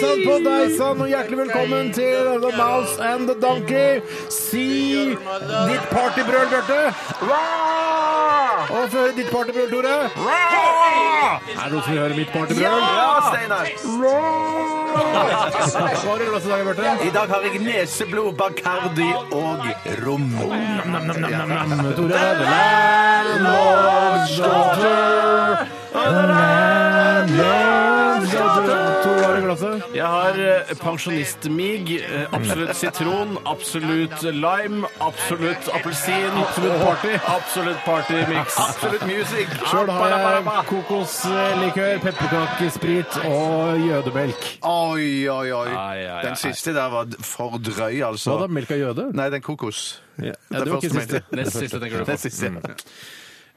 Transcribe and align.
sann, 0.00 0.20
på 0.26 0.34
deg 0.44 0.72
sann, 0.76 1.00
og 1.00 1.08
hjertelig 1.10 1.38
velkommen 1.44 1.92
til 1.96 2.40
The 2.42 2.52
Mouse 2.56 2.94
and 3.02 3.22
the 3.30 3.36
Donkey. 3.40 4.00
Si 4.32 4.66
ditt 5.16 5.84
partybrøl, 5.92 6.46
Bjarte. 6.52 6.80
Og 8.68 8.90
få 8.92 8.96
høre 8.98 9.14
ditt 9.16 9.30
partybrøl, 9.32 9.68
Tore. 9.72 9.88
Er 9.88 11.64
det 11.64 11.72
noen 11.72 11.82
som 11.82 11.92
vil 11.92 12.00
høre 12.02 12.16
mitt 12.18 12.30
partybrøl? 12.34 12.62
Ja, 12.62 12.74
Steinar. 13.28 13.66
Hva 14.88 15.78
har 16.04 16.16
du 16.18 16.24
i 16.24 16.28
glasset 16.28 16.48
i 16.48 16.50
dag, 16.52 16.62
Bjarte? 16.68 16.86
I 17.06 17.10
dag 17.16 17.26
har 17.32 17.40
jeg 17.48 17.54
neseblod, 17.64 18.30
Bacardi 18.38 19.10
og 19.32 19.58
rom. 20.04 20.26
Nam-nam-nam, 20.36 21.82
Tore. 21.96 22.08
The 22.12 22.46
landlord's 22.52 24.32
daughter. 24.38 25.00
The 25.92 26.12
daughter. 28.32 28.57
Har 29.48 29.56
du? 29.56 29.82
Jeg 29.96 30.06
har 30.06 30.38
eh, 30.44 30.72
pensjonistmig, 30.82 31.94
eh, 32.02 32.26
absolutt 32.36 32.74
sitron, 32.76 33.36
absolutt 33.48 34.22
lime, 34.22 34.88
absolutt 35.00 35.68
appelsin. 35.72 36.28
Absolutt 36.42 36.82
party. 36.82 37.12
Absolutt 37.32 37.80
partymix. 37.86 38.58
Absolutt 38.60 39.06
music. 39.08 39.54
Sjøl 39.70 39.88
har 39.94 40.12
jeg 40.12 40.66
kokoslikør, 40.68 41.98
pepperkakesprit 42.04 43.18
og 43.24 43.80
jødemelk. 43.86 44.48
Oi, 44.68 45.28
oi, 45.32 45.52
oi. 45.52 45.68
Ai, 45.68 45.76
ai, 45.78 46.04
ai. 46.18 46.22
Den 46.26 46.36
siste 46.40 46.74
der 46.76 46.92
var 46.92 47.08
for 47.24 47.56
drøy, 47.58 48.02
altså. 48.10 48.34
Hva 48.34 48.44
da, 48.44 48.50
melk 48.58 48.74
av 48.76 48.82
jøde? 48.82 49.08
Nei, 49.16 49.30
den 49.32 49.44
kokos. 49.44 49.86
Ja, 50.18 50.32
Det 50.50 50.64
det 50.64 50.70
var 50.72 50.82
ikke 50.82 50.92
første 50.94 51.00
siste. 51.00 51.22
mente. 51.30 51.36
Nest 51.42 51.58
siste 51.62 51.80
tenker 51.80 51.98
du 51.98 52.04
på. 52.04 52.10
Den 52.12 52.22
siste, 52.26 52.52
ja. 52.52 52.76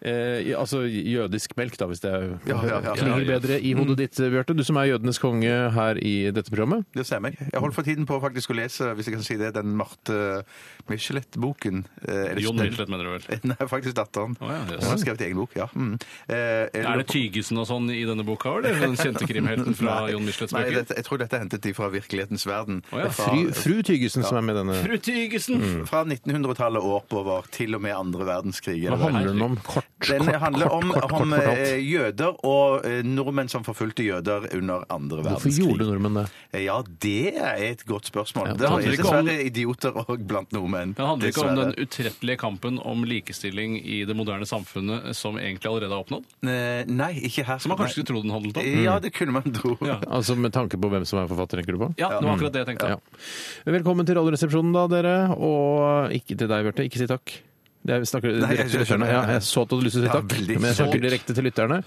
Eh, 0.02 0.58
altså 0.58 0.80
jødisk 0.90 1.52
melk, 1.58 1.76
da, 1.78 1.86
hvis 1.86 2.00
det 2.02 2.10
er, 2.10 2.24
Ja, 2.50 2.56
ja, 2.66 2.80
ja. 2.82 2.94
klinger 2.98 3.26
bedre 3.28 3.60
i 3.62 3.74
hodet 3.78 3.98
ditt, 4.00 4.18
Bjarte. 4.34 4.56
Du 4.58 4.64
som 4.66 4.80
er 4.82 4.88
jødenes 4.90 5.20
konge 5.22 5.52
her 5.76 6.00
i 6.02 6.32
dette 6.34 6.50
programmet. 6.50 6.86
Det 6.98 7.06
stemmer. 7.06 7.36
Jeg 7.38 7.60
holder 7.62 7.76
for 7.76 7.86
tiden 7.86 8.08
på 8.10 8.18
faktisk 8.24 8.50
å 8.50 8.58
lese, 8.58 8.90
hvis 8.98 9.06
jeg 9.12 9.14
kan 9.20 9.24
si 9.28 9.38
det, 9.38 9.54
den 9.54 9.76
Marte 9.78 10.44
Michelet-boken. 10.90 11.84
Eh, 12.08 12.38
Jon 12.42 12.56
Michelet, 12.58 12.90
mener 12.90 13.04
du 13.04 13.12
vel? 13.18 13.40
Nei, 13.52 13.68
faktisk 13.70 13.96
datteren. 13.98 14.36
Oh, 14.42 14.50
ja, 14.52 14.62
yes. 14.72 14.84
Hun 14.86 14.92
har 14.96 15.02
skrevet 15.04 15.22
egen 15.28 15.38
bok, 15.42 15.56
ja. 15.56 15.68
Mm. 15.76 15.94
Eh, 16.28 16.82
Er 16.82 16.98
det 17.02 17.08
Tygesen 17.12 17.60
og 17.62 17.68
sånn 17.70 17.90
i 17.94 18.02
denne 18.08 18.26
boka, 18.28 18.56
eller? 18.58 18.80
Den 18.82 18.96
kjente 19.00 19.28
krimhelten 19.30 19.76
fra 19.78 19.98
Nei, 20.06 20.12
Jon 20.16 20.26
Michelets 20.26 20.56
Nei, 20.56 20.64
dette, 20.74 20.96
jeg 20.98 21.06
tror 21.08 21.22
dette 21.22 21.38
er 21.38 21.44
hentet 21.46 21.62
de 21.68 21.74
fra 21.78 21.90
virkelighetens 21.94 22.46
verden. 22.50 22.82
Oh, 22.92 23.00
ja. 23.04 23.10
Fra, 23.14 23.30
Fru, 23.32 23.52
fru 23.54 23.82
Tygesen 23.88 24.26
som 24.28 24.40
er 24.42 24.48
med 24.50 24.60
denne. 24.62 24.80
Fru 24.86 24.98
Tygesen! 24.98 25.62
fra 25.90 26.04
1900-tallet 26.08 26.82
og 26.82 26.98
oppover, 27.02 27.46
til 27.54 27.76
og 27.78 27.82
med 27.84 27.96
andre 27.96 28.26
verdenskrig. 28.28 28.80
Hva 28.88 28.98
handler 29.02 29.32
den 29.34 29.42
om? 29.46 29.58
Kort, 29.66 29.88
Den 30.08 30.26
kort, 30.26 30.40
handler 30.44 30.72
om, 30.74 30.90
kort, 30.94 31.08
kort, 31.12 31.22
om 31.26 31.34
eh, 31.38 31.78
jøder 31.84 32.38
og 32.48 32.86
eh, 32.88 33.02
nordmenn 33.06 33.50
som 33.52 33.66
forfulgte 33.68 34.06
jøder 34.06 34.48
under 34.58 34.86
andre 34.92 35.22
Hvorfor 35.22 35.46
verdenskrig. 35.46 35.68
gjorde 35.68 35.90
nordmenn 35.92 36.20
det? 36.22 36.26
Eh, 36.54 36.64
Ja, 36.66 36.78
det 37.02 37.36
er 37.42 37.56
et 37.72 37.82
godt 37.90 38.06
spørsmål. 38.12 38.52
Ja, 38.52 38.54
det 38.54 38.60
det 38.62 38.68
er 38.68 38.74
handler 38.76 38.94
ikke 38.96 39.08
om- 39.10 39.26
dessverre 39.26 39.46
idioter 39.50 39.98
òg 40.06 40.26
blant 40.30 40.52
nordmenn. 40.54 40.71
Det 40.72 41.06
handler 41.06 41.32
ikke 41.32 41.44
om 41.46 41.60
den 41.60 41.74
utrettelige 41.84 42.40
kampen 42.42 42.80
om 42.88 43.04
likestilling 43.08 43.78
i 43.82 44.02
det 44.08 44.16
moderne 44.18 44.48
samfunnet 44.50 45.12
som 45.18 45.38
egentlig 45.42 45.70
allerede 45.70 45.92
er 45.94 46.04
oppnådd? 46.06 46.26
Eh, 46.48 46.90
Nei, 46.92 47.12
ikke 47.30 47.46
her. 47.48 47.62
Som 47.62 47.74
man 47.74 47.82
kanskje 47.82 48.00
skulle 48.00 48.12
tro 48.14 48.24
den 48.24 48.34
handlet 48.34 48.62
om? 48.62 48.72
Ja, 48.86 48.98
det 49.04 49.14
kunne 49.18 49.36
man 49.40 49.56
tro. 49.56 49.76
Ja. 49.86 50.00
Altså 50.22 50.36
Med 50.38 50.54
tanke 50.56 50.78
på 50.82 50.90
hvem 50.92 51.06
som 51.08 51.22
er 51.22 51.30
forfatter, 51.32 51.62
tenker 51.62 51.78
du 51.78 51.84
på? 51.86 51.92
Ja, 52.02 52.10
det 52.18 52.26
var 52.26 52.36
akkurat 52.36 52.56
det 52.56 52.64
jeg 52.64 52.72
tenkte. 52.74 52.92
Ja. 52.96 53.72
Velkommen 53.78 54.08
til 54.08 54.18
Radioresepsjonen, 54.20 54.74
da, 54.76 54.88
dere. 54.92 55.16
Og 55.38 56.12
ikke 56.16 56.36
til 56.38 56.50
deg, 56.52 56.68
Bjarte. 56.68 56.86
Ikke 56.88 57.02
si 57.02 57.08
takk. 57.10 57.38
Det 57.82 57.96
er, 57.96 58.04
snakker 58.06 58.36
Nei, 58.38 58.50
direkte 58.52 58.70
til 58.70 58.80
jeg 58.84 58.88
skjønner. 58.92 59.08
lytterne. 59.10 59.26
Ja, 59.26 59.34
jeg 59.34 59.42
så 59.48 59.62
at 59.64 59.70
du 59.72 59.76
hadde 59.76 59.86
lyst 59.88 59.96
til 59.98 60.02
å 60.02 60.06
si 60.06 60.10
Ja, 60.12 60.14
takk, 60.20 60.28
veldig. 60.36 60.56
men 60.62 60.68
jeg 60.70 60.78
snakker 60.78 61.02
direkte 61.02 61.34
til 61.34 61.44
lytterne. 61.48 61.78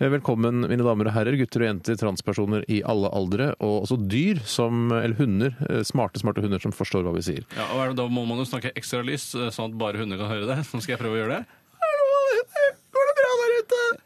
Eh, 0.00 0.08
Velkommen, 0.10 0.60
mine 0.68 0.82
damer 0.82 1.06
og 1.06 1.14
herrer, 1.14 1.36
gutter 1.38 1.62
og 1.62 1.68
jenter, 1.70 1.94
transpersoner 2.00 2.64
i 2.68 2.80
alle 2.82 3.08
aldre, 3.14 3.52
og 3.62 3.84
også 3.86 4.00
dyr 4.10 4.40
som 4.44 4.90
Eller 4.90 5.14
hunder. 5.14 5.54
eh, 5.70 5.82
Smarte, 5.86 6.18
smarte 6.18 6.42
hunder 6.42 6.58
som 6.60 6.72
forstår 6.72 7.04
hva 7.06 7.14
vi 7.14 7.22
sier. 7.22 7.44
Ja, 7.56 7.68
og 7.72 7.80
er 7.84 7.88
det- 7.88 7.96
Da 8.02 8.08
må 8.08 8.26
man 8.26 8.38
jo 8.38 8.44
snakke 8.44 8.72
ekstra 8.74 9.04
lys, 9.06 9.34
eh, 9.36 9.50
sånn 9.50 9.70
at 9.70 9.78
bare 9.78 9.96
hunder 9.96 10.18
kan 10.18 10.28
høre 10.28 10.46
det. 10.46 10.64
Så 10.70 10.82
skal 10.82 10.96
jeg 10.96 11.00
prøve 11.06 11.14
å 11.14 11.22
gjøre 11.22 11.38
det. 11.38 11.46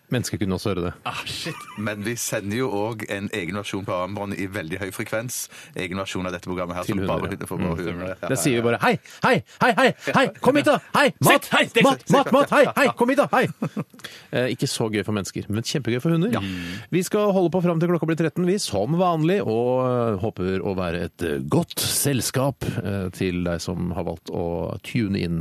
Mennesker 0.09 0.41
kunne 0.41 0.57
også 0.57 0.73
høre 0.73 0.85
det. 0.87 0.93
Ah, 1.05 1.21
shit. 1.29 1.57
Men 1.77 2.01
vi 2.07 2.15
sender 2.17 2.57
jo 2.63 2.69
òg 2.73 3.03
en 3.13 3.27
egen 3.37 3.59
versjon 3.61 3.85
på 3.85 3.93
armbånd 3.93 4.39
i 4.41 4.47
veldig 4.49 4.81
høy 4.81 4.89
frekvens. 4.97 5.43
Egen 5.77 6.01
versjon 6.01 6.29
av 6.29 6.33
dette 6.33 6.49
programmet 6.49 6.79
her 6.79 6.89
Til 6.89 6.97
som 6.97 7.11
bare 7.11 7.29
ja. 7.35 7.49
for 7.49 7.61
bare 7.61 7.77
hunder. 7.77 8.15
Ja, 8.15 8.31
Det 8.33 8.39
sier 8.41 8.57
vi 8.57 8.65
bare 8.65 8.81
hei, 8.87 8.95
hei, 9.27 9.35
hei, 9.61 9.73
hei, 9.77 9.89
hei, 10.17 10.25
kom 10.41 10.57
hit 10.57 10.71
da, 10.71 10.79
hei, 10.97 11.11
mat, 11.29 11.51
hei, 11.53 11.67
mat, 11.85 12.07
mat, 12.15 12.33
mat, 12.33 12.55
hei, 12.57 12.65
hei, 12.79 12.87
kom 12.97 13.13
hit 13.13 13.21
da, 13.21 13.29
hei. 13.35 13.47
Eh, 14.29 14.53
ikke 14.53 14.69
så 14.69 14.87
gøy 14.93 15.01
for 15.07 15.17
mennesker, 15.17 15.47
men 15.49 15.65
kjempegøy 15.65 16.01
for 16.05 16.13
hunder. 16.13 16.35
Vi 16.93 17.01
skal 17.07 17.33
holde 17.33 17.51
på 17.53 17.63
fram 17.65 17.81
til 17.81 17.89
klokka 17.91 18.09
blir 18.09 18.19
13, 18.21 18.45
vi, 18.49 18.59
som 18.61 18.97
vanlig, 19.01 19.39
og 19.43 19.71
eh, 19.85 20.19
håper 20.23 20.61
å 20.61 20.75
være 20.79 21.07
et 21.09 21.25
eh, 21.25 21.39
godt 21.49 21.81
selskap 21.81 22.67
eh, 22.83 23.09
til 23.17 23.41
deg 23.47 23.63
som 23.65 23.93
har 23.97 24.07
valgt 24.09 24.33
å 24.33 24.45
tune 24.85 25.21
inn 25.21 25.41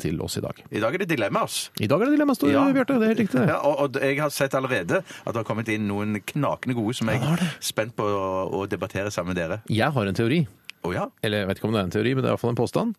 til 0.00 0.20
oss 0.24 0.36
i 0.38 0.42
dag. 0.44 0.58
I 0.70 0.80
dag 0.82 0.94
er 0.94 1.02
det 1.04 1.08
dilemmas. 1.12 1.70
I 1.80 1.86
dag 1.90 2.00
er 2.02 2.10
det 2.10 2.16
dilemmas, 2.18 2.40
Ja. 2.46 2.64
Bjarte, 2.72 2.98
det 2.98 3.06
er 3.06 3.12
helt 3.14 3.22
riktig. 3.24 3.44
Ja, 3.48 3.58
og, 3.68 3.80
og 3.86 4.00
jeg 4.02 4.18
har 4.20 4.30
sett 4.34 4.54
allerede 4.58 5.02
at 5.02 5.30
det 5.32 5.38
har 5.38 5.46
kommet 5.48 5.68
inn 5.72 5.86
noen 5.88 6.18
knakende 6.26 6.74
gode 6.78 6.94
som 6.98 7.08
jeg 7.12 7.22
er 7.22 7.44
spent 7.60 7.94
på 7.96 8.04
å, 8.04 8.26
å 8.62 8.66
debattere 8.70 9.10
sammen 9.14 9.34
med 9.34 9.40
dere. 9.42 9.60
Jeg 9.72 9.90
har 9.94 10.06
en 10.10 10.18
teori, 10.18 10.42
Å 10.82 10.92
ja? 10.94 11.06
eller 11.22 11.44
jeg 11.44 11.48
vet 11.52 11.58
ikke 11.60 11.68
om 11.70 11.74
det 11.76 11.80
er 11.80 11.88
en 11.90 11.94
teori, 11.94 12.14
men 12.14 12.22
det 12.24 12.28
er 12.28 12.32
i 12.32 12.36
hvert 12.36 12.42
fall 12.44 12.54
en 12.56 12.60
påstand. 12.62 12.94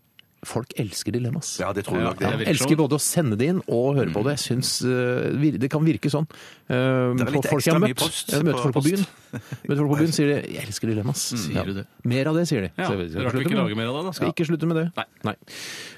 Folk 0.48 0.74
elsker 0.80 1.14
dilemmas. 1.16 1.56
Ja, 1.62 1.72
det 1.76 1.86
tror 1.88 2.00
jeg 2.00 2.06
nok. 2.08 2.22
Ja, 2.22 2.32
det. 2.34 2.40
virker 2.44 2.54
elsker 2.54 2.74
sånn. 2.74 2.82
både 2.84 2.98
å 2.98 3.02
sende 3.04 3.38
det 3.40 3.50
inn 3.54 3.62
og 3.68 3.98
høre 3.98 4.12
på 4.14 4.24
det. 4.28 4.36
Jeg 4.38 4.44
synes 4.48 4.72
eh, 4.86 5.58
Det 5.64 5.70
kan 5.72 5.84
virke 5.86 6.12
sånn. 6.12 6.28
Uh, 6.70 7.14
Det 7.18 7.28
er 7.28 7.34
litt 7.38 7.48
folk 7.50 7.64
jeg 7.64 7.74
ekstra 7.74 7.74
har 7.76 7.84
mye 7.84 7.94
møtt, 7.94 8.04
post 8.04 8.32
jeg 8.34 8.46
møter 8.48 8.58
på 8.58 8.64
folk 8.64 8.78
på 8.78 8.84
byen. 8.88 9.06
Møter 9.34 9.82
folk 9.82 9.92
på 9.94 10.00
byen 10.02 10.14
sier 10.18 10.30
de 10.30 10.36
'jeg 10.54 10.68
elsker 10.68 10.92
dilemmas'. 10.94 11.24
Sier 11.44 11.66
du 11.70 11.74
det? 11.80 11.86
Mer 12.04 12.30
av 12.32 12.38
det, 12.38 12.46
sier 12.48 12.62
de. 12.68 12.70
Ja, 12.78 12.88
Så 12.88 13.00
jeg 13.00 13.12
skal 13.12 13.26
rart 13.28 13.34
du 13.34 13.44
ikke 13.44 13.60
lager 13.60 13.76
mer 13.80 13.88
av 13.92 13.96
det, 13.98 14.04
da. 14.06 14.12
Skal 14.20 14.34
ikke 14.34 14.48
slutte 14.48 14.70
med 14.70 14.78
det. 14.80 14.86
Nei. 15.24 15.36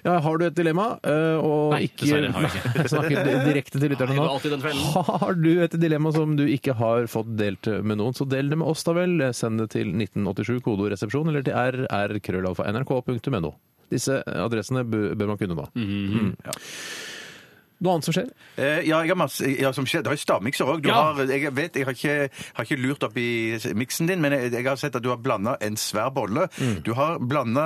Ja, 0.05 0.19
har 0.21 0.37
du 0.37 0.45
et 0.45 0.55
dilemma, 0.55 0.87
eh, 1.03 1.37
og 1.41 1.73
Nei, 1.73 1.81
ikke 1.89 2.05
dessverre 2.05 2.31
har 2.31 2.41
jeg 2.45 2.51
ikke. 2.55 2.87
Snakker 2.93 3.29
direkte 3.49 3.79
til 3.81 3.89
lytterne 3.93 4.15
nå. 4.15 4.25
alltid 4.29 4.51
den 4.55 4.65
fellen. 4.65 5.05
Har 5.05 5.33
du 5.33 5.51
et 5.63 5.77
dilemma 5.81 6.13
som 6.13 6.35
du 6.37 6.45
ikke 6.45 6.75
har 6.77 7.07
fått 7.11 7.35
delt 7.37 7.65
med 7.83 7.97
noen, 8.01 8.13
så 8.17 8.27
del 8.29 8.49
det 8.49 8.57
med 8.61 8.67
oss 8.67 8.83
da 8.85 8.93
vel. 8.97 9.17
Send 9.33 9.59
det 9.61 9.69
til 9.75 9.93
1987 9.93 10.61
kodoresepsjon 10.65 11.29
eller 11.31 11.45
til 11.45 11.53
rrkrøllalfa.nrk.no. 11.55 13.53
Disse 13.91 14.21
adressene 14.25 14.85
bør 14.87 15.13
bør 15.15 15.33
man 15.33 15.41
kunne 15.41 15.59
da. 15.59 15.67
Mm. 15.75 16.31
Ja. 16.45 16.55
Noe 17.83 17.97
annet 17.97 18.07
som 18.07 18.15
skjer? 18.15 18.27
Eh, 18.55 18.85
ja, 18.87 19.01
jeg 19.03 19.11
har 19.11 19.17
masse, 19.19 19.47
ja, 19.59 19.71
som 19.75 19.87
skjer. 19.89 20.03
Det 20.05 20.13
er 20.13 20.19
stavmikser 20.21 20.69
òg. 20.71 20.85
Ja. 20.87 21.11
Jeg 21.27 21.51
vet, 21.57 21.75
jeg 21.75 21.87
har 21.87 21.97
ikke, 21.97 22.45
har 22.55 22.67
ikke 22.67 22.79
lurt 22.79 23.03
opp 23.03 23.17
i 23.19 23.57
miksen 23.75 24.07
din, 24.07 24.21
men 24.23 24.35
jeg, 24.37 24.53
jeg 24.55 24.67
har 24.67 24.79
sett 24.79 24.95
at 24.95 25.03
du 25.03 25.09
har 25.11 25.19
blanda 25.21 25.57
en 25.63 25.75
svær 25.79 26.13
bolle. 26.15 26.47
Du 26.85 26.93
har 26.95 27.19
blanda 27.19 27.65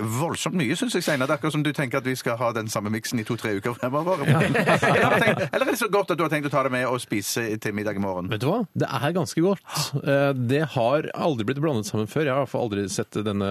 voldsomt 0.00 0.56
mye, 0.58 0.76
syns 0.78 0.94
jeg, 0.96 1.02
Steinar. 1.06 1.26
Det 1.28 1.34
er 1.34 1.38
akkurat 1.40 1.54
som 1.56 1.62
du 1.66 1.72
tenker 1.76 1.98
at 1.98 2.06
vi 2.08 2.14
skal 2.18 2.36
ha 2.40 2.52
den 2.56 2.68
samme 2.72 2.90
miksen 2.94 3.20
i 3.20 3.24
to-tre 3.26 3.54
uker 3.58 3.74
fremover. 3.78 4.22
Eller, 4.26 5.18
tenkt, 5.20 5.42
eller 5.52 5.66
er 5.66 5.70
det 5.72 5.78
så 5.80 5.88
godt 5.92 6.10
at 6.14 6.18
du 6.18 6.24
har 6.26 6.30
tenkt 6.32 6.48
å 6.48 6.52
ta 6.52 6.62
det 6.66 6.72
med 6.74 6.86
og 6.88 7.00
spise 7.02 7.44
til 7.62 7.74
middag 7.76 7.96
i 7.98 8.02
morgen? 8.04 8.28
Vet 8.32 8.40
du 8.44 8.48
hva? 8.50 8.60
Det 8.76 8.88
er 8.88 9.12
ganske 9.16 9.42
godt. 9.44 9.80
Eh, 10.02 10.32
Det 10.36 10.62
har 10.76 11.10
aldri 11.14 11.44
blitt 11.48 11.60
blandet 11.62 11.88
sammen 11.88 12.06
før. 12.10 12.26
Jeg 12.28 12.32
har 12.34 12.42
i 12.42 12.44
hvert 12.46 12.52
fall 12.54 12.66
aldri 12.68 12.86
sett 12.92 13.18
denne, 13.26 13.50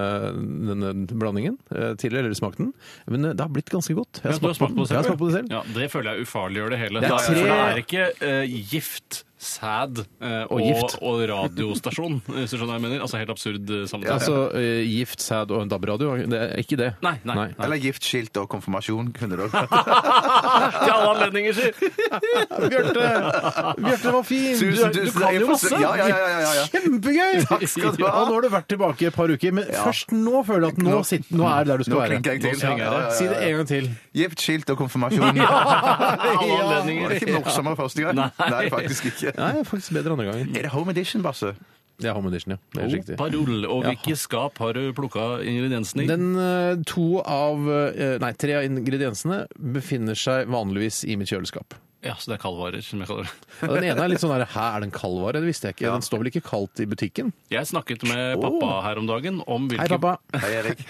denne 0.72 0.94
blandingen 1.12 1.58
eh, 1.74 1.94
tidligere, 2.00 2.30
eller 2.30 2.40
smakt 2.40 2.58
den. 2.62 2.74
Men 3.12 3.26
eh, 3.32 3.36
det 3.36 3.46
har 3.46 3.52
blitt 3.54 3.70
ganske 3.74 3.96
godt. 3.98 4.22
Jeg 4.24 4.32
Ja, 4.36 4.40
du 4.40 4.48
har 4.48 4.58
smakt 4.58 4.76
på 4.78 4.86
det 4.86 4.92
Jeg 4.94 4.98
har 5.02 5.04
selv? 5.04 5.12
smakt 5.12 5.24
på 5.24 5.30
det 5.32 5.38
selv. 5.40 5.52
Ja, 5.52 5.64
det 5.80 5.92
føler 5.94 6.14
jeg 6.20 6.28
ufarliggjør 6.30 6.70
det 6.76 6.80
hele. 6.86 7.02
Det 7.04 7.12
er 7.12 7.18
tre- 7.18 7.36
For 7.36 7.52
det 7.52 7.62
er 7.66 7.84
ikke 7.86 8.06
eh, 8.30 8.60
gift 8.72 9.25
sæd 9.46 10.02
eh, 10.02 10.44
Og 10.50 10.56
og, 10.58 10.62
gift. 10.66 10.96
og 11.08 11.22
radiostasjon, 11.30 12.18
hvis 12.28 12.52
du 12.52 12.58
skjønner 12.58 12.72
hva 12.74 12.78
jeg 12.80 12.86
mener. 12.88 13.04
Altså 13.06 13.20
helt 13.22 13.32
absurd 13.34 13.72
sammenheng. 13.88 14.10
Ja, 14.10 14.18
Altså 14.20 14.38
eh, 14.58 14.82
gift, 14.90 15.22
sæd 15.24 15.54
og 15.56 15.62
en 15.66 15.72
DAB-radio. 15.72 16.16
Det 16.32 16.42
er 16.42 16.56
ikke 16.64 16.80
det. 16.82 16.90
Nei, 17.06 17.16
nei, 17.24 17.36
nei. 17.40 17.48
Eller 17.66 17.82
gift, 17.84 18.04
skilt 18.06 18.38
og 18.42 18.50
konfirmasjon 18.52 19.14
kunne 19.16 19.38
det 19.38 19.46
også 19.48 19.64
Til 20.86 20.92
alle 20.92 21.10
anledninger, 21.14 21.56
sier 21.56 21.74
Bjarte! 22.70 23.08
Bjarte, 23.80 24.04
det 24.04 24.14
var 24.14 24.24
fint! 24.28 24.60
Tusen, 24.60 24.92
Du, 24.92 25.00
du 25.00 25.06
tusen 25.06 25.20
kan 25.20 25.26
takk 25.26 25.36
jo 25.36 25.46
for- 25.46 25.54
masse! 25.54 25.82
Ja, 25.82 25.92
ja, 26.00 26.08
ja, 26.10 26.18
ja, 26.42 26.52
ja. 26.60 26.66
Kjempegøy! 26.74 27.44
Takk 27.50 27.66
skal 27.70 27.96
du 28.00 28.04
ha. 28.06 28.12
Og 28.22 28.30
nå 28.30 28.38
har 28.38 28.46
du 28.46 28.50
vært 28.54 28.70
tilbake 28.72 29.10
et 29.10 29.16
par 29.16 29.32
uker, 29.34 29.56
men 29.60 29.70
først 29.72 30.14
nå 30.16 30.42
føler 30.48 30.66
du 30.66 30.68
at 30.74 30.82
nå, 30.86 31.00
sitter, 31.08 31.38
nå 31.40 31.48
er 31.50 31.66
det 31.68 31.72
der 31.74 31.78
du 31.84 31.86
skal 31.88 31.96
Nå 31.96 32.02
være. 32.02 32.10
klinker 32.16 32.32
jeg 32.36 32.44
til. 32.46 32.64
Ja, 32.66 32.72
ja, 32.72 32.86
ja, 32.86 33.04
ja. 33.06 33.12
Si 33.20 33.28
det 33.30 33.38
en 33.46 33.56
gang 33.60 33.70
til. 33.72 33.90
Gift, 34.16 34.44
skilt 34.46 34.72
og 34.74 34.80
konfirmasjon. 34.80 35.26
Alle 35.26 35.46
Var 35.46 36.64
anledninger. 36.64 37.10
det 37.14 37.20
ikke 37.22 37.38
morsommere 37.44 37.80
første 37.80 38.06
gang? 38.06 38.16
Nei. 38.20 38.30
Nei, 38.56 38.64
faktisk 38.74 39.10
ikke. 39.12 39.35
Nei, 39.38 39.64
faktisk 39.68 39.96
bedre 39.98 40.16
andre 40.16 40.28
gangen. 40.30 40.52
Er 40.56 40.68
det 40.68 40.74
home 40.74 40.94
edition, 40.96 41.24
Basse? 41.26 41.54
Det 41.96 42.10
er 42.10 42.16
home 42.18 42.28
edition, 42.28 42.56
ja. 42.56 42.58
Det 42.74 42.80
er 42.82 42.88
helt 42.90 42.98
riktig. 43.00 43.18
Parol. 43.20 43.66
Og 43.72 43.86
hvilke 43.86 44.18
skap 44.20 44.60
har 44.60 44.76
du 44.76 44.90
plukka 44.96 45.28
ingrediensene 45.48 46.04
i? 46.04 46.10
Den 46.12 46.36
eh, 46.36 46.84
to 46.88 47.22
av 47.22 47.70
eh, 47.72 48.18
Nei, 48.20 48.32
tre 48.40 48.58
av 48.60 48.68
ingrediensene 48.68 49.46
befinner 49.78 50.20
seg 50.20 50.52
vanligvis 50.52 51.06
i 51.08 51.16
mitt 51.20 51.32
kjøleskap. 51.32 51.78
Ja, 52.06 52.14
så 52.22 52.30
det 52.30 52.36
er 52.38 52.42
kaldvarer, 52.44 52.84
som 52.86 53.00
jeg 53.02 53.10
kaller 53.10 53.26
det. 53.26 53.34
Ja, 53.64 53.68
den 53.74 53.86
ene 53.90 54.04
er 54.06 54.10
litt 54.12 54.22
sånn 54.22 54.30
der 54.36 54.44
Hæ, 54.52 54.66
er 54.76 54.84
det 54.84 54.88
en 54.92 54.94
kaldvare? 54.94 55.40
Det 55.42 55.48
visste 55.50 55.70
jeg 55.72 55.76
ikke. 55.80 55.92
Den 55.96 56.04
står 56.06 56.22
vel 56.22 56.30
ikke 56.30 56.44
kaldt 56.46 56.82
i 56.84 56.86
butikken? 56.92 57.32
Jeg 57.50 57.66
snakket 57.66 58.04
med 58.06 58.38
pappa 58.44 58.70
her 58.86 59.00
om 59.02 59.08
dagen 59.10 59.40
om 59.50 59.66
hvilke, 59.72 59.88
Hei, 59.88 59.98
pappa. 59.98 60.12
Hei, 60.44 60.52
Erik. 60.60 60.84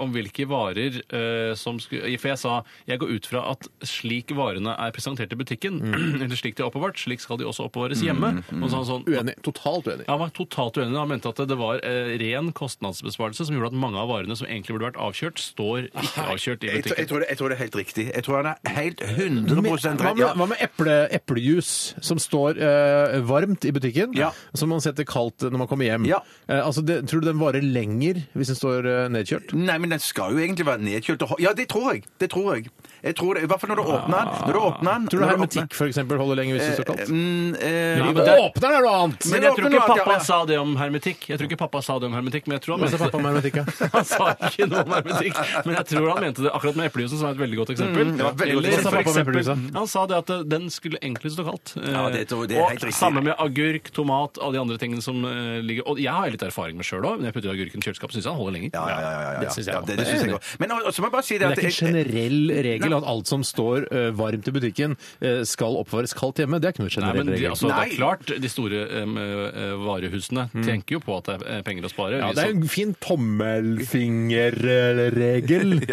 om 0.00 0.14
hvilke 0.14 0.46
varer 0.48 0.96
eh, 1.12 1.52
som 1.60 1.76
skulle 1.82 2.14
For 2.22 2.32
jeg 2.32 2.40
sa 2.40 2.54
jeg 2.88 2.98
går 3.02 3.12
ut 3.18 3.28
fra 3.28 3.42
at 3.52 3.68
slik 3.84 4.32
varene 4.36 4.72
er 4.80 4.94
presentert 4.96 5.32
i 5.34 5.38
butikken, 5.38 5.76
eller 6.24 6.36
slik 6.40 6.56
de 6.56 6.64
er 6.64 6.70
oppbevart, 6.70 6.96
slik 7.04 7.20
skal 7.20 7.36
de 7.42 7.46
også 7.50 7.66
oppbevares 7.68 8.00
hjemme. 8.06 8.32
Og 8.56 8.66
så 8.72 8.80
han 8.80 8.88
sånn, 8.88 9.04
Uenig. 9.12 9.36
Totalt 9.44 9.90
uenig. 9.92 10.06
Han 10.08 10.20
var 10.24 10.32
totalt 10.36 10.78
uenig. 10.80 10.96
Han 10.96 11.12
mente 11.12 11.28
at 11.34 11.42
det 11.52 11.58
var 11.60 11.82
eh, 11.84 12.14
ren 12.22 12.48
kostnadsbesparelse 12.56 13.44
som 13.48 13.56
gjorde 13.58 13.72
at 13.74 13.78
mange 13.84 14.00
av 14.00 14.08
varene 14.10 14.36
som 14.38 14.48
egentlig 14.48 14.76
burde 14.78 14.88
vært 14.92 15.00
avkjørt, 15.04 15.42
står 15.42 15.90
ikke 15.90 16.26
avkjørt 16.32 16.64
i 16.64 16.72
Jeg, 16.72 16.86
tror- 16.86 16.96
jeg, 16.96 17.06
butikken. 17.06 17.10
tror 17.12 17.24
det, 17.24 17.28
jeg 17.34 17.40
tror 17.42 17.52
det 17.52 17.56
er 17.58 17.62
helt 17.66 17.78
riktig. 17.82 18.08
Jeg 18.12 18.26
tror 18.26 18.40
han 18.40 18.50
er 18.54 18.76
helt 18.80 19.04
100 19.04 19.62
Hva 19.62 19.76
rett. 19.76 20.16
med, 20.16 20.26
hva 20.40 20.48
med 20.54 20.61
eple, 20.64 20.96
eplejus 21.18 21.70
som 22.04 22.18
står 22.22 22.58
eh, 22.62 23.18
varmt 23.28 23.64
i 23.68 23.72
butikken, 23.74 24.14
Ja. 24.18 24.30
som 24.54 24.68
man 24.72 24.80
setter 24.84 25.04
kaldt 25.08 25.44
når 25.48 25.58
man 25.64 25.68
kommer 25.70 25.88
hjem? 25.88 26.06
Ja. 26.08 26.20
Eh, 26.48 26.60
altså, 26.64 26.84
det, 26.86 27.00
tror 27.10 27.20
du 27.24 27.28
den 27.30 27.40
varer 27.42 27.62
lenger 27.64 28.22
hvis 28.36 28.52
den 28.52 28.58
står 28.58 28.86
eh, 28.88 29.08
nedkjølt? 29.12 29.52
Nei, 29.58 29.78
men 29.82 29.90
den 29.96 30.02
skal 30.02 30.32
jo 30.36 30.42
egentlig 30.44 30.66
være 30.68 30.84
nedkjølt. 30.86 31.22
og 31.22 31.34
ho- 31.34 31.40
Ja, 31.42 31.52
det 31.58 31.68
tror 31.72 31.92
jeg. 31.94 32.04
Det 32.22 32.30
tror 32.30 32.54
jeg. 32.56 32.70
Jeg 33.02 33.16
tror 33.18 33.34
det, 33.34 33.42
I 33.42 33.48
hvert 33.50 33.60
fall 33.62 33.70
når 33.72 33.80
du 33.80 33.88
åpner 33.96 34.18
den. 34.22 34.42
Når 34.46 34.54
du 34.54 34.60
åpner 34.62 34.92
den 34.92 35.06
Tror 35.10 35.22
du 35.22 35.26
hermetikk 35.26 35.74
for 35.74 35.90
eksempel 35.90 36.20
holder 36.20 36.38
lenger 36.38 36.54
hvis 36.58 36.68
det 36.68 36.74
står 36.78 36.86
kaldt? 36.92 37.08
Mm, 37.10 37.56
eh, 37.58 37.98
Ja, 37.98 38.04
men 38.06 38.14
det- 38.22 38.36
åpner 38.38 38.68
er 38.76 38.84
noe 38.86 38.92
annet! 39.02 39.26
Men 39.32 39.42
jeg 39.42 39.56
tror 39.56 39.66
ikke 39.72 39.86
pappa 39.92 40.16
sa 40.22 40.38
det 40.46 40.58
om 40.58 40.76
hermetikk. 40.78 41.26
Jeg 41.28 41.38
tror 41.40 41.48
ikke 41.50 41.58
pappa 41.58 41.82
sa 41.82 41.98
det 41.98 42.06
om 42.06 42.14
hermetikk, 42.14 42.46
men 42.46 42.58
jeg 42.58 42.62
tror 42.62 42.78
han 42.78 42.84
mente 42.86 43.00
pappa 43.02 43.18
om 43.18 43.26
hermetikk, 43.26 43.58
ja. 43.58 43.64
Han 43.96 44.04
sa 44.06 44.28
ikke 44.48 44.68
noe 44.70 44.84
om 44.86 44.94
hermetikk, 44.94 45.40
men 45.66 45.74
jeg 45.76 45.86
tror 45.92 46.06
han 46.12 46.20
mente 46.22 46.42
det 46.46 46.52
akkurat 46.54 46.76
med 46.78 46.86
eplejusen, 46.92 47.18
som 47.18 47.26
er 47.26 47.34
et 47.34 47.42
veldig 47.42 47.58
godt 47.58 47.72
eksempel. 47.74 48.06
Mm, 48.12 48.22
Eller 48.22 48.86
for 48.86 49.00
eksempel, 49.02 49.42
han 49.74 49.86
sa 49.90 50.06
det 50.06 50.16
at 50.22 50.30
eh, 50.30 50.44
den 50.54 50.70
skulle 50.70 50.98
egentlig 51.02 51.34
stå 51.34 51.44
kaldt. 51.48 51.74
Eh, 51.82 51.90
Ja, 51.92 52.06
det 52.08 52.28
det 52.30 52.56
er 52.56 52.86
og 52.86 52.94
samme 52.94 53.22
med 53.22 53.34
agurk, 53.38 53.90
tomat, 53.92 54.38
alle 54.40 54.54
de 54.56 54.60
andre 54.62 54.78
tingene 54.78 55.02
som 55.02 55.18
eh, 55.26 55.60
ligger 55.62 55.82
Og 55.90 55.98
jeg 56.00 56.12
har 56.12 56.30
litt 56.30 56.42
erfaring 56.42 56.78
med 56.78 56.86
sjøl 56.86 57.02
òg, 57.04 57.18
men 57.18 57.28
jeg 57.28 57.34
putter 57.36 57.50
agurken 57.52 57.82
i 57.82 57.84
kjøleskapet, 57.84 58.14
syns 58.16 58.24
jeg 58.24 58.32
han 58.32 58.40
holder 58.40 58.56
lenger. 58.56 58.70
Ja, 58.72 58.86
ja, 58.86 59.00
ja. 59.02 59.10
ja, 59.10 59.26
ja, 59.42 59.42
ja. 59.42 59.42
Det 59.42 60.06
synes 60.06 60.22
jeg 60.22 60.34
også. 60.38 60.56
Men 60.62 60.68
så 60.92 61.02
må 61.02 61.10
jeg 61.10 61.14
bare 61.18 61.26
si 61.26 61.38
det 61.38 61.50
at 61.50 61.56
det 61.58 61.64
er 61.66 61.72
ikke 61.72 61.88
en 61.88 61.92
generell 61.92 62.40
regel 62.68 62.91
at 62.96 63.04
alt 63.08 63.26
som 63.30 63.42
står 63.46 63.86
eh, 63.92 64.10
varmt 64.18 64.48
i 64.48 64.50
butikken, 64.54 64.96
eh, 65.20 65.42
skal 65.48 65.76
oppvares 65.80 66.12
kaldt 66.18 66.36
hjemme. 66.42 66.56
Det 66.62 66.66
er 66.68 66.72
ikke 66.76 66.84
noe 66.84 66.90
Nei, 66.92 66.96
generell 66.98 67.18
men 67.22 67.26
de, 67.26 67.32
regel. 67.38 67.50
altså, 67.54 67.66
det 67.68 67.74
er 67.80 67.88
klart, 67.96 68.26
de 68.42 68.48
store 68.52 68.78
em, 69.02 69.12
eh, 69.22 69.74
varehusene 69.82 70.44
tenker 70.62 70.92
jo 70.98 71.02
på 71.04 71.12
at 71.20 71.24
det 71.30 71.34
er 71.38 71.42
eh, 71.58 71.62
penger 71.66 71.82
å 71.88 71.90
spare. 71.92 72.14
Ja, 72.22 72.28
det 72.36 72.42
er 72.46 72.50
en 72.56 72.68
fin 72.68 72.92
tommelfingerregel. 73.02 75.70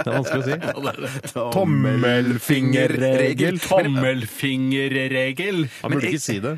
Det 0.00 0.06
er 0.06 0.14
vanskelig 0.14 0.40
å 0.40 0.46
si. 0.46 0.54
Tommelfingerregel. 1.56 3.56
Tommelfingerregel. 3.60 5.58
Han 5.82 5.90
burde 5.94 6.08
ikke 6.10 6.20
si 6.22 6.38
det. 6.42 6.54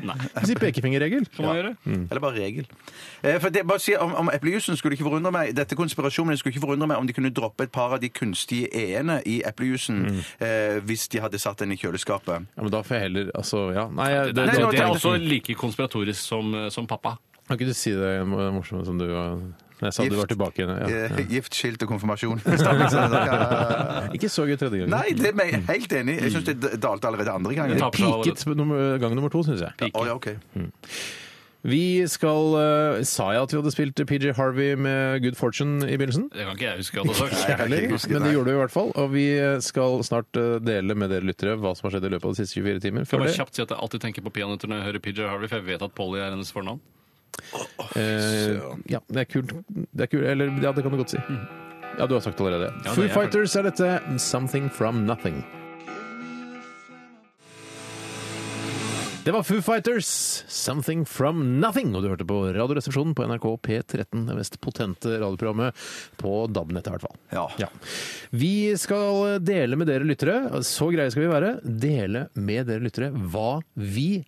Si 0.47 0.55
pekefingerregel. 0.59 1.23
Kan 1.35 1.45
man 1.47 1.55
gjøre? 1.59 1.71
Eller 2.09 2.21
bare 2.23 2.35
regel. 2.39 2.65
Eh, 3.23 3.37
For 3.41 3.49
det, 3.53 3.61
bare 3.67 3.79
si, 3.83 3.93
om, 3.99 4.11
om 4.23 4.27
eplejusen 4.33 4.77
skulle 4.79 4.93
ikke 4.97 5.07
forundre 5.07 5.31
meg 5.33 5.45
Dette 5.55 5.75
konspirasjonen 5.79 6.37
skulle 6.39 6.53
ikke 6.55 6.63
forundre 6.65 6.87
meg 6.91 6.97
om 7.01 7.07
de 7.09 7.13
kunne 7.15 7.31
droppe 7.35 7.61
et 7.67 7.73
par 7.73 7.89
av 7.95 7.99
de 8.03 8.09
kunstige 8.13 8.67
e-ene 8.75 9.15
i 9.29 9.35
eplejusen 9.47 9.82
eh, 9.89 10.79
hvis 10.87 11.07
de 11.13 11.19
hadde 11.23 11.39
satt 11.41 11.59
den 11.63 11.73
i 11.73 11.79
kjøleskapet. 11.79 12.47
Ja, 12.55 12.61
men 12.61 12.71
da 12.73 12.83
får 12.85 12.97
jeg 12.99 13.07
heller 13.09 13.31
Altså, 13.35 13.65
ja. 13.75 13.87
Nei, 13.89 14.09
jeg, 14.13 14.33
Det, 14.35 14.45
Nei, 14.45 14.55
det, 14.55 14.61
det, 14.63 14.71
det 14.77 14.85
er 14.85 14.93
også 14.93 15.15
like 15.19 15.55
konspiratorisk 15.59 16.21
som, 16.21 16.53
som 16.73 16.87
pappa. 16.87 17.17
Kan 17.47 17.57
ikke 17.59 17.73
du 17.73 17.75
si 17.75 17.91
det 17.91 18.13
morsomme 18.27 18.85
som 18.87 18.97
du 19.01 19.09
var 19.11 19.37
jeg 19.83 19.93
sa 19.95 20.03
du 20.07 20.15
var 20.15 20.29
tilbake 20.31 20.61
igjen? 20.61 20.69
Ja, 20.79 20.87
Eh, 20.87 21.11
ja. 21.11 21.25
Gift, 21.27 21.55
skilt 21.57 21.81
og 21.83 21.89
konfirmasjon. 21.91 22.39
Ikke 24.15 24.29
så 24.31 24.45
gøy 24.47 24.55
tredje 24.59 24.83
gang. 24.83 24.91
Nei, 24.93 25.09
det 25.17 25.33
er 25.33 25.49
jeg 25.49 25.63
helt 25.67 25.95
enig 25.99 26.15
i. 26.15 26.21
Jeg 26.27 26.35
syns 26.37 26.47
det 26.51 26.71
dalte 26.83 27.09
allerede 27.09 27.33
andre 27.33 27.57
gangen. 27.57 27.81
Det 27.81 27.89
piket 27.97 28.45
nummer, 28.55 28.97
gang 29.01 29.15
nummer 29.17 29.33
to, 29.33 29.43
syns 29.47 29.65
jeg. 29.65 29.91
Å, 29.91 30.05
ja, 30.07 30.15
ok. 30.15 30.29
Vi 31.63 32.03
skal 32.11 32.55
eh, 32.59 33.03
Sa 33.07 33.29
jeg 33.31 33.45
at 33.45 33.53
vi 33.53 33.59
hadde 33.61 33.71
spilt 33.71 34.01
PJ 34.09 34.33
Harvey 34.35 34.73
med 34.75 35.21
Good 35.23 35.37
Fortune 35.39 35.85
i 35.87 35.95
begynnelsen? 35.95 36.25
Det 36.33 36.43
kan 36.43 36.57
ikke 36.57 36.65
jeg 36.67 36.81
huske 36.81 36.99
hadde 36.99 37.15
sagt. 37.15 37.37
Heller, 37.61 37.85
ikke 37.85 37.95
huske, 37.95 38.11
men 38.11 38.25
det 38.27 38.33
gjorde 38.35 38.51
vi 38.51 38.57
i 38.57 38.59
hvert 38.59 38.73
fall. 38.75 38.91
Og 38.99 39.13
vi 39.13 39.23
skal 39.63 40.03
snart 40.03 40.39
eh, 40.41 40.57
dele 40.59 40.97
med 40.99 41.13
dere 41.13 41.23
lyttere 41.29 41.55
hva 41.61 41.71
som 41.79 41.87
har 41.87 41.95
skjedd 41.95 42.09
i 42.09 42.13
løpet 42.17 42.27
av 42.27 42.35
de 42.35 42.41
siste 42.43 42.59
24 42.59 42.83
timer. 42.83 43.07
Før 43.07 43.21
jeg 43.21 43.23
bare 43.23 43.31
det, 43.31 43.39
kjapt 43.39 43.55
si 43.55 43.63
at 43.63 43.71
jeg 43.71 43.79
alltid 43.87 44.05
tenker 44.09 44.27
på 44.27 44.35
peanøtter 44.35 44.71
når 44.73 44.81
jeg 44.81 44.89
hører 44.89 45.05
PJ 45.07 45.23
Harvey, 45.31 45.47
for 45.47 45.61
jeg 45.61 45.69
vet 45.71 45.87
at 45.87 45.95
Polly 45.95 46.19
er 46.19 46.29
hennes 46.35 46.51
fornavn. 46.51 46.83
eh, 47.95 48.59
ja, 48.91 48.99
det 49.07 49.23
er 49.23 49.31
kult. 49.31 49.55
Det 49.71 50.07
er 50.09 50.11
kult. 50.11 50.27
Eller 50.35 50.51
ja, 50.59 50.75
det 50.75 50.83
kan 50.83 50.91
du 50.91 50.99
godt 50.99 51.15
si. 51.15 51.23
Ja, 51.97 52.07
du 52.09 52.17
har 52.17 52.23
sagt 52.25 52.43
allerede. 52.43 52.73
Ja, 52.83 52.91
det 52.91 52.97
Foo 52.97 53.07
er 53.07 53.15
Fighters 53.15 53.55
er 53.55 53.69
dette. 53.71 53.99
'Something 54.19 54.67
From 54.67 55.05
Nothing'. 55.07 55.43
Det 59.23 59.31
var 59.31 59.43
Foo 59.43 59.61
Fighters, 59.61 60.43
'Something 60.47 61.05
From 61.05 61.61
Nothing'. 61.61 61.95
Og 61.95 62.03
du 62.03 62.09
hørte 62.09 62.25
på 62.27 62.41
Radioresepsjonen 62.51 63.13
på 63.15 63.23
NRK 63.23 63.45
P13, 63.63 64.25
det 64.27 64.35
mest 64.35 64.57
potente 64.59 65.13
radioprogrammet 65.15 65.71
på 66.19 66.33
DAB-nettet, 66.51 66.89
i 66.89 66.91
hvert 66.91 67.05
fall. 67.05 67.15
Ja. 67.31 67.45
Ja. 67.57 67.69
Vi 68.35 68.75
skal 68.75 69.39
dele 69.39 69.79
med 69.79 69.87
dere 69.87 70.03
lyttere, 70.03 70.59
så 70.67 70.89
greie 70.91 71.07
skal 71.13 71.23
vi 71.23 71.31
være, 71.31 71.53
dele 71.63 72.25
med 72.35 72.67
dere 72.67 72.83
lyttere 72.83 73.13
hva 73.15 73.61
vi, 73.79 74.25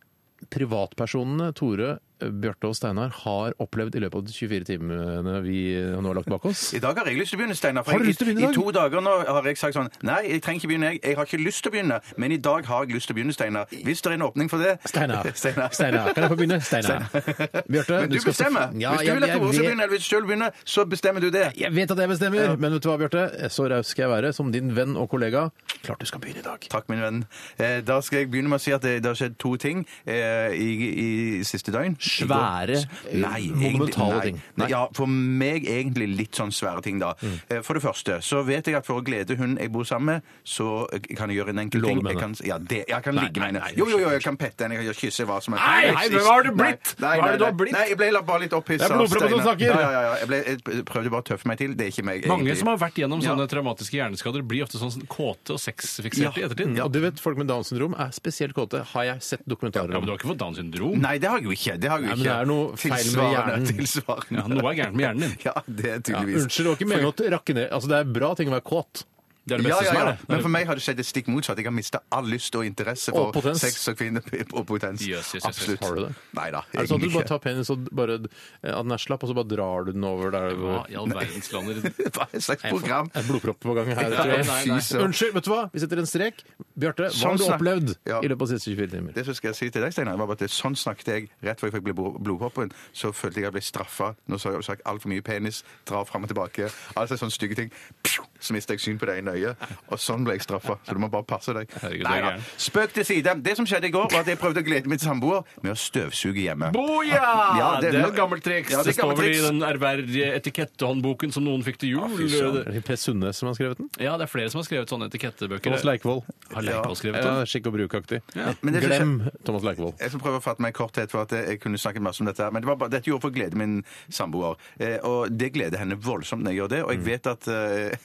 privatpersonene 0.47 1.51
Tore, 1.59 1.97
Bjarte 2.19 2.69
og 2.69 2.75
Steinar, 2.77 3.09
har 3.25 3.53
opplevd 3.59 3.95
i 3.95 4.01
løpet 4.03 4.15
av 4.21 4.25
de 4.27 4.33
24 4.33 4.65
timene 4.69 5.41
vi 5.43 5.57
nå 5.75 6.05
har 6.07 6.15
lagt 6.19 6.29
bak 6.31 6.45
oss. 6.47 6.73
I 6.77 6.79
dag 6.83 6.97
har 6.97 7.09
jeg 7.09 7.19
lyst 7.19 7.33
til 7.33 7.39
å 7.39 7.41
begynne, 7.43 7.55
Steinar. 7.59 7.83
Har 7.87 7.99
du 7.99 8.05
lyst 8.07 8.21
til 8.21 8.27
å 8.27 8.31
begynne 8.31 8.47
i 8.47 8.51
I 8.51 8.55
to 8.55 8.71
dager 8.75 9.03
nå 9.03 9.15
har 9.27 9.49
jeg 9.49 9.57
sagt 9.59 9.75
sånn 9.75 9.89
Nei, 10.07 10.21
jeg 10.29 10.41
trenger 10.45 10.61
ikke 10.63 10.69
begynne, 10.71 10.91
jeg. 10.93 11.01
Jeg 11.03 11.17
har 11.19 11.27
ikke 11.29 11.39
lyst 11.43 11.63
til 11.65 11.71
å 11.71 11.75
begynne. 11.75 11.99
Men 12.21 12.31
i 12.31 12.37
dag 12.37 12.65
har 12.69 12.85
jeg 12.85 12.95
lyst 12.95 13.09
til 13.09 13.15
å 13.15 13.17
begynne, 13.19 13.35
Steinar. 13.35 13.67
Hvis 13.85 14.01
det 14.05 14.11
er 14.11 14.15
en 14.19 14.25
åpning 14.29 14.49
for 14.51 14.63
det 14.63 14.75
Steinar. 14.91 15.29
Steinar. 15.41 15.69
Steinar. 15.75 16.11
Kan 16.15 16.23
jeg 16.27 16.31
få 16.31 16.37
begynne? 16.39 16.59
Steinar. 16.65 17.05
Bjarte, 17.11 17.99
Men 17.99 18.13
du 18.13 18.19
skal 18.19 18.31
bestemmer. 18.31 18.67
bestemmer. 18.71 18.79
Ja, 18.81 18.95
hvis 18.95 19.09
du 19.09 19.13
vil 19.15 19.27
at 19.27 19.35
Tore 19.35 19.51
skal 19.53 19.65
begynne, 19.65 19.83
eller 19.85 19.93
hvis 19.95 20.07
du 20.07 20.09
selv 20.15 20.29
begynner, 20.29 20.61
så 20.75 20.85
bestemmer 20.95 21.25
du 21.25 21.29
det. 21.35 21.45
Jeg 21.59 21.75
vet 21.75 21.91
at 21.95 22.03
jeg 22.05 22.13
bestemmer, 22.13 22.55
men 22.57 22.77
vet 22.77 22.83
du 22.85 22.89
hva, 22.91 22.97
Bjarte? 23.03 23.25
Så 23.51 23.67
raus 23.71 23.91
skal 23.91 24.07
jeg 24.07 24.13
være 24.15 24.33
som 24.37 24.51
din 24.55 24.71
venn 24.77 24.95
og 24.99 25.09
kollega. 25.11 25.47
Klart 25.85 26.01
du 26.01 26.09
skal 26.09 26.23
begynne 26.23 26.43
i 26.43 26.47
dag. 26.47 26.67
Takk, 26.71 26.87
min 26.91 27.03
venn. 27.03 27.21
Eh, 27.59 27.81
Da 27.85 27.99
skal 28.01 28.23
jeg 28.23 28.31
begynne 28.31 28.49
med 28.55 28.61
å 28.61 28.63
si 28.63 28.73
at 28.75 28.81
det, 28.85 28.97
det 29.03 29.11
har 29.11 29.19
skjedd 29.19 29.35
to 29.41 29.55
ting 29.61 29.83
eh, 30.07 30.53
i, 30.55 30.71
i 31.05 31.09
siste 31.47 31.73
døgn. 31.75 31.97
Svære, 32.05 32.79
Nei, 33.13 33.41
monumentale 33.51 34.21
ting. 34.21 34.35
Nei. 34.35 34.65
Nei. 34.65 34.69
Ja, 34.71 34.83
for 34.95 35.07
meg 35.09 35.65
egentlig 35.69 36.07
litt 36.17 36.37
sånn 36.37 36.51
svære 36.55 36.83
ting, 36.85 36.99
da. 37.01 37.13
Mm. 37.21 37.63
For 37.65 37.77
det 37.77 37.83
første 37.85 38.19
så 38.25 38.43
vet 38.47 38.69
jeg 38.69 38.75
at 38.79 38.85
for 38.87 39.01
å 39.01 39.03
glede 39.05 39.37
hun 39.39 39.57
jeg 39.59 39.71
bor 39.73 39.83
sammen 39.87 40.05
med, 40.15 40.21
så 40.45 40.85
kan 41.17 41.29
jeg 41.31 41.39
gjøre 41.41 41.53
en 41.55 41.63
enkel 41.65 41.81
ting. 41.85 42.01
Jeg 42.05 42.19
kan, 42.19 42.35
ja, 42.45 42.57
det, 42.59 42.83
jeg 42.91 43.03
kan 43.05 43.15
Nei, 43.15 43.25
ligge 43.27 43.41
med 43.43 43.53
henne. 43.55 43.73
Jo, 43.77 43.87
jo, 43.89 43.99
jo, 44.03 44.09
jeg 44.15 44.23
kan 44.25 44.37
pette 44.37 44.65
henne, 44.67 44.77
jeg 44.79 44.91
kan 44.91 44.99
kysse 45.01 45.25
hva 45.29 45.39
som 45.43 45.55
helst. 45.57 45.65
Nei, 45.65 45.91
nei, 45.95 46.05
men 46.13 46.25
hva 46.25 46.33
har 46.37 46.43
du 46.47 46.51
blitt? 46.55 46.93
Nei, 46.99 47.15
Hva 47.15 47.29
er 47.29 47.31
det 47.31 47.31
nei, 47.31 47.37
du 47.41 47.45
har 47.45 47.51
nei. 47.51 47.59
blitt? 47.63 47.75
Nei, 47.75 47.85
jeg 47.91 47.97
ble 48.01 48.21
bare 48.29 48.43
litt 48.45 48.53
opphissa. 48.57 48.87
Det 48.87 48.93
er 48.93 49.01
blodproppen 49.01 49.33
som 49.35 49.43
snakker. 49.45 49.65
Ja, 49.71 49.79
ja, 49.81 50.01
ja. 50.05 50.13
Jeg, 50.21 50.29
ble, 50.31 50.39
jeg 50.75 50.85
prøvde 50.89 51.11
bare 51.15 51.25
å 51.25 51.27
tøffe 51.31 51.49
meg 51.49 51.57
til. 51.61 51.75
Det 51.75 51.85
er 51.87 51.91
ikke 51.93 52.05
meg. 52.07 52.25
Mange 52.29 52.45
egentlig. 52.45 52.57
som 52.61 52.67
har 52.71 52.77
vært 52.85 52.99
gjennom 53.01 53.21
Ja. 53.23 53.33
sånne 53.33 53.47
traumatiske 53.51 53.97
hjerneskader, 53.99 54.45
blir 54.45 54.63
ofte 54.65 54.79
sånn 54.81 55.07
kåte 55.11 55.55
og 55.55 55.59
sexfikserte 55.61 56.37
i 56.37 56.41
Ja. 56.41 56.47
ettertid. 56.49 56.79
Og 56.85 56.91
du 56.91 56.99
vet, 57.03 57.19
folk 57.19 57.37
med 57.37 57.47
Downs 57.47 57.69
syndrom 57.71 57.95
er 57.99 58.11
spesielt 58.15 58.53
kåte. 58.53 58.83
Har 58.93 59.03
jeg 59.03 59.21
sett 59.21 59.43
dokumentarer 59.47 59.91
Ja, 59.91 59.99
men 59.99 60.05
du 60.07 60.11
har 60.13 60.17
ikke 60.19 60.29
fått 60.33 60.37
Downs 60.41 60.57
syndrom? 60.57 60.97
Nei, 61.01 61.17
det 61.17 61.29
har 61.29 61.39
jeg 61.39 61.45
jo 61.49 61.51
ikke. 61.55 61.79
Det 61.79 61.89
har 61.95 62.03
jo 62.03 62.11
Nei, 62.11 62.15
men 62.19 62.27
det 62.27 62.35
er 62.35 62.49
noe 62.51 62.79
feil 62.79 63.11
med 63.15 63.35
hjernen. 63.35 63.67
Tilsvarende. 63.71 64.37
Ja, 64.37 64.45
noe 64.51 64.69
er 64.71 64.79
gærent 64.81 64.99
med 64.99 65.05
hjernen 65.07 65.25
din. 65.25 65.35
Ja, 65.47 65.55
det 65.65 65.91
er 65.91 66.05
tydeligvis. 66.05 66.45
unnskyld, 66.45 66.65
det 66.65 66.71
var 66.71 66.79
ikke 66.79 66.89
meningen 66.91 67.11
å 67.11 67.33
rakke 67.35 67.57
ned. 67.57 67.67
Altså, 67.71 67.91
det 67.91 67.99
er 68.01 68.15
bra 68.19 68.31
ting 68.39 68.51
å 68.51 68.55
være 68.57 68.67
kåt. 68.67 69.05
Det 69.45 69.53
er 69.53 69.61
det 69.61 69.69
Ja, 69.69 69.75
ja, 69.77 69.83
ja, 69.83 69.89
som 69.91 69.97
er 70.01 70.05
det. 70.11 70.29
Men 70.29 70.41
for 70.41 70.49
meg 70.49 70.65
har 70.65 70.75
det 70.75 70.81
skjedd 70.81 70.97
det 70.97 71.05
stikk 71.05 71.27
motsatt. 71.29 71.57
Jeg 71.61 71.65
har 71.67 71.71
mista 71.75 71.99
all 72.11 72.25
lyst 72.25 72.55
og 72.57 72.65
interesse 72.65 73.11
for 73.13 73.27
Og 73.27 73.33
potens. 73.35 73.59
sex 73.61 73.87
og 73.91 73.97
kvinner 73.99 74.23
og 74.57 74.65
potens. 74.65 75.01
Yes, 75.05 75.35
yes, 75.35 75.35
yes, 75.35 75.45
Absolutt. 75.45 75.83
Har 75.85 75.95
du 75.95 76.01
det? 76.07 76.15
Nei 76.33 76.47
da. 76.51 76.61
Er 76.73 76.79
det 76.81 76.89
sånn 76.89 76.97
at 76.97 77.01
du 77.01 77.05
egentlig 77.05 77.13
bare 77.19 77.29
tar 77.29 77.39
penis 77.43 77.69
og 77.69 77.83
bare 77.93 78.15
eh, 78.17 78.73
at 78.73 78.81
den 78.87 78.91
er 78.91 78.97
slapp, 78.97 79.21
og 79.23 79.29
så 79.29 79.35
bare 79.37 79.49
drar 79.53 79.85
du 79.85 79.91
den 79.93 80.03
over 80.03 80.31
der 80.33 80.55
Hva 80.57 80.79
i 80.89 80.95
all 80.97 81.07
verdens 81.13 81.51
lander 81.53 81.77
Hva 82.15 82.25
er 82.25 82.35
et 82.39 82.43
slags 82.47 82.65
program? 82.65 83.11
Er 83.13 83.21
blodpropp 83.29 83.59
på 83.61 83.75
gang 83.77 83.85
her? 83.93 84.01
Tror 84.15 84.33
jeg. 84.33 84.47
nei, 84.49 84.65
nei. 84.65 84.79
Fy 84.79 84.87
søren. 84.89 85.05
Unnskyld, 85.11 85.33
vet 85.37 85.45
du 85.45 85.51
hva? 85.53 85.61
Vi 85.75 85.83
setter 85.85 86.01
en 86.01 86.09
strek. 86.09 86.41
Bjarte, 86.75 87.05
hva 87.05 87.13
Sånn 87.13 87.29
har 87.29 87.37
du 87.37 87.43
snakk- 87.45 87.59
opplevd 87.61 87.95
Ja. 88.09 88.19
i 88.25 88.27
løpet 88.33 88.41
av 88.41 88.47
de 88.49 88.57
siste 88.57 88.73
24 88.73 88.91
timer? 88.97 89.13
Det 89.13 89.25
som 89.29 89.37
skal 89.37 89.49
jeg 89.53 89.55
si 89.61 89.69
til 89.69 89.81
deg, 89.85 89.93
Steinar, 89.93 90.17
var 90.17 90.27
bare 90.33 90.41
at 90.49 90.49
sånn 90.57 90.75
snakket 90.75 91.05
jeg 91.13 91.29
rett 91.45 91.59
før 91.61 91.69
jeg 91.71 91.77
fikk 91.77 91.93
blod- 91.93 92.17
blodproppen. 92.25 92.71
Så 92.93 93.13
følte 93.13 93.43
jeg 93.43 93.45
at 93.45 93.53
jeg 93.53 93.57
ble 93.59 93.65
straffa. 93.69 94.15
Nå 94.27 94.41
så 94.41 94.51
jeg 94.57 94.63
sagt 94.65 94.81
altfor 94.89 95.13
mye 95.13 95.21
penis, 95.21 95.61
drar 95.85 96.03
fram 96.09 96.23
og 96.25 96.29
tilbake. 96.33 96.71
Altså 96.97 97.13
sånne 97.21 97.31
stygge 97.37 97.55
ting. 97.61 97.71
Pju, 98.03 98.25
Så 98.41 98.53
mistet 98.53 98.75
jeg 98.75 98.79
syn 98.81 98.99
på 98.99 99.05
det 99.05 99.17
ene 99.21 99.34
øyet. 99.35 99.65
Og 99.91 99.99
sånn 100.01 100.23
ble 100.25 100.33
jeg 100.37 100.45
straffa. 100.45 100.77
Så 100.85 100.93
du 100.95 100.99
må 101.03 101.09
bare 101.11 101.23
passe 101.27 101.53
deg. 101.55 101.69
Herregud, 101.81 102.03
Nei 102.07 102.15
det 102.15 102.23
er 102.23 102.29
gæren. 102.31 102.45
Spøk 102.65 102.93
til 102.95 103.05
side. 103.05 103.35
Det 103.45 103.55
som 103.59 103.65
skjedde 103.69 103.87
i 103.89 103.93
går, 103.93 104.09
var 104.11 104.23
at 104.25 104.31
jeg 104.33 104.39
prøvde 104.41 104.61
å 104.63 104.65
glede 104.67 104.89
min 104.91 104.99
samboer 105.01 105.43
med 105.63 105.73
å 105.73 105.77
støvsuge 105.79 106.41
hjemme. 106.45 106.71
Boja! 106.75 107.21
Ja, 107.59 107.69
det, 107.81 107.91
det- 107.91 108.01
er 108.01 108.07
et 108.09 108.15
gammelt 108.19 108.43
triks. 108.45 108.71
Ja, 108.71 108.81
det 108.83 108.87
er 108.87 108.91
det 108.91 108.95
står 108.97 109.11
gammelt 109.11 109.19
vel 109.19 109.29
i 109.29 109.37
triks. 109.37 109.47
den 109.49 109.61
ærverdige 109.69 110.31
etikettehåndboken 110.39 111.31
som 111.35 111.43
noen 111.45 111.63
fikk 111.65 111.77
til 111.83 111.89
jul. 111.95 112.17
Er 112.65 112.71
det 112.71 112.83
Per 112.87 112.95
Sundnes 112.99 113.37
som 113.41 113.47
har 113.51 113.55
skrevet 113.57 113.77
den? 113.81 113.89
ja, 113.99 114.15
det 114.17 114.25
er 114.27 114.31
flere 114.31 114.49
som 114.53 114.59
har 114.61 114.67
skrevet 114.67 114.89
sånne 114.91 115.09
etikettebøker. 115.11 115.63
Thomas 115.69 115.83
Leikvoll. 115.87 116.23
Har 116.53 116.61
Leikvoll 116.65 116.95
skrevet 116.99 117.21
Ja, 117.23 117.35
den? 117.41 117.45
skikk 117.49 117.67
og 117.71 117.73
bruk-aktig. 117.77 118.21
Men 118.61 118.73
det 118.73 118.81
som 118.83 118.89
Glem 118.89 119.13
Thomas 119.45 119.63
Leikvoll. 119.67 119.93
Jeg 119.99 120.09
skal 120.13 120.19
prøve 120.23 120.39
å 120.39 120.43
fatte 120.45 120.61
meg 120.65 120.73
i 120.75 120.77
korthet, 120.77 121.11
for 121.11 121.25
at 121.25 121.31
jeg 121.35 121.59
kunne 121.63 121.77
snakket 121.81 122.01
masse 122.05 122.21
om 122.21 122.27
dette. 122.29 122.43
her, 122.43 122.51
Men 122.51 122.61
det 122.61 122.67
var 122.69 122.75
bare, 122.75 122.89
dette 122.89 123.09
gjorde 123.09 123.21
for 123.21 123.29
å 123.33 123.35
glede 123.35 123.55
min 123.59 123.83
samboer. 124.09 124.55
Eh, 124.79 124.97
og 125.03 125.29
det 125.37 125.51
gleder 125.53 125.77
henne 125.81 125.95
voldsomt 125.99 126.43
når 126.43 126.51
jeg 126.51 126.59
gjør 126.61 126.71
det. 126.75 126.81
Og 126.85 126.91
jeg 126.95 127.03
vet 127.05 127.27
at 127.27 127.47
eh, 127.47 127.97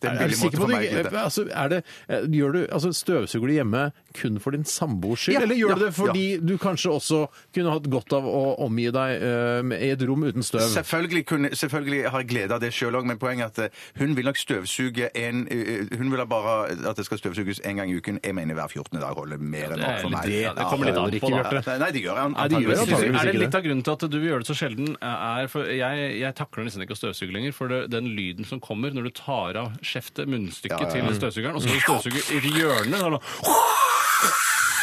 det 0.00 0.08
er 0.10 0.18
billig 0.18 0.31
sikker 0.38 0.58
måte 0.58 0.62
for 0.62 0.72
meg 0.72 0.86
å 0.86 0.92
glede. 0.92 1.22
Altså, 1.22 1.44
er 1.48 1.68
det, 1.68 1.80
eh, 2.08 2.26
gjør 2.38 2.52
du, 2.52 2.60
altså, 2.72 2.92
støvsuger 2.96 3.46
du 3.46 3.54
hjemme 3.54 3.82
kun 4.18 4.38
for 4.40 4.50
din 4.56 4.64
samboers 4.64 5.20
skyld, 5.26 5.34
Ja, 5.38 5.42
eller 5.46 5.56
gjør 5.56 5.68
ja, 5.68 5.74
du 5.74 5.84
det 5.86 5.92
fordi 5.94 6.26
du 6.42 6.54
kanskje 6.58 6.90
også 6.92 7.20
kunne 7.54 7.72
hatt 7.72 7.88
godt 7.92 8.12
av 8.12 8.26
å 8.28 8.42
omgi 8.66 8.90
deg 8.92 9.22
uh, 9.22 9.74
i 9.76 9.90
et 9.94 10.02
rom 10.08 10.24
uten 10.24 10.42
støv? 10.46 10.64
Selvfølgelig, 10.72 11.24
kunne, 11.26 11.52
selvfølgelig 11.56 12.10
har 12.10 12.24
jeg 12.24 12.28
glede 12.32 12.56
av 12.56 12.60
det 12.60 12.72
sjøl 12.74 12.98
òg, 13.00 13.06
men 13.08 13.18
poenget 13.22 13.58
er 13.58 13.68
at 13.68 13.72
eh, 13.72 13.84
hun 14.02 14.16
vil 14.16 14.28
nok 14.28 14.38
støvsuge 14.40 15.10
en 15.18 15.46
eh, 15.50 15.86
Hun 15.98 16.10
vil 16.12 16.20
ha 16.22 16.26
bare 16.28 16.74
at 16.90 16.96
det 16.96 17.04
skal 17.06 17.18
støvsuges 17.18 17.60
én 17.66 17.78
gang 17.80 17.90
i 17.90 17.96
uken. 17.98 18.20
Jeg 18.22 18.34
mener 18.36 18.54
hver 18.58 18.68
14. 18.70 19.00
dag 19.00 19.14
holder 19.16 19.38
mer 19.38 19.72
enn 19.74 19.82
nok 19.82 20.00
for 20.02 20.10
meg. 20.14 20.28
det- 20.28 20.54
det 20.56 20.66
kommer 20.68 20.86
litt 20.86 20.96
an 20.98 21.10
på, 21.10 21.16
ikke, 21.16 21.62
da. 21.64 21.78
Nei, 21.78 21.90
det 21.92 22.02
gjør 22.02 22.16
jeg. 22.20 22.30
Nei, 22.32 22.48
det 22.48 22.60
gjør 22.62 22.72
jeg 22.72 22.78
antageligvis. 22.78 22.82
antageligvis 22.82 23.20
Er 23.22 23.32
det 23.32 23.40
litt 23.40 23.54
av 23.54 23.62
grunnen 23.66 23.84
til 23.84 23.92
at 23.92 24.04
du 24.10 24.18
vil 24.18 24.28
gjøre 24.30 24.44
det 24.44 24.50
så 24.50 24.56
sjelden? 24.58 24.96
Er 25.02 25.46
for 25.52 25.64
jeg, 25.64 26.20
jeg 26.20 26.34
takler 26.38 26.64
nesten 26.68 26.82
ikke 26.84 26.96
å 26.96 27.00
støvsuge 27.00 27.32
lenger. 27.34 27.52
For 27.56 27.68
det, 27.72 27.80
den 27.92 28.10
lyden 28.16 28.46
som 28.48 28.60
kommer 28.60 28.92
når 28.94 29.08
du 29.08 29.10
tar 29.10 29.56
av 29.60 29.72
skjeftet, 29.82 30.21
munnstykket, 30.30 30.92
til 30.92 31.14
støvsugeren, 31.16 31.56
og 31.56 31.62
så 31.62 31.68
skal 31.68 31.80
du 31.80 32.00
støvsuge 32.02 32.38
i 32.38 32.54
hjørnet 32.58 33.02
sånn, 33.02 33.18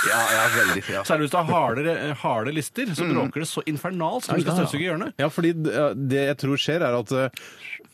Ja, 0.08 0.20
ja, 0.32 0.44
veldig. 0.56 0.84
Ja. 0.94 1.02
Særlig 1.08 1.28
hvis 1.28 1.34
du 1.34 1.38
har 1.42 1.50
harde, 1.50 1.96
harde 2.22 2.54
lister, 2.56 2.94
så 2.96 3.08
bråker 3.10 3.44
det 3.44 3.50
så 3.52 3.64
infernalsk 3.68 4.32
når 4.32 4.40
du 4.40 4.46
skal 4.48 4.62
støvsuge 4.62 4.86
hjørnet. 4.88 5.18
Ja, 5.20 5.28
fordi 5.34 5.52
det 5.58 5.90
det 6.10 6.24
jeg 6.30 6.38
tror 6.46 6.62
skjer, 6.62 6.86
er 6.88 6.96
at 7.02 7.12
eh, 7.12 7.44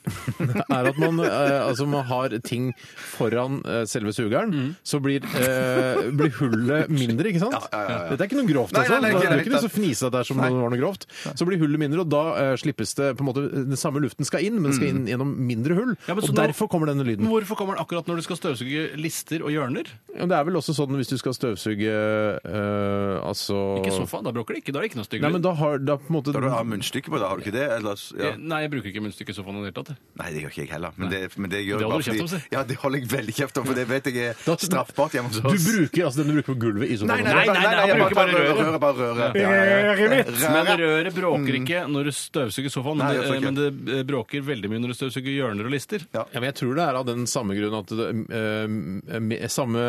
er 0.70 0.86
at 0.92 0.98
man, 1.02 1.18
eh, 1.26 1.56
altså 1.66 1.88
man 1.90 2.04
har 2.06 2.30
ting 2.46 2.68
foran 3.16 3.56
eh, 3.66 3.84
selve 3.90 4.14
sugeren, 4.14 4.76
så 4.86 5.00
blir, 5.02 5.24
eh, 5.42 6.04
blir 6.14 6.30
hullet 6.38 6.92
mindre, 6.94 7.32
ikke 7.32 7.42
sant? 7.42 7.56
Ja, 7.58 7.64
ja, 7.74 7.80
ja, 7.82 7.96
ja. 7.96 8.12
Dette 8.12 8.28
er 8.28 8.30
ikke 8.30 8.38
noe 8.38 8.50
grovt, 8.52 8.76
Nei, 8.76 8.84
altså. 8.84 9.00
nei, 9.02 9.10
nei, 9.10 9.14
det 9.18 9.26
er 9.26 9.34
det. 9.34 9.46
ikke 9.48 9.56
noe 9.56 9.64
så 9.66 9.72
fnisete 9.74 10.12
der 10.14 10.28
som 10.30 10.44
det 10.44 10.52
var 10.54 10.70
noe 10.76 10.82
grovt. 10.84 11.08
Så 11.34 11.48
blir 11.50 11.58
hullet 11.64 11.82
mindre, 11.82 12.04
og 12.06 12.12
da 12.14 12.22
eh, 12.44 12.52
slippes 12.62 12.94
det 13.00 13.10
på 13.18 13.26
en 13.26 13.30
måte 13.32 13.46
Den 13.56 13.82
samme 13.82 14.04
luften 14.06 14.30
skal 14.30 14.46
inn, 14.46 14.60
men 14.62 14.70
den 14.70 14.78
skal 14.78 14.92
inn 14.94 15.02
gjennom 15.10 15.34
mindre 15.50 15.80
hull. 15.80 15.96
Ja, 16.06 16.14
men 16.14 16.22
så 16.28 16.30
og 16.30 16.38
nå- 16.38 16.44
derfor 16.46 16.70
kommer 16.70 16.92
denne 16.94 17.08
lyden. 17.08 17.26
Men 17.26 17.34
hvorfor 17.34 17.58
kommer 17.64 17.80
den 17.80 17.86
akkurat 17.88 18.06
når 18.12 18.22
du 18.22 18.28
skal 18.30 18.38
støvsuge 18.44 18.86
lister 19.02 19.42
og 19.42 19.50
hjørner? 19.56 19.90
Ja, 20.14 20.30
Det 20.30 20.38
er 20.38 20.46
vel 20.52 20.62
også 20.62 20.78
sånn 20.78 20.94
hvis 21.02 21.10
du 21.12 21.18
skal 21.18 21.34
støvsuge 21.34 21.95
eh, 21.96 23.28
altså 23.28 23.58
Ikke 23.82 23.94
sofaen, 23.96 24.26
da 24.28 24.32
bråker 24.36 24.56
det 24.58 24.62
ikke. 24.64 24.74
Da 24.76 24.80
er 24.80 24.86
det 24.86 24.90
ikke 24.92 25.00
noe 25.02 25.08
stygg 25.08 25.22
Nei, 25.26 25.32
men 25.34 25.42
lyd. 25.42 25.46
da 25.48 25.54
har 25.60 25.78
da 25.80 25.96
på 26.02 26.10
en 26.12 26.16
måte 26.18 26.34
Da 26.36 26.42
du 26.44 26.50
har 26.54 26.66
munnstykke 26.68 27.12
på 27.14 27.20
det, 27.22 27.28
har 27.30 27.40
du 27.40 27.44
ikke 27.46 27.56
det? 27.56 27.66
Ellers, 27.78 28.04
ja. 28.18 28.32
Eh, 28.34 28.38
Nei, 28.42 28.62
jeg 28.66 28.72
bruker 28.76 28.92
ikke 28.92 29.04
munnstykke 29.06 29.34
i 29.34 29.38
sofaen 29.38 29.60
i 29.60 29.64
det 29.66 29.72
hele 29.72 29.78
tatt. 29.84 29.92
Nei, 30.22 30.30
det 30.36 30.44
gjør 30.46 30.54
ikke 30.56 30.64
jeg 30.66 30.72
heller. 30.76 30.92
Men 31.00 31.10
det, 31.14 31.22
men 31.38 31.50
det 31.54 31.62
gjør 31.66 31.80
Det 31.80 31.86
jeg 31.86 31.92
holder 31.92 31.96
bare 31.96 32.06
du 32.06 32.10
kjeft 32.12 32.26
om, 32.26 32.32
si. 32.36 32.42
Ja, 32.56 32.64
det 32.72 32.78
holder 32.84 33.00
jeg 33.04 33.10
veldig 33.16 33.36
kjeft 33.40 33.60
om, 33.62 33.66
for 33.70 33.80
det 33.82 33.88
vet 33.90 34.10
jeg 34.12 34.18
er 34.30 34.40
Da- 34.46 34.58
straffbart 34.66 35.12
hjemme 35.18 35.30
hos 35.34 35.40
Du 35.42 35.50
oss. 35.52 35.66
bruker 35.70 36.06
altså 36.10 36.18
den 36.24 36.28
du 36.32 36.34
bruker 36.40 36.52
på 36.54 36.60
gulvet 36.66 36.90
i 36.90 36.98
sofaen? 36.98 37.12
Nei, 37.12 37.22
nei, 37.24 37.34
Nei, 37.36 37.46
nei, 37.46 37.64
nei, 37.66 37.76
han 37.76 37.90
jeg 37.90 38.00
bruker 38.02 38.16
bare 38.16 38.32
røret. 38.36 38.58
røret. 38.62 38.80
Bare 38.86 38.96
røret. 38.96 39.36
Ja, 39.36 39.50
ja, 39.52 39.96
ja. 39.96 40.54
Men 40.56 40.72
røret 40.80 41.14
bråker 41.16 41.60
ikke 41.62 41.84
når 41.92 42.10
du 42.10 42.12
støvsuger 42.16 42.72
sofaen, 42.74 42.98
men, 42.98 43.08
det, 43.08 43.26
ikke. 43.26 43.42
men 43.46 43.56
det 43.60 43.98
eh, 44.00 44.04
bråker 44.08 44.42
veldig 44.46 44.70
mye 44.72 44.82
når 44.84 44.94
du 44.94 44.98
støvsuger 45.00 45.34
hjørner 45.36 45.66
og 45.70 45.72
lister. 45.76 46.06
Ja, 46.16 46.26
men 46.34 46.48
jeg 46.50 46.56
tror 46.62 46.76
det 46.76 46.86
er 46.86 47.00
av 47.00 47.06
den 47.08 47.26
samme 47.30 47.56
grunn 47.58 47.76
at 47.80 47.88
det, 47.96 48.08
eh, 48.36 49.48
samme, 49.52 49.82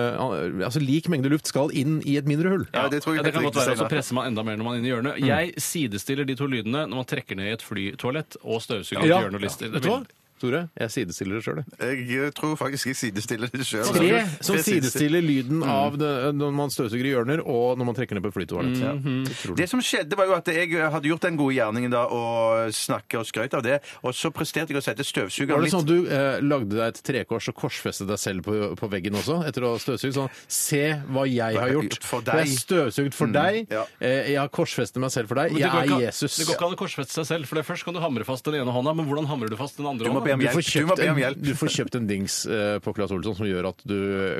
altså 0.66 0.80
lik 0.82 1.08
mengde 1.12 1.30
luft 1.32 1.48
skal 1.50 1.70
inn 1.76 1.95
i 2.04 2.16
et 2.18 2.26
mindre 2.28 2.48
hull. 2.52 2.66
Ja, 2.74 2.88
det 2.92 3.02
tror 3.02 3.14
jeg 3.16 3.24
det 3.24 3.32
kan 3.32 3.42
godt 3.46 3.56
være, 3.56 3.70
og 3.76 3.78
så 3.78 3.88
presser 3.88 4.14
man 4.18 4.26
enda 4.32 4.42
mer 4.42 4.56
når 4.56 4.64
man 4.64 4.74
er 4.74 4.78
inne 4.82 4.88
i 4.88 4.92
hjørnet. 4.92 5.18
Jeg 5.26 5.54
sidestiller 5.58 6.24
de 6.28 6.34
to 6.36 6.46
lydene 6.46 6.86
når 6.86 6.96
man 7.02 7.04
trekker 7.08 7.36
ned 7.36 7.48
i 7.48 7.54
et 7.56 7.62
flytoalett 7.62 8.36
og 8.42 8.62
støvsuger 8.62 9.06
Ja. 9.06 9.20
hjørner 9.22 9.38
og 9.40 9.46
lister. 9.46 9.68
Vet 9.72 9.82
du 9.82 9.88
hva? 9.94 10.02
Tore, 10.40 10.60
jeg 10.76 10.90
sidestiller 10.92 11.38
det 11.38 11.44
sjøl. 11.46 11.60
Jeg 11.80 12.32
tror 12.36 12.56
faktisk 12.60 12.90
jeg 12.90 12.96
sidestiller 12.98 13.48
det 13.52 13.64
sjøl. 13.66 13.86
Tre 13.96 14.22
som 14.44 14.58
sidestiller 14.60 15.22
lyden 15.24 15.62
av 15.64 15.96
det, 16.00 16.10
når 16.36 16.52
man 16.56 16.72
støvsuger 16.72 17.08
i 17.08 17.12
hjørner, 17.14 17.40
og 17.48 17.78
når 17.80 17.88
man 17.88 17.96
trekker 17.96 18.18
ned 18.18 18.24
på 18.26 18.32
et 18.32 18.36
flytoalett. 18.36 18.80
Ja. 18.82 18.92
Utrolig. 18.96 19.56
Det 19.62 19.68
som 19.70 19.80
skjedde, 19.84 20.18
var 20.18 20.28
jo 20.28 20.34
at 20.36 20.50
jeg 20.52 20.70
hadde 20.92 21.08
gjort 21.10 21.24
den 21.24 21.38
gode 21.40 21.56
gjerningen 21.56 21.94
da, 21.94 22.04
og 22.12 22.72
snakket 22.76 23.20
og 23.22 23.26
skrøt 23.30 23.56
av 23.56 23.64
det, 23.64 23.78
og 24.04 24.12
så 24.16 24.30
presterte 24.34 24.74
jeg 24.74 24.80
å 24.82 24.84
sette 24.84 25.06
støvsugeren 25.06 25.56
Var 25.56 25.66
det 25.66 25.72
sånn 25.72 25.86
at 25.86 25.90
du 25.90 26.10
eh, 26.12 26.38
lagde 26.44 26.74
deg 26.76 26.84
et 26.92 27.00
trekors 27.06 27.48
og 27.52 27.56
korsfestet 27.62 28.08
deg 28.10 28.20
selv 28.20 28.44
på, 28.46 28.56
på 28.76 28.90
veggen 28.92 29.16
også, 29.16 29.38
etter 29.48 29.64
å 29.66 29.72
ha 29.74 29.80
støvsugd? 29.82 30.16
Sånn, 30.18 30.30
se 30.52 30.82
hva 31.08 31.24
jeg 31.30 31.56
har 31.60 31.72
gjort. 31.72 31.98
For 32.04 32.26
Jeg 32.26 32.44
har 32.44 32.52
støvsugd 32.60 33.16
for 33.16 33.32
deg. 33.32 33.62
ja. 33.72 33.86
Eh, 34.00 34.32
jeg 34.34 34.40
har 34.42 34.52
korsfestet 34.52 35.00
meg 35.00 35.12
selv 35.14 35.30
for 35.32 35.40
deg. 35.40 35.56
Jeg 35.56 35.68
er 35.70 35.88
ikke 35.88 36.02
Jesus. 36.04 36.36
Det 36.40 36.46
går 36.50 36.58
ikke 36.58 36.68
an 36.68 36.76
å 36.76 36.80
korsfeste 36.80 37.16
seg 37.20 37.26
selv, 37.32 37.48
for 37.48 37.56
det 37.60 37.64
først 37.68 37.86
kan 37.86 37.96
du 37.96 38.00
hamre 38.04 38.26
fast 38.28 38.44
den 38.46 38.58
ene 38.60 38.72
hånda, 38.74 38.92
men 38.96 39.06
hvordan 39.08 39.28
hamrer 39.30 39.48
du 39.52 39.56
fast 39.58 39.78
den 39.80 39.86
andre 39.88 40.08
Du 40.10 40.12
må 40.14 40.22
be 40.26 40.34
om 40.36 40.42
hjelp. 40.44 40.60
Du 40.66 40.86
må 40.90 40.96
be 40.98 41.06
om 41.10 41.16
en, 41.16 41.22
hjelp. 41.22 41.40
du 41.46 41.52
får 41.58 41.72
kjøpt 41.78 41.98
en 42.00 42.08
dings 42.10 42.38
eh, 42.50 42.76
på 42.84 42.94
Claes 42.96 43.14
Olsson 43.14 43.36
som 43.38 43.48
gjør 43.48 43.70
at 43.70 43.84
du 43.86 43.96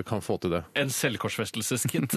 kan 0.09 0.23
få 0.25 0.37
til 0.43 0.57
det. 0.57 0.63
En 0.83 0.91
selvkorsfestelseskit. 0.93 2.17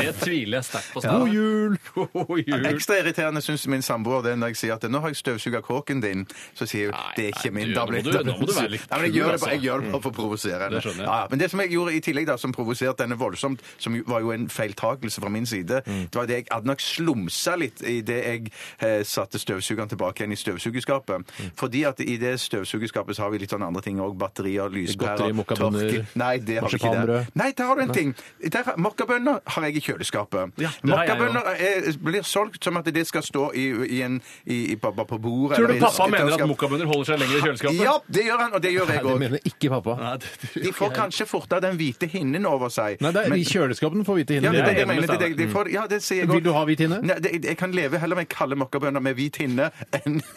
Det 0.00 0.10
tviler 0.22 0.58
jeg 0.60 0.66
sterkt 0.70 0.92
på. 0.94 1.02
God 1.04 1.28
jul! 1.34 1.76
God 1.94 2.40
jul! 2.46 2.66
Ekstra 2.70 2.98
irriterende 3.00 3.42
syns 3.44 3.66
min 3.70 3.82
samboer 3.84 4.24
det 4.26 4.36
når 4.40 4.52
jeg 4.54 4.60
sier 4.64 4.76
at 4.78 4.86
nå 4.90 5.00
har 5.04 5.12
jeg 5.12 5.20
støvsuga 5.20 5.62
kåken 5.66 6.02
din. 6.04 6.26
Så 6.58 6.68
sier 6.70 6.90
hun 6.94 6.98
det 7.16 7.26
er 7.28 7.34
ikke 7.34 7.50
nei, 7.50 7.56
min. 7.60 7.72
du, 7.72 7.76
Da 7.78 7.86
blir 7.88 8.04
det 8.06 8.22
nå 8.26 8.36
må 8.38 8.46
du 8.48 8.54
være 8.56 8.72
litt 8.76 8.86
Nei, 8.90 9.00
jeg 9.06 9.12
kul, 9.12 9.18
gjør 9.20 9.26
det 9.26 9.34
altså. 9.36 9.46
bare, 9.46 9.54
jeg 9.56 9.64
gjør 9.66 9.84
det 9.84 9.92
bare 9.94 10.02
for 10.06 10.12
å 10.12 10.16
provosere 10.20 10.68
henne. 10.68 10.82
Ja, 11.00 11.16
ja. 11.22 11.26
men 11.32 11.42
det 11.42 11.48
som 11.52 11.62
jeg 11.64 11.72
gjorde 11.74 11.94
i 11.96 12.02
tillegg, 12.04 12.28
da, 12.30 12.36
som 12.40 12.54
provoserte 12.54 13.04
henne 13.06 13.18
voldsomt, 13.20 13.64
som 13.82 13.96
var 14.08 14.24
jo 14.24 14.32
en 14.34 14.46
feiltakelse 14.52 15.22
fra 15.24 15.32
min 15.32 15.46
side, 15.48 15.80
Mm. 15.90 16.04
det 16.12 16.18
var 16.18 16.26
det 16.28 16.34
jeg 16.36 16.44
hadde 16.50 16.68
nok 16.68 16.82
slumsa 16.84 17.54
litt 17.58 17.80
i 17.88 17.96
det 18.06 18.16
jeg 18.20 18.50
eh, 18.84 19.00
satte 19.06 19.38
støvsugeren 19.40 19.88
tilbake 19.90 20.22
igjen 20.22 20.34
i 20.34 20.38
støvsugerskapet. 20.38 21.24
Mm. 21.40 21.50
Fordi 21.58 21.80
at 21.88 22.02
i 22.04 22.16
det 22.20 22.34
støvsugerskapet 22.64 23.16
så 23.16 23.22
har 23.24 23.30
vi 23.32 23.38
litt 23.42 23.50
sånn 23.50 23.62
andre 23.66 23.82
ting 23.82 23.98
òg. 24.00 24.16
Batterier, 24.20 24.68
lyspærer, 24.70 25.16
Godteri, 25.16 25.32
mokkabønner, 25.32 26.06
Nei, 26.20 26.38
det 26.38 26.58
har 26.60 26.68
vi 26.68 26.76
ikke 26.76 26.90
marsipanbrød. 26.90 27.06
der. 27.06 27.26
Nei, 27.34 27.50
der 27.56 27.64
har 27.64 27.76
du 27.76 27.82
en 27.82 27.92
ting. 27.94 28.14
Der 28.50 28.70
Mokkabønner 28.76 29.40
har 29.46 29.62
jeg 29.68 29.76
i 29.76 29.80
kjøleskapet. 29.80 30.52
Ja, 30.60 30.68
det 30.82 30.90
har 30.94 31.04
jeg 31.04 31.18
Mokkabønner 31.18 31.42
er- 31.58 31.98
blir 32.04 32.22
solgt 32.22 32.64
som 32.64 32.76
at 32.76 32.84
det 32.84 33.06
skal 33.06 33.22
stå 33.22 33.50
i, 33.54 33.64
i 33.96 34.02
en, 34.02 34.20
i, 34.46 34.72
i, 34.72 34.76
på, 34.76 34.92
på 34.92 35.18
bordet. 35.18 35.56
Tror 35.58 35.66
eller 35.68 35.80
du 35.80 35.86
pappa 35.86 36.06
mener 36.10 36.32
at 36.34 36.46
mokkabønner 36.48 36.86
holder 36.86 37.04
seg 37.04 37.18
lenger 37.20 37.36
i 37.36 37.40
kjøleskapet? 37.46 37.80
Ja, 37.84 37.94
det 38.08 38.24
gjør 38.26 38.38
han, 38.44 38.52
og 38.54 38.62
det 38.62 38.72
gjør 38.74 38.86
Nei, 38.86 38.94
jeg 38.94 39.04
det 39.04 39.12
òg. 39.14 39.18
mener 39.18 39.38
ikke 39.44 39.70
pappa. 39.70 39.96
Nei, 40.00 40.16
det 40.18 40.64
De 40.64 40.72
får 40.72 40.90
kanskje 40.94 41.26
fortere 41.26 41.60
den 41.60 41.76
hvite 41.80 42.06
hinnen 42.10 42.46
over 42.46 42.68
seg. 42.68 43.00
Nei, 43.00 43.12
det 43.12 43.24
er, 43.26 43.28
Men- 43.30 43.38
I 43.40 43.44
kjøleskapet 43.44 44.06
får 44.06 44.14
hvite 44.20 44.34
ja, 44.40 44.40
det, 44.40 44.48
er 44.48 44.64
det, 44.64 44.74
Jeg 44.76 44.82
er 44.82 44.86
mener, 44.86 45.06
det, 45.06 45.18
det, 45.20 45.36
de 45.38 45.48
får, 45.52 45.70
ja, 45.72 45.86
det 45.86 46.02
sier 46.02 46.18
jeg 46.24 46.28
Vil 46.28 46.36
også. 46.40 46.44
du 46.44 46.52
ha 46.52 46.64
hvit 46.64 46.78
hinne? 46.80 47.00
Nei, 47.02 47.18
det, 47.20 47.44
jeg 47.44 47.56
kan 47.56 47.72
leve 47.72 47.98
heller 47.98 48.16
med 48.16 48.28
kalde 48.28 48.56
mokkabønner 48.56 49.00
med 49.00 49.14
hvit 49.16 49.36
hinne 49.40 49.70
enn 49.92 50.20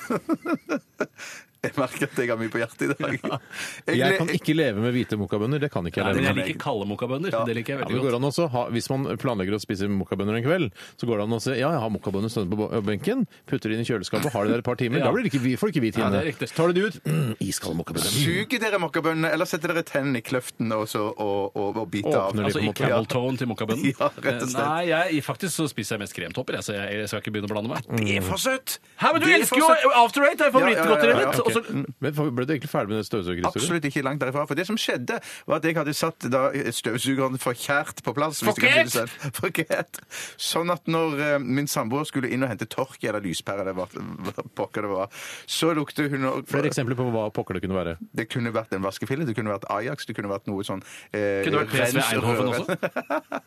Jeg 1.64 1.74
merker 1.80 2.04
at 2.10 2.18
jeg 2.20 2.28
har 2.28 2.40
mye 2.42 2.52
på 2.52 2.60
hjertet 2.60 2.82
i 2.84 2.88
dag. 2.92 3.40
Jeg 4.04 4.18
kan 4.20 4.30
ikke 4.36 4.54
leve 4.56 4.82
med 4.84 4.92
hvite 4.96 5.16
mokkabønner. 5.20 5.62
Det 5.64 5.70
kan 5.72 5.86
ikke 5.88 6.02
jeg 6.02 6.06
Nei, 6.06 6.12
leve 6.14 6.20
men 6.20 6.28
jeg 6.28 6.36
med. 6.36 6.48
liker 6.50 6.60
kalde 6.64 6.88
mokkabønner. 6.90 7.36
Det 7.48 7.56
liker 7.56 7.74
jeg 7.74 7.80
Ja, 7.80 7.86
men 7.86 7.88
det 7.88 7.94
veldig 7.94 8.04
går 8.04 8.12
godt. 8.12 8.20
an 8.20 8.28
også, 8.30 8.44
å 8.44 8.52
ha, 8.54 8.64
Hvis 8.76 8.90
man 8.92 9.06
planlegger 9.22 9.56
å 9.56 9.60
spise 9.64 9.88
mokkabønner 9.88 10.36
en 10.40 10.44
kveld, 10.44 10.74
så 11.00 11.08
går 11.08 11.22
det 11.22 11.26
an 11.30 11.36
å 11.38 11.40
si 11.44 11.54
ja, 11.56 11.70
jeg 11.72 11.82
har 11.84 11.92
mokkabønner 11.94 12.34
stående 12.34 12.52
på 12.52 12.60
bo- 12.60 12.82
benken, 12.84 13.24
putter 13.48 13.72
det 13.72 13.78
inn 13.80 13.86
i 13.86 13.88
kjøleskapet, 13.88 14.34
har 14.36 14.44
det 14.50 14.52
der 14.58 14.64
et 14.64 14.68
par 14.68 14.80
timer. 14.82 15.00
Ja. 15.04 15.08
Da 15.08 15.14
blir 15.16 15.24
det 15.26 15.32
ikke, 15.34 15.42
vi 15.44 15.54
får 15.60 15.72
ikke 15.74 15.82
hvit 15.84 15.98
Ja, 15.98 16.06
hinne. 16.10 16.20
det 16.20 16.22
er 16.24 16.30
riktig. 16.34 16.50
Tar 16.56 16.68
du 16.68 16.74
det 16.78 16.84
ut, 16.84 16.98
mm, 17.08 17.32
iskalde 17.48 17.78
mokkabønner. 17.80 18.12
Suger 18.14 18.60
dere 18.64 18.80
mokkabønnene, 18.84 19.32
eller 19.36 19.48
setter 19.50 19.74
dere 19.74 19.84
tennene 19.88 20.20
i 20.20 20.24
kløften 20.26 20.72
og, 20.76 20.84
så, 20.92 21.02
og, 21.12 21.56
og, 21.56 21.80
og 21.82 21.88
biter 21.92 22.12
av? 22.20 22.30
Åpner 22.34 22.44
de 22.44 22.52
Altså 22.52 22.60
på 22.60 22.64
en 22.64 22.68
i 22.68 22.72
måte. 22.74 22.84
camel 22.84 23.08
tone 23.16 23.40
til 23.42 23.50
mokkabønnen? 23.54 23.88
Ja, 24.04 24.10
rett 24.20 24.44
og 24.44 24.52
slett. 24.52 24.68
Nei, 24.68 24.84
jeg, 24.92 25.24
faktisk 25.26 25.56
så 25.58 25.68
spiser 25.72 25.96
jeg 25.98 26.04
mest 26.04 26.16
kremtopper, 26.20 26.60
jeg, 26.60 26.68
så 26.68 26.76
jeg, 26.78 27.00
jeg 27.04 27.10
skal 27.12 27.24
ikke 27.24 27.34
begynne 27.38 27.50
å 27.50 27.54
blande 27.56 27.72
meg. 27.74 27.88
Det 28.04 28.20
er 28.20 28.28
for 28.28 28.42
søtt! 28.44 28.78
Hæ, 29.00 29.14
men 29.16 29.24
du 29.24 29.28
Det 29.28 29.34
er 29.34 29.40
elsker 29.42 29.56
for 29.56 29.64
jo 29.64 29.72
søtt. 29.74 29.98
After 30.04 30.28
Eight! 30.28 30.38
Det 30.40 30.48
er 30.48 30.52
Ja, 30.54 30.60
ja, 30.60 30.70
ja, 30.74 30.84
favorittgodteriet 30.84 31.24
ja, 31.24 31.44
ok. 31.44 31.53
Og 31.58 31.70
Og 31.74 31.86
Men 32.00 32.36
ble 32.36 32.46
du 32.46 32.54
egentlig 32.54 32.70
ferdig 32.72 32.90
med 32.94 32.98
den 33.02 33.08
støvsugerhistorien? 33.08 33.64
Absolutt 33.64 33.86
ikke 33.90 34.04
langt 34.06 34.22
derifra. 34.22 34.46
For 34.48 34.56
det 34.60 34.66
som 34.68 34.78
skjedde, 34.80 35.20
var 35.48 35.56
at 35.62 35.66
jeg 35.68 35.76
hadde 35.78 35.94
satt 35.98 36.28
da 36.34 36.44
støvsugeren 36.72 37.38
forkjært 37.42 38.04
på 38.06 38.14
plass. 38.18 38.42
hvis 38.44 38.56
du 38.56 38.62
kan 38.62 38.72
si 38.74 38.84
det 38.84 38.92
selv. 38.92 39.10
Forkert! 39.42 40.00
Sånn 40.38 40.72
at 40.74 40.88
når 40.88 41.20
eh, 41.20 41.38
min 41.44 41.68
samboer 41.68 42.06
skulle 42.10 42.30
inn 42.34 42.44
og 42.44 42.50
hente 42.54 42.66
tork 42.70 43.04
eller 43.04 43.24
lyspære, 43.24 43.62
eller 43.66 43.78
hva, 43.78 43.88
hva 43.94 44.46
pokker 44.58 44.88
det 44.88 44.92
var, 44.94 45.08
så 45.48 45.74
lukte 45.78 46.10
hun 46.10 46.26
og- 46.30 46.48
Flere 46.50 46.68
eksempler 46.70 46.96
på 47.00 47.08
hva 47.14 47.28
pokker 47.34 47.58
det 47.60 47.64
kunne 47.66 47.78
være. 47.78 47.98
Det 48.14 48.28
kunne 48.30 48.52
vært 48.54 48.74
en 48.78 48.84
vaskefille, 48.84 49.26
det 49.26 49.36
kunne 49.38 49.54
vært 49.54 49.66
Ajax, 49.74 50.06
det 50.10 50.16
kunne 50.18 50.30
vært 50.32 50.48
noe 50.52 50.64
sånn 50.68 50.82
eh, 51.14 51.44
Kunne 51.46 51.58
det 51.58 51.62
vært 51.64 51.74
PSV 51.74 51.98
rens 51.98 52.14
Eindhoven 52.14 52.48
også? 52.54 53.42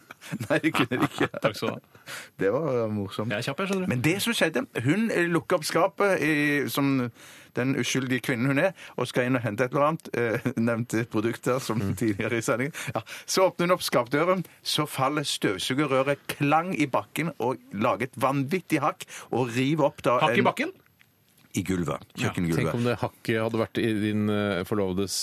Nei, 0.49 0.59
det 0.65 0.73
kunne 0.75 0.99
det 1.03 1.09
ikke. 1.11 1.29
Takk 1.45 1.57
skal 1.59 1.69
du 1.69 1.75
ha. 1.75 2.05
Det 2.41 2.53
var 2.55 2.89
morsomt. 2.95 3.31
Jeg 3.33 3.39
er 3.43 3.47
kjapp, 3.51 3.61
jeg, 3.63 3.71
skjønner 3.71 3.87
du. 3.87 3.91
Men 3.93 4.05
det 4.05 4.17
som 4.25 4.35
skjedde, 4.37 4.63
hun 4.87 5.11
eh, 5.11 5.27
lukka 5.31 5.59
opp 5.61 5.67
skapet 5.69 6.23
i, 6.25 6.33
som 6.73 7.11
den 7.57 7.75
uskyldige 7.81 8.21
kvinnen 8.21 8.47
hun 8.53 8.59
er, 8.63 8.73
og 8.97 9.09
skal 9.11 9.27
inn 9.31 9.37
og 9.37 9.43
hente 9.43 9.65
et 9.67 9.73
eller 9.75 9.89
annet. 9.91 10.09
Eh, 10.15 10.51
nevnte 10.57 11.05
produkter 11.11 11.59
som 11.61 11.79
Mm. 11.83 11.95
tidligere 11.97 12.39
i 12.39 12.41
sendingen. 12.45 12.73
Ja. 12.95 13.01
Så 13.27 13.47
åpner 13.49 13.67
hun 13.67 13.75
opp 13.77 13.83
skapdøren, 13.83 14.45
så 14.63 14.87
faller 14.87 15.23
støvsugerrøret 15.27 16.19
klang 16.29 16.75
i 16.81 16.87
bakken 16.87 17.33
og 17.39 17.57
lager 17.73 18.07
et 18.11 18.17
vanvittig 18.21 18.81
hakk 18.81 19.05
og 19.33 19.51
river 19.57 19.85
opp 19.91 20.03
da 20.03 20.19
Hakk 20.23 20.37
i 20.37 20.39
en- 20.39 20.45
bakken? 20.45 20.73
I 21.57 21.63
gulvet. 21.65 22.05
Tenk 22.21 22.75
om 22.75 22.85
det 22.85 22.99
hakket 23.01 23.41
hadde 23.41 23.61
vært 23.61 23.79
i 23.81 23.89
din 24.03 24.29
eh, 24.33 24.63
forlovedes 24.69 25.17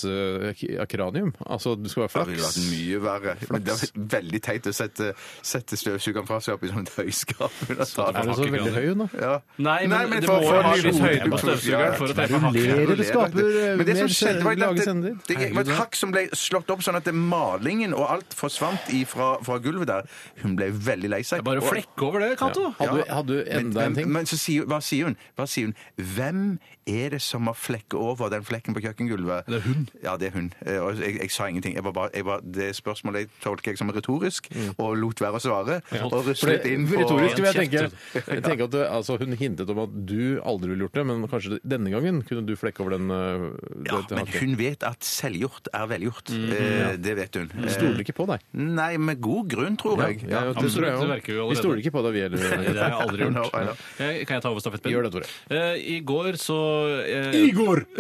akranium. 0.82 1.34
Altså, 1.46 1.76
det 1.80 1.92
skulle 1.92 2.08
være 2.08 2.14
flaks. 2.14 2.28
Det 2.28 2.36
ville 2.36 2.48
vært 2.48 2.64
mye 2.74 3.02
verre. 3.04 3.36
Men 3.54 3.66
det 3.68 3.76
er 3.76 3.92
veldig 4.16 4.42
teit 4.46 4.70
å 4.70 4.74
sette, 4.76 5.12
sette 5.46 5.78
støvsugeren 5.80 6.28
fra 6.30 6.40
seg 6.44 6.56
opp 6.58 6.66
i 6.66 6.72
sånn 6.72 6.86
et 6.88 6.94
høyskap. 6.98 7.60
Er 7.70 7.80
det 7.80 7.88
så 7.94 8.08
veldig 8.50 8.74
høy, 8.76 8.88
nå? 8.98 9.08
da? 9.14 9.22
Ja. 9.24 9.34
Nei, 9.64 9.80
men 9.88 10.10
det 10.18 10.24
for- 10.26 10.40
må 10.42 10.48
for- 10.48 10.58
jo 10.58 10.62
ha 10.64 10.74
litt 10.76 11.02
høyde 11.04 11.30
på 11.34 11.42
støvsugeren 11.44 11.98
for 12.00 12.08
å 12.08 12.18
treffe 12.18 12.42
hakket. 12.48 12.94
Det 13.04 13.08
skaper 13.10 13.44
eh, 13.44 13.76
Men 13.78 13.86
det 13.90 13.98
som 13.98 14.08
mer 14.08 14.16
skjedde, 14.18 14.44
var 14.44 14.52
at 14.54 14.82
det, 14.82 15.14
det, 15.28 15.38
det 15.38 15.54
var 15.56 15.64
et 15.68 15.74
hakk 15.80 15.96
som 16.00 16.12
ble 16.16 16.26
slått 16.38 16.70
opp 16.74 16.84
sånn 16.86 16.98
at 17.00 17.08
det, 17.10 17.14
malingen 17.14 17.94
og 17.98 18.08
alt 18.18 18.34
forsvant 18.38 18.90
ifra, 18.94 19.34
fra 19.46 19.60
gulvet 19.64 19.90
der. 19.92 20.10
Hun 20.44 20.56
ble 20.60 20.70
veldig 20.74 21.10
lei 21.14 21.22
seg. 21.28 21.44
Bare 21.46 21.62
flekk 21.64 22.06
over 22.08 22.26
det, 22.26 22.32
Cato. 22.42 22.72
Hadde, 22.80 23.04
du- 23.04 23.14
hadde 23.14 23.28
du 23.28 23.40
men, 23.44 23.58
enda 23.68 23.86
en 23.86 23.94
men, 23.94 24.00
ting? 24.02 24.12
men 24.14 24.26
så 24.30 24.38
sier, 24.40 24.66
hva 24.70 24.80
sier 24.84 25.10
hun? 25.12 25.18
Hva 25.38 25.48
sier 25.50 25.70
hun? 25.70 25.76
Hvem 26.24 26.60
er 26.88 27.10
det 27.14 27.22
som 27.22 27.48
har 27.48 27.56
flekket 27.58 27.96
over 28.00 28.30
den 28.32 28.44
flekken 28.48 28.74
på 28.76 28.82
kjøkkengulvet? 28.84 29.46
Det 29.48 29.60
er 29.60 29.66
hun. 29.68 29.88
Ja, 30.04 30.16
det 30.18 30.30
er 30.30 30.36
hun. 30.38 30.50
Eh, 30.66 30.80
Og 30.84 30.96
jeg, 31.00 31.18
jeg 31.20 31.32
sa 31.32 31.48
ingenting. 31.52 31.76
Jeg 31.76 31.84
var 31.84 31.92
bare, 31.96 32.10
jeg 32.16 32.26
var, 32.26 32.40
det 32.44 32.70
spørsmålet 32.78 33.30
tolker 33.44 33.72
jeg 33.74 33.78
som 33.82 33.90
retorisk, 33.92 34.48
og 34.78 34.96
lot 34.98 35.20
være 35.24 35.40
å 35.40 35.44
svare. 35.44 35.78
Og 36.04 36.16
ruslet 36.30 36.64
det, 36.64 36.72
inn 36.78 36.88
på 36.88 37.00
retorisk 37.02 37.38
vil 37.42 37.50
jeg 37.50 37.58
tenke, 37.60 37.84
jeg 38.16 38.44
tenker 38.44 38.66
at 38.70 38.72
det, 38.76 38.86
altså, 38.88 39.18
Hun 39.20 39.36
hintet 39.40 39.70
om 39.70 39.80
at 39.84 39.94
du 40.10 40.40
aldri 40.44 40.70
ville 40.74 40.86
gjort 40.88 40.98
det, 40.98 41.06
men 41.08 41.28
kanskje 41.32 41.60
denne 41.64 41.92
gangen 41.94 42.22
kunne 42.28 42.46
du 42.48 42.56
flekke 42.60 42.82
over 42.84 42.96
den 42.98 43.12
eh, 43.12 43.46
Ja, 43.90 44.00
det- 44.00 44.10
det 44.10 44.18
men 44.18 44.28
hun 44.40 44.56
vet 44.60 44.84
at 44.88 45.04
selvgjort 45.04 45.68
er 45.74 45.88
velgjort. 45.92 46.32
Eh, 46.32 46.96
Det 47.04 47.16
vet 47.18 47.36
hun. 47.36 47.52
Vi 47.56 47.70
stoler 47.70 48.00
ikke 48.04 48.16
på 48.16 48.28
deg. 48.30 48.40
Eh, 48.54 48.60
Nei, 48.64 48.98
med 48.98 49.20
god 49.22 49.50
grunn, 49.50 49.76
tror 49.78 50.00
jeg. 50.08 50.22
Ja, 50.30 50.44
det 50.54 50.58
absolutt, 50.58 50.74
tror 50.74 50.86
jeg 50.88 51.40
også. 51.40 51.50
Vi 51.50 51.56
stoler 51.60 51.82
ikke 51.84 51.92
på 51.96 52.04
deg, 52.06 52.14
vi 52.14 52.22
heller. 52.22 52.38
det 52.74 52.80
har 52.80 52.90
jeg 52.94 53.02
aldri 53.08 53.24
gjort. 53.28 53.54
Eh, 54.00 54.24
Kan 54.26 54.36
jeg 54.38 54.44
ta 54.46 54.50
over 54.54 54.62
stafettpinnen? 54.64 54.94
Gjør 54.94 55.08
det, 55.08 55.12
Tore. 55.16 55.28
Eh, 55.50 55.76
I 55.98 56.00
går 56.06 56.38
så 56.42 56.58
eh, 57.04 57.38
Igor! 57.48 57.84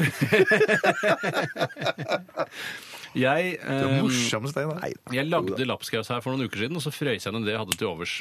Jeg, 3.13 3.59
Det 3.61 3.75
er 3.77 3.91
eh, 3.91 3.99
morsomt, 4.01 4.49
Steinar. 4.49 4.79
jeg 5.13 5.27
lagde 5.29 5.65
lapskaus 5.69 6.09
her 6.09 6.21
for 6.25 6.33
noen 6.33 6.47
uker 6.49 6.63
siden, 6.63 6.79
og 6.79 6.81
så 6.81 6.89
frøys 6.89 7.27
jeg 7.27 7.33
ned 7.35 7.45
det 7.45 7.53
jeg 7.53 7.61
hadde 7.61 7.77
til 7.77 7.89
overs. 7.91 8.15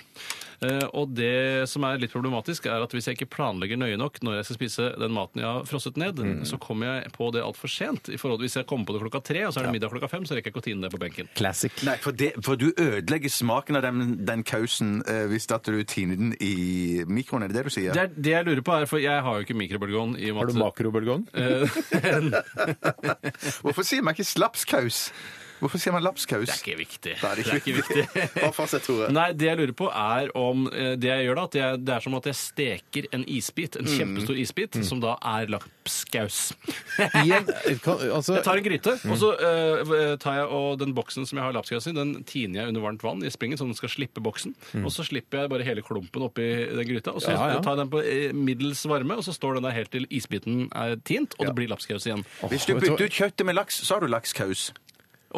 Eh, 0.62 0.84
og 0.94 1.10
det 1.18 1.64
som 1.66 1.82
er 1.88 1.98
litt 1.98 2.12
problematisk, 2.14 2.68
er 2.70 2.84
at 2.84 2.92
hvis 2.94 3.08
jeg 3.10 3.16
ikke 3.18 3.32
planlegger 3.34 3.74
nøye 3.80 3.96
nok 3.98 4.20
når 4.22 4.36
jeg 4.38 4.44
skal 4.46 4.56
spise 4.60 4.84
den 5.00 5.10
maten 5.16 5.40
jeg 5.42 5.48
har 5.48 5.64
frosset 5.66 5.96
ned, 5.98 6.20
så 6.46 6.54
kommer 6.62 6.86
jeg 7.00 7.10
på 7.16 7.32
det 7.34 7.42
altfor 7.42 7.66
sent. 7.72 8.06
I 8.14 8.18
forhold 8.20 8.38
til 8.38 8.46
Hvis 8.46 8.56
jeg 8.60 8.66
kommer 8.70 8.86
på 8.86 8.94
det 8.94 9.02
klokka 9.02 9.20
tre, 9.26 9.40
og 9.48 9.52
så 9.54 9.58
er 9.60 9.64
det 9.66 9.72
middag 9.74 9.90
klokka 9.90 10.08
fem, 10.12 10.24
så 10.28 10.34
rekker 10.38 10.48
jeg 10.50 10.54
ikke 10.54 10.62
å 10.62 10.66
tine 10.68 10.82
det 10.86 10.92
på 10.94 11.00
benken. 11.02 11.26
Classic. 11.38 11.74
Nei, 11.86 11.96
for, 12.04 12.12
det, 12.14 12.30
for 12.46 12.54
du 12.60 12.68
ødelegger 12.76 13.30
smaken 13.32 13.76
av 13.80 13.84
den, 13.88 13.98
den 14.28 14.40
kausen 14.46 14.88
eh, 15.10 15.24
hvis 15.32 15.48
at 15.52 15.66
du 15.66 15.82
tiner 15.88 16.16
den 16.20 16.30
i 16.38 16.54
mikroen, 17.10 17.42
er 17.42 17.48
det 17.52 17.58
det 17.58 17.66
du 17.66 17.72
sier? 17.74 17.92
Det, 17.96 18.02
er, 18.06 18.10
det 18.14 18.32
jeg 18.36 18.46
lurer 18.50 18.62
på 18.66 18.72
er, 18.78 18.86
for 18.90 18.98
jeg 19.02 19.18
har 19.26 19.32
jo 19.40 19.44
ikke 19.48 19.58
mikrobølgeovn 19.58 20.14
i 20.22 20.30
og 20.30 20.36
Har 20.38 20.46
med 20.46 20.54
du 20.54 20.58
at- 20.58 20.64
makrobølgeovn? 20.66 21.24
Hvorfor 23.62 23.82
sier 23.86 24.02
man 24.04 24.14
ikke 24.16 24.26
slapskaus? 24.30 24.98
Hvorfor 25.62 25.78
sier 25.78 25.94
man 25.94 26.02
lapskaus? 26.02 26.48
Det 26.48 26.54
er 26.56 26.60
ikke 26.60 26.78
viktig. 26.80 27.12
Er 27.22 27.36
det 27.38 27.44
Det 27.46 27.52
er 27.54 27.60
ikke 27.60 27.74
viktig. 27.78 28.04
Bare 28.42 28.52
fortsett, 28.56 28.82
Tore. 28.88 29.08
Nei, 29.14 29.28
det 29.38 29.46
jeg 29.46 29.60
lurer 29.60 29.74
på 29.78 29.86
er 29.94 30.32
om 30.38 30.64
eh, 30.72 30.96
Det 30.98 31.06
jeg 31.12 31.28
gjør 31.28 31.38
da, 31.38 31.44
at 31.46 31.54
jeg, 31.60 31.80
det 31.86 31.94
er 31.94 32.02
som 32.06 32.16
at 32.18 32.26
jeg 32.32 32.38
steker 32.40 33.08
en 33.14 33.24
isbit, 33.30 33.76
Mm. 33.78 33.86
en 33.86 33.92
kjempestor 33.98 34.38
isbit, 34.42 34.76
som 34.84 34.98
da 35.00 35.12
er 35.22 35.46
lapskaus. 35.54 36.40
I 36.98 37.30
en, 37.36 37.46
kan, 37.84 38.02
altså, 38.12 38.34
Jeg 38.36 38.44
tar 38.46 38.58
en 38.60 38.66
gryte, 38.66 38.94
og 39.08 39.16
så 39.22 39.30
eh, 39.38 40.16
tar 40.22 40.40
jeg 40.40 40.48
og 40.58 40.78
den 40.82 40.92
boksen 40.96 41.26
som 41.28 41.38
jeg 41.38 41.46
har 41.46 41.54
lapskaus 41.56 41.86
i, 41.88 41.94
den 41.96 42.12
tiner 42.28 42.62
jeg 42.64 42.72
under 42.72 42.84
varmt 42.84 43.02
vann 43.06 43.22
i 43.24 43.30
springen, 43.32 43.58
så 43.60 43.64
den 43.68 43.78
skal 43.78 43.92
slippe 43.92 44.22
boksen. 44.24 44.54
Og 44.82 44.90
så 44.92 45.06
slipper 45.06 45.44
jeg 45.44 45.52
bare 45.54 45.66
hele 45.66 45.84
klumpen 45.86 46.26
oppi 46.26 46.44
den 46.74 46.86
gryta, 46.90 47.14
og 47.14 47.22
så 47.24 47.32
Ja, 47.36 47.48
ja. 47.54 47.62
tar 47.64 47.76
jeg 47.78 47.84
den 47.84 47.92
på 47.94 48.02
eh, 48.02 48.34
middels 48.36 48.82
varme, 48.90 49.16
og 49.20 49.24
så 49.26 49.34
står 49.36 49.60
den 49.60 49.68
der 49.70 49.76
helt 49.78 49.92
til 49.94 50.06
isbiten 50.10 50.66
er 50.74 50.98
tint, 51.06 51.38
og 51.38 51.46
det 51.48 51.54
blir 51.56 51.70
lapskaus 51.72 52.06
igjen. 52.10 52.26
Hvis 52.50 52.66
du 52.68 52.74
bytter 52.78 53.06
ut 53.08 53.16
kjøttet 53.22 53.46
med 53.48 53.56
laks, 53.56 53.80
så 53.86 53.96
har 53.96 54.04
du 54.04 54.10
lakskaus. 54.12 54.72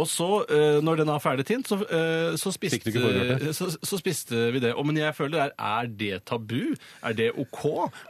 Og 0.01 0.09
så, 0.11 0.29
eh, 0.51 0.81
når 0.85 1.03
den 1.03 1.13
er 1.13 1.23
ferdig 1.23 1.47
tint, 1.49 1.69
så, 1.71 1.79
eh, 1.85 2.35
så, 2.41 2.53
spiste, 2.55 2.79
Fikk 2.79 2.87
du 2.87 2.91
ikke 2.93 3.05
forberedt 3.05 3.57
så, 3.57 3.69
så 3.75 3.99
spiste 4.01 4.49
vi 4.55 4.63
det. 4.63 4.75
Og, 4.75 4.87
men 4.89 4.99
jeg 5.01 5.15
føler 5.17 5.35
det 5.35 5.43
er, 5.45 5.55
er 5.59 5.91
det 6.03 6.21
tabu? 6.29 6.75
Er 7.05 7.17
det 7.17 7.31
OK? 7.41 7.63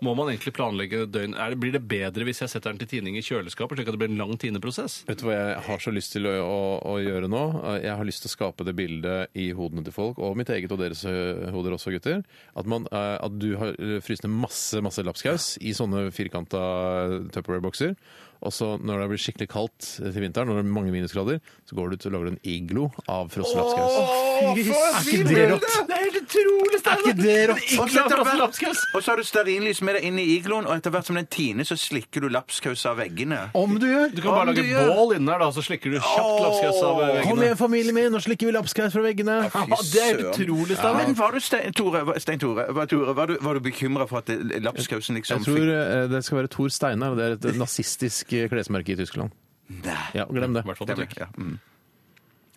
Må 0.05 0.15
man 0.19 0.33
egentlig 0.33 0.55
planlegge 0.57 1.05
døgn? 1.11 1.37
Er 1.37 1.55
det, 1.55 1.61
blir 1.61 1.75
det 1.77 1.83
bedre 1.89 2.27
hvis 2.29 2.43
jeg 2.45 2.53
setter 2.55 2.73
den 2.73 2.81
til 2.83 2.91
tining 2.97 3.19
i 3.21 3.25
kjøleskapet, 3.25 3.79
slik 3.79 3.91
at 3.91 3.97
det 3.97 4.03
blir 4.03 4.13
en 4.13 4.21
lang 4.23 4.35
tineprosess? 4.41 5.03
Vet 5.09 5.21
du 5.21 5.29
hva 5.29 5.37
jeg 5.37 5.63
har 5.69 5.85
så 5.85 5.95
lyst 5.95 6.15
til 6.17 6.29
å, 6.31 6.35
å, 6.43 6.61
å 6.95 6.97
gjøre 7.03 7.31
nå? 7.31 7.45
Jeg 7.85 7.99
har 8.01 8.09
lyst 8.09 8.25
til 8.25 8.33
å 8.33 8.35
skape 8.37 8.67
det 8.67 8.77
bildet 8.79 9.35
i 9.39 9.51
hodene 9.57 9.85
til 9.87 9.95
folk, 9.95 10.21
og 10.23 10.39
mitt 10.39 10.53
eget 10.55 10.73
og 10.75 10.81
deres 10.81 11.05
ø, 11.09 11.15
hoder 11.55 11.77
også, 11.77 11.93
gutter. 11.95 12.23
At, 12.55 12.69
man, 12.71 12.89
eh, 12.91 13.17
at 13.19 13.39
du 13.41 13.55
har 13.61 13.77
ø, 13.79 13.99
fryst 14.05 14.25
ned 14.25 14.35
masse 14.35 14.81
masse 14.85 15.05
lapskaus 15.05 15.55
i 15.61 15.75
sånne 15.77 16.09
firkanta 16.15 16.63
Tupperware-bokser. 17.35 17.95
Og 18.45 18.53
så 18.53 18.75
når 18.81 19.01
det 19.05 19.09
blir 19.15 19.21
skikkelig 19.25 19.49
kaldt 19.49 19.87
til 19.99 20.21
vinteren, 20.21 20.51
når 20.51 20.61
det 20.61 20.65
er 20.67 20.73
mange 20.77 20.93
minusgrader, 20.93 21.39
så 21.65 21.77
går 21.79 21.89
du 21.89 21.97
ut 21.97 22.07
og 22.11 22.13
lager 22.13 22.33
en 22.35 22.41
iglo 22.45 22.91
av 23.09 23.31
frossen 23.33 23.57
lapskaus. 23.57 23.95
Er 24.45 25.09
ikke 25.09 25.29
det 25.31 25.45
rått? 25.55 25.65
Det 25.89 25.97
er 25.97 26.03
helt 26.05 26.19
utrolig! 26.21 26.81
Er 26.85 27.01
ikke 27.01 27.15
det 27.23 27.37
rått? 27.51 27.65
Og 27.81 27.89
så, 27.95 28.03
etter 28.05 28.21
hvert- 28.29 28.83
og 28.95 29.01
så 29.03 29.11
har 29.15 29.17
du 29.17 29.25
stearinlys 29.25 29.81
med 29.87 29.97
deg 29.97 30.05
inn 30.11 30.19
i 30.21 30.27
igloen, 30.37 30.67
og 30.69 30.75
etter 30.77 30.93
hvert 30.93 31.09
som 31.09 31.17
den 31.17 31.29
tiner, 31.33 31.65
så 31.65 31.77
slikker 31.81 32.25
du 32.27 32.29
lapskaus 32.35 32.85
av 32.91 32.99
veggene. 33.01 33.39
Om 33.57 33.79
du 33.81 33.87
gjør! 33.89 34.13
Du 34.15 34.21
kan 34.21 34.31
bare 34.35 34.45
Om 34.45 34.51
lage 34.53 34.67
gjør- 34.69 34.91
bål 34.93 35.15
inne 35.17 35.33
der, 35.33 35.39
da, 35.45 35.49
så 35.57 35.65
slikker 35.65 35.95
du 35.95 35.99
kjapt 36.01 36.43
lapskaus 36.45 36.83
av 36.85 37.01
Kom 37.01 37.09
veggene. 37.15 37.47
igjen, 37.49 37.57
familien 37.63 37.97
min, 37.97 38.11
nå 38.13 38.21
slikker 38.25 38.51
vi 38.51 38.55
lapskaus 38.59 38.93
fra 38.99 39.05
veggene! 39.07 39.39
Ja, 39.49 39.65
det 39.81 40.03
er 40.05 40.11
helt 40.13 40.27
utrolig, 40.35 40.77
Steinar. 40.77 41.01
Men 41.01 41.17
var 41.19 41.33
du, 41.33 41.41
Stein 41.41 41.73
Tore, 41.81 42.05
Stein 42.21 42.43
Tore, 42.45 42.69
var, 42.77 42.87
Tore, 42.93 43.15
var 43.17 43.33
du, 43.33 43.37
var 43.41 43.55
du 43.57 43.65
bekymra 43.65 44.07
for 44.11 44.21
at 44.21 44.29
lapskausen 44.61 45.17
liksom 45.19 45.41
Jeg 45.41 45.49
tror 45.49 45.73
ø, 45.73 46.07
det 46.13 46.21
skal 46.27 46.43
være 46.43 46.53
Thor 46.53 46.69
Steinar, 46.75 47.15
og 47.15 47.23
det 47.23 47.31
er 47.31 47.39
et 47.55 47.59
nazistisk 47.63 48.34
klesmerke 48.53 48.95
i 48.95 48.99
Tyskland. 48.99 49.35
Nei. 49.85 50.11
Ja, 50.17 50.27
glem 50.29 50.57
det. 50.57 50.65
I 50.65 50.71
hvert 50.71 50.81
fall 50.81 50.91
ja. 51.19 51.31
Mm. 51.39 51.57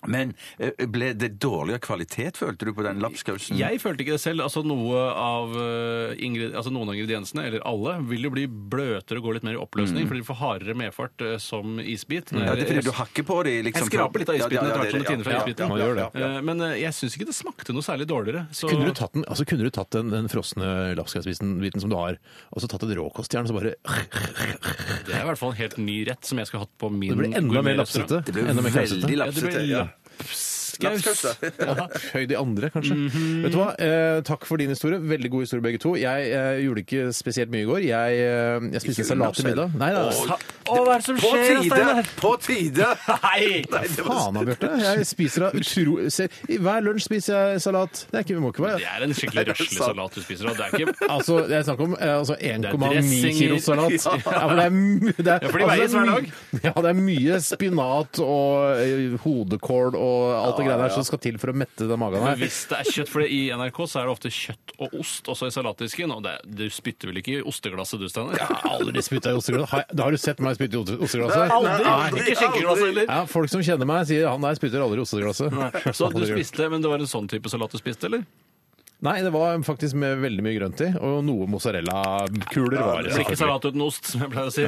Men 0.05 0.33
eh, 0.59 0.85
ble 0.85 1.13
det 1.17 1.39
dårligere 1.41 1.81
kvalitet, 1.81 2.37
følte 2.37 2.67
du, 2.67 2.73
på 2.77 2.85
den 2.85 3.01
lapskausen? 3.01 3.57
Jeg 3.57 3.81
følte 3.81 4.05
ikke 4.05 4.17
det 4.17 4.21
selv. 4.21 4.43
altså 4.45 4.61
Noe 4.67 4.99
av, 5.17 5.55
eh, 5.57 6.27
altså 6.53 6.73
Noen 6.73 6.91
av 6.91 6.97
ingrediensene, 6.97 7.47
eller 7.49 7.63
alle, 7.67 7.97
vil 8.11 8.27
jo 8.27 8.33
bli 8.35 8.45
bløtere 8.47 9.21
og 9.21 9.27
gå 9.29 9.35
litt 9.37 9.47
mer 9.47 9.57
i 9.57 9.61
oppløsning, 9.61 10.07
fordi 10.09 10.21
de 10.21 10.27
får 10.29 10.39
hardere 10.41 10.77
medfart 10.77 11.25
eh, 11.25 11.37
som 11.41 11.79
isbit. 11.81 12.31
Ja, 12.35 12.53
det 12.53 12.67
er 12.67 12.71
fordi 12.73 12.85
du 12.89 12.93
hakker 12.99 13.27
på 13.27 13.39
det, 13.47 13.55
liksom. 13.69 13.87
Jeg 13.87 13.95
skraper 13.95 14.23
litt 14.23 14.33
av 14.33 14.39
isbiten 14.41 14.67
etter 14.67 14.83
hvert 14.83 14.85
det- 14.85 14.91
som 14.91 15.03
det 15.03 15.11
tiner 15.11 15.27
fra 15.27 15.33
ja, 15.33 15.41
isbiten. 15.41 15.77
ja, 15.77 15.89
ja, 15.97 16.09
ja. 16.37 16.41
Men 16.45 16.63
jeg 16.77 16.93
syns 16.93 17.17
ikke 17.17 17.29
det 17.31 17.37
smakte 17.37 17.73
noe 17.73 17.85
særlig 17.85 18.07
dårligere. 18.09 18.45
Så 18.53 18.69
Kunne 18.69 18.85
du 18.91 18.93
tatt 18.93 19.13
den, 19.17 19.25
altså 19.25 19.47
kunne 19.47 19.65
du 19.65 19.73
tatt 19.73 19.91
den, 19.95 20.13
den 20.13 20.29
frosne 20.31 20.93
lapskausbiten 20.97 21.57
biten 21.63 21.81
som 21.81 21.89
du 21.91 21.97
har, 21.97 22.19
og 22.53 22.61
så 22.61 22.69
tatt 22.69 22.85
et 22.85 22.95
råkostjern 22.97 23.47
og 23.47 23.51
så 23.51 23.57
bare 23.57 23.75
det 25.07 25.15
er 25.15 25.23
i 25.23 25.27
hvert 25.27 25.39
fall 25.39 25.53
en 25.53 25.59
helt 25.59 25.77
ny 25.81 25.97
rett 26.07 26.27
som 26.27 26.39
jeg 26.39 26.49
skulle 26.49 26.65
hatt 26.65 26.73
på 26.79 26.89
min 26.91 27.13
Det 27.13 27.17
blir 27.21 27.37
enda 27.39 27.63
mer 27.65 27.79
lapsete. 27.79 28.21
Det 28.27 28.35
ble 28.35 28.45
veldig 28.53 29.19
lapsete. 29.21 29.63
Blir 30.17 30.27
Ja. 30.29 30.56
Lapskaus. 30.83 31.23
Ja. 31.59 31.87
Høy 32.13 32.25
de 32.29 32.37
andre, 32.39 32.69
kanskje. 32.73 32.95
Mhm. 32.97 33.43
Vet 33.45 33.51
du 33.55 33.57
hva? 33.61 33.69
Eh, 33.79 34.21
takk 34.27 34.45
for 34.45 34.57
din 34.61 34.69
historie. 34.73 34.99
Veldig 34.99 35.31
god 35.33 35.45
historie, 35.45 35.63
begge 35.65 35.79
to. 35.83 35.95
Jeg 35.99 36.29
eh, 36.31 36.61
gjorde 36.65 36.83
ikke 36.85 37.07
spesielt 37.15 37.51
mye 37.53 37.65
i 37.65 37.69
går. 37.69 37.81
Jeg, 37.87 38.19
eh, 38.27 38.67
jeg 38.77 38.81
spiste 38.85 39.07
salat 39.09 39.35
til 39.39 39.49
middag. 39.49 39.73
Nei, 39.77 39.91
da. 39.95 40.05
Sa- 40.11 40.37
Å, 40.67 40.81
hva 40.83 40.97
er 40.97 40.99
det 40.99 41.05
som 41.07 41.15
På 41.21 41.29
skjer! 41.31 41.61
Steinar? 41.63 42.07
På 42.19 42.31
tide! 42.43 42.87
Nei! 43.23 43.63
Nei, 43.71 43.83
det 43.95 44.03
var 44.03 44.17
Faen 44.19 44.35
da, 44.35 44.41
Bjarte. 44.49 44.71
Jeg 44.83 45.05
spiser 45.07 45.45
av 45.47 45.55
utro... 45.55 45.93
Se, 46.11 46.27
i 46.51 46.57
Hver 46.59 46.83
lunsj 46.83 47.05
spiser 47.07 47.37
jeg 47.53 47.61
salat. 47.63 48.01
Det 48.11 48.19
er 48.19 48.25
ikke, 48.25 48.41
må 48.43 48.51
ikke 48.51 48.65
være 48.65 48.81
Det 48.81 48.89
er 48.91 49.05
en 49.05 49.13
skikkelig 49.15 49.45
røslig 49.53 49.77
salat 49.79 50.17
du 50.17 50.21
spiser. 50.25 50.49
og 50.51 50.57
Det 50.59 50.65
er 50.67 50.75
ikke 50.75 51.07
Altså, 51.17 51.37
jeg 51.47 51.67
snakker 51.69 51.87
om 51.87 51.95
eh, 51.95 52.13
altså 52.17 52.35
1,9 52.35 53.31
kilo 53.37 53.59
salat. 53.63 53.95
Ja, 53.95 54.17
for 54.19 54.59
det 54.59 54.65
er, 54.67 54.75
det 55.23 55.31
er, 55.31 55.47
Ja, 55.47 55.51
for 55.53 55.63
de 55.63 55.69
altså, 55.69 55.71
veier 55.71 55.87
er 55.87 55.95
hver 55.95 56.11
dag. 56.11 56.29
Ja, 56.67 56.73
det 56.83 56.91
er 56.91 56.99
mye 56.99 57.39
spinat 57.47 58.21
og 58.27 58.83
eh, 58.83 59.17
hodekål 59.23 59.95
og 59.95 60.19
alt 60.41 60.59
det 60.59 60.66
greiene 60.67 60.83
der 60.87 60.93
som 60.95 61.05
skal 61.07 61.21
til 61.23 61.37
for 61.41 61.51
å 61.53 61.55
mette 61.57 61.87
den 61.89 61.99
magen 62.01 62.23
her. 62.25 62.37
hvis 62.39 62.59
det 62.69 62.77
er 62.83 62.89
kjøtt, 62.93 63.11
for 63.11 63.25
i 63.25 63.39
NRK 63.55 63.79
så 63.87 64.01
er 64.01 64.07
det 64.09 64.13
ofte 64.13 64.31
kjøtt 64.33 64.73
og 64.77 64.93
ost 65.01 65.29
også 65.33 65.49
i 65.49 65.53
salatdisken, 65.55 66.11
og 66.13 66.21
det, 66.27 66.35
du 66.45 66.65
spytter 66.73 67.09
vel 67.11 67.21
ikke 67.23 67.37
i 67.39 67.41
osteglasset 67.47 68.01
du, 68.03 68.07
Steinar? 68.11 68.37
Jeg 68.37 68.47
har 68.51 68.67
aldri 68.77 69.03
spytta 69.05 69.33
i 69.33 69.39
osteglasset. 69.39 69.71
Har, 69.73 69.85
har 70.03 70.11
du 70.11 70.21
sett 70.21 70.43
meg 70.45 70.57
spytte 70.59 70.77
i 70.77 70.81
oste- 70.83 70.99
osteglasset? 71.07 71.55
Aldri! 71.57 72.25
Ikke 72.27 72.37
skinkeglasset 72.43 72.85
heller. 72.91 73.07
Ja, 73.09 73.21
folk 73.31 73.49
som 73.53 73.63
kjenner 73.65 73.89
meg, 73.89 74.03
sier 74.09 74.27
han 74.29 74.43
der 74.45 74.59
spytter 74.59 74.83
aldri 74.85 75.01
i 75.01 75.05
osteglasset. 75.07 75.93
Så 75.97 76.11
du 76.13 76.25
spiste, 76.29 76.69
men 76.69 76.83
det 76.85 76.91
var 76.91 77.01
en 77.01 77.09
sånn 77.09 77.27
type 77.31 77.49
salat 77.51 77.73
du 77.73 77.79
spiste, 77.81 78.11
eller? 78.11 78.27
Nei, 79.05 79.19
det 79.21 79.29
var 79.29 79.59
faktisk 79.61 79.93
med 80.01 80.17
veldig 80.23 80.41
mye 80.41 80.55
grønt 80.57 80.79
i, 80.81 80.87
og 80.97 81.19
noe 81.27 81.45
mozzarella-kuler 81.53 82.79
var 82.81 83.03
det. 83.05 83.11
blir 83.13 83.25
ikke 83.27 83.37
salat 83.37 83.67
uten 83.69 83.83
ost, 83.85 84.07
som 84.09 84.23
jeg 84.25 84.31
pleier 84.33 84.49
å 84.49 84.55
si. 84.55 84.65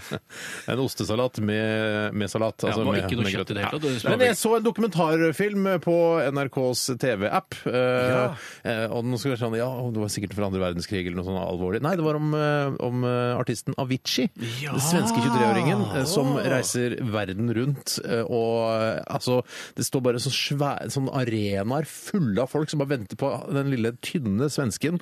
En 0.72 0.80
ostesalat 0.82 1.38
med, 1.44 2.14
med 2.18 2.30
salat. 2.32 2.56
Altså 2.66 2.82
Ja, 2.82 2.86
og 2.86 2.90
med, 2.94 3.04
ikke 3.04 3.18
noe 3.20 3.30
kjøtt 3.30 3.52
i 3.52 3.56
det 3.56 3.64
hele 3.64 3.78
tatt, 3.78 4.04
Ja. 4.04 4.10
Men 4.16 4.24
jeg 4.26 4.38
så 4.40 4.54
en 4.56 4.64
dokumentarfilm 4.66 5.68
på 5.84 5.94
NRKs 6.34 6.82
TV-app. 7.02 7.54
ja. 7.70 8.24
eh, 8.66 8.84
og 8.90 9.06
nå 9.06 9.18
skulle 9.20 9.36
jeg 9.36 9.42
sånn, 9.44 9.56
ja, 9.58 9.68
Det 9.94 10.02
var 10.02 10.10
sikkert 10.12 10.34
fra 10.36 10.48
andre 10.50 10.62
verdenskrig 10.64 11.04
eller 11.06 11.20
noe 11.20 11.28
sånt 11.28 11.40
alvorlig. 11.44 11.82
Nei, 11.86 11.94
det 11.98 12.06
var 12.06 12.18
om, 12.18 12.34
eh, 12.34 12.74
om 12.86 13.06
eh, 13.06 13.38
artisten 13.38 13.78
Avicii. 13.80 14.26
Den 14.40 14.82
svenske 14.82 15.22
23-åringen 15.22 15.86
eh, 16.00 16.06
som 16.10 16.34
reiser 16.40 16.98
verden 17.14 17.54
rundt. 17.56 17.96
eh, 18.04 18.24
og 18.26 18.74
eh, 18.74 19.00
altså, 19.06 19.40
det 19.78 19.86
står 19.86 20.04
bare 20.10 20.22
så 20.22 20.34
svære 20.34 20.90
sånn 20.92 21.10
arenaer 21.14 21.86
fulle 21.90 22.42
av 22.42 22.50
folk 22.52 22.70
som 22.72 22.82
bare 22.82 22.96
venter 22.96 23.19
på 23.20 23.30
den 23.52 23.70
lille, 23.72 23.92
tynne 24.04 24.48
svensken. 24.52 24.98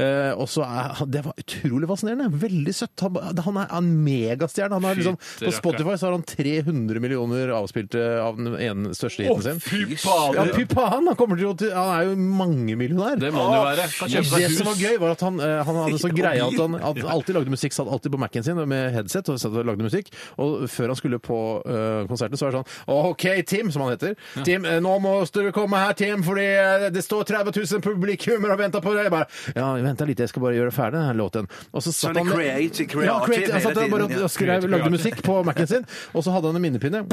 Eh, 0.00 0.32
og 0.34 0.48
så 0.50 0.64
er 0.66 1.04
Det 1.08 1.22
var 1.26 1.36
utrolig 1.40 1.88
fascinerende. 1.90 2.28
Veldig 2.42 2.74
søtt. 2.74 3.04
Han, 3.04 3.18
han 3.44 3.60
er 3.62 3.74
en 3.78 3.90
megastjerne. 4.04 4.78
Han 4.78 4.88
er, 4.88 4.98
liksom, 5.00 5.18
på 5.18 5.52
Spotify 5.54 5.96
så 5.98 6.08
har 6.08 6.16
han 6.16 6.26
300 6.28 7.02
millioner 7.04 7.52
avspilte 7.56 8.02
av 8.22 8.38
den 8.40 8.56
ene 8.56 8.94
største 8.96 9.26
hiten 9.26 9.44
sin. 9.44 9.62
fy 9.62 9.84
Ja, 9.88 10.46
fy 10.54 10.66
faen! 10.68 11.08
Han, 11.08 11.16
kommer 11.18 11.38
til 11.38 11.50
å, 11.50 11.54
han 11.74 11.92
er 11.94 12.08
jo 12.08 12.16
mangemillionær. 12.18 13.20
Det 13.20 13.32
må 13.34 13.44
han 13.46 13.58
jo 13.58 13.64
være. 13.68 13.88
Kan 13.98 14.12
kjøpe 14.14 14.30
seg 14.32 14.46
det 14.46 14.50
som 14.56 14.70
var 14.70 14.78
hus. 14.78 14.84
gøy, 14.84 14.98
var 15.02 15.14
at 15.14 15.24
han, 15.26 15.40
eh, 15.44 15.56
han 15.68 15.80
hadde 15.84 16.02
så 16.02 16.12
greie 16.20 16.44
at 16.44 16.58
han 16.62 16.78
at 16.78 17.02
alltid 17.04 17.38
lagde 17.38 17.54
musikk, 17.54 17.76
satt 17.76 17.90
alltid 17.92 18.14
på 18.14 18.22
Mac-en 18.22 18.46
sin 18.46 18.62
med 18.68 18.92
headset 18.94 19.28
og 19.32 19.40
satt 19.40 19.56
og 19.56 19.68
lagde 19.68 19.86
musikk. 19.86 20.10
Og 20.40 20.66
før 20.70 20.92
han 20.92 21.00
skulle 21.00 21.20
på 21.22 21.38
eh, 21.64 22.04
konserten, 22.10 22.38
så 22.38 22.48
var 22.48 22.56
det 22.56 22.62
sånn 22.62 22.98
OK, 23.12 23.26
Tim, 23.48 23.72
som 23.72 23.84
han 23.84 23.94
heter. 23.94 24.16
Tim, 24.46 24.66
eh, 24.68 24.80
nå 24.84 24.94
må 25.02 25.14
du 25.32 25.50
komme 25.54 25.80
her, 25.82 25.96
Tim, 25.98 26.22
fordi 26.26 26.46
eh, 26.58 26.88
det 26.94 27.04
står 27.04 27.28
30 27.28 27.57
000 27.58 27.82
publikummer 27.84 28.54
og 28.54 28.60
venta 28.62 28.80
på 28.84 28.94
deg. 28.94 29.08
Jeg 29.08 29.14
bare, 29.14 29.28
ja, 29.56 29.68
vent 29.84 30.04
litt, 30.08 30.22
jeg 30.22 30.30
skal 30.32 30.44
bare 30.44 30.56
gjøre 30.58 30.74
ferdig 30.74 31.00
denne 31.00 31.16
låten. 31.18 31.48
Og 31.72 31.82
så 31.84 31.92
satt 31.94 32.16
han 32.16 32.30
creative- 32.30 33.04
ja, 33.06 33.18
creative. 33.24 33.52
Han 33.56 33.64
satt 33.66 33.78
der 33.78 33.90
bare 33.92 34.08
og 34.24 34.30
skrev, 34.32 34.68
lagde 34.70 34.90
musikk 34.94 35.22
på 35.26 35.40
Mac-en 35.46 35.70
sin, 35.70 35.86
og 36.14 36.24
så 36.24 36.34
hadde 36.34 36.52
han 36.52 36.58
en 36.60 36.64
minnepinne. 36.64 37.04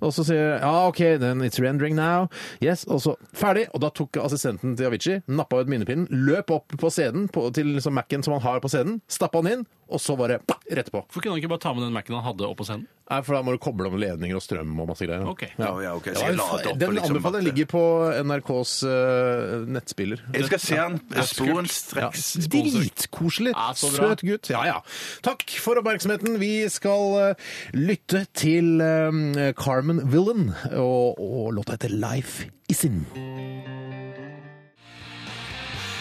Og 0.00 0.12
så 0.14 0.24
sier 0.26 0.58
ja, 0.60 0.72
OK, 0.88 1.02
then 1.22 1.42
it's 1.46 1.60
rendering 1.62 1.96
now. 1.96 2.28
Yes, 2.62 2.84
og 2.88 3.00
så 3.04 3.16
ferdig. 3.34 3.66
Og 3.74 3.80
da 3.84 3.90
tok 3.94 4.18
assistenten 4.22 4.76
til 4.78 4.88
Avicii, 4.90 5.22
nappa 5.28 5.62
ut 5.62 5.70
minnepinnen, 5.70 6.06
løp 6.10 6.50
opp 6.54 6.76
på 6.80 6.90
scenen 6.92 7.28
på, 7.32 7.48
til 7.54 7.74
liksom 7.76 7.96
Mac-en 7.98 8.22
som 8.26 8.36
han 8.36 8.44
har 8.44 8.60
på 8.64 8.70
scenen, 8.72 9.00
stappa 9.10 9.42
den 9.44 9.52
inn, 9.60 9.66
og 9.88 10.00
så 10.00 10.16
bare 10.16 10.38
rett 10.72 10.88
på. 10.90 11.02
Hvorfor 11.04 11.20
kunne 11.22 11.34
han 11.36 11.42
ikke 11.42 11.50
bare 11.52 11.60
ta 11.66 11.72
med 11.76 11.84
den 11.84 11.92
Mac-en 11.94 12.16
han 12.16 12.24
hadde 12.24 12.46
opp 12.48 12.56
på 12.62 12.66
scenen? 12.66 12.86
Nei, 13.04 13.18
for 13.20 13.36
da 13.36 13.42
må 13.44 13.52
du 13.52 13.58
koble 13.60 13.84
om 13.90 13.98
ledninger 14.00 14.38
og 14.38 14.40
strøm 14.40 14.70
og 14.80 14.86
masse 14.88 15.04
greier. 15.04 15.26
Ok. 15.28 15.42
Ja, 15.60 15.68
ja, 15.84 15.90
ok. 15.92 16.06
Så 16.16 16.22
jeg 16.24 16.38
la 16.38 16.46
det 16.56 16.70
opp 16.72 16.78
den 16.80 16.94
liksom 16.96 17.18
anbefaler 17.18 17.42
at- 17.42 17.44
ligger 17.50 17.66
på 17.68 17.82
NRKs 18.24 18.72
eh, 18.88 19.66
nettspiller. 19.76 20.22
Jeg 20.32 20.46
skal 20.48 20.62
se 20.64 20.78
han 20.80 20.96
Ja, 21.12 21.26
sporenstreks. 21.28 22.24
Dritkoselig. 22.48 23.52
Ja, 23.52 23.66
så 23.76 23.92
bra. 23.92 24.08
Søt 24.14 24.24
gutt. 24.24 24.50
Ja, 24.54 24.64
ja. 24.70 24.78
Takk 25.26 25.44
for 25.60 25.76
oppmerksomheten. 25.82 26.38
Vi 26.40 26.54
skal 26.72 27.18
eh, 27.20 27.34
lytte 27.76 28.24
til 28.32 28.80
eh, 28.80 29.52
Carmen 29.60 30.00
Villan, 30.08 30.54
og, 30.72 31.20
og 31.20 31.52
låta 31.60 31.76
heter 31.76 31.92
Life 31.92 32.48
Isin. 32.72 33.04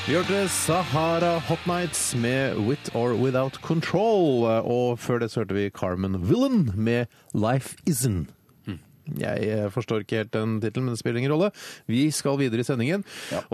Vi 0.03 0.17
hørte 0.17 0.49
Sahara 0.51 1.37
Hot 1.47 1.61
Nights 1.67 2.15
med 2.15 2.57
With 2.59 2.91
or 2.95 3.13
Without 3.15 3.53
Control. 3.63 4.43
Og 4.67 4.99
før 4.99 5.21
det 5.23 5.29
så 5.31 5.39
hørte 5.39 5.55
vi 5.55 5.69
Carmen 5.69 6.17
Villan 6.27 6.73
med 6.75 7.05
Life 7.31 7.77
Isin. 7.87 8.27
Jeg 9.19 9.47
eh, 9.51 9.67
forstår 9.73 10.03
ikke 10.03 10.21
helt 10.21 10.33
den 10.33 10.57
tittelen, 10.63 10.87
men 10.87 10.95
det 10.95 11.01
spiller 11.01 11.19
ingen 11.21 11.33
rolle. 11.33 11.49
Vi 11.91 12.05
skal 12.15 12.37
videre 12.39 12.63
i 12.63 12.67
sendingen. 12.67 13.03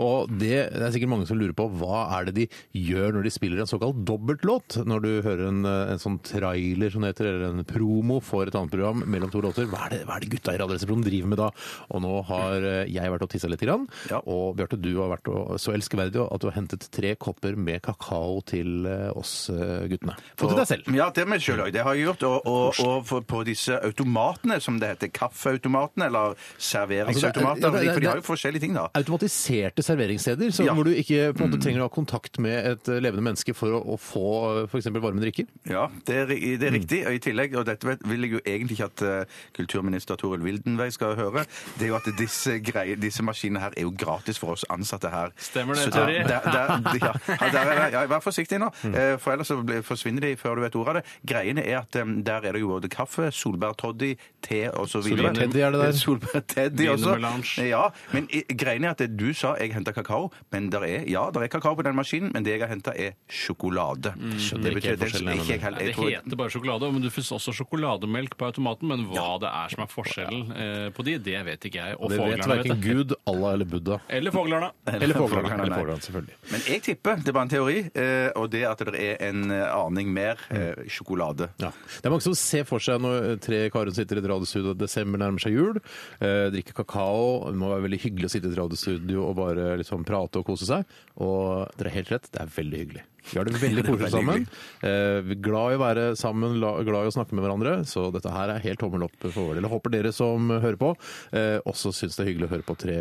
Og 0.00 0.30
det, 0.40 0.70
det 0.74 0.84
er 0.86 0.94
sikkert 0.94 1.12
mange 1.12 1.28
som 1.28 1.38
lurer 1.40 1.56
på 1.56 1.66
hva 1.80 2.04
er 2.18 2.28
det 2.28 2.36
de 2.36 2.46
gjør 2.78 3.16
når 3.16 3.26
de 3.26 3.32
spiller 3.34 3.62
en 3.62 3.70
såkalt 3.70 4.02
dobbeltlåt? 4.08 4.80
Når 4.86 5.04
du 5.04 5.10
hører 5.26 5.46
en, 5.48 5.62
eh, 5.68 5.92
en 5.94 6.02
sånn 6.02 6.20
trailer 6.26 6.94
som 6.94 7.06
heter, 7.06 7.32
eller 7.32 7.50
en 7.50 7.66
promo 7.68 8.20
for 8.24 8.46
et 8.48 8.56
annet 8.56 8.72
program 8.74 9.04
mellom 9.10 9.32
to 9.32 9.42
låter. 9.44 9.68
Hva 9.70 9.86
er 9.88 9.96
det, 9.96 10.00
hva 10.08 10.18
er 10.18 10.24
det 10.26 10.32
gutta 10.36 10.54
i 10.54 10.60
Radioresepsjonen 10.62 11.06
driver 11.06 11.32
med 11.34 11.42
da? 11.42 11.50
Og 11.90 12.04
nå 12.06 12.14
har 12.30 12.68
eh, 12.70 12.94
jeg 12.94 13.14
vært 13.16 13.26
og 13.26 13.32
tissa 13.34 13.50
litt, 13.50 13.60
grann, 13.60 13.84
Ja. 14.08 14.22
og 14.24 14.56
Bjarte, 14.56 14.78
du 14.80 14.92
har 15.02 15.10
vært 15.12 15.28
og, 15.28 15.58
så 15.60 15.74
elskverdig 15.76 16.22
at 16.24 16.40
du 16.40 16.48
har 16.48 16.56
hentet 16.56 16.86
tre 16.94 17.12
kopper 17.20 17.58
med 17.60 17.82
kakao 17.84 18.40
til 18.48 18.86
oss 19.12 19.50
guttene. 19.50 20.14
Få 20.40 20.48
til 20.48 20.56
deg 20.56 20.68
selv. 20.70 20.88
Ja, 20.96 21.10
det 21.12 21.26
sjøl 21.44 21.62
òg. 21.66 21.72
det 21.74 21.84
har 21.84 21.96
jeg 21.96 22.06
gjort. 22.08 22.24
Og, 22.28 22.46
og, 22.46 22.80
og 22.84 23.04
for, 23.08 23.24
på 23.26 23.42
disse 23.48 23.76
automatene, 23.76 24.60
som 24.62 24.78
det 24.80 24.94
heter, 24.94 25.12
kaffeautomatene 25.40 26.06
eller 26.06 26.34
serveringsautomater, 26.58 27.60
Altså, 27.60 27.70
det- 27.72 27.84
det- 27.86 27.92
for 27.94 28.00
de 28.00 28.06
har 28.06 28.14
jo 28.16 28.20
forskjellige 28.22 28.60
ting, 28.60 28.74
da. 28.74 28.86
automatiserte 28.94 29.82
serveringssteder, 29.82 30.50
så 30.50 30.64
Ja. 30.64 30.74
hvor 30.74 30.84
du 30.84 30.90
ikke 30.90 31.32
på 31.34 31.44
en 31.44 31.50
måte 31.50 31.60
trenger 31.62 31.80
å 31.80 31.82
ha 31.82 31.88
kontakt 31.88 32.38
med 32.38 32.66
et 32.66 32.88
eh, 32.88 33.00
levende 33.00 33.22
menneske 33.22 33.54
for 33.54 33.68
å, 33.68 33.84
å 33.86 33.98
få 33.98 34.64
f.eks. 34.68 34.86
varme 35.00 35.20
drikker. 35.20 35.46
Ja, 35.66 35.88
det 36.04 36.14
er, 36.16 36.26
ri- 36.26 36.56
det 36.58 36.62
er 36.62 36.70
Mm. 36.70 36.80
riktig. 36.80 37.06
Og 37.06 37.12
i 37.12 37.18
tillegg, 37.18 37.54
og 37.56 37.66
dette 37.66 37.84
vet- 37.86 38.02
vil 38.06 38.20
jeg 38.22 38.30
jo 38.32 38.40
egentlig 38.44 38.78
ikke 38.78 38.84
at 38.84 39.02
eh, 39.02 39.24
kulturminister 39.54 40.16
Toril 40.16 40.40
Wildenvey 40.40 40.90
skal 40.90 41.14
høre, 41.16 41.46
det 41.78 41.82
er 41.84 41.88
jo 41.88 41.94
at 41.96 42.16
disse, 42.18 42.60
greier, 42.62 42.96
disse 43.00 43.20
maskinene 43.22 43.60
her 43.60 43.70
er 43.76 43.82
jo 43.82 43.90
gratis 43.90 44.38
for 44.38 44.52
oss 44.52 44.64
ansatte 44.70 45.10
her. 45.10 45.30
Stemmer 45.38 45.74
det, 45.74 45.84
Så 45.84 45.90
Terje? 45.90 46.26
der- 46.26 46.40
der- 46.40 46.82
ja, 47.00 47.12
ja, 47.28 47.50
der 47.50 47.58
er 47.60 47.90
det- 47.90 47.92
ja, 47.92 48.06
Vær 48.06 48.20
forsiktig 48.20 48.58
nå, 48.58 48.70
Mm. 48.84 48.94
eh, 48.94 49.16
for 49.18 49.32
ellers 49.32 49.48
så 49.48 49.62
blir- 49.64 49.82
forsvinner 49.82 50.20
de 50.20 50.36
før 50.36 50.54
du 50.56 50.60
vet 50.62 50.74
ordet 50.76 50.88
av 50.88 50.94
det. 50.94 51.04
Greiene 51.26 51.64
er 51.66 51.78
at 51.78 51.96
eh, 51.96 52.04
der 52.22 52.40
er 52.44 52.52
det 52.52 52.60
jo 52.60 52.68
både 52.68 52.88
kaffe, 52.88 53.30
solbærtoddy, 53.32 54.16
te 54.42 54.68
og 54.72 54.88
så 54.88 55.00
videre. 55.02 55.29
Solbærteddy 55.34 55.60
er 55.64 55.70
det 55.70 55.80
der. 55.80 55.92
Solbærteddy 56.04 56.88
også. 56.88 57.10
Wienermelange. 57.14 57.68
Ja, 57.68 57.82
men 58.12 58.28
i- 58.30 58.44
er 58.48 58.90
at 58.90 58.98
det- 58.98 59.16
du 59.16 59.32
sa 59.34 59.54
jeg 59.60 59.72
henta 59.74 59.92
kakao, 59.92 60.30
men 60.52 60.70
der 60.70 60.80
er, 60.84 61.04
ja, 61.08 61.30
der 61.32 61.40
er 61.42 61.48
kakao 61.48 61.74
på 61.74 61.82
den 61.82 61.94
maskinen, 61.96 62.30
men 62.34 62.44
det 62.44 62.52
jeg 62.58 62.60
har 62.60 62.68
henta 62.68 62.92
er 62.96 63.12
sjokolade. 63.28 64.12
Skjønner 64.38 64.76
ikke 64.76 64.88
helt 64.94 65.00
forskjellen 65.04 65.34
ikke 65.40 65.52
jeg 65.54 65.60
heller. 65.62 65.78
Nei, 65.78 65.86
Jeg 65.86 65.94
det 65.94 65.96
tror- 65.96 66.10
heter 66.10 66.36
bare 66.36 66.50
sjokolade, 66.50 66.92
men 66.92 67.02
du 67.02 67.10
finnes 67.10 67.30
også 67.32 67.52
sjokolademelk 67.54 68.36
på 68.36 68.44
automaten. 68.50 68.88
Men 68.88 69.06
hva 69.06 69.38
det 69.40 69.48
er 69.50 69.68
som 69.74 69.84
er 69.84 69.90
forskjellen 69.90 70.50
eh, 70.56 70.90
på 70.90 71.04
de, 71.04 71.18
det 71.18 71.44
vet 71.46 71.60
ikke 71.68 71.78
jeg. 71.80 71.96
Og 72.00 72.10
Det 72.10 72.18
vet 72.18 72.26
foglerne 72.40 72.56
verken 72.56 72.80
det. 72.80 72.94
Gud, 72.94 73.14
Allah 73.26 73.52
eller 73.54 73.64
Buddha. 73.64 73.98
Eller 74.08 74.30
foglerne. 74.34 74.70
Eller 74.86 75.14
Foglerne. 75.14 75.28
Foglerne, 75.30 75.62
Eller 75.62 75.70
nei. 75.70 75.78
Foglerne, 75.78 76.00
selvfølgelig. 76.06 76.36
Men 76.50 76.60
jeg 76.66 76.82
tipper, 76.82 77.16
det 77.16 77.28
er 77.28 77.32
bare 77.32 77.42
en 77.42 77.48
teori, 77.54 77.78
eh, 77.94 78.30
og 78.36 78.50
det 78.50 78.64
at 78.64 78.78
det 78.78 78.94
er 79.00 79.16
en 79.28 79.50
eh, 79.50 79.66
aning 79.74 80.08
mer 80.12 80.36
eh, 80.50 80.74
sjokolade. 80.88 81.50
Ja. 81.60 81.70
Det 81.70 82.06
er 82.06 82.10
mange 82.10 82.22
som 82.22 82.34
ser 82.34 82.64
for 82.64 82.78
seg 82.82 83.00
når 83.00 83.38
tre 83.40 83.60
karer 83.70 83.92
sitter 83.94 84.16
i 84.16 84.24
et 84.24 84.28
radiostudio 84.30 84.70
og 84.74 84.78
desember 85.20 85.28
nærmer 85.28 85.44
seg 85.44 85.56
jul, 85.56 85.80
eh, 86.20 86.50
drikker 86.50 86.74
kakao. 86.74 87.50
Det 87.50 87.58
må 87.60 87.70
være 87.70 87.86
veldig 87.88 88.00
hyggelig 88.00 88.28
å 88.28 88.32
sitte 88.32 88.48
i 88.48 88.52
et 88.52 88.58
radiostudio 88.58 89.28
og 89.28 89.36
bare 89.36 89.76
liksom 89.78 90.04
prate 90.04 90.40
og 90.40 90.46
kose 90.46 90.66
seg. 90.66 90.84
Og 91.20 91.68
dere 91.76 91.90
har 91.90 92.00
helt 92.00 92.12
rett, 92.12 92.30
det 92.32 92.40
er 92.40 92.56
veldig 92.56 92.78
hyggelig. 92.84 93.04
Vi 93.32 93.38
har 93.38 93.44
det 93.46 93.54
veldig 93.62 93.84
koselig 93.90 94.10
sammen. 94.12 94.46
Eh, 94.82 95.34
glad 95.42 95.72
i 95.74 95.78
å 95.78 95.82
være 95.82 96.04
sammen, 96.18 96.58
la- 96.60 96.76
glad 96.86 97.06
i 97.06 97.10
å 97.10 97.14
snakke 97.14 97.36
med 97.36 97.44
hverandre, 97.44 97.74
så 97.86 98.08
dette 98.14 98.30
her 98.34 98.48
er 98.56 98.62
helt 98.64 98.80
tommel 98.82 99.04
opp 99.06 99.16
for 99.22 99.30
vår 99.50 99.54
del. 99.58 99.66
Jeg 99.68 99.72
håper 99.74 99.94
dere 99.94 100.12
som 100.16 100.48
hører 100.50 100.78
på, 100.80 100.92
eh, 101.32 101.58
også 101.68 101.92
syns 101.94 102.16
det 102.18 102.24
er 102.26 102.30
hyggelig 102.32 102.48
å 102.48 102.52
høre 102.54 102.66
på 102.66 102.76
tre 102.80 102.96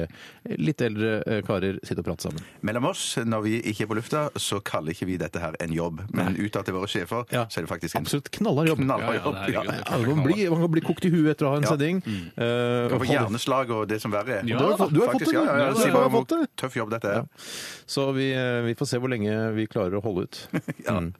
litt 0.59 0.81
eldre 0.85 1.11
eh, 1.25 1.41
karer 1.47 1.79
sitte 1.83 2.03
og 2.03 2.07
prate 2.09 2.27
sammen. 2.27 2.43
Mellom 2.65 2.85
oss, 2.91 3.03
når 3.25 3.43
vi 3.45 3.55
ikke 3.71 3.85
er 3.87 3.91
på 3.93 3.97
lufta, 3.99 4.23
så 4.39 4.59
kaller 4.65 4.93
ikke 4.95 5.07
vi 5.09 5.17
dette 5.21 5.41
her 5.41 5.55
en 5.63 5.73
jobb. 5.75 6.03
Men 6.15 6.37
utad 6.39 6.65
til 6.67 6.75
våre 6.77 6.89
sjefer, 6.91 7.25
Ja. 7.33 7.45
så 7.49 7.59
er 7.61 7.67
det 7.67 7.71
faktisk 7.73 7.95
en 7.95 8.05
Absolutt 8.05 8.29
knallhard 8.35 8.67
jobb. 8.73 8.83
knallhard 8.83 9.15
Ja, 9.15 9.19
ja, 9.19 9.23
jobb. 9.25 9.35
Ja. 9.53 9.63
Ja, 9.89 9.97
man, 9.97 10.05
kan 10.15 10.23
bli, 10.27 10.49
man 10.49 10.61
kan 10.65 10.71
bli 10.77 10.81
kokt 10.85 11.05
i 11.05 11.11
huet 11.13 11.31
etter 11.35 11.47
å 11.49 11.53
ha 11.55 11.57
en 11.57 11.63
Ja. 11.67 11.73
sending. 11.73 12.01
Eh, 12.05 12.89
Kan 12.89 12.99
få 13.01 13.09
hjerneslag 13.09 13.71
og 13.75 13.87
det 13.89 14.01
som 14.01 14.11
verre 14.11 14.39
er. 14.39 14.43
Du 14.43 14.53
har, 14.55 14.77
du 14.89 14.99
har 15.01 15.13
fått 15.13 15.25
det, 15.25 15.33
ja, 15.33 15.43
ja, 15.43 15.55
ja. 15.55 15.55
ja, 15.55 15.71
ja, 15.71 15.87
ja, 15.87 16.27
ja, 16.29 16.47
ja, 16.61 16.69
jobb 16.79 16.91
dette 16.93 17.09
er. 17.09 17.15
Ja. 17.23 17.25
Så 17.89 18.13
vi, 18.15 18.31
eh, 18.33 18.61
vi 18.65 18.75
får 18.75 18.87
se 18.87 18.97
hvor 19.01 19.09
lenge 19.11 19.53
vi 19.55 19.65
klarer 19.67 19.97
å 19.99 20.03
holde 20.03 20.18
ut. 20.23 20.49
Mm. 20.89 21.13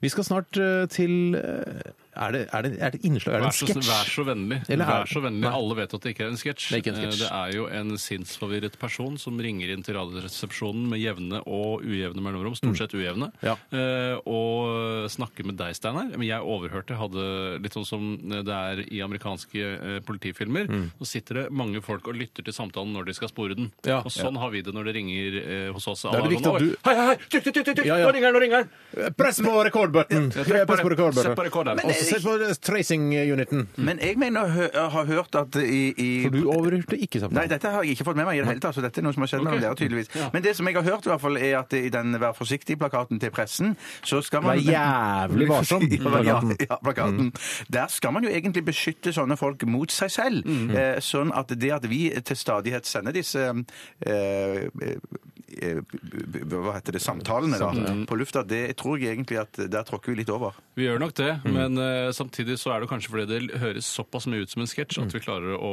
Vi 0.00 0.08
skal 0.08 0.24
snart 0.24 0.56
eh, 0.56 0.86
til 0.88 1.34
eh, 1.36 1.90
Er 2.18 2.32
det, 2.34 2.40
er 2.52 2.62
det, 2.66 2.70
er 2.82 2.90
det 2.96 3.00
innslag? 3.06 3.34
Er 3.38 3.40
det 3.44 3.48
en 3.48 3.54
sketsj? 3.54 3.88
vær 3.88 4.08
så 4.10 4.24
vennlig. 4.26 4.58
Eller 4.68 4.84
er- 4.84 4.88
Vær 5.04 5.06
så 5.12 5.20
vennlig. 5.22 5.44
Nei. 5.46 5.52
Alle 5.54 5.74
vet 5.78 5.94
at 5.94 6.00
det 6.02 6.14
ikke 6.14 6.24
er 6.26 6.30
en 6.32 6.40
sketsj. 6.40 6.68
Det 6.68 6.74
er 6.74 6.82
ikke 6.82 6.92
en 6.94 7.00
sketsj. 7.02 7.22
Eh, 7.22 7.28
Det 7.28 7.30
er 7.30 7.56
jo 7.56 7.66
en 7.78 7.90
sinnsforvirret 7.96 8.78
person 8.78 9.18
som 9.18 9.38
ringer 9.38 9.70
inn 9.72 9.82
til 9.86 9.94
Radioresepsjonen 9.94 10.88
med 10.90 10.98
jevne 11.00 11.40
og 11.46 11.82
ujevne 11.86 12.20
mellomrom, 12.24 12.56
stort 12.58 12.76
sett 12.78 12.92
ujevne, 12.94 13.30
Mm. 13.30 13.42
Ja. 13.42 13.54
eh, 13.72 14.16
og 14.26 15.08
snakker 15.10 15.44
med 15.46 15.56
deg, 15.56 15.74
Steinar. 15.76 16.10
Men 16.16 16.26
jeg 16.26 16.40
overhørte, 16.42 16.96
hadde 16.98 17.60
litt 17.62 17.72
sånn 17.72 17.86
som 17.86 18.16
det 18.28 18.48
er 18.48 18.82
i 18.90 19.00
amerikanske 19.04 19.62
eh, 19.62 20.00
politifilmer. 20.00 20.66
Så 20.98 21.06
sitter 21.06 21.34
det 21.42 21.52
mange 21.52 21.80
folk 21.82 22.06
og 22.08 22.14
lytter 22.18 22.42
til 22.44 22.52
samtalen 22.52 22.92
når 22.94 23.06
de 23.06 23.14
skal 23.14 23.28
spore 23.28 23.54
den. 23.54 23.70
Mm. 23.70 23.86
Ja. 23.86 23.98
Og 24.02 24.10
sånn 24.10 24.36
har 24.38 24.50
vi 24.50 24.62
det 24.62 24.74
når 24.74 24.84
det 24.90 24.94
ringer 24.98 25.38
eh, 25.38 25.72
hos 25.72 25.86
oss. 25.86 26.04
er 26.04 26.22
det 26.22 26.30
viktig 26.34 26.54
at 26.54 26.60
du- 26.60 26.76
Hei, 26.84 26.94
hei, 26.94 27.06
hei! 27.06 27.16
Tykk, 27.28 27.44
tykk, 27.44 27.54
tykk, 27.54 27.76
tykk! 27.76 27.84
Ja, 27.86 27.96
ja. 27.98 28.06
Nå 28.06 28.12
ringer 28.14 28.26
han, 28.32 28.34
nå 28.34 28.40
ringer! 28.40 28.68
Press 29.16 29.40
på 29.40 29.52
rekordbutton! 29.64 30.30
Press 30.32 30.46
på 30.48 30.90
rekordbøtten 30.90 31.36
rekordbutton! 31.48 31.90
Sett 32.08 32.24
på 32.24 32.34
tracing-uniten. 32.68 33.66
Men 33.76 33.98
jeg 34.02 34.16
mener 34.20 34.46
å 34.46 34.52
hø- 34.52 34.70
å 34.82 34.86
ha 34.94 35.04
hørt 35.08 35.34
at 35.38 35.56
i, 35.60 35.80
i 35.96 36.08
For 36.24 36.34
du 36.34 36.40
overhørte 36.50 36.98
ikke 36.98 37.20
samtalen. 37.22 37.38
Nei, 37.40 37.46
dette 37.50 37.72
har 37.74 37.84
jeg 37.86 37.96
ikke 37.96 38.06
fått 38.08 38.18
med 38.20 38.26
meg 38.28 38.38
i 38.38 38.42
det 38.42 38.48
hele 38.52 38.62
tatt. 38.64 38.76
Så 38.78 38.84
dette 38.84 39.00
er 39.02 39.06
noe 39.06 39.14
som 39.16 39.24
har 39.26 39.30
skjedd 39.32 39.44
mellom 39.46 39.62
dere, 39.62 39.78
tydeligvis. 39.78 40.10
Men 40.34 40.44
det 40.44 40.54
som 40.58 40.66
jeg 40.70 40.78
har 40.78 40.86
hørt, 40.88 41.06
i 41.08 41.12
hvert 41.12 41.24
fall, 41.24 41.38
er 41.40 41.56
at 41.60 41.76
i 41.78 41.84
den 41.94 42.16
Vær 42.18 42.34
forsiktig-plakaten 42.38 43.20
til 43.22 43.30
pressen, 43.34 43.76
så 44.06 44.22
skal 44.24 44.42
man 44.46 44.58
Vær 44.58 44.72
jævlig 44.72 45.48
varsom, 45.54 45.84
ja, 45.88 46.00
plakaten. 46.08 46.56
ja, 46.66 46.80
plakaten. 46.82 47.32
Der 47.72 47.86
skal 47.92 48.12
man 48.16 48.24
jo 48.26 48.32
egentlig 48.32 48.64
beskytte 48.68 49.12
sånne 49.14 49.36
folk 49.38 49.62
mot 49.68 49.92
seg 49.94 50.10
selv. 50.10 50.48
Eh, 50.48 50.98
sånn 51.04 51.30
at 51.36 51.52
det 51.58 51.70
at 51.76 51.86
vi 51.90 52.08
til 52.24 52.36
stadighet 52.38 52.86
sender 52.88 53.14
disse 53.14 53.44
eh, 53.48 54.66
eh, 54.82 54.96
Hva 55.48 56.74
heter 56.76 56.94
det? 56.96 57.00
Samtalene 57.02 57.58
da, 57.60 57.70
på 58.08 58.16
lufta, 58.18 58.42
det 58.46 58.76
tror 58.78 58.98
jeg 59.00 59.14
egentlig 59.16 59.38
at 59.40 59.58
der 59.70 59.86
tråkker 59.88 60.12
vi 60.12 60.18
litt 60.20 60.30
over. 60.32 60.56
Vi 60.78 60.86
gjør 60.86 61.00
nok 61.02 61.14
det, 61.18 61.30
men 61.48 61.78
eh, 61.82 62.10
samtidig 62.16 62.58
så 62.60 62.74
er 62.74 62.82
det 62.84 62.88
kanskje 62.90 63.12
fordi 63.12 63.26
det 63.30 63.60
høres 63.62 63.88
såpass 63.98 64.28
mye 64.30 64.44
ut 64.44 64.52
som 64.52 64.62
en 64.64 64.70
sketsj 64.70 65.00
at 65.02 65.14
vi 65.16 65.22
klarer 65.24 65.56
å 65.56 65.72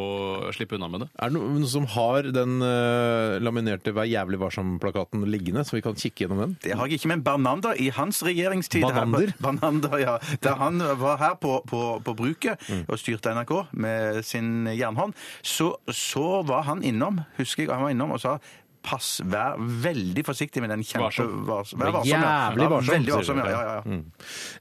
slippe 0.55 0.77
unna 0.79 0.89
med 0.91 1.05
det. 1.05 1.09
Er 1.19 1.31
det 1.33 1.38
noen 1.39 1.67
som 1.69 1.88
har 1.95 2.29
den 2.35 2.57
eh, 2.65 3.38
laminerte 3.43 3.93
Vær 3.95 4.07
jævlig 4.09 4.39
varsom-plakaten 4.41 5.23
liggende, 5.29 5.63
så 5.67 5.77
vi 5.77 5.83
kan 5.85 5.95
kikke 5.99 6.25
gjennom 6.25 6.41
den? 6.45 6.55
Det 6.65 6.75
har 6.75 6.89
jeg 6.89 6.99
ikke, 6.99 7.11
men 7.13 7.23
Bernander 7.25 7.77
i 7.79 7.89
hans 7.95 8.21
regjeringstid 8.25 8.83
her- 8.83 8.95
Bernander, 8.95 9.35
Banander, 9.43 9.97
ja. 10.01 10.17
Da 10.43 10.55
han 10.59 10.81
var 10.99 11.19
her 11.21 11.38
på, 11.41 11.59
på, 11.69 11.83
på 12.05 12.15
bruket 12.17 12.65
og 12.89 12.99
styrte 13.01 13.33
NRK 13.38 13.53
med 13.75 14.21
sin 14.27 14.65
jernhånd, 14.75 15.15
så, 15.45 15.73
så 15.91 16.41
var 16.47 16.65
han 16.69 16.83
innom, 16.85 17.21
husker 17.39 17.65
jeg, 17.65 17.71
han 17.75 17.85
var 17.88 17.93
innom 17.95 18.15
og 18.17 18.21
sa 18.23 18.38
Pass, 18.86 19.17
vær 19.26 19.58
veldig 19.58 20.24
forsiktig 20.28 20.62
med 20.62 20.69
den 20.69 20.84
kjempe... 20.86 21.08
Varsom. 21.48 21.82
Vær 21.82 21.93
varsom, 21.95 22.12
ja. 22.12 22.19
jævlig 22.21 22.65
Ja, 22.65 22.69
varsom, 22.69 22.93
Veldig 22.93 23.13
varsom, 23.15 23.41
ja. 23.41 23.48
ja, 23.50 23.62
ja. 23.65 23.82
Mm. 23.86 24.04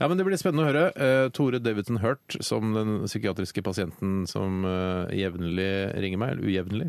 Ja, 0.00 0.08
men 0.08 0.20
Det 0.20 0.26
blir 0.28 0.40
spennende 0.40 0.64
å 0.64 0.68
høre. 0.70 0.84
Eh, 0.96 1.24
Tore 1.36 1.60
Davidson 1.60 2.00
Hurt, 2.00 2.38
som 2.44 2.72
den 2.76 2.94
psykiatriske 3.04 3.64
pasienten 3.66 4.24
som 4.30 4.64
eh, 4.68 5.14
jevnlig 5.20 5.70
ringer 6.04 6.22
meg, 6.22 6.34
eller 6.34 6.48
ujevnlig, 6.48 6.88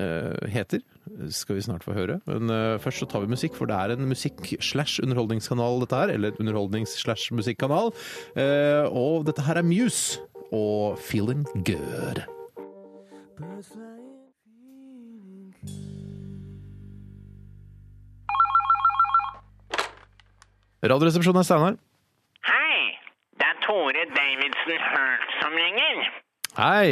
eh, 0.00 0.48
heter, 0.54 0.84
skal 1.28 1.58
vi 1.58 1.64
snart 1.66 1.84
få 1.84 1.96
høre. 1.96 2.20
Men 2.30 2.52
eh, 2.52 2.76
først 2.82 3.04
så 3.04 3.10
tar 3.12 3.24
vi 3.26 3.32
musikk, 3.34 3.56
for 3.58 3.68
det 3.70 3.76
er 3.76 3.94
en 3.96 4.08
musikk-slash-underholdningskanal 4.10 5.84
dette 5.84 6.00
her. 6.00 6.14
Eller 6.16 6.38
underholdnings-slash-musikkanal. 6.40 7.92
Eh, 8.40 8.86
og 8.88 9.28
dette 9.28 9.44
her 9.44 9.60
er 9.60 9.68
Muse 9.68 10.22
og 10.54 10.96
Feeling 11.02 11.44
Good. 11.66 12.24
Radioresepsjonen 20.84 21.40
er 21.40 21.46
Steinar. 21.48 21.76
Hei, 22.44 22.80
det 23.40 23.46
er 23.48 23.60
Tore 23.64 24.02
Davidsen 24.18 24.80
Hurt 24.90 25.30
som 25.40 25.52
ringer. 25.56 26.00
Hei! 26.58 26.90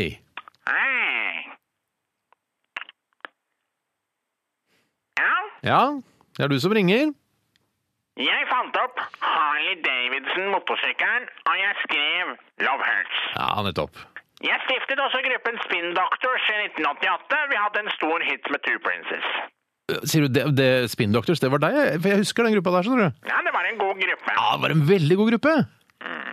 Hei. 0.68 1.32
Ja, 5.20 5.34
Ja, 5.70 5.82
det 6.36 6.44
er 6.44 6.48
du 6.48 6.58
som 6.60 6.72
ringer. 6.72 7.12
jeg 8.16 8.48
fant 8.52 8.76
opp 8.84 8.96
Harley 9.20 9.76
Davidson 9.88 10.48
motorsykkelen, 10.54 11.28
og 11.48 11.54
jeg 11.64 11.74
skrev 11.84 12.26
Love 12.66 12.84
Hurts. 12.88 13.18
Ja, 13.36 13.62
nettopp. 13.68 13.94
Jeg 14.48 14.58
stiftet 14.66 14.98
også 15.06 15.20
gruppen 15.28 15.58
Spin 15.64 15.92
Doctors 16.00 16.44
i 16.54 16.56
1988. 16.64 17.36
Vi 17.52 17.56
hadde 17.64 17.78
en 17.84 17.90
stor 17.98 18.18
hit 18.30 18.44
med 18.50 18.60
Two 18.66 18.78
Princes. 18.86 19.28
Sier 20.08 20.26
du 20.26 20.32
det, 20.32 20.44
det 20.58 20.68
Spin 20.92 21.12
Doctors, 21.14 21.40
det 21.42 21.50
var 21.52 21.62
deg? 21.62 21.76
For 22.02 22.08
jeg 22.12 22.22
husker 22.22 22.46
den 22.46 22.54
gruppa 22.56 22.72
der, 22.76 22.86
skjønner 22.86 23.10
du. 23.10 23.28
Ja, 23.30 23.38
det 23.46 23.52
var 23.54 23.68
en 23.70 23.78
god 23.80 24.00
gruppe. 24.02 24.34
Ja, 24.36 24.46
det 24.56 24.62
var 24.66 24.74
en 24.76 24.84
veldig 24.88 25.18
god 25.20 25.30
gruppe. 25.34 25.54
Mm. 26.02 26.32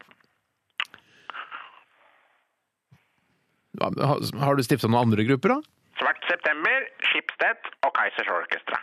Har, 3.79 4.23
har 4.43 4.57
du 4.59 4.63
stifta 4.65 4.89
noen 4.89 5.05
andre 5.07 5.23
grupper, 5.27 5.53
da? 5.55 5.59
Svart 5.99 6.23
September, 6.29 6.85
Schibsted 7.11 7.69
og 7.87 7.91
Kaizers 7.95 8.29
Orchestra. 8.33 8.79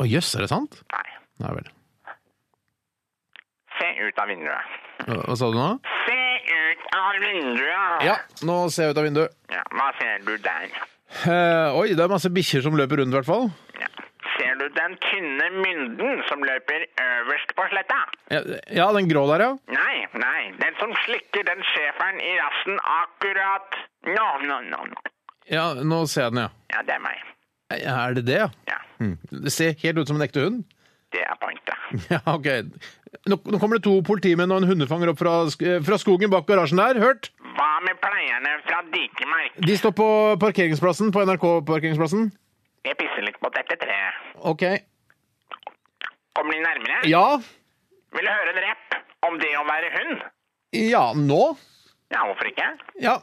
Å 0.00 0.06
jøss, 0.08 0.32
er 0.38 0.44
det 0.46 0.50
sant? 0.52 0.78
Nei, 0.94 1.06
Nei 1.44 1.52
vel. 1.58 1.70
se 3.78 3.88
ut 4.06 4.20
av 4.22 4.28
vinduet. 4.30 4.74
Hva 5.04 5.16
hva 5.26 5.36
sa 5.36 5.48
du 5.50 5.56
nå? 5.58 5.68
Se 6.06 6.18
ut 6.54 6.84
av 6.96 7.16
vinduet! 7.20 8.04
Ja, 8.06 8.16
nå 8.46 8.58
ser 8.72 8.88
jeg 8.88 8.94
ut 8.94 9.00
av 9.02 9.08
vinduet. 9.08 9.34
Ja, 9.52 9.62
hva 9.74 9.88
ser 9.98 10.22
du 10.24 10.34
der? 10.44 10.76
Eh, 11.24 11.76
oi, 11.78 11.88
det 11.94 12.04
er 12.04 12.10
masse 12.12 12.30
bikkjer 12.32 12.64
som 12.64 12.76
løper 12.78 13.02
rundt, 13.02 13.12
i 13.12 13.18
hvert 13.18 13.28
fall. 13.28 13.50
Ja. 13.80 13.90
Ser 14.34 14.56
du 14.58 14.64
den 14.74 14.96
tynne 15.04 15.46
mynden 15.62 16.22
som 16.28 16.42
løper 16.42 16.84
øverst 17.04 17.52
på 17.58 17.66
sletta? 17.70 17.98
Ja, 18.34 18.40
ja, 18.80 18.86
den 18.96 19.08
grå 19.10 19.22
der, 19.30 19.44
ja. 19.46 19.50
Nei, 19.70 19.96
nei, 20.18 20.40
den 20.58 20.74
som 20.80 20.94
slikker 21.04 21.44
den 21.46 21.62
schæferen 21.70 22.18
i 22.24 22.32
rassen 22.40 22.80
akkurat 22.96 23.78
nå, 24.08 24.26
nå, 24.48 24.58
nå. 24.72 24.82
Ja, 25.52 25.68
Nå 25.84 26.02
ser 26.10 26.26
jeg 26.28 26.34
den, 26.34 26.44
ja. 26.46 26.50
Ja, 26.74 26.82
det 26.88 26.96
er 26.96 27.02
meg. 27.04 27.22
Er 27.74 28.14
det 28.18 28.26
det, 28.30 28.40
ja? 28.44 28.50
Ja, 28.70 28.80
Hm. 29.02 29.16
Det 29.44 29.50
ser 29.50 29.72
helt 29.82 29.98
ut 29.98 30.06
som 30.08 30.16
en 30.20 30.22
ekte 30.22 30.44
hund. 30.44 30.60
det 31.12 31.22
er 31.22 31.34
pointet. 31.42 31.78
Ja, 32.12 32.20
ok. 32.30 32.46
Nå, 33.30 33.36
nå 33.50 33.58
kommer 33.62 33.78
det 33.78 33.84
to 33.86 33.96
politimenn 34.06 34.50
og 34.54 34.62
en 34.62 34.68
hundefanger 34.70 35.10
opp 35.12 35.18
fra, 35.20 35.32
fra 35.86 35.98
skogen 36.00 36.30
bak 36.32 36.46
garasjen 36.48 36.78
der. 36.80 36.98
Hørt? 37.02 37.28
Hva 37.54 37.68
med 37.86 37.98
pleierne 38.02 38.54
fra 38.66 38.80
Dikemark? 38.94 39.58
De 39.66 39.76
står 39.78 39.94
på 39.98 40.06
parkeringsplassen, 40.42 41.12
på 41.14 41.22
NRK-parkeringsplassen. 41.26 42.32
Jeg 42.84 42.96
pisser 43.00 43.24
litt 43.24 43.38
på 43.40 43.50
dette 43.54 43.76
treet. 43.80 44.24
Ok. 44.44 44.64
Kommer 46.36 46.56
de 46.56 46.64
nærmere? 46.64 47.00
Ja. 47.08 47.24
Vil 48.14 48.26
du 48.26 48.30
høre 48.32 48.52
en 48.52 48.62
rapp 48.66 48.96
om 49.28 49.38
det 49.40 49.52
å 49.56 49.64
være 49.68 49.92
hund? 49.94 50.24
Ja, 50.74 51.04
nå? 51.16 51.42
Ja, 52.12 52.24
hvorfor 52.28 52.50
ikke? 52.50 52.66
Ja. 53.00 53.16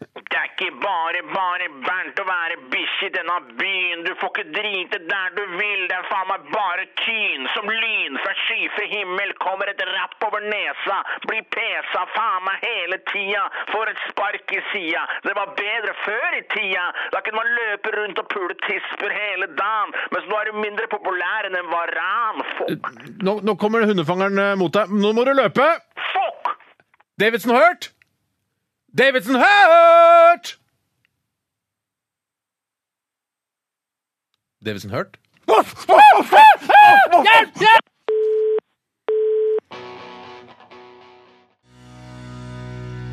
Det 0.00 0.36
er 0.38 0.46
ikke 0.48 0.70
bare 0.80 1.20
bare 1.34 1.66
Bernt 1.84 2.20
å 2.22 2.24
være 2.24 2.56
bikkje 2.72 3.08
i 3.10 3.12
denne 3.12 3.34
byen. 3.58 4.04
Du 4.06 4.12
får 4.20 4.30
ikke 4.32 4.52
drite 4.54 5.00
der 5.10 5.34
du 5.36 5.42
vil. 5.58 5.82
Det 5.90 5.96
er 5.96 6.06
faen 6.08 6.30
meg 6.30 6.46
bare 6.54 6.86
tyn 7.02 7.44
som 7.54 7.68
lyn 7.68 8.16
fra 8.22 8.32
skyfri 8.46 8.86
himmel. 8.94 9.34
Kommer 9.44 9.68
et 9.72 9.82
rapp 9.90 10.16
over 10.28 10.46
nesa. 10.46 11.02
Blir 11.26 11.44
pesa 11.52 12.06
faen 12.14 12.46
meg 12.48 12.64
hele 12.64 13.00
tida. 13.12 13.44
Får 13.74 13.92
et 13.92 14.02
spark 14.06 14.56
i 14.56 14.62
sida. 14.70 15.04
Det 15.28 15.36
var 15.36 15.52
bedre 15.60 15.94
før 16.06 16.38
i 16.38 16.42
tida. 16.56 16.88
Da 17.12 17.20
kunne 17.26 17.42
man 17.42 17.52
løpe 17.60 17.94
rundt 17.98 18.24
og 18.24 18.32
pule 18.32 18.56
tisper 18.64 19.16
hele 19.20 19.52
dagen. 19.60 19.94
Mens 20.16 20.32
nå 20.32 20.40
er 20.40 20.50
du 20.50 20.60
mindre 20.64 20.88
populær 20.96 21.50
enn 21.50 21.60
en 21.60 21.72
varan. 21.74 22.44
Fuck. 22.56 22.92
Nå, 23.20 23.40
nå 23.44 23.58
kommer 23.60 23.84
hundefangeren 23.90 24.44
eh, 24.48 24.58
mot 24.60 24.72
deg. 24.80 24.92
Nå 25.04 25.12
må 25.16 25.28
du 25.28 25.36
løpe! 25.36 25.72
Fuck! 26.10 26.54
har 27.20 27.66
hørt! 27.68 27.92
Davidson 28.96 29.36
hørt! 29.36 30.58
Davidson 34.64 34.90
hørt? 34.90 35.18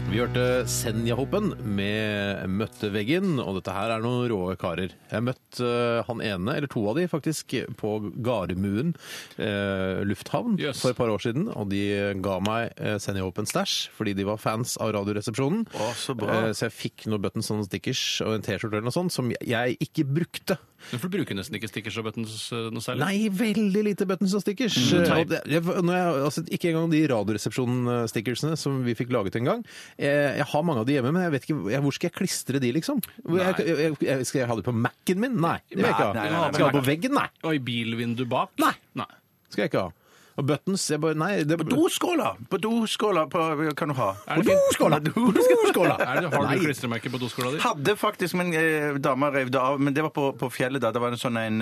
Vi 0.07 0.21
hørte 0.21 0.63
Senjahopen 0.71 1.49
med 1.75 2.47
Møtteveggen, 2.47 3.41
og 3.43 3.57
dette 3.57 3.73
her 3.75 3.91
er 3.91 4.03
noen 4.03 4.29
rå 4.31 4.37
karer. 4.59 4.93
Jeg 5.11 5.25
møtte 5.27 5.67
eh, 5.67 5.99
han 6.07 6.23
ene, 6.23 6.53
eller 6.55 6.71
to 6.71 6.85
av 6.87 6.95
de 6.95 7.09
faktisk, 7.11 7.57
på 7.75 7.91
Garemuen 8.23 8.93
eh, 9.35 9.99
lufthavn 10.07 10.55
yes. 10.63 10.79
for 10.79 10.93
et 10.93 10.99
par 11.01 11.11
år 11.11 11.25
siden, 11.25 11.49
og 11.51 11.67
de 11.73 11.83
ga 12.23 12.37
meg 12.39 12.71
eh, 12.79 12.95
Senjahopen 13.03 13.51
stæsj 13.51 13.75
fordi 13.97 14.15
de 14.15 14.29
var 14.29 14.39
fans 14.39 14.77
av 14.79 14.95
Radioresepsjonen. 14.95 15.67
Å, 15.75 15.91
så 15.99 16.15
bra. 16.15 16.39
Eh, 16.39 16.49
så 16.55 16.69
jeg 16.69 16.77
fikk 16.77 17.09
noen 17.11 17.27
buttons 17.27 17.51
og 17.51 17.67
stickers 17.67 18.05
og 18.23 18.37
en 18.37 18.47
T-skjorte 18.47 18.79
eller 18.79 18.87
noe 18.87 18.95
sånt 18.95 19.13
som 19.13 19.35
jeg 19.35 19.75
ikke 19.83 20.07
brukte. 20.07 20.55
For 20.91 21.07
du 21.09 21.17
bruker 21.17 21.35
nesten 21.37 21.57
ikke 21.57 21.69
stickers 21.71 21.97
og 21.99 22.05
buttons 22.07 22.35
eh, 22.55 22.67
noe 22.73 22.83
særlig. 22.85 23.01
Nei, 23.03 23.29
veldig 23.33 23.83
lite 23.89 24.07
buttons 24.09 24.35
og 24.37 24.43
stickers. 24.45 24.77
Mm, 24.77 24.95
Eh, 24.97 25.19
og 25.21 25.29
det, 25.31 25.39
jeg, 25.51 25.63
når 25.65 25.97
jeg, 25.97 26.13
altså, 26.29 26.43
ikke 26.57 26.69
engang 26.71 26.91
de 26.91 27.01
Radioresepsjonen-stickersene 27.11 28.57
som 28.59 28.79
vi 28.85 28.95
fikk 28.97 29.11
laget 29.15 29.35
en 29.39 29.49
gang. 29.49 29.65
Jeg, 29.99 30.37
jeg 30.39 30.47
har 30.53 30.65
mange 30.67 30.83
av 30.83 30.89
de 30.89 30.97
hjemme, 30.97 31.11
men 31.15 31.25
jeg 31.27 31.35
vet 31.35 31.47
ikke 31.47 31.71
jeg, 31.73 31.83
hvor 31.85 31.97
skal 31.97 32.09
jeg 32.09 32.15
klistre 32.17 32.61
de, 32.63 32.71
liksom? 32.77 33.01
Hvor 33.25 33.41
Jeg, 33.41 33.67
jeg, 33.67 33.97
jeg, 34.07 34.25
skal 34.29 34.43
jeg 34.43 34.49
ha 34.51 34.57
det 34.59 34.65
på 34.67 34.75
Mac-en 34.75 35.21
min? 35.23 35.37
Nei. 35.43 35.57
det 35.69 35.79
vil 35.79 35.87
jeg 35.89 35.95
ikke 35.97 36.09
ha. 36.09 36.13
Nei, 36.17 36.25
nei, 36.27 36.33
nei, 36.33 36.41
nei, 36.41 36.51
Skal 36.53 36.63
jeg 36.63 36.69
ha 36.69 36.75
det 36.75 36.81
på 36.83 36.89
veggen? 36.91 37.17
Nei. 37.17 37.27
Og 37.43 37.57
i 37.57 37.63
bilvinduet 37.71 38.29
bak? 38.31 38.53
Nei. 38.61 39.07
Skal 39.51 39.65
jeg 39.65 39.71
ikke 39.73 39.87
ha. 39.87 39.93
Og 40.37 40.45
buttons 40.45 40.83
jeg 40.91 40.99
bare, 41.01 41.15
Nei. 41.17 41.43
Det, 41.49 41.57
På 41.57 41.65
doskåla! 41.65 42.35
På 42.49 42.57
doskåla 42.61 43.23
på, 43.31 43.41
kan 43.77 43.89
du 43.89 43.95
ha. 43.97 44.11
På 44.37 44.43
doskåla! 44.45 44.99
På 45.01 45.31
doskåla! 45.33 45.95
Er 46.07 46.21
det, 46.21 46.29
har 46.33 46.51
du 46.53 46.61
klistremerke 46.61 47.09
på 47.09 47.17
doskåla 47.21 47.51
di? 47.55 47.61
Hadde 47.63 47.95
faktisk, 47.97 48.35
men 48.37 48.53
eh, 48.53 48.93
dama 49.01 49.31
rev 49.33 49.49
det 49.51 49.59
av. 49.59 49.79
Men 49.81 49.93
det 49.97 50.03
var 50.05 50.11
på, 50.13 50.27
på 50.37 50.49
fjellet 50.53 50.81
da. 50.83 50.91
Det 50.93 51.01
var 51.01 51.15
en 51.15 51.17
sånn 51.21 51.39
en 51.41 51.61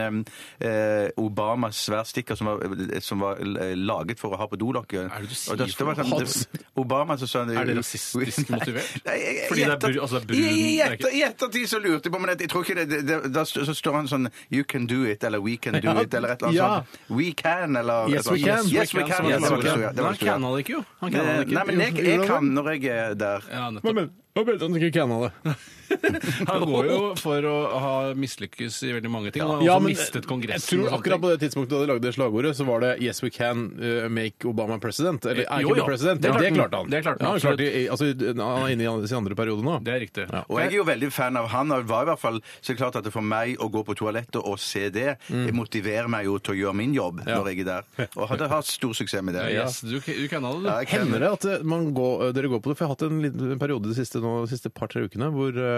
eh, 0.60 1.08
Obama-sværstikker 1.22 2.36
som 2.36 2.48
var, 2.52 3.00
som 3.02 3.20
var 3.24 3.40
eh, 3.40 3.76
laget 3.80 4.20
for 4.20 4.36
å 4.36 4.40
ha 4.44 4.48
på 4.52 4.60
dolokket. 4.60 5.06
Er 5.08 5.24
det 5.24 5.32
du 5.32 5.52
Og 5.52 5.58
det- 5.58 5.70
sier 5.72 5.78
det 5.78 5.88
var 5.88 5.96
for 5.96 6.04
sånn- 6.04 6.10
noe? 6.12 6.26
det- 6.26 6.66
Obama 6.76 7.18
så 7.18 7.28
sa 7.32 7.44
Er 7.46 7.66
det 7.66 7.78
rasistisk 7.78 8.50
motivert? 8.52 8.92
Nei, 9.08 9.16
jeg- 9.22 9.36
jeg- 9.36 9.48
Fordi 9.50 9.64
det 9.64 9.72
er 9.96 10.02
altså 10.02 10.20
det 10.20 10.24
er 10.24 10.28
brun- 10.28 10.60
I, 10.60 10.80
er 10.82 10.92
etter, 10.98 11.14
I 11.16 11.22
ettertid 11.30 11.68
så 11.72 11.80
lurte 11.80 12.10
jeg 12.10 12.14
på, 12.14 12.20
men 12.20 12.30
jeg, 12.36 12.42
jeg 12.42 12.50
tror 12.50 12.64
ikke 12.68 12.76
det, 12.76 12.88
det, 12.92 13.02
det 13.08 13.34
Da 13.34 13.42
st- 13.48 13.66
så 13.66 13.74
står 13.76 13.94
han 14.02 14.08
sånn 14.12 14.30
You 14.52 14.64
can 14.64 14.86
do 14.88 15.04
it, 15.08 15.24
eller 15.24 15.40
We 15.40 15.56
can 15.58 15.74
do 15.80 15.88
Ja, 15.88 15.96
it, 16.02 16.14
eller 16.14 16.36
et 16.36 16.42
eller 16.44 16.48
annet 16.52 16.60
ja. 16.60 16.84
sånt. 16.84 17.18
We 17.18 17.32
can, 17.34 17.76
eller 17.80 18.10
Yes, 18.12 18.26
et 18.28 18.32
we 18.32 18.38
eller 18.40 18.52
annet 18.54 18.64
Can. 18.65 18.65
Yes, 18.72 18.94
we 18.94 19.04
can. 19.04 19.26
Yes, 19.30 19.42
we 19.42 19.50
can. 19.50 19.62
det 19.62 19.72
så, 19.72 19.80
ja. 19.82 19.92
Det 19.92 20.02
var 20.02 20.04
han 20.04 20.14
det 20.14 20.20
så, 20.20 20.26
canna 20.26 20.52
det 20.56 20.66
ikke, 20.66 20.74
jo. 20.74 20.84
Han 21.00 21.12
Nei, 21.12 21.20
canna 21.20 21.34
det 21.34 21.48
ikke. 21.48 21.66
men 21.66 21.82
jeg, 21.84 22.06
jeg 22.06 22.28
kan 22.28 22.52
når 22.58 22.70
jeg 22.74 22.86
er 22.96 23.18
der. 23.20 23.50
Ja, 23.52 23.70
nettopp. 23.70 23.96
Men, 23.96 24.12
men, 24.36 24.46
du 24.46 24.52
at 24.54 24.62
han 24.62 24.76
ikke 24.82 24.92
canna 25.00 25.20
det? 25.26 25.56
Han 26.50 26.66
går 26.68 26.88
jo 26.90 27.00
for 27.20 27.46
å 27.50 27.56
ha 27.82 27.94
mislykkes 28.18 28.78
i 28.88 28.92
veldig 28.96 29.12
mange 29.12 29.32
ting. 29.34 29.44
Han 29.46 29.58
har 29.60 29.64
Ja, 29.66 29.76
også 29.78 29.84
men 29.86 29.92
mistet 29.94 30.22
jeg 30.24 30.30
Kongressen. 30.30 30.68
tror 30.70 30.86
sånne 30.90 31.00
akkurat 31.00 31.22
på 31.24 31.32
det 31.34 31.40
tidspunktet 31.44 31.76
da 31.76 31.82
de 31.86 31.90
lagde 31.94 32.14
slagordet, 32.16 32.54
så 32.58 32.66
var 32.68 32.80
det 32.86 32.92
'Yes, 33.02 33.22
we 33.24 33.30
can 33.30 33.72
uh, 33.80 34.08
make 34.10 34.46
Obama 34.46 34.80
president'. 34.80 35.26
Eller 35.26 35.46
Eh, 35.46 35.60
I 35.60 35.62
jo, 35.62 35.68
can 35.70 35.76
be 35.76 35.80
jo. 35.82 35.86
president. 35.86 36.22
Det 36.22 36.32
Det, 36.32 36.34
klarte 36.34 36.46
han. 36.46 36.56
klarte 36.56 36.76
han. 36.78 36.90
Det 36.90 37.02
klarte 37.04 37.22
han, 37.22 37.30
Ja, 37.30 37.36
absolutt. 37.36 37.60
klarte 37.60 37.76
i- 37.76 37.90
altså, 37.90 38.06
han 38.36 38.64
er 38.64 38.74
inne 38.74 39.04
i 39.04 39.08
sin 39.08 39.18
andre 39.18 39.36
periode 39.36 39.64
nå. 39.64 39.84
Det 39.84 39.94
er 39.94 40.00
riktig. 40.00 40.26
Ja. 40.32 40.44
Og 40.50 40.60
jeg 40.60 40.68
er 40.68 40.76
jo 40.78 40.84
veldig 40.84 41.12
fan 41.12 41.38
av 41.38 41.48
han. 41.50 41.72
og 41.72 41.78
det 41.86 41.90
var 41.90 42.02
i 42.04 42.06
hvert 42.06 42.20
fall 42.20 42.42
så 42.62 42.76
klart 42.76 42.96
at 42.96 43.04
det 43.04 43.12
for 43.14 43.22
meg 43.22 43.58
å 43.60 43.70
gå 43.72 43.84
på 43.86 43.96
toalettet 43.96 44.42
og 44.44 44.60
se 44.60 44.90
det, 44.90 45.18
det 45.30 45.54
motiverer 45.54 46.08
meg 46.08 46.26
jo 46.26 46.38
til 46.40 46.54
å 46.56 46.58
gjøre 46.58 46.76
min 46.76 46.94
jobb 46.94 47.22
Ja. 47.28 47.38
når 47.42 47.46
jeg 47.50 47.60
er 47.60 47.64
der. 47.66 48.08
Og 48.18 48.30
hadde 48.30 48.48
hatt 48.50 48.66
stor 48.66 48.94
suksess 48.94 49.22
med 49.24 49.34
det. 49.36 49.52
Yes, 49.54 49.82
du, 49.82 50.00
du 50.00 50.28
canna 50.28 50.52
det, 50.54 50.62
du. 50.64 50.68
Ja, 50.68 50.78
jeg 50.80 50.88
kan- 50.88 51.00
Hender 51.06 51.20
det 51.20 51.32
at 51.32 51.46
eh, 51.46 51.64
man 51.64 51.94
går, 51.94 52.34
dere 52.34 52.48
går 52.50 52.62
på 52.62 52.70
det? 52.72 52.78
For 52.78 52.86
jeg 52.86 52.90
har 52.90 52.96
hatt 52.96 53.04
en 53.12 53.22
liten 53.22 53.60
periode 53.60 53.84
de 53.84 53.94
siste, 53.96 54.18
nå, 54.22 54.46
de 54.48 54.52
siste 54.56 54.70
par-tre 54.74 55.04
ukene 55.08 55.30
hvor, 55.32 55.52
eh, 55.52 55.75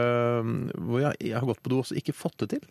hvor 0.88 1.00
jeg, 1.04 1.20
jeg 1.32 1.38
har 1.40 1.48
gått 1.50 1.62
på 1.64 1.72
do 1.74 1.80
og 1.84 1.92
ikke 2.00 2.16
fått 2.16 2.38
det 2.44 2.50
til. 2.56 2.66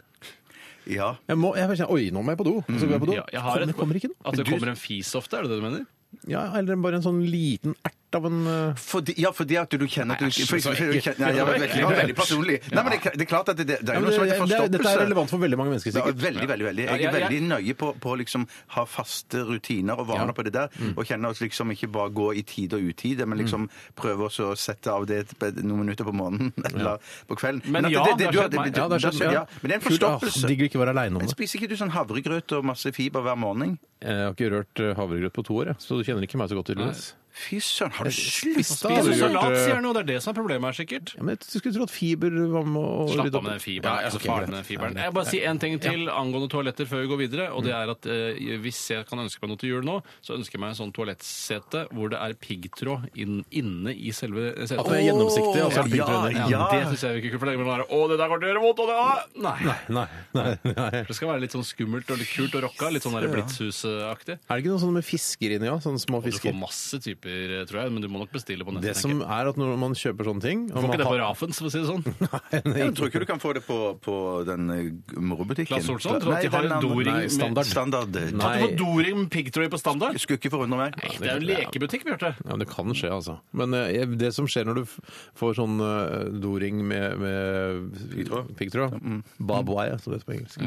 Ja. 0.86 1.16
Jeg 1.26 1.38
må, 1.40 1.54
jeg 1.58 1.66
Oi, 1.90 2.10
nå 2.14 2.22
må 2.22 2.30
jeg 2.34 2.38
på 2.38 2.46
do. 2.46 2.56
Så 2.68 2.86
går 2.86 2.94
jeg 2.96 3.02
på 3.02 3.08
do. 3.10 3.16
Ja, 3.18 3.24
jeg 3.32 3.42
har 3.42 3.56
kommer, 3.58 3.72
et- 3.72 3.76
kommer 3.80 3.98
ikke 3.98 4.10
noe. 4.12 4.20
At 4.24 4.36
det 4.38 4.46
kommer 4.46 4.68
en 4.70 4.78
fis 4.78 5.10
ofte, 5.18 5.34
er 5.38 5.42
det 5.46 5.50
det 5.50 5.58
du 5.60 5.64
mener? 5.66 5.86
Ja, 6.26 6.46
eller 6.58 6.76
bare 6.76 6.96
en 7.00 7.02
sånn 7.04 7.22
liten 7.28 7.74
ert 7.84 7.94
av 8.16 8.24
en 8.28 8.46
uh... 8.46 8.74
Fordi, 8.80 9.12
ja, 9.20 9.28
fordi 9.34 9.56
at 9.60 9.68
du 9.76 9.82
kjenner 9.90 10.14
at 10.14 10.20
du 10.22 10.26
Æsj, 10.30 10.46
for- 10.48 10.62
så 10.62 10.70
ekkelt. 10.72 11.18
Nei, 11.20 11.32
jeg 11.36 11.44
veldig, 11.48 11.68
ja, 11.82 11.88
veldig 11.90 12.14
personlig. 12.16 12.54
Nei, 12.72 12.82
men 12.86 12.92
det, 12.94 13.12
det 13.18 13.24
er 13.26 13.28
klart 13.28 13.50
at 13.52 13.58
det, 13.58 13.66
det 13.66 13.90
er 13.92 13.98
jo 13.98 14.04
noe 14.06 14.14
som 14.14 14.24
det, 14.24 14.36
heter 14.38 14.54
er- 14.62 14.70
Dette 14.76 14.92
er 14.92 15.00
relevant 15.02 15.32
for 15.34 15.42
veldig 15.42 15.58
mange 15.60 15.72
mennesker, 15.74 15.90
Ja, 15.92 16.04
sikkert. 16.06 16.22
veldig, 16.22 16.46
veldig. 16.52 16.66
veldig. 16.68 16.84
Jeg 16.86 16.92
er 16.94 17.02
jeg- 17.02 17.04
jeg- 17.10 17.16
veldig 17.26 17.40
nøye 17.50 17.74
på 17.82 17.90
på 18.00 18.12
å 18.14 18.16
liksom 18.22 18.46
ha 18.76 18.84
faste 18.88 19.42
rutiner 19.50 19.98
og 20.00 20.06
vaner 20.08 20.32
på 20.38 20.44
det 20.46 20.52
der. 20.54 20.70
Og 20.96 21.02
kjenner 21.04 21.34
at 21.34 21.42
liksom 21.44 21.74
ikke 21.74 21.90
bare 21.92 22.10
gå 22.14 22.28
i 22.38 22.42
tide 22.46 22.78
og 22.78 22.86
utide, 22.94 23.26
men 23.26 23.38
liksom 23.42 23.68
prøve 23.98 24.30
også 24.30 24.52
å 24.52 24.56
sette 24.56 24.86
av 24.94 25.04
det 25.10 25.26
noen 25.60 25.82
minutter 25.84 26.04
på 26.06 26.14
morgenen 26.16 26.52
eller 26.70 27.02
på 27.28 27.36
kvelden. 27.42 27.68
Men 27.74 27.90
ja, 27.90 28.06
det 28.16 28.30
har 28.30 28.32
du 28.32 28.38
skjedd 28.38 28.56
meg. 28.56 28.76
Ja, 28.76 28.88
det 28.88 29.02
har 29.02 29.12
skjedd, 29.12 29.32
ja. 29.34 29.44
Men 29.60 29.68
det 29.68 29.76
er 29.76 29.82
en 29.82 29.86
forstoppelse. 29.90 30.46
Digg 30.46 30.62
forstoppelse. 30.62 30.70
Ikke 30.70 30.80
være 30.80 30.94
aleine 30.96 31.18
om 31.18 31.20
Men 31.20 31.28
det. 31.28 31.36
spiser 31.36 31.58
ikke 31.60 31.68
du 31.74 31.76
sånn 31.76 31.92
havregrøt 31.92 32.56
og 32.56 32.64
masse 32.64 32.94
fiber 32.96 33.20
hver 33.26 33.36
morgen? 33.36 33.76
Jeg 34.00 34.12
har 34.12 34.34
ikke 34.34 34.48
rørt 34.52 34.80
eh, 34.84 34.90
havregrøt 34.94 35.32
på 35.32 35.42
to 35.46 35.54
år, 35.62 35.70
jeg, 35.72 35.76
kjenner 36.06 36.26
ikke 36.26 36.38
meg 36.40 36.50
så 36.50 36.58
godt, 36.58 36.70
tydeligvis. 36.72 37.08
Fy 37.36 37.58
søren, 37.60 37.92
har 37.92 38.08
du 38.08 38.14
slutta? 38.16 38.62
Spiser 38.64 38.88
havregrøt, 38.96 39.18
salat, 39.20 39.52
eh, 39.52 39.64
sier 39.66 39.74
han 39.76 39.84
jo. 39.84 39.90
Det 39.92 40.00
er 40.00 40.08
det 40.08 40.16
som 40.24 40.32
er 40.32 40.36
problemet 40.38 40.66
her, 40.70 40.76
sikkert. 40.78 41.10
Ja, 41.18 41.22
men 41.26 41.34
jeg 41.36 41.60
skulle 41.60 41.74
tro 41.76 41.84
at 41.84 41.92
fiber 41.92 42.30
var 42.54 42.64
med 42.64 42.80
å 42.80 43.08
Slapp 43.12 43.26
rydde 43.28 43.36
av 43.36 43.44
med 43.44 43.52
den 43.52 43.60
fiberen. 43.60 43.84
Ja, 43.84 44.06
altså 44.06 44.06
er 44.06 44.10
så 44.10 44.16
ok, 44.16 44.24
farlig 44.26 44.46
greit. 44.46 44.48
med 44.48 44.56
den 44.56 44.68
fiberen. 44.70 44.96
Jeg 45.04 45.14
bare 45.18 45.28
si 45.28 45.40
en 45.50 45.58
ting 45.60 45.74
til 45.84 46.08
angående 46.08 46.48
toaletter 46.54 46.88
før 46.88 47.02
vi 47.04 47.10
går 47.12 47.20
videre. 47.20 47.48
Og 47.52 47.64
det 47.66 47.74
er 47.76 47.92
at 47.92 48.08
eh, 48.08 48.56
hvis 48.64 48.80
jeg 48.94 49.04
kan 49.10 49.20
ønske 49.20 49.42
meg 49.44 49.52
noe 49.52 49.60
til 49.60 49.68
jul 49.74 49.84
nå, 49.84 49.98
så 50.24 50.34
ønsker 50.38 50.56
jeg 50.56 50.62
meg 50.64 50.72
en 50.72 50.78
sånn 50.80 50.94
toalettsete 50.96 51.84
hvor 51.92 52.08
det 52.14 52.22
er 52.24 52.32
piggtråd 52.40 53.04
inn, 53.20 53.44
inne 53.52 53.92
i 53.92 54.14
selve 54.16 54.54
setet. 54.64 54.80
At 54.80 54.88
det 54.90 54.96
er 55.02 55.06
gjennomsiktig, 55.10 55.60
og 55.66 55.76
så 55.76 55.84
er 55.84 55.92
det 55.92 56.00
Ja, 56.00 56.08
piggtråd 56.08 56.50
ja. 56.56 56.64
Det 56.72 56.80
syns 56.94 57.04
jeg 57.04 57.20
ikke 57.20 57.34
kult. 57.36 57.40
For 57.44 57.52
det 57.52 57.60
er 57.60 57.68
bare, 57.68 57.84
Å, 57.92 58.00
det 58.08 58.16
der 58.22 58.32
kommer 58.32 58.40
til 58.40 58.48
å 58.48 58.52
gjøre 58.54 58.64
vondt! 58.64 58.80
Og 58.80 58.88
det! 58.88 58.96
Nei. 59.44 59.56
Nei, 59.66 60.08
nei, 60.40 60.48
nei. 60.72 61.04
Det 61.06 61.14
skal 61.20 61.28
være 61.34 61.44
litt 61.44 61.52
sånn 61.54 61.64
skummelt 61.66 62.10
og 62.10 62.18
litt 62.24 62.32
kult 62.32 62.56
og 62.56 62.64
rocka. 62.70 62.88
Litt 62.96 63.04
sånn 63.04 63.16
der 63.20 63.28
Blitzhus-aktig. 63.32 64.38
Er 64.40 64.54
det 64.56 64.64
ikke 64.64 64.72
noe 64.72 64.82
sånn 64.82 64.94
med 64.96 65.04
fisker 65.06 65.56
inni, 65.56 65.68
òg? 65.70 65.80
Sånne 65.84 66.00
små 66.02 66.20
Og 66.20 66.24
du 66.26 66.30
fisker? 66.30 66.52
får 66.52 66.58
masse 66.60 67.00
typer, 67.02 67.25
tror 67.68 67.78
jeg, 67.82 67.92
men 67.92 68.02
du 68.04 68.08
må 68.12 68.20
nok 68.22 68.32
bestille 68.34 68.64
på 68.66 68.72
nettet. 68.74 68.86
Det 68.90 68.96
som 69.00 69.10
tenker 69.12 69.26
jeg. 69.26 69.40
er 69.46 69.50
at 69.52 69.58
når 69.60 69.76
man 69.82 69.94
kjøper 69.98 70.28
sånne 70.30 70.44
ting 70.44 70.64
Du 70.68 70.74
får 70.76 70.86
ikke 70.88 70.98
det 71.02 71.06
på 71.10 71.18
Rafens, 71.20 71.58
for 71.60 71.68
å 71.68 71.72
si 71.74 71.80
det 71.82 71.88
sånn. 71.90 72.04
Nei, 72.26 72.80
Jeg 72.82 72.94
tror 72.98 73.10
ikke 73.10 73.22
du 73.22 73.26
kan 73.30 73.42
få 73.42 73.52
det 73.56 73.62
på, 73.66 73.78
på 74.04 74.16
den 74.48 74.70
eh, 74.74 74.90
morobutikken. 75.18 75.70
Claes 75.74 75.88
Olsson, 75.92 76.20
tror 76.22 76.32
du 76.32 76.36
at 76.36 76.46
de 76.46 76.52
har 76.54 76.66
den 76.68 76.74
en 76.76 76.84
doring 76.86 77.10
Nei, 77.12 77.22
med- 77.26 77.34
standard. 77.36 77.70
standard. 77.70 78.16
Nei. 78.16 78.30
Kan 78.40 78.56
du 78.56 78.66
få 78.66 78.70
doring 78.82 79.18
med 79.22 79.30
piggtråd 79.34 79.70
på 79.74 79.80
standard? 79.82 80.20
Skulle 80.22 80.40
ikke 80.40 80.52
forundre 80.54 80.78
meg. 80.84 80.98
Det 81.02 81.26
er 81.26 81.32
jo 81.34 81.40
en 81.42 81.48
lekebutikk, 81.50 82.06
Bjarte. 82.08 82.32
Ja, 82.46 82.56
Det 82.62 82.68
kan 82.70 82.94
skje, 82.96 83.10
altså. 83.16 83.38
Men 83.56 83.74
eh, 83.80 84.06
det 84.16 84.32
som 84.36 84.46
skjer 84.50 84.68
når 84.70 84.80
du 84.80 84.84
f- 84.86 85.00
får 85.40 85.58
sånn 85.60 85.76
eh, 85.82 86.30
doring 86.42 86.80
med, 86.86 87.18
med 87.20 87.90
Piggtråd. 88.14 88.54
piggtråd, 88.58 88.96
barbed 89.40 90.00
som 90.02 90.12
det 90.12 90.20
heter 90.20 90.30
på 90.30 90.36
engelsk, 90.38 90.62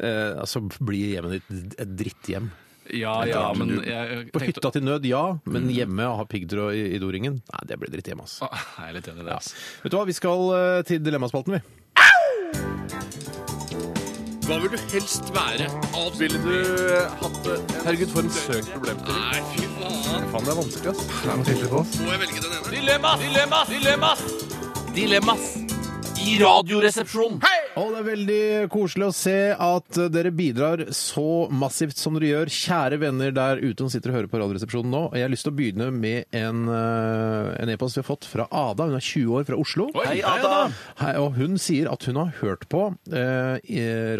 eh, 0.00 0.32
altså 0.40 0.62
blir 0.80 1.14
hjemmet 1.16 1.38
ditt 1.50 1.76
et 1.80 1.94
dritthjem. 1.98 2.50
Ja, 2.96 3.14
ja, 3.28 3.42
men 3.56 3.76
jeg 3.86 4.30
På 4.32 4.40
tenkte 4.40 4.60
hytta 4.60 4.70
til 4.74 4.84
nød, 4.86 5.04
ja, 5.08 5.22
men 5.46 5.68
hjemme 5.70 6.06
å 6.10 6.16
ha 6.20 6.24
piggtråd 6.28 6.74
i, 6.74 6.84
i 6.96 6.98
doringen, 7.02 7.40
nei, 7.52 7.60
det 7.70 7.78
blir 7.80 7.92
dritthjem, 7.92 8.22
altså. 8.24 8.48
Ah, 8.50 8.64
Jeg 8.80 8.88
er 8.90 8.96
litt 8.98 9.10
enig 9.12 9.22
i 9.22 9.28
det. 9.28 9.36
Altså. 9.36 9.54
Vet 9.84 9.92
du 9.94 9.98
hva, 10.00 10.06
vi 10.08 10.16
skal 10.16 10.46
eh, 10.56 10.80
til 10.88 11.02
Dilemmaspalten, 11.06 11.58
vi. 11.58 11.62
Hva 14.50 14.56
vil 14.58 14.72
du 14.72 14.80
helst 14.90 15.28
være? 15.30 15.66
Ville 16.18 16.38
du 16.42 16.54
hatt 17.20 17.36
det? 17.46 17.58
Herregud, 17.84 18.10
for 18.10 18.26
en 18.26 18.32
søk 18.34 18.70
problemstilling. 18.74 19.20
Nei, 19.22 19.42
fy 19.52 19.68
faen. 19.76 20.24
Faen, 20.32 20.48
det 20.48 20.50
er 20.50 20.58
vanskelig, 20.58 20.90
ass. 20.90 21.98
Må 22.02 22.10
jeg 22.10 22.22
velge 22.24 22.42
den 22.42 22.56
ene? 22.56 22.72
Dilemmas! 22.74 23.22
Dilemmas! 23.22 23.70
Dilemmas! 23.76 24.24
Dilemmas! 24.96 25.79
I 26.20 26.36
radioresepsjonen. 26.42 27.40
Og 27.78 27.92
det 27.94 27.98
er 28.00 28.04
veldig 28.04 28.40
koselig 28.72 29.06
å 29.06 29.12
se 29.14 29.34
at 29.54 29.98
dere 30.12 30.32
bidrar 30.34 30.80
så 30.94 31.46
massivt 31.54 31.96
som 32.00 32.16
dere 32.16 32.28
gjør. 32.32 32.50
Kjære 32.52 32.98
venner 33.00 33.30
der 33.34 33.60
ute 33.62 33.78
som 33.84 33.90
sitter 33.92 34.10
og 34.12 34.16
hører 34.18 34.28
på 34.32 34.40
Radioresepsjonen 34.42 34.90
nå. 34.92 35.02
Jeg 35.16 35.24
har 35.24 35.30
lyst 35.32 35.46
til 35.46 35.52
å 35.52 35.56
begynne 35.56 35.86
med 35.94 36.26
en 36.36 36.64
eh, 36.66 37.50
en 37.62 37.72
e-post 37.72 37.96
vi 37.96 38.02
har 38.02 38.08
fått 38.08 38.26
fra 38.28 38.46
Ada. 38.50 38.88
Hun 38.90 38.98
er 38.98 39.04
20 39.06 39.36
år 39.38 39.46
fra 39.48 39.58
Oslo. 39.62 39.86
Oi, 39.94 40.02
Hei, 40.10 40.16
hei, 40.18 40.40
Ada! 40.42 40.58
Hei, 41.00 41.12
og 41.22 41.38
hun 41.38 41.54
sier 41.62 41.88
at 41.94 42.04
hun 42.10 42.18
har 42.20 42.34
hørt 42.42 42.66
på 42.74 42.82
eh, 43.14 43.70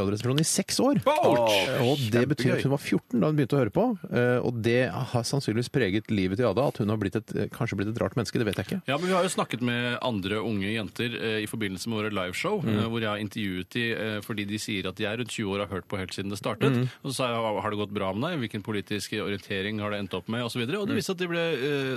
Radioresepsjonen 0.00 0.44
i 0.44 0.48
seks 0.48 0.80
år. 0.86 1.02
Ouch! 1.10 1.58
Og 1.84 2.06
det 2.14 2.24
betyr 2.32 2.54
at 2.56 2.64
hun 2.64 2.74
var 2.76 2.80
14 2.86 3.18
da 3.20 3.32
hun 3.32 3.40
begynte 3.42 3.58
å 3.58 3.62
høre 3.64 3.74
på. 3.76 3.86
eh, 4.14 4.38
Og 4.46 4.62
det 4.64 4.78
har 4.94 5.26
sannsynligvis 5.26 5.72
preget 5.74 6.08
livet 6.14 6.40
til 6.40 6.48
Ada. 6.52 6.70
At 6.70 6.80
hun 6.80 6.94
har 6.94 7.02
blitt 7.02 7.18
et, 7.20 7.34
kanskje 7.58 7.80
blitt 7.82 7.92
et 7.92 8.00
rart 8.00 8.16
menneske. 8.16 8.40
Det 8.40 8.48
vet 8.48 8.62
jeg 8.62 8.70
ikke. 8.70 8.80
Ja, 8.88 8.96
men 8.96 9.10
Vi 9.10 9.18
har 9.18 9.26
jo 9.26 9.34
snakket 9.36 9.66
med 9.66 9.98
andre 10.06 10.38
unge 10.46 10.70
jenter 10.70 11.18
eh, 11.18 11.38
i 11.44 11.50
forbindelse 11.50 11.89
med 11.90 11.98
våre 12.00 12.10
liveshow, 12.14 12.60
Mm. 12.62 12.78
eh, 12.78 12.86
hvor 12.88 13.00
jeg 13.02 13.10
har 13.10 13.20
intervjuet 13.22 13.68
de 13.74 13.84
eh, 13.92 14.20
fordi 14.24 14.44
de 14.48 14.58
sier 14.62 14.86
at 14.88 14.96
de 14.96 15.04
er 15.10 15.16
rundt 15.18 15.30
20 15.34 15.50
år 15.50 15.60
og 15.60 15.68
har 15.68 15.74
hørt 15.80 15.88
på 15.90 15.98
helt 15.98 16.14
siden 16.14 16.30
det 16.30 16.38
startet. 16.40 16.72
Mm. 16.72 16.86
Og 17.04 17.10
så 17.10 17.14
sa 17.18 17.28
jeg 17.34 17.62
har 17.64 17.70
det 17.70 17.78
gått 17.82 17.94
bra 17.94 18.12
med 18.14 18.22
deg, 18.30 18.38
hvilken 18.44 18.62
politisk 18.64 19.12
orientering 19.20 19.80
har 19.82 19.90
det 19.90 19.98
endt 20.04 20.14
opp 20.14 20.28
med, 20.28 20.44
osv. 20.46 20.62
Og, 20.62 20.68
så. 20.68 20.74
Mm. 20.76 20.80
og 20.80 20.88
det 20.88 20.96
viste 21.00 21.12
at 21.16 21.18
de 21.20 21.28
ble 21.28 21.44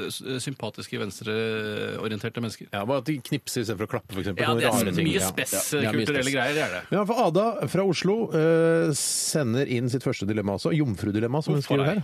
s- 0.09 0.23
sympatiske, 0.43 0.97
venstreorienterte 0.99 2.41
mennesker. 2.41 2.67
Ja, 2.73 2.83
Bare 2.85 2.97
at 3.03 3.05
de 3.09 3.17
knipser 3.23 3.61
istedenfor 3.63 3.87
å 3.87 3.91
klappe, 3.95 4.13
f.eks. 4.15 4.27
Ja, 4.39 4.53
det 4.57 4.65
er 4.65 5.03
mye 5.03 5.21
spess 5.23 5.73
Ja, 5.77 5.91
kulturelle 5.93 6.23
spess. 6.25 6.33
greier, 6.33 6.53
det 6.57 6.63
er 6.65 6.71
det. 6.79 6.83
Ja, 6.95 7.03
for 7.05 7.15
Ada 7.27 7.45
fra 7.71 7.85
Oslo 7.87 8.15
uh, 8.33 8.91
sender 8.97 9.67
inn 9.71 9.89
sitt 9.91 10.03
første 10.05 10.25
dilemma 10.29 10.57
også. 10.57 10.73
Jomfrudilemma, 10.75 11.41
som 11.43 11.53
hun 11.55 11.61
skriver 11.63 11.85
her. 11.85 12.03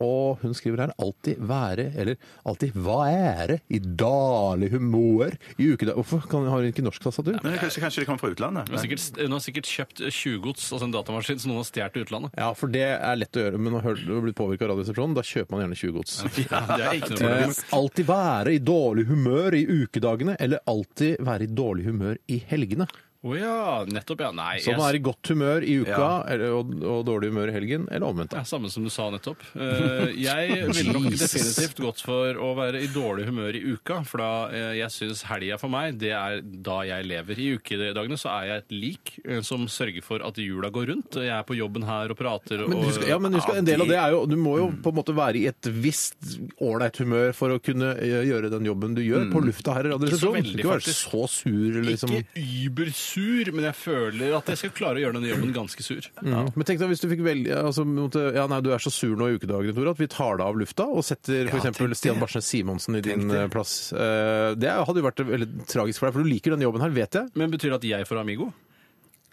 Og 0.00 0.38
hun 0.42 0.54
skriver 0.54 0.78
her 0.86 0.92
'alltid 0.98 1.36
være', 1.38 1.92
eller 1.96 2.16
'alltid 2.46 2.72
være' 2.74 3.60
i 3.70 3.78
dårlig 3.78 4.70
humør 4.70 5.32
i 5.58 5.72
ukedag... 5.72 5.94
Hvorfor 5.94 6.20
kan, 6.28 6.41
har 6.50 6.62
hun 6.62 6.70
ikke 6.72 6.84
norsk 6.86 7.02
tastatur? 7.04 7.36
Men 7.44 7.58
kanskje, 7.60 7.82
kanskje 7.84 8.02
de 8.02 8.08
kommer 8.08 8.22
fra 8.22 8.32
utlandet? 8.34 8.70
Hun 8.70 8.78
har 8.78 8.84
sikkert, 8.86 9.20
hun 9.20 9.36
har 9.36 9.44
sikkert 9.44 9.70
kjøpt 9.70 10.02
tjuvgods, 10.08 10.66
altså 10.72 10.88
en 10.88 10.94
datamaskin, 10.96 11.38
som 11.42 11.52
noen 11.52 11.62
har 11.62 11.68
stjålet 11.68 12.00
i 12.00 12.04
utlandet. 12.06 12.36
Ja, 12.40 12.50
for 12.58 12.72
det 12.72 12.84
er 12.96 13.20
lett 13.20 13.38
å 13.38 13.44
gjøre, 13.46 13.60
men 13.62 13.76
når 13.76 14.02
du 14.02 14.12
har 14.14 14.24
blitt 14.26 14.38
påvirka 14.38 14.66
av 14.66 14.72
Radioresepsjonen, 14.74 15.16
da 15.18 15.24
kjøper 15.26 15.56
man 15.56 15.64
gjerne 15.66 15.80
tjuvgods. 15.82 16.18
Ja, 16.48 16.64
det 16.72 16.82
er 16.86 16.98
ikke 16.98 17.14
noe 17.18 17.32
Eh, 17.32 17.54
alltid 17.76 18.06
være 18.08 18.52
i 18.56 18.58
dårlig 18.62 19.06
humør 19.08 19.54
i 19.56 19.62
ukedagene, 19.66 20.36
eller 20.42 20.62
alltid 20.68 21.22
være 21.24 21.46
i 21.46 21.50
dårlig 21.52 21.86
humør 21.88 22.18
i 22.32 22.42
helgene. 22.50 22.86
Å 23.22 23.36
ja, 23.38 23.84
nettopp, 23.86 24.18
ja. 24.24 24.32
Nei, 24.34 24.56
Så 24.64 24.72
man 24.74 24.88
er 24.88 24.96
i 24.98 25.00
godt 25.04 25.28
humør 25.30 25.62
i 25.62 25.76
uka 25.84 25.92
Ja. 25.94 26.06
eller, 26.26 26.56
og, 26.58 26.72
og 26.82 27.04
dårlig 27.06 27.28
humør 27.30 27.52
i 27.52 27.54
helgen, 27.54 27.84
eller 27.86 28.08
omvendt. 28.08 28.32
Det 28.32 28.40
da. 28.40 28.42
er 28.42 28.48
samme 28.50 28.70
som 28.72 28.82
du 28.82 28.90
sa 28.90 29.04
nettopp. 29.14 29.44
Eh, 29.54 30.10
Jeg 30.26 30.56
ville 30.72 30.94
nok 30.96 31.06
Jesus. 31.12 31.30
definitivt 31.30 31.82
gått 31.84 32.02
for 32.02 32.34
å 32.42 32.48
være 32.58 32.80
i 32.82 32.88
dårlig 32.90 33.28
humør 33.30 33.54
i 33.54 33.62
uka, 33.76 34.00
for 34.08 34.24
da 34.24 34.30
eh, 34.50 34.72
jeg 34.80 34.90
syns 34.96 35.22
helga 35.28 35.58
for 35.62 35.70
meg, 35.70 36.00
det 36.02 36.10
er 36.18 36.40
da 36.42 36.80
jeg 36.88 37.06
lever. 37.06 37.38
I 37.38 37.46
ukedagene 37.60 38.18
så 38.18 38.32
er 38.40 38.48
jeg 38.50 38.62
et 38.64 38.74
lik 38.74 39.12
eh, 39.22 39.38
som 39.46 39.68
sørger 39.70 40.02
for 40.02 40.24
at 40.26 40.42
jula 40.42 40.72
går 40.74 40.90
rundt. 40.90 41.20
Jeg 41.22 41.30
er 41.36 41.46
på 41.46 41.54
jobben 41.60 41.86
her 41.86 42.10
og 42.10 42.18
prater 42.18 42.64
og 42.66 42.72
Men 42.74 42.82
husk, 42.88 43.06
ja, 43.06 43.20
men 43.22 43.38
husk, 43.38 43.54
en 43.54 43.70
del 43.70 43.86
av 43.86 43.92
det 43.92 44.00
er 44.02 44.16
jo 44.16 44.24
Du 44.30 44.34
må 44.40 44.56
jo 44.58 44.66
på 44.82 44.90
en 44.90 44.98
måte 44.98 45.14
være 45.14 45.38
i 45.38 45.46
et 45.52 45.70
visst 45.78 46.18
ålreit 46.58 46.98
humør 46.98 47.30
for 47.38 47.54
å 47.54 47.60
kunne 47.62 47.94
eh, 48.02 48.18
gjøre 48.32 48.50
den 48.56 48.66
jobben 48.66 48.98
du 48.98 49.02
gjør 49.06 49.30
på 49.30 49.44
lufta 49.46 49.78
her 49.78 49.92
i 49.92 49.94
Ikke 49.94 50.18
så 50.18 50.34
Radioresepsjonen. 50.34 50.42
Du 50.42 50.50
veldig, 50.50 50.58
ikke 50.58 50.72
være 50.72 50.82
faktisk. 50.82 51.06
så 51.06 51.22
sur, 51.38 51.80
liksom. 51.86 52.18
Ikke 52.18 52.46
übersur, 53.12 53.52
men 53.54 53.64
jeg 53.68 53.74
føler 53.76 54.34
at 54.36 54.46
jeg 54.52 54.58
skal 54.60 54.70
klare 54.76 54.96
å 55.00 55.02
gjøre 55.04 55.16
denne 55.18 55.30
jobben 55.32 55.52
ganske 55.54 55.82
sur. 55.84 56.00
Ja. 56.24 56.44
Men 56.54 56.64
tenk 56.68 56.80
deg 56.80 56.88
hvis 56.92 57.02
du 57.02 57.08
fikk 57.10 57.22
velge 57.26 57.56
altså, 57.58 57.84
måtte, 57.86 58.32
ja, 58.34 58.46
nei, 58.50 58.60
Du 58.64 58.70
er 58.72 58.78
så 58.82 58.90
sur 58.92 59.16
nå 59.16 59.28
i 59.30 59.36
ukedagene, 59.38 59.74
Tore, 59.76 59.90
at 59.94 59.98
vi 60.00 60.06
tar 60.12 60.38
deg 60.40 60.46
av 60.46 60.58
lufta 60.58 60.86
og 60.88 61.04
setter 61.04 61.48
for 61.50 61.58
Ja, 61.62 61.70
tenk 61.72 61.96
Stian. 61.98 62.20
Barsnes 62.22 62.46
Simonsen 62.48 62.96
i 62.96 63.00
din 63.04 63.28
det. 63.28 63.40
eh, 63.44 63.48
plass. 63.52 63.92
Eh, 63.92 64.54
Det 64.54 64.70
hadde 64.70 64.98
jo 65.02 65.06
vært 65.08 65.22
veldig 65.26 65.66
tragisk 65.66 65.98
for 66.00 66.08
deg, 66.08 66.14
for 66.14 66.22
du 66.22 66.30
liker 66.30 66.50
denne 66.54 66.64
jobben 66.68 66.80
her, 66.84 66.90
vet 66.90 67.12
jeg. 67.12 67.30
Men 67.34 67.50
betyr 67.50 67.70
det 67.74 67.80
at 67.82 67.88
jeg 67.98 68.06
får 68.08 68.20
Amigo? 68.20 68.52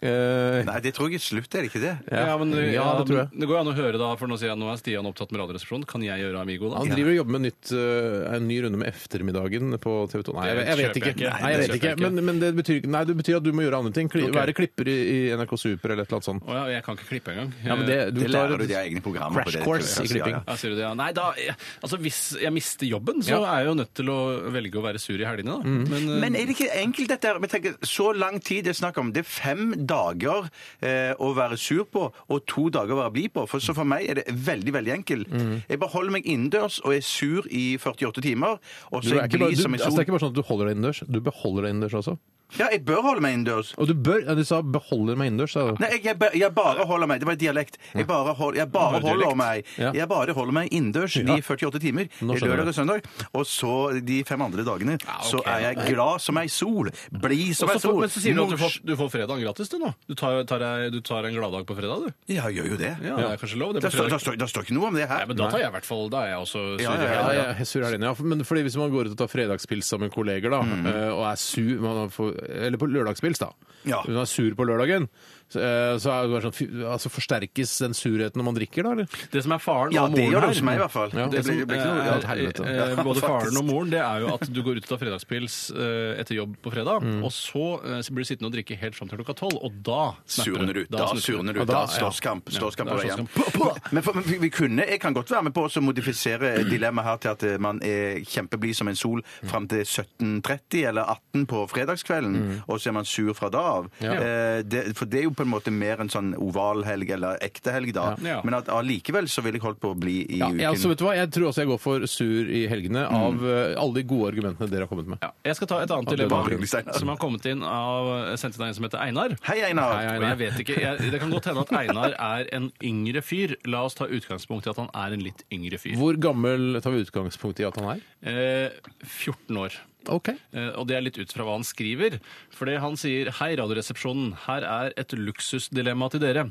Eh, 0.02 0.62
Nei, 0.64 0.78
det 0.80 0.94
tror 0.96 1.10
jeg 1.12 1.20
er 1.20 1.24
slutt, 1.24 1.54
er 1.54 1.60
det 1.66 1.68
ikke 1.70 1.80
det? 1.82 1.92
Ja, 2.10 2.36
men, 2.40 2.52
Ja, 2.72 2.84
det 2.96 3.06
tror 3.10 3.18
jeg. 3.20 3.28
men 3.32 3.40
Det 3.40 3.48
går 3.50 3.56
jo 3.56 3.60
an 3.60 3.68
å 3.68 3.76
høre, 3.76 3.98
da, 4.00 4.08
for 4.16 4.26
nå 4.30 4.38
sier 4.40 4.48
jeg 4.48 4.58
nå 4.58 4.70
er 4.72 4.78
Stian 4.80 5.04
opptatt 5.04 5.30
med 5.34 5.40
Radioresepsjonen. 5.42 5.84
Kan 5.86 6.00
jeg 6.06 6.22
gjøre 6.22 6.40
Amigo, 6.40 6.70
da? 6.72 6.78
Han 6.80 6.88
driver 6.88 7.10
og 7.12 7.18
jobber 7.20 7.34
med 7.36 7.42
nytt, 7.50 7.72
eh, 7.76 8.34
en 8.36 8.46
ny 8.48 8.56
runde 8.64 8.78
med 8.80 8.88
Eftermiddagen 8.88 9.76
på 9.82 9.92
TV 10.10 10.22
2. 10.24 10.32
Nei, 10.40 10.46
jeg, 10.48 10.66
jeg 10.70 10.78
vet 10.80 10.96
ikke. 11.00 11.14
Nei, 11.20 11.50
jeg 11.52 11.60
vet 11.60 11.76
ikke. 11.76 11.92
Men, 12.00 12.24
men 12.24 12.40
det, 12.40 12.50
betyr, 12.56 12.86
nei, 12.88 13.02
det 13.04 13.16
betyr 13.20 13.36
at 13.40 13.44
du 13.44 13.52
må 13.52 13.66
gjøre 13.66 13.80
andre 13.82 13.92
ting. 13.92 14.08
Kli, 14.08 14.24
Ok. 14.30 14.34
Være 14.40 14.54
klipper 14.56 14.88
i, 14.88 14.96
i 14.96 15.18
NRK 15.36 15.52
Super 15.60 15.92
eller 15.92 16.04
et 16.06 16.08
eller 16.08 16.20
annet 16.20 16.28
sånt. 16.30 16.44
Å 16.48 16.54
ja, 16.56 16.64
jeg 16.78 16.84
kan 16.86 16.96
ikke 16.96 17.08
klippe 17.10 17.32
engang. 17.34 17.52
Ja, 17.66 17.76
men 17.76 17.86
det, 17.88 17.98
du 18.14 18.20
Det 18.20 18.30
tar 18.30 18.48
lærer 18.48 18.58
du 18.64 18.66
de 18.70 18.76
egne 18.80 19.02
programmer 19.04 19.42
på 19.44 19.50
crash 19.50 19.58
det. 19.58 19.64
course 19.66 19.90
i 19.90 20.00
Ja, 20.00 20.06
ja. 20.06 20.10
klipping. 20.14 20.36
Ja, 20.48 20.56
sier 20.60 20.70
du 20.70 20.76
det, 20.80 20.84
ja. 20.86 20.94
Nei, 20.94 21.10
da, 21.12 21.26
jeg- 21.36 21.56
altså 21.84 21.98
Hvis 22.00 22.20
jeg 22.40 22.52
mister 22.56 22.86
jobben, 22.88 23.20
så 23.20 23.36
Ja. 23.36 23.40
er 23.52 23.64
jeg 23.64 23.66
jo 23.68 23.74
nødt 23.82 23.92
til 23.94 24.06
å 24.08 24.18
velge 24.50 24.76
å 24.80 24.82
være 24.82 24.98
sur 25.00 25.20
i 25.20 25.24
helgene. 25.28 25.60
da. 25.60 25.68
Mm. 25.68 25.88
Men, 25.90 26.02
eh, 26.08 26.20
Men 26.20 26.36
er 26.36 26.46
det 26.46 26.56
ikke 26.56 26.70
enkelt 26.80 27.08
dette 27.08 27.24
her? 27.28 27.38
Men 27.38 27.48
tenk, 27.50 27.76
Så 27.84 28.14
lang 28.16 28.40
tid 28.40 28.64
det 28.64 28.70
er 28.76 28.80
snakk 28.86 28.96
om. 28.98 29.12
Det 29.12 29.20
er 29.26 29.28
fem 29.28 29.86
dager 29.90 30.48
eh, 30.80 31.12
å 31.18 31.32
være 31.36 31.58
sur 31.60 31.84
på, 31.90 32.06
og 32.10 32.42
to 32.50 32.68
dager 32.72 32.96
å 32.96 33.02
være 33.02 33.14
blid 33.16 33.34
på. 33.36 33.46
For, 33.50 33.62
så 33.62 33.74
for 33.76 33.88
meg 33.88 34.08
er 34.10 34.20
det 34.20 34.26
veldig 34.30 34.74
veldig 34.78 34.96
enkelt. 35.00 35.30
Mm. 35.34 35.54
Jeg 35.68 35.82
bare 35.82 35.94
holder 35.96 36.16
meg 36.18 36.28
innendørs 36.30 36.80
og 36.84 36.96
er 36.96 37.06
sur 37.06 37.48
i 37.50 37.64
48 37.80 38.24
timer. 38.24 38.60
Og 38.90 39.02
Du 39.02 39.10
så 39.10 39.16
er 39.16 39.24
jeg 39.24 39.32
ikke 39.34 39.44
bare, 39.44 39.54
blid 39.54 39.58
du, 39.58 39.64
som 39.66 39.74
en 39.74 39.80
altså, 39.80 39.96
det 39.96 40.02
er 40.02 40.08
ikke 40.08 40.16
bare 40.18 40.26
sånn 40.26 40.34
at 40.34 40.40
du 40.40 40.46
holder 40.50 40.70
deg 40.70 40.78
innendørs, 40.78 41.02
du 41.06 41.20
beholder 41.30 41.66
deg 41.66 41.74
innendørs 41.76 41.98
også. 42.02 42.20
Ja, 42.58 42.66
jeg 42.72 42.84
bør 42.84 43.02
holde 43.02 43.20
meg 43.22 43.34
innendørs. 43.36 43.74
Og 43.78 43.86
du 43.86 43.94
bør 43.94 44.24
ja, 44.26 44.34
Du 44.34 44.44
sa 44.44 44.60
'beholder 44.62 45.16
meg 45.16 45.30
innendørs', 45.30 45.52
sa 45.52 45.70
du. 45.70 45.76
Nei, 45.80 45.90
jeg, 45.90 46.02
jeg, 46.04 46.30
jeg 46.40 46.54
bare 46.54 46.84
holder 46.86 47.06
meg 47.06 47.20
Det 47.20 47.26
var 47.28 47.36
dialekt. 47.36 47.78
Jeg 47.94 48.06
bare, 48.06 48.34
hold, 48.34 48.56
jeg 48.56 48.70
bare 48.72 49.00
holder 49.00 49.24
dialekt. 49.30 49.36
meg 49.36 49.64
Ja. 49.78 49.92
Jeg 49.92 50.08
bare 50.08 50.32
holder 50.34 50.52
meg 50.52 50.68
innendørs 50.72 51.16
Ja. 51.16 51.22
de 51.34 51.42
48 51.42 51.78
timer. 51.80 52.08
Nå 52.22 52.34
skjønner 52.36 52.56
Lørdag 52.56 52.68
og 52.68 52.74
søndag. 52.74 53.04
Og 53.34 53.44
så 53.46 54.00
de 54.04 54.22
fem 54.24 54.40
andre 54.42 54.64
dagene 54.64 54.98
så 55.22 55.40
er 55.46 55.60
jeg 55.74 55.94
glad 55.94 56.20
som 56.20 56.36
ei 56.38 56.46
sol. 56.48 56.90
Blid 57.12 57.54
som 57.56 57.68
og 57.68 57.74
ei 57.74 57.78
så 57.78 57.88
får- 57.88 57.92
sol. 57.92 58.00
men 58.00 58.08
så 58.08 58.20
sier 58.20 58.34
du 58.34 58.42
at 58.42 58.48
du 58.50 58.56
Mors- 58.56 58.60
får, 58.80 58.84
du 58.84 58.96
får 58.96 59.10
fredagen 59.10 59.40
gratis, 59.44 59.68
du 59.68 59.78
nå. 59.78 59.94
Du 60.08 60.14
tar, 60.14 60.44
tar, 60.44 60.58
deg- 60.58 60.92
du 60.92 61.00
tar 61.00 61.24
en 61.24 61.34
gladdag 61.34 61.66
på 61.66 61.74
fredag, 61.76 62.06
du. 62.06 62.12
Ja, 62.34 62.48
jeg 62.48 62.56
gjør 62.64 62.68
jo 62.70 62.76
det. 62.76 62.96
Ja, 63.02 63.16
det 63.16 63.24
er 63.30 63.36
kanskje 63.36 63.58
lov. 63.58 63.72
Det 63.74 63.82
Det 63.82 63.90
på 63.90 63.96
står, 63.96 64.08
fredag. 64.08 64.10
det, 64.10 64.20
står, 64.20 64.36
det 64.38 64.48
står 64.50 64.62
ikke 64.64 64.74
noe 64.74 64.86
om 64.88 64.94
det 64.94 65.08
her. 65.08 65.18
Nei, 65.18 65.26
men 65.26 65.36
da 65.36 65.48
tar 65.50 65.58
jeg 65.60 65.68
i 65.68 65.72
hvert 65.76 65.84
fall 65.84 66.08
Da 66.10 66.18
er 66.24 66.28
jeg 66.34 66.38
også 66.40 66.60
sur 66.78 66.80
Ja, 66.80 66.94
ja, 66.94 67.02
ja, 67.02 67.10
Ja, 67.10 67.32
Ja, 67.32 67.42
jeg 67.52 67.60
er 67.60 67.64
sur 67.64 67.82
helgen, 67.84 68.02
ja. 68.02 68.14
Men 68.20 68.44
fordi 68.44 68.62
hvis 68.62 68.76
man 68.76 68.90
går 68.90 69.06
ut 69.06 69.12
og 69.12 69.18
tar 69.18 69.28
fredagspils 69.28 69.84
sammen 69.86 70.08
med 70.08 70.12
kolleger, 70.12 70.50
da, 70.50 70.60
eh, 70.60 71.10
og 71.12 71.24
er 71.32 71.36
sur 71.36 71.80
man 71.80 72.08
får, 72.10 72.39
Eller 72.48 72.78
på 72.80 72.88
lørdagspils, 72.90 73.40
da. 73.42 73.50
Ja. 73.88 74.02
Hun 74.06 74.18
er 74.20 74.28
sur 74.28 74.54
på 74.56 74.66
lørdagen, 74.68 75.08
eh, 75.56 75.96
så 75.98 76.10
er 76.14 76.26
det 76.26 76.30
bare 76.34 76.50
sånn, 76.50 76.84
altså, 76.92 77.10
forsterkes 77.10 77.72
den 77.82 77.94
surheten 77.96 78.38
når 78.40 78.44
man 78.50 78.54
drikker, 78.58 78.82
da? 78.86 78.92
eller? 78.92 79.06
Det 79.32 79.42
som 79.42 79.52
er 79.52 79.58
faren 79.62 79.92
Ja, 79.94 80.04
og 80.04 80.14
det 80.14 80.20
moren 80.22 80.32
gjør 80.32 80.40
det 80.40 80.48
her 80.50 80.54
hos 80.54 80.62
meg 80.62 80.76
i 80.76 80.82
hvert 80.84 80.94
fall. 80.94 81.10
Ja. 81.14 81.26
Det 81.26 81.40
Det 81.40 81.44
blir, 81.50 81.66
blir 81.66 81.76
ikke 81.80 81.90
noe 81.90 82.00
er, 82.02 82.06
ja, 82.10 82.16
et 82.20 82.28
helvete. 82.30 82.64
eh, 82.66 82.76
Ja, 82.96 83.02
både 83.04 83.20
faren 83.24 83.56
og 83.60 83.64
moren, 83.64 83.90
det 83.90 84.00
er 84.04 84.20
jo 84.20 84.34
at 84.34 84.46
du 84.52 84.62
går 84.62 84.76
ut 84.80 84.84
og 84.84 84.88
tar 84.92 85.00
fredagspils 85.04 85.56
eh, 85.74 86.20
etter 86.20 86.34
jobb 86.40 86.56
på 86.62 86.70
fredag, 86.74 87.00
Mm. 87.00 87.24
og 87.24 87.30
så 87.32 87.64
eh, 87.84 88.00
så 88.02 88.12
blir 88.12 88.24
du 88.24 88.28
sittende 88.28 88.50
og 88.50 88.54
drikke 88.54 88.76
helt 88.78 88.94
fram 88.94 89.08
til 89.08 89.18
klokka 89.18 89.34
tolv, 89.38 89.58
og 89.64 89.72
da 89.82 90.14
snapper 90.26 90.50
Surner 90.60 90.74
du. 90.74 90.84
Da 90.90 91.06
snapper 91.06 91.22
surner 91.24 91.52
du. 91.54 91.60
Ja, 91.60 91.64
da- 91.64 91.72
Da 91.72 91.80
ja. 91.80 91.86
slåsskamp. 91.98 92.44
Slåsskamp 92.50 92.88
Ja, 92.90 92.94
på 92.96 93.00
da 93.00 93.02
er 93.02 93.16
veien. 93.16 93.28
slåsskamp. 93.28 93.92
Men, 93.92 94.02
for, 94.02 94.14
men 94.14 94.24
vi, 94.24 94.38
vi 94.38 94.50
kunne, 94.50 94.86
jeg 94.86 95.00
kan 95.00 95.14
godt 95.14 95.30
være 95.30 95.42
med 95.44 95.54
på 95.54 95.64
å 95.66 95.80
modifisere 95.82 96.64
dilemmaet 96.68 97.04
her 97.06 97.16
til 97.16 97.30
at 97.30 97.42
eh, 97.44 97.58
man 97.58 97.80
er 97.82 98.20
kjempeblid 98.26 98.76
som 98.76 98.88
en 98.88 98.96
sol 98.96 99.22
fram 99.48 99.66
til 99.68 99.80
17.30 99.84 100.88
eller 100.88 101.02
18 101.08 101.46
på 101.50 101.62
fredagskvelden, 101.70 102.62
og 102.68 102.80
så 102.80 102.90
er 102.90 102.92
man 102.98 103.04
sur 103.08 103.32
fra 103.34 103.48
da 103.52 103.58
av. 103.78 103.88
Ja. 104.02 104.12
Eh, 104.14 104.62
det, 104.62 104.96
for 104.98 105.06
det 105.10 105.20
er 105.20 105.24
jo 105.28 105.34
på 105.40 105.46
en 105.46 105.52
måte 105.54 105.72
mer 105.74 106.02
en 106.04 106.10
sånn 106.12 106.34
ovalhelg 106.36 107.10
eller 107.16 107.40
ekte 107.44 107.72
helg 107.74 107.94
da. 107.96 108.10
Ja. 108.24 108.38
Men 108.46 108.58
at 108.60 108.68
allikevel 108.72 109.28
så 109.32 109.42
ville 109.44 109.56
jeg 109.60 109.64
holdt 109.64 109.80
på 109.82 109.94
å 109.94 109.98
bli 109.98 110.18
i 110.26 110.40
Ja, 110.40 110.50
uken. 110.50 110.60
Ja, 110.60 110.72
altså, 110.74 110.90
vet 110.92 111.00
du 111.00 111.06
hva? 111.08 111.16
jeg 111.16 111.32
tror 111.34 111.48
også 111.50 111.64
jeg 111.64 111.70
går 111.72 111.80
for 111.82 112.06
sur 112.10 112.50
i 112.50 112.62
helgene 112.70 113.06
av 113.08 113.40
eh, 113.46 113.74
alle 113.80 114.00
de 114.00 114.04
gode 114.10 114.30
argumentene 114.34 114.68
dere 114.70 114.84
har 114.86 114.92
kommet 114.92 115.08
med. 115.14 115.22
Ja, 115.24 115.32
jeg 115.50 115.58
skal 115.58 115.70
ta 115.72 115.80
et 115.84 115.94
annet 115.96 116.12
det 116.20 116.28
var 116.30 116.48
dilemma 116.50 116.96
som 117.00 117.12
har 117.12 117.20
kommet 117.20 117.46
inn 117.48 117.64
av 117.66 118.10
sendt 118.40 118.58
inn 118.58 118.64
av 118.64 118.68
en 118.70 118.76
som 118.78 118.86
heter 118.88 119.02
Einar. 119.04 119.36
Hei, 119.46 119.58
Einar. 119.70 119.96
Hei, 119.96 120.16
Og 120.18 120.26
jeg 120.28 120.40
vet 120.44 120.62
ikke, 120.64 120.78
jeg, 120.80 121.10
Det 121.14 121.20
kan 121.22 121.32
godt 121.32 121.50
hende 121.50 121.64
at 121.64 121.74
Einar 121.80 122.16
er 122.18 122.48
en 122.56 122.70
yngre 122.84 123.22
fyr. 123.24 123.56
La 123.70 123.84
oss 123.88 123.96
ta 123.98 124.08
utgangspunkt 124.10 124.68
i 124.68 124.72
at 124.74 124.80
han 124.82 124.90
er 124.94 125.16
en 125.16 125.24
litt 125.24 125.44
yngre 125.54 125.80
fyr. 125.80 125.96
Hvor 126.00 126.18
gammel 126.20 126.80
tar 126.84 126.94
vi 126.94 127.04
utgangspunkt 127.06 127.62
i 127.62 127.68
at 127.68 127.78
han 127.80 127.94
er? 127.96 128.04
Eh, 128.20 128.92
14 129.06 129.56
år. 129.60 129.78
Ok. 130.08 130.28
Eh, 130.52 130.70
Og 130.80 130.86
det 130.88 130.96
er 130.96 131.02
litt 131.04 131.18
ut 131.18 131.32
fra 131.32 131.44
hva 131.44 131.52
han 131.58 131.64
skriver. 131.64 132.18
Fordi 132.56 132.78
han 132.80 132.96
sier 132.96 133.30
Hei, 133.40 133.54
Radioresepsjonen. 133.56 134.32
Her 134.46 134.62
er 134.64 134.92
et 134.96 135.12
luksusdilemma 135.12 136.10
til 136.10 136.20
dere. 136.20 136.46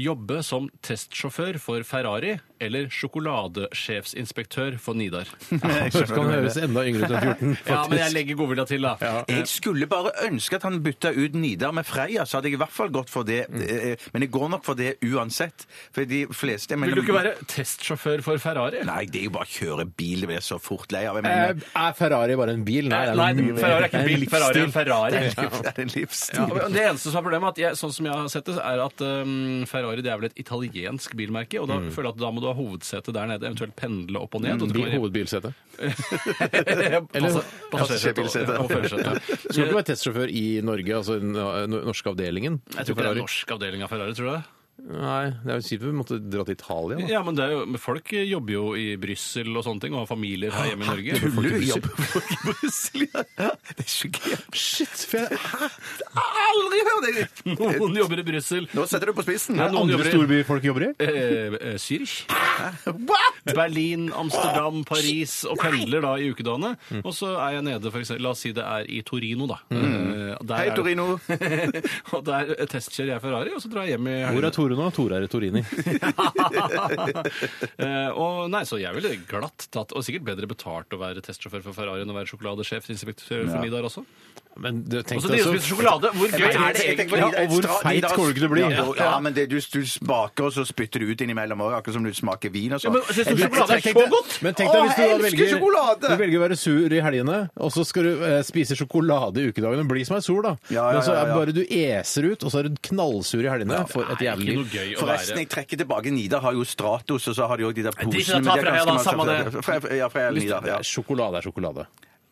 Jobbe 0.00 0.42
som 0.44 0.70
testsjåfør 0.82 1.58
for 1.60 1.82
Ferrari 1.84 2.38
eller 2.60 2.86
sjokoladesjefsinspektør 2.88 4.78
for 4.80 4.94
Nidar. 4.96 5.28
Så 5.92 6.06
kan 6.08 6.22
han 6.24 6.32
høres 6.38 6.56
enda 6.60 6.84
yngre 6.88 7.04
ut 7.04 7.12
enn 7.12 7.20
14, 7.20 7.56
faktisk. 7.56 7.68
Ja, 7.76 7.80
men 7.90 7.98
jeg 8.00 8.14
legger 8.14 8.38
godvilja 8.40 8.64
til, 8.70 8.86
da. 8.86 8.94
Jeg 9.28 9.48
skulle 9.50 9.88
bare 9.90 10.12
ønske 10.26 10.56
at 10.56 10.64
han 10.66 10.78
bytta 10.84 11.12
ut 11.16 11.36
Nidar 11.36 11.74
med 11.76 11.86
Freia, 11.88 12.24
så 12.26 12.38
hadde 12.38 12.48
jeg 12.50 12.56
i 12.58 12.60
hvert 12.62 12.72
fall 12.72 12.92
gått 12.94 13.12
for 13.12 13.26
det. 13.28 13.42
Eh, 13.52 13.96
Men 14.14 14.24
jeg 14.24 14.32
går 14.34 14.48
nok 14.56 14.64
for 14.66 14.78
det 14.78 14.94
uansett. 15.04 15.66
For 15.92 16.04
de 16.08 16.22
fleste 16.32 16.72
jeg 16.74 16.80
Vil 16.80 16.88
mener- 16.88 16.96
du 16.96 17.04
ikke 17.04 17.18
være 17.18 17.34
testsjåfør 17.52 18.22
for 18.24 18.38
Ferrari? 18.42 18.80
Nei, 18.88 19.04
det 19.06 19.20
er 19.20 19.28
jo 19.28 19.34
bare 19.36 19.48
å 19.48 19.52
kjøre 19.52 19.84
bil. 19.96 20.20
Det 20.24 20.28
blir 20.32 20.40
så 20.44 20.58
fort 20.60 20.92
lei 20.96 21.04
av. 21.06 21.20
Jeg 21.20 21.26
Eh, 21.26 21.54
Er 21.76 21.92
Ferrari 21.92 22.36
bare 22.36 22.52
en 22.56 22.64
bil? 22.64 22.85
Nei, 22.92 23.00
det 23.06 23.12
er 23.12 23.34
mye 23.38 23.54
mer. 23.56 23.60
Ferrari 23.62 23.82
er 23.82 23.88
ikke 23.90 24.00
en 24.00 24.06
bil. 24.10 24.24
Ferrari 24.30 24.60
er 24.60 24.66
en 24.66 24.74
Ferrari. 24.76 25.20
det 25.26 25.72
er 25.72 25.80
en 25.84 25.92
livsstil. 25.94 26.38
Ja, 26.40 26.46
men 26.52 26.76
det 26.76 26.84
eneste 26.86 27.10
som 27.12 27.18
er 27.20 27.26
problemet, 27.26 27.48
at 27.56 27.60
jeg, 27.62 27.78
sånn 27.80 27.94
som 27.96 28.08
jeg 28.08 28.14
har 28.20 28.28
sett 28.32 28.46
det, 28.50 28.56
er 28.62 28.82
at 28.86 29.04
um, 29.06 29.64
Ferrari 29.70 30.04
det 30.06 30.12
er 30.12 30.20
vel 30.22 30.28
et 30.30 30.40
italiensk 30.44 31.16
bilmerke, 31.18 31.60
og 31.62 31.68
da 31.70 31.78
føler 31.90 32.10
jeg 32.10 32.16
at 32.16 32.22
da 32.24 32.30
må 32.36 32.44
du 32.44 32.48
ha 32.50 32.54
hovedsete 32.58 33.14
der 33.16 33.30
nede, 33.32 33.46
eventuelt 33.50 33.76
pendle 33.78 34.22
opp 34.22 34.34
og 34.38 34.44
ned. 34.46 34.62
og 34.62 34.68
du 34.72 34.76
Bil, 34.78 34.86
kan- 34.90 34.98
hovedbilsete. 35.00 35.54
Eller 37.16 37.40
passasjerbilsete. 37.72 38.58
og 38.60 38.70
førersete. 38.70 39.16
Skal 39.36 39.56
du 39.56 39.64
ikke 39.66 39.78
være 39.80 39.88
testsjåfør 39.92 40.32
i 40.32 40.44
Norge, 40.64 40.96
altså 40.96 41.18
den 41.20 41.32
norske 41.36 42.12
avdelingen? 42.12 42.60
Jeg 42.76 42.86
tror 42.88 42.96
ikke 42.96 43.06
det 43.08 43.12
er 43.14 43.20
norsk 43.24 43.56
avdeling 43.56 43.84
av 43.86 43.92
Ferrari, 43.92 44.14
tror 44.16 44.30
du 44.30 44.34
det? 44.36 44.44
Nei, 44.86 45.32
det 45.42 45.50
er 45.50 45.56
jo 45.58 45.64
kjipt 45.66 45.82
vi 45.82 45.92
måtte 45.98 46.16
dra 46.30 46.44
til 46.46 46.54
Italia. 46.54 46.96
Da. 47.00 47.06
Ja, 47.10 47.20
men, 47.26 47.34
det 47.34 47.42
er 47.42 47.54
jo, 47.56 47.62
men 47.66 47.80
folk 47.82 48.12
jobber 48.14 48.52
jo 48.54 48.64
i 48.78 48.84
Brussel 49.02 49.48
og 49.58 49.64
sånne 49.66 49.82
ting, 49.82 49.96
og 49.96 50.04
har 50.04 50.10
familier 50.12 50.52
her 50.54 50.68
hjemme 50.70 50.86
i 50.86 50.90
Norge. 50.92 51.16
Tuller 51.24 51.56
du? 51.56 51.64
Jobber 51.66 52.04
folk 52.12 52.30
i 52.30 52.38
Brussel? 52.44 53.06
Ja, 53.10 53.48
det 53.72 53.82
er 53.82 53.90
sjokkert. 53.90 54.44
Shit! 54.54 54.94
For 55.10 55.24
jeg, 55.24 55.40
hæ? 55.42 55.70
Aldri 56.46 56.82
hørt 56.86 57.08
det! 57.08 57.26
Noen 57.56 57.98
jobber 57.98 58.22
i 58.22 58.26
Brussel. 58.28 58.68
Nå 58.78 58.84
setter 58.86 59.10
du 59.10 59.16
på 59.18 59.24
spissen. 59.26 59.58
Ja, 59.58 59.66
noen 59.74 59.88
Andre 59.88 59.96
jobber 59.96 60.06
i 60.06 60.14
storbyer 60.14 60.46
folk 60.52 60.68
jobber 60.70 60.86
i? 60.86 60.90
eh, 61.02 61.58
eh, 61.58 61.74
Zürich. 61.82 62.14
Berlin, 63.56 64.06
Amsterdam, 64.14 64.84
Paris, 64.86 65.40
og 65.50 65.58
pendler 65.60 66.06
da 66.06 66.14
i 66.22 66.30
ukedagene. 66.30 66.72
Og 67.02 67.10
så 67.16 67.32
er 67.42 67.58
jeg 67.58 67.66
nede, 67.72 67.90
for 67.90 68.02
eksempel, 68.04 68.22
la 68.28 68.32
oss 68.36 68.44
si 68.46 68.54
det 68.56 68.64
er 68.64 68.86
i 68.86 69.02
Torino, 69.06 69.50
da. 69.50 69.58
Eh, 69.74 70.38
der 70.46 70.56
Hei, 70.62 70.70
er- 70.70 70.78
Torino. 70.78 71.08
og 72.14 72.24
der 72.26 72.54
testkjører 72.70 73.16
jeg 73.16 73.24
Ferrari, 73.26 73.54
og 73.56 73.62
så 73.66 73.70
drar 73.72 73.86
jeg 73.90 73.96
hjem 73.96 74.10
i 74.14 74.16
Hvor 74.30 74.46
er 74.46 74.54
Tore 74.56 74.75
nå? 74.78 74.88
Tore 74.96 75.20
Retorini. 75.24 75.64
Eh, 77.76 78.10
og 78.16 78.48
nei, 78.50 78.62
så 78.68 78.78
jeg 78.80 78.94
ville 78.96 79.12
glatt 79.28 79.66
tatt, 79.72 79.92
og 79.96 80.04
sikkert 80.04 80.24
bedre 80.30 80.48
betalt 80.48 80.92
å 80.94 80.98
være 81.00 81.22
testsjåfør 81.24 81.64
for 81.64 81.76
Ferrari 81.76 82.04
enn 82.04 82.12
å 82.12 82.16
være 82.16 82.30
sjokoladesjef 82.30 82.88
inspektør 82.92 83.46
for 83.50 83.62
Midar 83.62 83.86
også. 83.86 84.04
Men 84.56 84.78
det, 84.88 85.02
tenk 85.06 85.20
Og 85.20 85.26
så 85.26 85.30
deg 85.30 85.38
de 85.38 85.44
som 85.44 85.54
spiser 85.56 85.68
sjokolade, 85.74 86.10
hvor 86.16 86.30
gøy 86.32 86.46
er 86.48 86.76
det 86.76 86.84
egentlig? 86.86 87.18
Ja, 87.20 87.26
og 87.28 87.50
hvor 87.52 87.66
feit 87.82 88.06
kommer 88.08 88.30
du 88.30 88.32
ikke 88.32 88.40
til 88.40 88.46
å 88.46 88.52
bli? 88.54 88.62
Ja, 88.64 88.84
ja, 89.00 89.10
men 89.20 89.34
det, 89.36 89.44
du, 89.52 89.56
du 89.60 89.82
smaker, 89.90 90.48
og 90.48 90.54
så 90.56 90.64
spytter 90.68 91.04
du 91.04 91.10
ut 91.12 91.24
innimellom 91.26 91.60
òg, 91.66 91.74
akkurat 91.76 91.98
som 91.98 92.06
du 92.06 92.12
smaker 92.16 92.52
vin 92.54 92.72
og 92.72 92.80
Ja, 92.80 92.84
sånn. 92.86 92.96
men 92.96 93.04
Syns 93.10 93.28
du 93.28 93.42
sjokolade 93.42 93.76
er 93.76 93.84
så 93.84 94.06
godt? 94.16 94.38
Men 94.46 94.56
tenk 94.56 94.72
deg 94.72 94.86
hvis 94.86 94.96
du 94.96 95.24
velger, 95.26 95.52
sjokolade! 95.52 96.12
du 96.12 96.22
velger 96.22 96.40
å 96.40 96.44
være 96.46 96.58
sur 96.60 96.96
i 96.96 97.02
helgene, 97.04 97.38
og 97.60 97.74
så 97.76 97.84
skal 97.88 98.08
du 98.08 98.24
eh, 98.30 98.38
spise 98.48 98.78
sjokolade 98.78 99.44
i 99.44 99.52
ukedagene. 99.52 99.86
Bli 99.90 100.06
som 100.08 100.16
ei 100.16 100.24
sol, 100.24 100.40
da. 100.46 100.54
Ja, 100.70 100.88
ja, 100.88 100.96
Men 100.96 101.06
så 101.06 101.14
er 101.16 101.30
ja. 101.30 101.36
bare 101.36 101.54
du 101.56 101.62
eser 101.64 102.30
ut, 102.32 102.46
og 102.46 102.54
så 102.54 102.62
er 102.62 102.70
du 102.70 102.80
knallsur 102.90 103.44
i 103.44 103.50
helgene. 103.52 103.82
For 103.92 104.08
et 104.16 104.24
jævlig 104.24 104.56
liv. 104.56 104.96
Forresten, 105.00 105.42
jeg 105.44 105.52
trekker 105.52 105.84
tilbake. 105.84 106.10
Nidar 106.14 106.44
har 106.46 106.56
jo 106.56 106.64
Stratos, 106.66 107.28
og 107.28 107.36
så 107.36 107.46
har 107.50 107.60
de 107.60 107.68
òg 107.68 107.76
de 107.76 107.86
der 107.86 107.96
posene. 108.00 108.42
ta 108.46 108.56
da, 108.56 108.98
samme 109.04 109.28
det. 109.28 110.00
Ja. 110.00 110.08
Ja. 110.66 110.80
Sjokolade 110.86 111.40
er 111.40 111.46
sjokolade. 111.46 111.86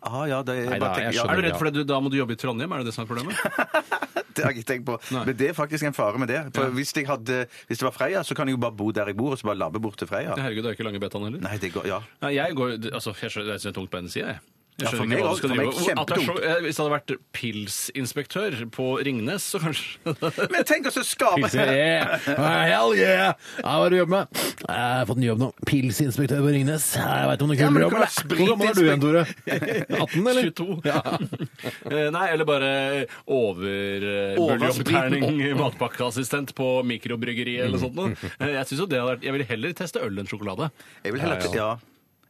Ah, 0.04 0.24
ja, 0.28 0.42
det 0.44 0.54
er, 0.58 0.70
Nei, 0.70 0.78
da, 0.78 0.86
jeg 0.92 0.94
tenker- 0.94 1.14
ja, 1.16 1.22
skjønner 1.24 1.32
Er 1.32 1.40
du 1.40 1.46
redd 1.48 1.58
for 1.58 1.64
det? 1.70 1.74
Du, 1.74 1.84
da 1.88 2.00
må 2.04 2.10
du 2.12 2.16
jobbe 2.18 2.34
i 2.36 2.40
Trondheim? 2.40 2.72
Er 2.76 2.82
det 2.84 2.90
det 2.90 2.94
som 2.96 3.04
er 3.06 3.08
problemet? 3.08 3.34
Det 4.34 4.42
har 4.42 4.50
jeg 4.50 4.64
ikke 4.64 4.66
tenkt 4.66 4.86
på. 4.88 4.94
Nei. 5.14 5.20
Men 5.28 5.36
det 5.38 5.46
er 5.46 5.54
faktisk 5.54 5.84
en 5.86 5.94
fare 5.94 6.18
med 6.18 6.26
det. 6.26 6.40
For 6.56 6.72
hvis, 6.74 6.90
jeg 6.96 7.06
hadde, 7.06 7.36
hvis 7.68 7.78
det 7.78 7.86
var 7.86 7.92
Freia, 7.94 8.22
så 8.26 8.34
kan 8.34 8.48
jeg 8.50 8.56
jo 8.56 8.60
bare 8.64 8.74
bo 8.74 8.88
der 8.90 9.06
jeg 9.12 9.14
bor, 9.16 9.30
og 9.30 9.38
så 9.38 9.46
bare 9.46 9.60
labbe 9.60 9.78
bort 9.78 9.94
til 10.00 10.08
Freia. 10.10 10.34
Herregud, 10.34 10.64
det 10.66 10.72
er 10.72 10.74
ikke 10.74 10.86
lange 10.88 10.98
betaen 11.04 11.22
heller. 11.28 11.38
Nei, 11.44 11.54
det 11.62 11.70
går, 11.76 11.86
ja. 11.86 12.00
Nei, 12.24 12.32
jeg 12.34 12.56
går, 12.58 12.72
altså, 12.98 13.14
jeg 13.14 13.30
skjønner, 13.30 13.52
jeg 13.54 13.62
synes 13.62 13.68
det 13.68 13.70
er 13.70 13.76
tungt 13.78 13.92
på 13.94 14.00
en 14.02 14.10
side, 14.10 14.34
jeg. 14.34 14.42
Jeg 14.74 14.90
skjønner 14.90 15.14
ikke 15.20 15.22
hva 15.22 15.30
du 15.30 15.38
skal 15.38 15.52
drive 15.54 15.70
at 16.02 16.08
det 16.10 16.16
er 16.16 16.24
så, 16.26 16.34
eh, 16.42 16.58
Hvis 16.64 16.74
det 16.74 16.82
hadde 16.82 16.94
vært 16.96 17.12
pilsinspektør 17.36 18.50
på 18.74 18.86
Ringnes, 19.06 19.44
så 19.52 19.56
kanskje 19.62 20.10
Men 20.54 20.62
tenk 20.66 20.82
oss 20.90 20.98
å 20.98 21.04
skape 21.06 21.46
Yeah. 21.54 22.18
Hell 22.26 22.90
yeah! 22.98 23.38
Ja, 23.60 23.62
hva 23.62 23.74
har 23.84 23.90
du 23.94 23.98
jobbet 24.00 24.14
med? 24.14 24.26
Jeg 24.64 24.74
har 24.74 25.06
fått 25.06 25.20
ny 25.22 25.26
jobb 25.28 25.38
nå. 25.44 25.50
Pilsinspektør 25.68 26.40
på 26.42 26.50
Ringnes. 26.56 26.86
Jeg 26.98 27.28
vet 27.30 27.42
om 27.44 27.48
noen 27.52 27.60
Ja, 27.62 27.68
men 27.70 27.78
du 27.84 27.88
kan 27.92 28.02
være 28.02 28.34
Hvor 28.34 28.46
gammel 28.50 28.66
er 28.66 28.74
du 28.74 28.82
igjen, 28.82 28.98
Tore? 29.04 29.22
18, 30.00 30.26
eller? 30.32 30.42
22. 30.50 30.82
Ja. 30.90 30.98
Eh, 31.94 32.08
Nei, 32.14 32.26
eller 32.32 32.46
bare 32.48 32.70
overbuljongterning 33.30 35.24
matpakkeassistent 35.62 36.54
på 36.56 36.68
mikrobryggeri 36.86 37.56
eller 37.64 37.78
sånt 37.82 37.96
noe. 37.98 38.08
Eh, 38.38 38.52
Jeg 38.56 38.64
synes 38.68 38.80
jo 38.84 38.88
det 38.90 38.98
hadde 39.00 39.12
vært 39.14 39.24
Jeg 39.28 39.34
ville 39.36 39.48
heller 39.52 39.70
teste 39.78 39.98
øl 40.04 40.14
enn 40.22 40.30
sjokolade. 40.30 40.64
Jeg 41.04 41.10
vil 41.16 41.22
heller, 41.24 41.38
ja. 41.54 41.70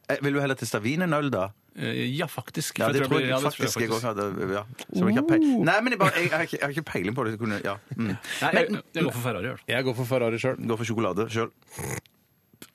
Eh, 0.09 0.17
Vil 0.21 0.33
du 0.35 0.39
heller 0.39 0.55
til 0.59 0.67
stavinenøl, 0.69 1.29
da? 1.33 1.47
Eh, 1.75 2.05
Ja, 2.15 2.27
faktisk. 2.29 2.79
Ja, 2.79 2.87
For 2.87 2.93
det 2.93 3.07
tror 3.09 3.19
jeg 3.21 3.41
faktisk 3.41 3.79
jeg 3.79 3.89
også 3.89 4.11
òg 4.13 4.15
hadde. 4.15 4.53
Ja. 4.53 4.63
Som 4.93 5.09
jeg 5.09 5.17
har 5.17 5.27
peil... 5.27 5.45
Nei, 5.65 5.77
men 5.81 5.95
jeg, 5.95 5.99
bare, 5.99 6.11
jeg, 6.21 6.29
har 6.31 6.45
ikke, 6.47 6.57
jeg 6.59 6.63
har 6.67 6.75
ikke 6.75 6.85
peiling 6.91 7.15
på 7.17 7.25
det. 7.25 7.33
så 7.35 7.41
Kunne, 7.41 7.61
ja. 7.65 7.75
mm. 7.95 8.11
Nei, 8.13 8.51
jeg, 8.53 8.81
jeg 8.95 9.03
går 9.07 9.11
for 9.17 9.21
Ferrari. 9.25 9.45
i 9.45 9.49
hvert 9.53 9.59
fall. 9.63 9.73
Jeg 9.75 9.83
går 9.89 9.95
for 10.01 10.05
Ferrari 10.13 10.41
sjøl. 10.45 10.59
Gå 10.71 10.77
for 10.81 10.91
sjokolade 10.91 11.27
sjøl. 11.33 11.51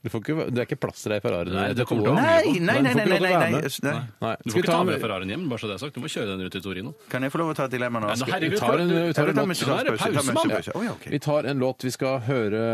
Det 0.00 0.10
er 0.14 0.62
ikke 0.64 0.78
plass 0.80 1.02
til 1.04 1.12
deg 1.12 1.20
i 1.20 1.24
Ferrari. 1.26 1.52
Nei, 1.52 1.66
det 1.76 1.84
kommer 1.88 2.06
til 2.06 2.12
å. 2.12 2.14
Nei, 2.16 2.54
nei, 2.64 2.76
nei. 2.80 2.92
du 2.94 3.00
får 3.00 3.10
nei, 3.10 3.16
ikke 3.16 3.20
nei, 3.20 3.50
nei, 3.52 3.60
nei. 3.60 3.92
Nei. 4.24 4.32
Du 4.40 4.54
får 4.54 4.62
ikke 4.62 4.70
ta 4.70 4.78
med 4.88 5.02
Ferrarien 5.02 5.34
hjem, 5.34 5.42
bare 5.50 5.60
så 5.60 5.68
det 5.68 5.76
er 5.76 5.82
sagt. 5.82 5.98
Du 5.98 6.00
må 6.00 6.08
kjøre 6.12 6.30
den 6.30 6.44
rundt 6.46 6.56
i 6.56 6.62
Torino. 6.64 6.94
Kan 7.12 7.26
jeg 7.26 7.34
få 7.34 7.42
lov 7.42 7.52
å 7.52 7.58
ta 7.58 7.66
et 7.68 7.74
dilemma 7.74 8.00
nå? 8.00 8.14
Nei, 8.14 8.16
nå, 8.16 8.40
Vi 8.54 8.62
tar 8.62 8.80
en, 8.80 8.94
vi 8.94 9.18
tar 9.18 9.32
en 9.34 9.42
låt. 9.42 9.50
musikalsk 9.52 9.76
er 9.76 9.90
det. 9.90 9.92
Vi 9.92 10.00
tar 10.00 10.16
pause, 10.16 10.32
mann. 10.32 10.54
musikalsk 10.54 10.72
pause. 10.72 10.86
Ja. 10.88 11.12
Vi 11.16 11.22
tar 11.26 11.50
en 11.52 11.62
låt. 11.66 11.84
Vi 11.84 11.94
skal 11.98 12.18
høre 12.30 12.64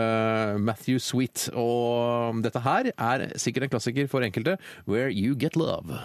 Matthew 0.62 1.02
Sweet. 1.02 1.48
Og 1.58 2.42
dette 2.46 2.62
her 2.68 2.92
er 2.94 3.28
sikkert 3.42 3.66
en 3.66 3.74
klassiker 3.74 4.10
for 4.12 4.26
enkelte. 4.26 4.58
Where 4.86 5.10
You 5.10 5.34
Get 5.34 5.58
Love. 5.58 5.98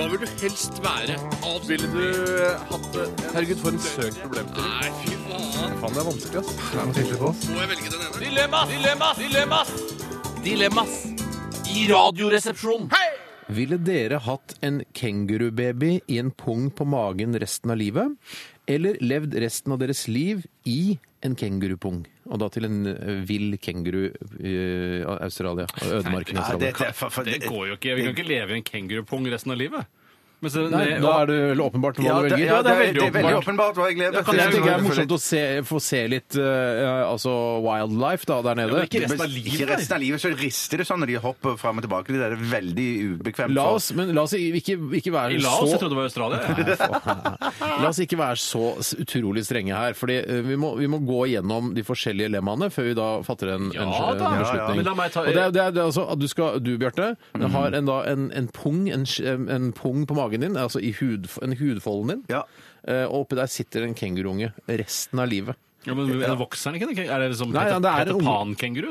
Hva 0.00 0.06
vil 0.08 0.22
du 0.22 0.30
helst 0.40 0.78
være? 0.80 1.14
Ville 1.68 1.88
du 1.92 2.04
hatt 2.70 2.86
det? 2.94 3.02
Herregud, 3.34 3.58
for 3.60 3.74
en 3.74 3.82
søk 3.84 4.14
problem. 4.22 4.46
Nei, 4.56 4.86
fy 5.02 5.18
faen. 5.26 5.74
Faen, 5.82 5.92
det 5.92 6.00
er 6.00 6.06
vanskelig, 6.06 6.40
ass. 6.40 6.54
Det 6.62 6.78
er 6.78 6.86
noe 6.88 6.96
tydelig 6.96 7.18
på 7.20 7.26
oss. 7.28 7.42
Må 7.50 7.58
jeg 7.60 7.70
velge 7.74 7.90
den 7.92 8.06
ene? 8.06 8.22
Dilemmas! 8.22 8.70
Dilemmas! 8.72 9.20
Dilemmas! 9.20 9.74
Dilemmas! 10.46 10.94
I 11.68 11.84
radioresepsjonen. 11.90 12.88
Hei! 12.94 13.10
Ville 13.60 13.76
dere 13.90 14.22
hatt 14.24 14.56
en 14.64 14.80
kengurubaby 14.96 15.92
i 16.08 16.16
en 16.22 16.32
pung 16.32 16.70
på 16.72 16.88
magen 16.88 17.36
resten 17.44 17.76
av 17.76 17.82
livet? 17.82 18.16
Eller 18.72 18.96
levd 19.04 19.36
resten 19.44 19.76
av 19.76 19.84
deres 19.84 20.06
liv 20.08 20.46
i 20.64 20.96
en 21.26 21.36
kengurupung? 21.36 22.02
Og 22.30 22.40
da 22.40 22.48
til 22.52 22.66
en 22.68 22.82
eh, 22.90 23.22
vill 23.28 23.58
kenguru 23.60 24.08
i 24.40 24.54
Australia. 25.04 25.66
Ødemarken 25.84 26.36
i 26.36 26.40
Australia. 26.40 26.66
det, 26.66 26.74
det, 26.78 26.94
for, 26.96 27.12
for, 27.12 27.28
Det 27.28 27.42
går 27.46 27.66
jo 27.70 27.78
ikke. 27.78 27.96
Vi 27.96 28.06
kan 28.06 28.16
ikke 28.16 28.28
leve 28.28 28.54
i 28.56 28.60
en 28.60 28.66
kengurupung 28.66 29.28
resten 29.32 29.54
av 29.54 29.60
livet. 29.60 29.99
Men 30.40 30.50
så, 30.50 30.62
Nei, 30.72 30.84
da 31.02 31.10
er 31.20 31.26
det 31.28 31.34
vel 31.50 31.60
åpenbart 31.60 31.98
hva 32.00 32.04
ja, 32.06 32.14
du 32.16 32.26
velger. 32.30 32.44
ja, 32.48 32.58
det, 32.64 32.70
er, 32.72 32.78
veldig 32.80 33.32
åpenbart. 33.40 33.74
hva 33.76 33.88
jeg 33.90 33.96
gleder 33.98 34.14
Ja, 34.16 34.22
kan 34.24 34.34
Jeg 34.38 34.44
jeg 34.46 34.52
tenker 34.54 34.70
det 34.70 34.76
er 34.78 34.84
morsomt 34.86 35.12
å 35.12 35.18
se, 35.20 35.40
få 35.68 35.80
se 35.84 36.00
litt 36.08 36.36
eh, 36.40 37.02
altså 37.04 37.34
wildlife 37.64 38.24
da, 38.30 38.38
der 38.46 38.54
nede. 38.62 38.78
Ja, 38.80 38.86
ikke 38.88 39.02
resten 39.04 39.20
av 39.20 39.28
livet. 39.34 39.52
Ikke 39.52 39.68
resten 39.68 39.96
av 39.98 40.00
livet, 40.00 40.22
så 40.24 40.30
rister 40.40 40.80
det 40.80 40.86
sånn 40.88 41.02
når 41.04 41.12
de 41.12 41.18
hopper 41.26 41.58
fram 41.60 41.76
og 41.82 41.84
tilbake. 41.84 42.16
Det 42.16 42.24
er 42.30 42.36
veldig 42.54 42.88
ubekvemt. 43.18 43.54
La 43.54 43.66
oss, 43.76 43.90
men 43.92 44.14
la 44.16 44.24
oss 44.24 44.32
ikke, 44.38 44.78
ikke 45.02 45.12
være 45.12 45.36
I 45.36 45.42
Laos, 45.44 45.60
jeg 45.68 45.74
så 45.76 45.82
trodde 45.82 45.92
det 45.92 46.00
var 46.00 46.08
Australia. 46.08 47.00
La 47.80 47.88
oss 47.90 48.00
ikke 48.02 48.18
være 48.20 48.40
så 48.40 48.64
s- 48.80 48.94
utrolig 49.00 49.44
strenge 49.46 49.76
her. 49.76 49.92
fordi 49.98 50.16
eh, 50.24 50.40
vi 50.46 50.56
må, 50.60 50.72
vi 50.78 50.88
må 50.90 50.98
gå 51.04 51.20
gjennom 51.34 51.72
de 51.76 51.84
forskjellige 51.86 52.32
lemmaene 52.34 52.70
før 52.72 52.88
vi 52.90 52.94
da 52.98 53.08
fatter 53.26 53.54
en, 53.56 53.68
Ja 53.76 53.84
en, 53.84 53.92
da. 53.92 54.00
en 54.00 54.20
Ja, 54.20 54.30
ja. 54.32 54.40
beslutning. 54.44 54.80
Men 54.80 54.88
la 54.90 54.94
meg 55.04 55.12
ta- 55.14 55.26
Og 55.26 55.32
det, 55.34 55.44
er- 55.44 55.54
det, 55.54 55.62
er- 55.66 55.76
det 55.76 55.82
er 55.84 55.88
altså 55.90 56.06
at 56.12 56.18
du 56.24 56.28
skal, 56.30 56.60
du 56.64 56.72
Bjarte, 56.80 57.10
Mm. 57.40 57.50
har 57.54 57.72
en, 57.76 57.86
da, 57.86 57.94
en, 58.10 58.30
en 58.36 58.48
pung 58.48 58.88
en, 58.92 59.04
sk- 59.08 59.24
en 59.50 59.70
pung 59.76 60.04
på 60.06 60.14
magen 60.30 60.46
din, 60.46 60.56
altså 60.56 60.78
i 60.80 60.92
hud, 61.00 61.26
en 61.42 61.56
hudfolden 61.58 62.14
din. 62.14 62.22
Ja. 62.30 62.44
Eh, 62.86 63.04
Og 63.10 63.24
oppi 63.26 63.36
der 63.36 63.46
sitter 63.50 63.82
en 63.84 63.94
kenguruunge 63.94 64.52
resten 64.68 65.18
av 65.18 65.28
livet. 65.28 65.56
Ja, 65.86 65.94
men 65.96 66.10
den 66.12 66.36
vokser 66.36 66.74
den 66.76 66.82
ikke? 66.92 67.06
Er 67.08 67.18
det 67.22 67.30
liksom 67.32 67.52
Nei, 67.54 67.62
ja, 67.70 67.78
det 67.80 67.88
er 67.88 68.10
en? 68.12 68.18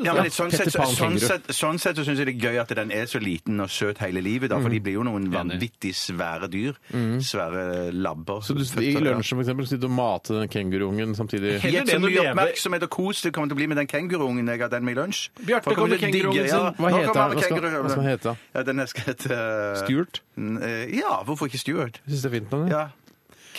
Ja, 0.07 0.13
men 0.17 0.31
sånn, 0.33 0.49
sett, 0.49 0.71
sånn, 0.73 1.19
sett, 1.21 1.51
sånn 1.53 1.77
sett 1.79 1.95
så 1.99 2.05
syns 2.07 2.17
jeg 2.17 2.25
det 2.31 2.33
er 2.33 2.47
gøy 2.49 2.57
at 2.63 2.71
den 2.79 2.89
er 2.91 3.05
så 3.05 3.19
liten 3.21 3.59
og 3.61 3.69
søt 3.69 3.99
hele 4.01 4.23
livet, 4.25 4.49
da, 4.49 4.57
for 4.57 4.69
de 4.73 4.79
blir 4.81 4.95
jo 4.97 5.03
noen 5.05 5.27
vanvittig 5.31 5.91
svære 5.93 6.49
dyr. 6.49 6.73
Svære 7.21 7.91
labber. 7.93 8.41
Så 8.41 8.55
du, 8.57 8.63
I 8.81 8.95
lunsjen 9.05 9.37
for 9.37 9.43
eksempel, 9.45 9.67
sitter 9.69 9.85
du 9.85 9.89
og 9.91 9.95
mater 9.99 10.39
den 10.41 10.49
kenguruungen 10.49 11.13
samtidig 11.15 11.59
Heller 11.61 11.79
Gjett 11.79 11.85
det 11.91 11.93
så 11.93 11.99
mye 12.07 12.23
oppmerksomhet 12.33 12.83
og 12.83 12.89
kos 12.97 13.21
det 13.21 13.33
kommer 13.37 13.47
til 13.53 13.57
å 13.57 13.59
bli 13.61 13.67
med 13.69 13.77
den 13.83 13.87
kenguruungen 13.93 14.47
jeg 14.49 14.59
har 14.65 14.69
den 14.73 14.85
med 14.85 14.97
i 14.97 14.99
lunsj. 15.01 15.29
Bjarte 15.45 15.75
kommer 15.75 15.93
med 15.93 15.99
kenguruungen 16.01 16.49
sin. 16.49 16.73
Hva 16.79 16.89
heter 16.95 17.19
han? 17.21 17.31
Hva 17.37 17.43
skal- 17.43 17.61
hva 17.69 17.89
skal 17.89 18.01
han 18.03 18.09
hete? 18.09 18.35
Ja, 18.55 18.63
den 18.63 18.87
skal 18.87 19.03
hete 19.13 19.29
uh, 19.29 19.85
Stuart? 19.85 20.21
Ja, 20.97 21.23
hvorfor 21.27 21.45
ikke 21.51 21.61
Stuart? 21.61 22.01
Syns 22.07 22.21
det 22.25 22.31
er 22.31 22.35
fint. 22.39 22.51
navn, 22.51 22.67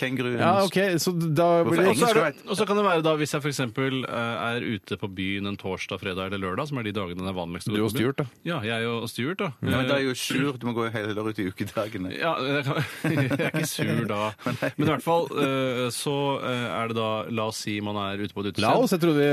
ja. 0.01 0.07
Ja. 0.07 0.07
Kenguruen 0.07 0.39
Ja, 0.41 0.51
OK, 0.65 0.77
så 1.01 1.11
da 1.13 1.47
blir 1.65 1.77
det 1.81 1.91
Og 1.91 1.97
så, 1.99 2.07
er 2.09 2.17
Engelsk, 2.17 2.41
det, 2.41 2.49
og 2.49 2.57
så 2.57 2.65
kan 2.67 2.79
det 2.79 2.85
være 2.87 3.03
da, 3.05 3.13
hvis 3.19 3.33
jeg 3.35 3.43
f.eks. 3.45 3.59
er 3.61 4.65
ute 4.65 4.97
på 5.01 5.09
byen 5.17 5.49
en 5.51 5.57
torsdag, 5.59 6.01
fredag 6.01 6.31
eller 6.31 6.41
lørdag, 6.41 6.67
som 6.71 6.79
er 6.81 6.87
de 6.87 6.93
dagene 6.95 7.21
det 7.21 7.29
er 7.31 7.37
vanligst 7.37 7.69
å 7.69 7.75
Du 7.75 7.77
gå 7.77 7.85
og 7.85 7.91
på 7.93 7.97
byen. 7.99 8.01
Stuart, 8.01 8.21
da. 8.21 8.25
Ja, 8.49 8.57
jeg 8.65 8.87
og 8.89 9.07
Stuart, 9.11 9.39
da. 9.41 9.49
Ja, 9.61 9.75
men 9.77 9.89
da 9.89 9.97
er 9.99 10.05
jo 10.07 10.15
sur. 10.17 10.57
Du 10.57 10.65
må 10.69 10.73
gå 10.77 10.87
heller 10.93 11.29
ut 11.29 11.39
i 11.41 11.47
ukedagene. 11.51 12.13
Ja, 12.21 12.33
jeg, 12.43 12.63
kan, 12.67 12.81
jeg 13.11 13.29
er 13.37 13.55
ikke 13.55 13.69
sur 13.69 14.01
da. 14.09 14.19
Men 14.77 14.83
i 14.85 14.89
hvert 14.91 15.03
fall 15.05 15.25
eh, 15.41 15.87
så 15.93 16.15
eh, 16.45 16.65
er 16.81 16.91
det 16.91 16.97
da 16.97 17.09
La 17.33 17.47
oss 17.49 17.61
si 17.65 17.77
man 17.83 17.97
er 18.01 18.21
ute 18.21 18.33
på 18.35 18.43
et 18.43 18.51
utested. 18.51 18.65
Laos, 18.65 18.91
jeg 18.93 19.01
trodde 19.01 19.21
vi 19.21 19.29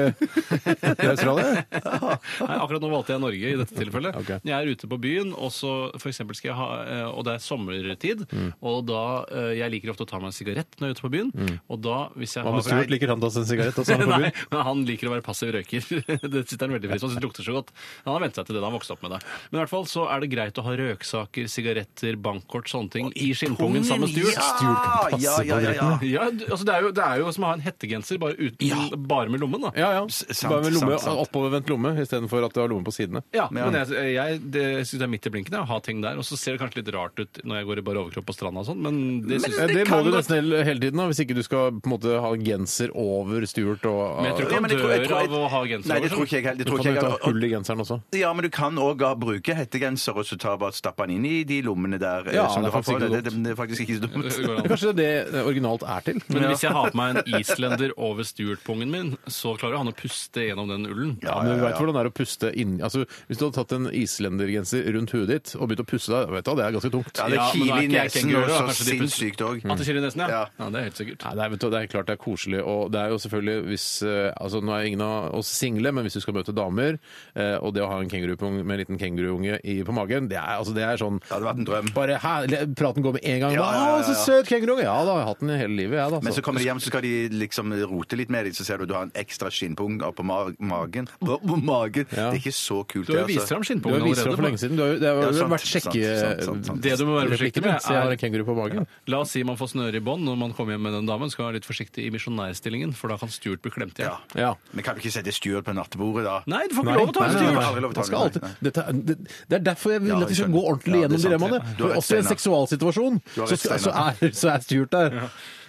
i 1.04 1.08
Australia. 1.10 1.64
Nei, 1.68 2.56
akkurat 2.58 2.82
nå 2.84 2.90
valgte 2.92 3.14
jeg 3.14 3.22
Norge 3.22 3.52
i 3.52 3.56
dette 3.60 3.76
tilfellet. 3.76 4.16
Ok. 4.20 4.30
Jeg 4.38 4.54
er 4.56 4.70
ute 4.72 4.88
på 4.90 4.98
byen, 5.02 5.32
og 5.36 5.52
så 5.54 5.72
for 5.96 6.10
eksempel 6.10 6.38
skal 6.38 6.50
jeg 6.52 6.58
ha 6.58 6.68
eh, 6.84 7.04
Og 7.12 7.24
det 7.28 7.34
er 7.36 7.44
sommertid, 7.44 8.24
og 8.64 8.80
da 8.88 9.02
eh, 9.32 9.50
Jeg 9.60 9.72
liker 9.74 9.92
ofte 9.92 10.06
å 10.06 10.10
ta 10.10 10.20
meg 10.22 10.30
en 10.32 10.36
sigarett 10.36 10.57
når 10.78 10.84
jeg 10.86 10.88
er 10.88 10.96
ute 10.98 11.04
på 11.06 11.10
byen. 11.14 11.30
Og 11.70 11.80
da, 11.84 11.96
hvis 12.18 12.34
jeg 12.36 12.44
Hva 12.46 12.52
med 12.56 12.64
Stuart? 12.66 12.90
Liker 12.90 13.08
han 13.12 13.18
å 13.18 13.24
ta 13.26 13.30
seg 13.34 13.42
en 13.44 13.48
sigarett? 13.52 13.78
også, 13.78 13.96
han 13.98 14.02
på 14.08 14.10
Nei, 14.10 14.20
byen? 14.28 14.46
men 14.52 14.60
han 14.68 14.82
liker 14.88 15.08
å 15.08 15.12
være 15.14 15.24
passiv 15.26 15.52
røyker. 15.54 15.84
det 16.34 16.42
sitter 16.50 16.64
han 16.66 16.74
veldig 16.78 16.90
pris 16.90 17.00
på. 17.02 17.06
Han 17.06 17.12
syns 17.14 17.20
det 17.20 17.26
lukter 17.28 17.46
så 17.46 17.54
godt. 17.58 17.72
Han 18.04 18.12
har 18.16 18.24
vent 18.26 18.34
seg 18.40 18.46
til 18.48 18.58
det 18.58 18.62
da 18.62 18.68
han 18.70 18.76
vokste 18.78 18.96
opp 18.96 19.02
med 19.06 19.14
det. 19.14 19.20
Men 19.50 19.58
i 19.58 19.62
hvert 19.62 19.72
fall 19.72 19.86
så 19.90 20.06
er 20.10 20.24
det 20.24 20.30
greit 20.32 20.58
å 20.58 20.64
ha 20.66 20.74
røksaker, 20.82 21.48
sigaretter, 21.52 22.16
bankkort, 22.20 22.68
sånne 22.72 22.90
ting 22.94 23.12
i 23.16 23.30
skinnpungen 23.36 23.84
sammen 23.86 24.08
med 24.08 24.14
Stuart. 24.16 24.38
Stuart 24.58 24.82
kan 24.82 25.12
passe 25.12 25.22
ja, 25.24 25.36
ja, 25.46 25.60
ja, 25.62 25.72
ja. 25.78 25.88
Ja, 26.08 26.28
du- 26.30 26.46
altså 26.48 26.64
det, 26.68 26.74
er 26.78 26.86
jo, 26.88 26.92
det 26.98 27.04
er 27.06 27.22
jo 27.22 27.32
som 27.36 27.44
å 27.46 27.50
ha 27.52 27.56
en 27.58 27.64
hettegenser, 27.64 28.18
bare, 28.22 28.34
uten, 28.38 29.06
bare 29.08 29.28
med 29.32 29.40
lommen. 29.42 29.60
da. 29.68 29.72
Ja, 29.78 29.90
ja. 29.98 30.04
sant, 30.08 30.48
Bare 30.50 30.64
med 30.66 30.74
lomme, 30.76 30.96
sant, 30.98 31.04
sant. 31.06 31.22
oppovervendt 31.28 31.68
lomme 31.72 31.94
istedenfor 32.02 32.46
at 32.48 32.54
du 32.56 32.60
har 32.62 32.68
lomme 32.72 32.86
på 32.88 32.94
sidene. 32.96 33.22
Ja, 33.36 33.48
men 33.54 33.74
jeg, 33.76 34.14
jeg 34.16 34.40
det 34.54 34.64
synes 34.88 34.98
det 34.98 35.06
er 35.06 35.12
midt 35.12 35.26
i 35.28 35.32
blinken 35.34 35.54
jeg, 35.58 35.62
å 35.64 35.68
ha 35.70 35.78
ting 35.84 36.00
der. 36.04 36.18
Og 36.20 36.26
så 36.26 36.38
ser 36.40 36.56
det 36.56 36.62
kanskje 36.62 36.80
litt 36.82 36.90
rart 36.94 37.18
ut 37.20 37.40
når 37.44 37.60
jeg 37.60 37.68
går 37.68 37.82
i 37.82 37.84
bare 37.88 38.02
overkropp 38.04 38.26
på 38.30 38.36
stranda 38.36 38.62
og 38.64 38.68
sånn, 38.70 38.80
men 38.84 38.98
det 39.28 39.40
synes 39.44 39.58
Eh, 39.58 39.66
jeg 39.66 39.76
Det, 39.78 39.84
må 39.90 39.98
du 40.06 40.10
nesten 40.14 40.36
hele, 40.48 40.64
hele 40.64 40.80
tiden, 40.80 40.98
da, 41.00 41.06
hvis 41.10 41.20
ikke 41.24 41.34
du 41.36 41.42
skal 41.46 41.70
på 41.78 41.86
en 41.88 41.92
måte 41.94 42.14
ha 42.24 42.30
genser 42.36 42.90
over 42.94 43.44
Stuart. 43.46 43.84
Og, 43.88 44.22
Men 44.22 44.30
jeg 44.30 44.34
tror 44.38 44.46
ikke 44.48 44.60
men 44.62 44.70
han 44.70 44.70
jeg 44.70 44.80
tror- 44.80 44.92
jeg 44.94 45.08
dør 45.08 45.16
av 45.18 45.36
å 45.38 45.48
ha 45.52 45.60
genser 45.66 45.88
Nei, 45.92 46.00
det 46.00 46.10
tror 46.12 46.24
ikke 46.26 46.36
jeg 46.38 46.44
heller. 46.48 46.64
Du 46.64 46.76
kan 46.76 46.94
jo 46.94 47.00
ta 47.00 47.18
hull 47.26 47.44
i 47.44 47.50
genseren 47.52 47.80
også. 47.84 48.00
Ja, 48.18 48.32
men 48.32 48.42
du 48.44 48.50
kan 48.50 48.74
òg 48.76 49.04
bruke 49.20 49.54
hettegenser 49.54 50.16
og 50.16 50.24
så 50.24 50.38
ta 50.38 50.56
bare 50.56 50.72
stappe 50.72 51.06
den 51.06 51.16
inn 51.18 51.26
i 51.26 51.44
de 51.44 51.60
lommene 51.62 51.98
der. 51.98 52.28
eh, 52.28 52.34
Ja, 52.34 52.48
som 52.48 52.62
det 52.62 52.68
er 52.68 52.70
du 52.70 52.76
har 52.76 52.82
faktisk 52.82 52.98
på. 52.98 53.04
ikke 53.04 53.10
det, 53.14 53.24
det, 53.24 53.42
det 53.44 53.50
er 53.52 53.58
faktisk 53.58 53.80
ikke 53.82 53.96
så 53.98 54.02
dumt. 54.08 54.68
Kanskje 54.68 54.94
det 54.96 55.06
er 55.08 55.30
det 55.32 55.44
originalt 55.44 55.82
er 55.82 56.00
til. 56.08 56.22
Men 56.28 56.42
hvis 56.50 56.62
jeg 56.62 56.72
har 56.72 56.90
på 56.90 56.96
meg 56.96 57.16
en 57.16 57.40
islender 57.40 57.90
over 57.96 58.22
Stuart-pungen 58.24 58.90
min, 58.90 59.16
så 59.28 59.56
klarer 59.58 59.78
han 59.78 59.88
å 59.88 59.94
puste 59.96 60.40
gjennom 60.48 60.68
den 60.68 60.86
ullen. 60.86 61.18
Ja, 61.22 61.40
men 61.42 61.58
du 61.58 61.64
vet 61.64 61.76
hvordan 61.76 61.94
det 61.94 62.02
er 62.06 62.10
å 62.10 62.14
puste 62.14 62.52
inn 62.54 62.78
altså, 62.80 63.04
Hvis 63.28 63.38
du 63.38 63.44
hadde 63.46 63.56
tatt 63.58 63.72
en 63.72 63.88
islendergenser 63.92 64.84
rundt 64.94 65.10
huet 65.14 65.28
ditt 65.30 65.54
og 65.58 65.68
begynt 65.68 65.82
å 65.84 65.88
puste 65.88 66.12
deg, 66.14 66.30
vet 66.32 66.44
du, 66.44 66.54
det 66.58 66.64
er 66.66 66.74
ganske 66.76 66.90
tungt. 66.92 67.12
Ja, 67.18 67.28
det 67.28 67.38
er 67.38 67.52
kiler 67.52 67.82
i 67.82 67.88
nesen 67.92 68.34
og 68.38 68.48
så 68.48 68.84
sinnssykt 68.88 69.42
òg. 69.44 69.64
At 69.68 69.78
det 69.80 69.86
kiler 69.88 70.00
i 70.02 70.04
nesen, 70.06 70.22
ja. 70.28 70.37
Ja. 70.38 70.46
ja. 70.62 70.68
Det 70.74 70.80
er 70.80 70.86
helt 70.88 70.98
sikkert. 71.00 71.24
Nei, 71.26 71.34
det, 71.38 71.44
er, 71.44 71.52
vet 71.54 71.60
du, 71.64 71.68
det 71.74 71.78
er 71.82 71.90
klart 71.92 72.06
det 72.10 72.14
er 72.16 72.22
koselig, 72.22 72.60
og 72.62 72.92
det 72.94 73.00
er 73.02 73.12
jo 73.14 73.18
selvfølgelig 73.24 73.56
hvis 73.68 73.86
eh, 74.06 74.30
altså 74.38 74.60
Nå 74.62 74.74
er 74.76 74.86
ingen 74.88 75.02
av 75.04 75.34
oss 75.38 75.50
single, 75.58 75.92
men 75.96 76.06
hvis 76.06 76.16
du 76.18 76.20
skal 76.24 76.34
møte 76.38 76.54
damer, 76.56 76.98
eh, 77.34 77.56
og 77.58 77.74
det 77.74 77.82
å 77.84 77.88
ha 77.90 77.98
en 78.02 78.10
kengurupung 78.12 78.58
med 78.62 78.74
en 78.76 78.80
liten 78.82 78.98
kenguruunge 79.00 79.58
i- 79.64 79.82
på 79.88 79.94
magen, 79.96 80.28
det 80.30 80.36
er, 80.38 80.58
altså, 80.58 80.74
det 80.76 80.84
er 80.84 80.96
sånn 81.00 81.18
Det 81.22 81.30
hadde 81.32 81.48
vært 81.48 81.62
en 81.62 81.68
drøm. 81.68 81.90
Bare 81.94 82.18
hæ, 82.22 82.34
praten 82.78 83.02
går 83.06 83.16
med 83.18 83.24
en 83.24 83.40
gang. 83.44 83.52
Ja, 83.58 83.66
ja, 83.72 83.84
ja, 83.88 83.98
«Å, 83.98 84.04
så 84.06 84.14
ja. 84.14 84.22
søt 84.26 84.50
kenguruunge! 84.52 84.82
Ja 84.86 84.96
da, 85.04 85.14
jeg 85.18 85.24
har 85.24 85.28
hatt 85.32 85.40
den 85.44 85.54
hele 85.58 85.76
livet, 85.78 85.98
jeg, 85.98 86.10
da. 86.14 86.20
Men 86.22 86.32
så 86.36 86.42
kommer 86.44 86.60
de 86.62 86.66
hjem, 86.68 86.80
så 86.84 86.92
skal 86.92 87.02
de 87.06 87.12
liksom 87.34 87.72
rote 87.90 88.18
litt 88.20 88.30
med 88.34 88.44
dem, 88.48 88.54
så 88.58 88.64
ser 88.66 88.78
du 88.82 88.86
du 88.90 88.94
har 88.94 89.06
en 89.08 89.14
ekstra 89.18 89.50
skinnpung 89.52 89.98
oppå 90.06 90.24
ma 90.24 90.38
magen. 90.60 91.08
På 91.48 91.56
magen. 91.60 92.06
Ja. 92.12 92.28
Det 92.30 92.38
er 92.38 92.40
ikke 92.42 92.54
så 92.56 92.82
kult, 92.88 93.06
Du 93.08 93.12
har 93.14 93.22
jo 93.22 93.26
det, 93.26 93.34
vist 93.34 93.46
altså. 93.46 93.58
fram 93.58 93.80
Du 93.82 93.88
har 93.94 94.04
vist 94.06 94.22
fram 94.24 94.36
for 94.38 94.46
lenge 94.48 94.60
siden. 94.62 94.76
Du 94.78 94.82
har, 94.84 94.92
jo- 94.94 95.00
det 95.02 95.08
har 95.08 95.22
Ja, 95.22 95.32
sant, 95.38 95.52
vært 95.52 95.66
sjekke... 95.68 95.92
sant, 95.92 96.20
sant, 96.20 96.44
sant, 96.48 96.66
sant. 96.72 96.82
Det 96.84 96.96
du 96.98 97.04
må 97.08 97.16
være 97.18 97.32
forsiktig 97.36 97.62
med, 97.64 97.80
Så 97.82 97.92
jeg 97.94 98.00
har 98.02 98.08
er 98.08 98.16
en 98.16 98.20
kenguru 98.22 98.44
på 98.48 98.56
magen. 98.58 98.86
La 99.08 99.20
oss 99.24 99.32
si 99.34 99.42
man 99.46 99.56
får 99.60 99.72
snøre 99.74 99.96
i 100.00 100.02
bånd 100.04 100.17
når 100.24 100.36
man 100.40 100.52
kommer 100.56 100.74
hjem 100.76 100.82
med 100.88 100.92
den 100.98 101.06
damen. 101.08 101.30
Skal 101.30 101.46
være 101.48 101.58
litt 101.58 101.68
forsiktig 101.68 102.06
i 102.06 102.10
misjonærstillingen, 102.14 102.94
for 102.98 103.12
da 103.12 103.16
kan 103.20 103.30
Stuart 103.32 103.62
bli 103.64 103.70
klemt 103.74 103.98
igjen. 104.00 104.14
Ja. 104.34 104.40
Ja. 104.48 104.50
Men 104.72 104.84
kan 104.86 104.96
du 104.96 105.02
ikke 105.02 105.12
sette 105.14 105.32
Stuart 105.34 105.64
på 105.68 105.74
nattebordet, 105.76 106.24
da? 106.28 106.38
Nei, 106.50 106.64
du 106.70 106.74
får 106.78 106.88
ikke 106.88 106.98
lov 106.98 107.12
å 107.12 107.16
ta 107.18 107.26
en 107.28 107.34
nei, 107.34 108.04
Stuart! 108.08 108.40
dette, 108.64 108.84
er- 108.88 108.92
det, 109.12 109.18
det 109.48 109.60
er 109.60 109.64
derfor 109.70 109.94
jeg 109.96 110.02
vil 110.06 110.16
at 110.18 110.28
vi 110.32 110.38
skal 110.40 110.52
gå 110.54 110.64
ordentlig 110.72 110.98
Ja, 111.02 111.06
gjennom 111.06 111.22
dilemmaene. 111.26 111.60
også 111.98 112.16
i 112.16 112.22
en 112.22 112.28
seksualsituasjon 112.32 113.20
så, 113.36 113.46
så, 113.54 113.78
så, 113.86 113.94
er, 113.94 114.32
så 114.34 114.52
er 114.54 114.64
Stuart 114.66 114.92
der. 114.94 115.18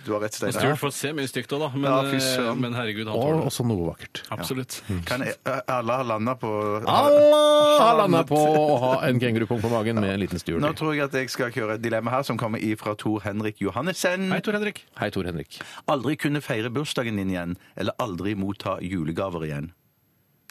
Du 0.05 0.13
har 0.13 0.21
rett, 0.23 0.31
Og 0.31 0.39
Steinar. 0.39 0.59
Stuart 0.61 0.79
får 0.79 0.91
se 0.95 1.09
mye 1.13 1.27
stygt 1.27 1.51
òg, 1.53 1.59
da. 1.59 1.69
Men, 1.75 1.83
Ja, 1.91 1.97
fy 2.07 2.15
eh, 2.15 2.23
søren. 2.23 2.59
men 2.63 2.73
herregud, 2.73 3.07
han 3.07 3.15
Og 3.15 3.21
tåler 3.23 3.39
det. 3.41 3.47
også 3.51 3.65
noe 3.67 3.87
vakkert. 3.89 4.21
Absolutt. 4.31 4.77
Kan 5.05 5.21
jeg, 5.27 5.35
alle 5.67 5.97
ha 5.99 6.03
landa 6.03 6.35
på 6.39 6.51
Allah 6.87 7.97
landa 8.03 8.23
på 8.29 8.37
å 8.39 8.77
ha 8.83 8.93
en 9.09 9.19
kengurupung 9.19 9.59
på 9.61 9.69
magen 9.71 9.99
med 9.99 10.13
en 10.13 10.19
liten 10.23 10.39
Nå 10.39 10.43
Stuart. 10.43 10.63
i. 10.71 10.77
tror 10.79 10.93
jeg 10.95 11.03
at 11.09 11.17
jeg 11.19 11.29
skal 11.33 11.51
kjøre 11.51 11.75
et 11.75 11.81
dilemma 11.83 12.11
her 12.11 12.23
som 12.23 12.37
kommer 12.37 12.59
ifra 12.63 12.95
Tor 12.97 13.19
Henrik 13.25 13.59
Johannessen. 13.61 14.29
Hei, 14.31 14.39
Tor 14.45 14.53
Henrik. 14.59 14.85
Hei, 14.99 15.09
Tor 15.11 15.23
Henrik. 15.27 15.59
Aldri 15.87 16.15
kunne 16.17 16.41
feire 16.41 16.71
bursdagen 16.71 17.15
din 17.19 17.29
igjen, 17.35 17.57
eller 17.75 17.93
aldri 17.99 18.35
motta 18.39 18.79
julegaver 18.81 19.45
igjen. 19.49 19.71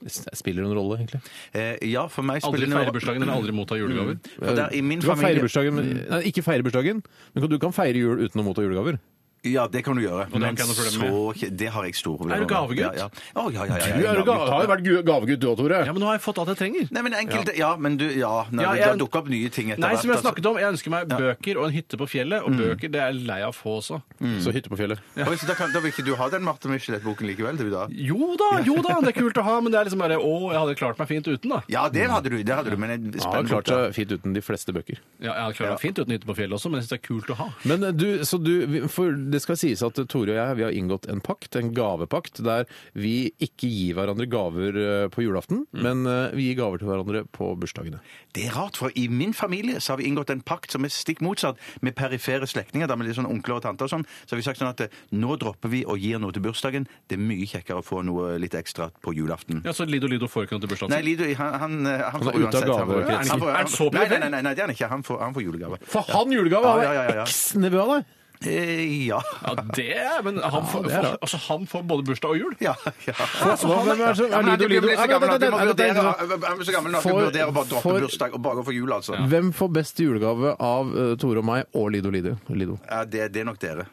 Spiller 0.07 0.62
det 0.62 0.68
noen 0.68 0.76
rolle, 0.78 0.96
egentlig? 1.01 1.18
Eh, 1.59 1.72
ja, 1.90 2.05
for 2.07 2.22
meg 2.22 2.44
Aldri 2.46 2.61
spiller 2.61 2.68
Aldri 2.70 2.84
feire 2.84 2.94
bursdagen 2.94 3.22
eller 3.24 3.34
aldri 3.34 3.55
motta 3.57 3.74
julegaver. 3.80 4.18
For 4.38 4.55
der, 4.55 4.68
i 4.78 4.80
min 4.86 5.01
Du 5.03 5.09
kan 5.09 5.16
feire 5.18 5.40
familie 5.40 5.42
bursdagen, 5.49 5.74
men- 5.74 6.07
nei, 6.12 6.20
ikke 6.30 6.44
feire 6.46 6.62
bursdagen, 6.62 7.03
men 7.34 7.49
du 7.51 7.59
kan 7.59 7.72
feire 7.74 7.96
jul 7.99 8.20
uten 8.22 8.38
å 8.40 8.44
motta 8.46 8.62
julegaver. 8.62 9.01
Ja, 9.45 9.66
det 9.68 9.84
kan 9.84 9.95
du 9.95 10.03
gjøre. 10.03 10.26
det 10.30 10.43
har 10.43 10.51
ikke 10.51 10.64
jeg 10.64 10.68
noe 10.68 10.78
problem 10.78 11.34
så 11.39 11.57
Det 11.57 11.68
har 11.70 11.84
jeg 11.84 11.95
store 11.95 12.18
problemer 12.18 12.36
Er 12.36 12.47
du 12.47 12.55
gavegutt? 12.55 12.78
Ja, 12.78 12.91
ja. 12.97 13.09
Å, 13.39 13.53
ja, 13.55 13.64
ja, 13.64 13.76
ja, 13.78 13.86
ja, 13.86 13.97
Du 13.99 14.07
er 14.09 14.14
jo 14.18 14.24
ga- 14.26 14.39
har 14.51 14.62
jo 14.64 14.68
vært 14.72 14.84
gu- 14.84 15.03
gavegutt 15.07 15.39
du 15.41 15.47
òg, 15.49 15.57
Tore. 15.59 15.78
Ja, 15.86 15.93
men 15.93 16.03
nå 16.03 16.07
har 16.11 16.16
jeg 16.18 16.22
fått 16.26 16.39
alt 16.43 16.49
jeg 16.49 16.59
trenger. 16.59 16.89
Nei, 16.91 17.03
men 17.03 17.12
enkelte 17.14 17.57
Ja, 17.57 17.76
men 17.76 17.97
du 17.97 18.07
Ja, 18.09 18.47
nei, 18.51 18.64
Ja, 18.64 18.72
det 18.74 18.80
jeg- 18.82 18.99
dukket 18.99 19.16
opp 19.22 19.28
nye 19.28 19.49
ting 19.51 19.70
etter 19.70 19.78
Nei, 19.80 19.95
som 19.97 20.11
jeg 20.11 20.18
altså. 20.18 20.26
snakket 20.32 20.47
om, 20.51 20.57
jeg 20.59 20.72
ønsker 20.74 20.91
meg 20.91 21.09
bøker 21.09 21.57
og 21.59 21.64
en 21.68 21.72
hytte 21.72 21.97
på 21.97 22.07
fjellet. 22.09 22.43
Og 22.43 22.51
bøker 22.59 22.91
det 22.91 23.01
er 23.01 23.12
jeg 23.12 23.26
lei 23.26 23.41
av 23.43 23.55
å 23.55 23.57
få 23.57 23.78
også. 23.78 24.03
Så 24.43 24.53
hytte 24.53 24.68
på 24.68 24.76
fjellet. 24.76 24.99
Oi, 25.16 25.36
så 25.36 25.47
da, 25.47 25.55
kan, 25.55 25.72
da 25.72 25.80
vil 25.80 25.93
ikke 25.93 26.05
du 26.05 26.14
ha 26.16 26.28
den 26.28 26.43
Marte 26.43 26.66
Michelet-boken 26.68 27.26
likevel, 27.28 27.57
du 27.57 27.70
da? 27.70 27.86
Jo 27.91 28.34
da, 28.36 28.59
jo 28.66 28.74
da, 28.82 29.01
det 29.01 29.14
er 29.16 29.20
kult 29.22 29.34
å 29.39 29.43
ha, 29.45 29.61
men 29.61 29.70
det 29.72 29.78
er 29.80 29.84
liksom 29.86 29.99
bare 30.03 30.18
Å, 30.18 30.51
jeg 30.53 30.59
hadde 30.59 30.74
klart 30.76 30.99
meg 30.99 31.09
fint 31.09 31.26
uten, 31.28 31.49
da. 31.49 31.62
Ja, 31.68 31.89
det 31.89 32.09
hadde 32.11 32.28
du, 32.30 32.43
det 32.43 32.55
hadde 32.55 32.70
du, 32.70 32.76
men 32.76 32.91
en 32.91 33.05
Ja, 33.12 33.20
har 33.22 33.45
spennende 33.45 33.49
klart 33.49 33.64
bok, 33.64 33.70
da. 33.70 33.86
seg 33.86 33.95
fint 33.95 34.11
uten 34.18 34.32
de 34.34 34.41
fleste 34.43 34.72
bøker. 34.74 34.99
Ja, 35.20 35.32
jeg 35.34 35.43
hadde 35.45 35.55
klart 35.55 35.70
meg 35.70 35.80
fint 35.80 35.99
uten 35.99 36.12
hytte 36.16 36.26
på 36.26 36.36
fjellet 36.36 36.55
også, 36.59 36.70
men 36.70 36.80
jeg 36.80 36.89
syns 36.89 36.91
det 36.91 36.99
er 36.99 37.07
kult 37.07 37.30
å 37.30 37.36
ha. 37.39 37.49
Men 37.64 37.84
eh, 37.84 37.93
du, 37.93 38.18
så 38.24 38.43
du, 38.43 38.89
for 38.89 39.12
det 39.31 39.41
skal 39.45 39.57
sies 39.61 39.83
at 39.87 39.99
Tore 40.09 40.33
og 40.35 40.39
jeg 40.39 40.57
vi 40.59 40.64
har 40.66 40.74
inngått 40.76 41.09
en 41.12 41.20
pakt, 41.24 41.57
en 41.61 41.72
gavepakt, 41.76 42.41
der 42.45 42.66
vi 42.99 43.31
ikke 43.45 43.68
gir 43.70 43.95
hverandre 43.99 44.26
gaver 44.31 44.79
eh, 44.83 45.09
på 45.12 45.24
julaften, 45.24 45.64
men 45.72 46.05
eh, 46.09 46.35
vi 46.37 46.49
gir 46.51 46.59
gaver 46.62 46.79
til 46.83 46.89
hverandre 46.91 47.24
på 47.35 47.51
bursdagene. 47.61 48.01
Det 48.35 48.47
er 48.49 48.57
rart, 48.57 48.76
for 48.81 48.93
i 48.99 49.07
min 49.12 49.33
familie 49.37 49.81
så 49.81 49.93
har 49.95 50.01
vi 50.03 50.09
inngått 50.11 50.31
en 50.35 50.41
pakt 50.47 50.72
som 50.74 50.85
er 50.87 50.93
stikk 50.95 51.20
motsatt 51.24 51.59
med 51.85 51.97
perifere 51.99 52.47
slektninger, 52.49 52.89
da 52.91 52.97
med 52.97 53.09
litt 53.11 53.18
sånn 53.18 53.29
onkler 53.31 53.59
og 53.59 53.64
tanter 53.66 53.89
og 53.89 53.93
sånn. 53.93 54.07
Så 54.24 54.35
har 54.37 54.43
vi 54.43 54.47
sagt 54.47 54.61
sånn 54.62 54.72
at 54.72 54.85
eh, 54.87 54.99
nå 55.18 55.37
dropper 55.41 55.72
vi 55.72 55.85
og 55.89 55.99
gir 56.03 56.18
noe 56.22 56.33
til 56.37 56.45
bursdagen. 56.45 56.87
Det 57.09 57.18
er 57.18 57.22
mye 57.24 57.47
kjekkere 57.49 57.83
å 57.83 57.87
få 57.87 58.03
noe 58.07 58.37
litt 58.43 58.55
ekstra 58.59 58.91
på 59.05 59.14
julaften. 59.16 59.62
Ja, 59.66 59.72
Så 59.76 59.87
Lido 59.89 60.07
Lido 60.11 60.29
får 60.31 60.47
ikke 60.49 60.59
noe 60.59 60.64
til 60.66 60.72
bursdagen 60.74 60.95
Nei, 60.95 61.03
sin? 61.03 61.11
Lido, 61.12 61.31
han, 61.41 61.55
han, 61.62 61.79
han, 61.87 62.22
er 62.22 62.29
får 62.29 62.39
ute 62.39 62.47
av 62.47 62.49
uansett- 62.49 62.68
han 62.68 62.89
får- 62.89 62.95
gavekretsen. 62.95 63.31
han 63.33 63.41
får- 63.45 63.53
Er 63.55 63.59
han 63.62 63.72
så 63.74 63.91
Nei, 63.93 64.07
nei, 64.09 64.18
nei, 64.18 64.29
nei, 64.37 64.43
nei, 64.49 64.55
det 64.55 64.62
er 64.62 64.66
han 64.68 64.74
ikke. 64.76 64.89
Han 64.93 65.03
får, 65.07 65.20
han 65.24 65.35
får 65.37 65.43
julegave. 65.49 65.79
For 65.89 66.12
han 66.12 66.33
julegave 66.39 66.62
Ja, 66.68 66.74
var 66.76 66.85
ja, 66.85 66.93
ja, 66.95 67.14
ja. 67.22 67.24
eks-nevø 67.29 67.81
av 67.85 67.93
deg! 67.97 68.14
Eh, 68.47 69.07
ja. 69.09 69.18
Ja, 69.43 69.55
det 69.74 69.89
er 69.99 70.22
Men 70.22 70.36
han 70.39 70.66
får, 70.70 70.84
det 70.86 70.95
er 70.95 71.16
altså, 71.18 71.41
han 71.49 71.64
får 71.66 71.82
både 71.91 72.05
bursdag 72.07 72.30
og 72.30 72.39
jul? 72.39 72.55
Ja, 72.62 72.74
ja. 73.07 73.12
Hva- 73.18 73.57
Hvem 73.89 74.01
er 74.01 74.14
Ja, 74.14 74.26
er 74.28 74.34
han 74.36 74.47
Lido 74.53 74.64
er 74.64 74.68
Lido? 74.68 74.89
Ja, 74.89 74.95
Han 75.03 76.61
er 76.61 76.64
så 76.64 76.72
gammel 76.76 76.95
at 77.01 77.03
vurderer 77.05 77.51
å 77.51 77.57
bare 77.57 77.70
droppe 77.72 78.01
bursdag 78.07 78.34
og 78.39 78.43
bare 78.47 78.74
jul, 78.76 78.93
altså. 78.95 79.18
Hvem 79.28 79.51
får 79.53 79.72
best 79.80 79.99
julegave 80.05 80.55
av 80.61 80.95
eh, 80.95 81.14
Tore 81.18 81.43
og 81.43 81.49
meg 81.51 81.66
og 81.74 81.91
Lido 81.91 82.11
Lido? 82.14 82.36
Lido. 82.55 82.78
Ja, 82.89 83.05
det, 83.05 83.32
det 83.34 83.43
er 83.43 83.49
nok 83.51 83.59
dere. 83.62 83.89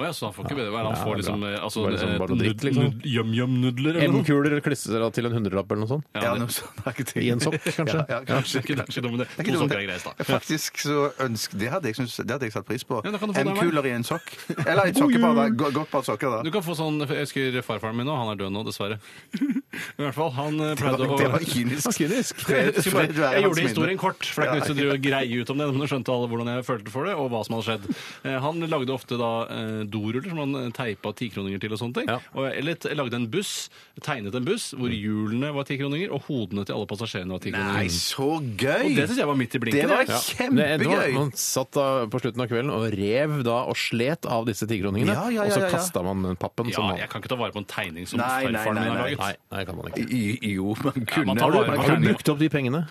Å 0.00 0.04
ja, 0.08 0.12
så 0.16 0.26
han 0.30 0.34
får 0.36 0.46
ikke 0.48 0.56
bedre 0.56 0.72
være. 0.72 0.86
Han 0.88 0.96
Ja, 0.96 1.02
får 1.04 1.10
bra. 1.12 1.20
liksom 1.20 1.42
eh, 1.44 1.56
altså, 1.60 1.82
Bare 1.84 1.98
sånn 2.00 2.14
bare 2.22 2.34
noe 2.34 2.40
dritt, 2.40 2.62
liksom. 2.64 2.84
nud- 2.88 3.06
Yum-yum-nudler 3.10 3.98
eller 4.00 4.14
noe? 4.14 4.22
M-kuler 4.24 4.60
klistra 4.64 5.10
til 5.12 5.26
en 5.28 5.34
hundrelapp 5.36 5.70
eller 5.74 5.82
noe 5.84 5.90
sånt? 5.92 6.04
Ja, 6.16 6.32
noe 6.40 6.48
sånt. 6.48 6.72
Det 6.80 6.86
er 6.88 7.04
ikke. 7.04 7.20
I 7.20 7.28
en 7.34 7.42
sokk, 7.44 7.58
kanskje? 7.68 8.00
Ja, 8.00 8.04
ja, 8.08 8.20
kanskje. 8.30 8.62
Det 8.64 8.78
er 8.78 8.88
ikke 8.88 9.04
dumt, 9.04 9.18
det. 9.20 9.26
Det 9.28 9.36
er 9.36 9.44
ikke 9.44 9.52
To 9.52 9.58
dumt, 9.58 9.60
sokker 9.60 9.76
det. 9.76 9.84
er 9.84 9.90
greit, 9.90 10.04
da. 10.08 10.26
Faktisk 10.30 10.80
så 10.86 10.96
ønsk... 11.26 11.56
Det 11.60 11.68
hadde 11.74 11.90
jeg, 11.90 11.98
synes, 12.00 12.16
det 12.16 12.30
hadde 12.34 12.48
jeg 12.48 12.54
satt 12.56 12.66
pris 12.70 12.84
på. 12.88 13.00
Ja, 13.04 13.10
da 13.12 13.18
kan 13.20 13.28
du 13.28 13.34
få 13.36 13.44
det. 13.44 13.52
M-kuler 13.54 13.86
i 13.90 13.94
en 13.98 14.06
sokk. 14.08 14.32
Eller 14.64 14.90
et 14.90 14.96
sokkepar. 14.96 15.34
da. 15.36 15.48
Go- 15.60 15.70
Godt 15.80 15.90
par 15.92 16.02
sokker, 16.08 16.30
da. 16.30 16.42
Du 16.46 16.50
kan 16.54 16.62
få 16.64 16.74
sånn 16.78 17.00
Jeg 17.04 17.26
husker 17.26 17.60
farfaren 17.66 17.96
min 18.00 18.06
nå, 18.08 18.16
han 18.16 18.32
er 18.32 18.40
død 18.40 18.52
nå, 18.56 18.64
dessverre. 18.66 18.96
I 19.40 20.02
hvert 20.02 20.14
fall, 20.16 20.30
han 20.34 20.56
eh, 20.60 20.74
Det 20.74 20.80
var, 20.80 20.96
pleide 20.96 21.10
å 21.10 21.18
det 21.20 21.28
var 21.34 21.44
kynisk. 21.46 21.92
Kynisk. 22.00 22.40
Fred, 22.46 22.72
Jeg, 22.80 22.84
fred 22.94 23.14
jeg 23.14 23.26
hans 23.26 23.44
gjorde 23.46 23.66
historien 23.68 23.94
minne. 23.94 24.02
kort, 24.02 24.24
for 24.26 24.42
det 24.42 24.48
er 24.48 24.54
ikke 24.54 24.60
vits 24.60 24.70
i 24.70 24.72
å 24.72 24.78
drive 24.80 24.94
og 24.96 25.04
greie 25.04 25.40
ut 25.44 25.50
om 25.54 25.60
det. 25.60 25.66
Men 25.70 25.78
nå 25.82 25.88
skjønte 25.90 26.14
alle 26.14 26.30
hvordan 26.32 26.50
jeg 26.54 26.66
følte 26.70 26.94
for 26.94 27.06
det, 27.08 27.14
og 27.18 27.28
hva 27.32 27.42
som 27.46 27.56
hadde 27.58 27.66
skjedd. 27.68 27.88
Eh, 28.24 28.38
Han 28.40 28.60
lagde 28.70 28.94
ofte 28.94 29.18
da 29.20 29.30
eh, 29.50 29.82
doruller 29.92 30.28
som 30.30 30.38
man 30.40 30.72
teipa 30.76 31.12
tikroninger 31.18 31.60
til 31.62 31.74
og 31.74 31.80
sånne 31.82 31.94
ting. 32.00 32.08
Ja. 32.10 32.18
Og, 32.34 32.46
eller 32.50 32.74
t- 32.80 32.92
lagde 32.96 33.18
en 33.18 33.26
buss, 33.32 33.68
tegnet 34.02 34.34
en 34.38 34.46
buss 34.46 34.70
hvor 34.78 34.88
hjulene 34.94 35.50
var 35.56 35.66
tikroninger, 35.68 36.10
og 36.14 36.22
hodene 36.28 36.64
til 36.68 36.76
alle 36.78 36.88
passasjerene 36.90 37.34
var 37.34 37.42
Nei, 37.42 37.50
tikroninger. 37.50 37.90
så 37.94 38.28
gøy! 38.40 38.86
Og 38.90 38.96
det 39.00 39.08
syns 39.10 39.20
jeg 39.22 39.30
var 39.30 39.38
midt 39.40 39.54
i 39.54 39.58
Det 39.58 39.62
blinken. 39.66 39.90
var 39.90 40.04
jeg. 40.04 40.08
Det, 40.10 40.48
det 40.80 40.88
var, 40.88 41.04
kjempegøy! 41.04 41.14
man 41.18 41.32
satt 41.36 41.72
da 41.76 41.86
på 42.12 42.22
slutten 42.24 42.44
av 42.46 42.50
kvelden 42.54 42.72
og 42.74 42.86
rev 42.94 43.36
da 43.46 43.58
og 43.70 43.76
slet 43.80 44.26
av 44.30 44.48
disse 44.48 44.66
tikroningene, 44.70 45.12
Ja, 45.14 45.28
ja, 45.28 45.42
ja, 45.42 45.44
og 45.44 45.52
så 45.56 45.60
ja, 45.60 45.66
ja. 45.68 45.74
kasta 45.76 46.02
man 46.06 46.36
pappen 46.40 46.70
som 46.72 46.84
Ja, 46.84 46.88
man 46.94 46.98
jeg 47.02 47.10
kan 47.12 47.20
ikke 47.24 47.32
ta 47.34 47.40
vare 47.40 47.52
på 47.56 47.62
en 47.64 47.68
tegning 47.70 48.06
som 48.10 48.20
Nei, 48.22 48.46
nei, 48.48 48.52
farfaren 48.54 48.74
min 48.74 48.82
nei, 48.82 48.88
har 48.88 48.96
nei. 48.96 49.04
laget. 49.10 49.18
Nei, 49.20 49.34
nei, 49.58 49.64
kan 49.68 49.76
man 49.80 49.92
ikke. 49.92 50.08
I- 50.10 50.54
Jo, 50.54 50.74
man 50.84 51.04
kunne 51.06 51.36
tar 51.38 51.50
vare 51.50 51.64
på 51.66 51.70
Har 51.70 51.76
du 51.76 51.82
tegninger. 51.90 52.08
brukt 52.14 52.28
opp 52.34 52.38
de 52.40 52.48
pengene? 52.52 52.82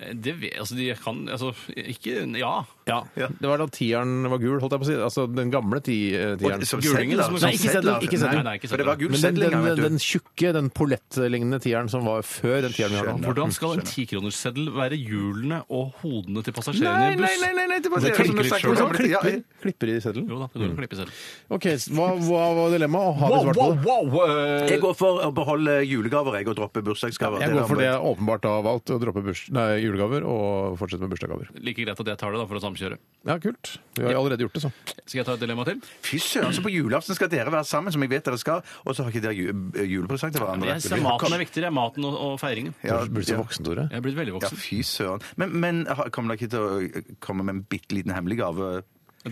Eh, 0.00 0.12
Det 0.14 0.34
vet, 0.40 0.54
altså, 0.58 0.76
de 0.76 0.94
kan 0.94 1.28
Altså, 1.28 1.52
ikke 1.76 2.36
Ja. 2.38 2.64
Ja. 2.88 3.02
Det 3.28 3.42
var 3.44 3.58
da 3.58 3.66
tieren 3.66 4.28
var 4.30 4.38
gul, 4.38 4.58
holdt 4.62 4.72
jeg 4.72 4.80
på 4.80 4.86
å 4.86 4.88
si. 4.88 4.94
Altså 4.96 5.26
den 5.34 5.50
gamle 5.52 5.80
ti, 5.84 6.14
eh, 6.16 6.36
tieren. 6.40 6.64
Som 6.64 6.80
Gulingen, 6.80 7.20
som- 7.22 7.34
Nei, 7.34 7.52
ikke 7.52 7.72
seddel. 7.74 8.00
ikke 8.00 8.18
seddel. 8.18 8.38
Nei, 8.38 8.42
Nei, 8.42 8.54
ikke 8.58 8.68
For 8.70 8.76
det 8.78 8.86
var 8.86 8.96
gul 8.96 9.10
Men 9.10 9.20
den, 9.20 9.20
seddel 9.20 9.42
en 9.44 9.50
den, 9.50 9.64
gang, 9.66 9.76
vet 9.76 9.84
den 9.90 9.98
tjukke, 9.98 10.52
den 10.54 10.70
pollettlignende 10.70 11.60
tieren 11.60 11.90
som 11.90 12.04
var 12.04 12.22
før 12.22 12.62
den 12.62 12.72
tieren 12.72 12.90
vi 12.90 12.96
har 12.96 13.06
nå. 13.12 13.18
Hvordan 13.28 13.52
skal 13.52 13.72
en 13.74 13.80
tikronersseddel 13.84 14.70
være 14.72 14.96
hjulene 14.96 15.62
og 15.68 15.92
hodene 16.00 16.42
til 16.44 16.52
passasjerene 16.54 17.12
i 17.12 17.16
buss? 17.16 17.28
nei, 17.28 17.36
nei, 17.44 17.52
nei, 17.58 17.66
nei, 17.74 17.78
det 17.80 17.90
var 17.92 18.00
Det 18.00 18.16
du 18.16 18.22
litt. 18.42 19.08
Ja, 19.08 19.20
Klipper, 19.20 19.44
klipper 19.62 19.88
i 19.92 20.00
seddelen. 20.00 20.28
Jo 20.28 20.38
da, 20.38 20.46
det 20.48 20.60
går 20.60 20.64
an 20.64 20.72
å 20.72 20.78
klippe 20.80 20.92
i 20.96 20.98
seddelen. 20.98 21.12
OK, 21.50 21.66
hva, 21.92 22.08
hva 22.24 22.44
var 22.56 22.70
dilemmaet? 22.72 23.18
Har 23.18 23.28
vi 23.28 23.40
svart 23.44 23.56
på 23.58 23.68
det? 23.68 23.84
wow! 23.84 24.28
eh, 24.28 24.68
Jeg 24.68 24.80
går 24.80 24.94
for 24.96 25.20
å 25.24 25.30
beholde 25.34 25.76
julegaver 25.86 26.38
jeg, 26.38 26.48
og 26.48 26.56
droppe 26.56 26.82
bursdagsgaver. 26.84 27.40
Jeg 27.44 27.52
går 27.52 27.68
for 27.68 27.76
det 27.76 27.84
jeg 27.88 28.00
åpenbart 28.00 28.44
har 28.48 28.62
valgt, 28.62 28.90
å 28.90 28.98
droppe 29.00 29.22
burs 29.24 29.44
nei, 29.50 29.80
julegaver 29.88 30.24
og 30.28 30.76
fortsette 30.80 31.02
med 31.02 31.10
bursdagsgaver. 31.14 31.50
Like 31.64 31.82
greit 31.84 31.98
at 32.04 32.10
jeg 32.12 32.18
tar 32.20 32.32
det, 32.34 32.40
da, 32.42 32.46
for 32.50 32.60
å 32.60 32.62
samkjøre. 32.62 32.98
Ja, 33.28 33.38
kult. 33.42 33.72
Vi 33.98 34.04
har 34.06 34.12
jo 34.14 34.20
allerede 34.22 34.44
gjort 34.46 34.54
det, 34.58 34.62
så. 34.66 34.70
Skal 35.08 35.18
jeg 35.22 35.26
ta 35.26 35.34
et 35.34 35.42
dilemma 35.42 35.64
til? 35.68 35.80
Fy 36.06 36.20
søren, 36.22 36.54
så 36.54 36.62
på 36.64 36.72
julaften 36.72 37.16
skal 37.18 37.30
dere 37.32 37.50
være 37.54 37.66
sammen, 37.68 37.92
som 37.94 38.04
jeg 38.04 38.12
vet 38.12 38.24
dere 38.28 38.38
skal, 38.40 38.62
og 38.84 38.94
så 38.94 39.04
har 39.06 39.10
ikke 39.12 39.24
dere 39.24 39.34
ju- 39.34 39.88
julepresang 39.96 40.32
til 40.36 40.44
hverandre. 40.44 40.74
Jeg 40.76 40.86
ser 40.86 41.02
maten 41.04 41.32
er 41.34 41.42
viktigere. 41.42 41.72
Maten 41.74 42.04
og, 42.08 42.14
og 42.28 42.36
feiringen. 42.40 42.74
Ja, 42.84 43.00
Du 43.04 43.10
blitt 43.16 43.28
så 43.30 43.36
ja. 43.36 43.42
voksen, 43.42 43.64
Tore. 43.66 43.88
Jeg 43.90 43.98
er 43.98 44.04
blitt 44.06 44.16
veldig 44.20 44.34
Ja, 44.34 44.38
voksen. 44.38 44.62
fy 44.62 44.80
søren. 44.86 45.22
Men, 45.36 45.56
men 45.60 45.82
har- 45.86 46.10
kommer 46.14 46.34
dere 46.36 46.44
ikke 46.44 46.52
til 46.54 46.60
å 46.60 47.16
komme 47.24 47.44
med 47.44 47.54
en 47.56 47.62
bitte 47.68 47.94
liten 47.96 48.14
hemmelig 48.14 48.38
gave? 48.44 48.82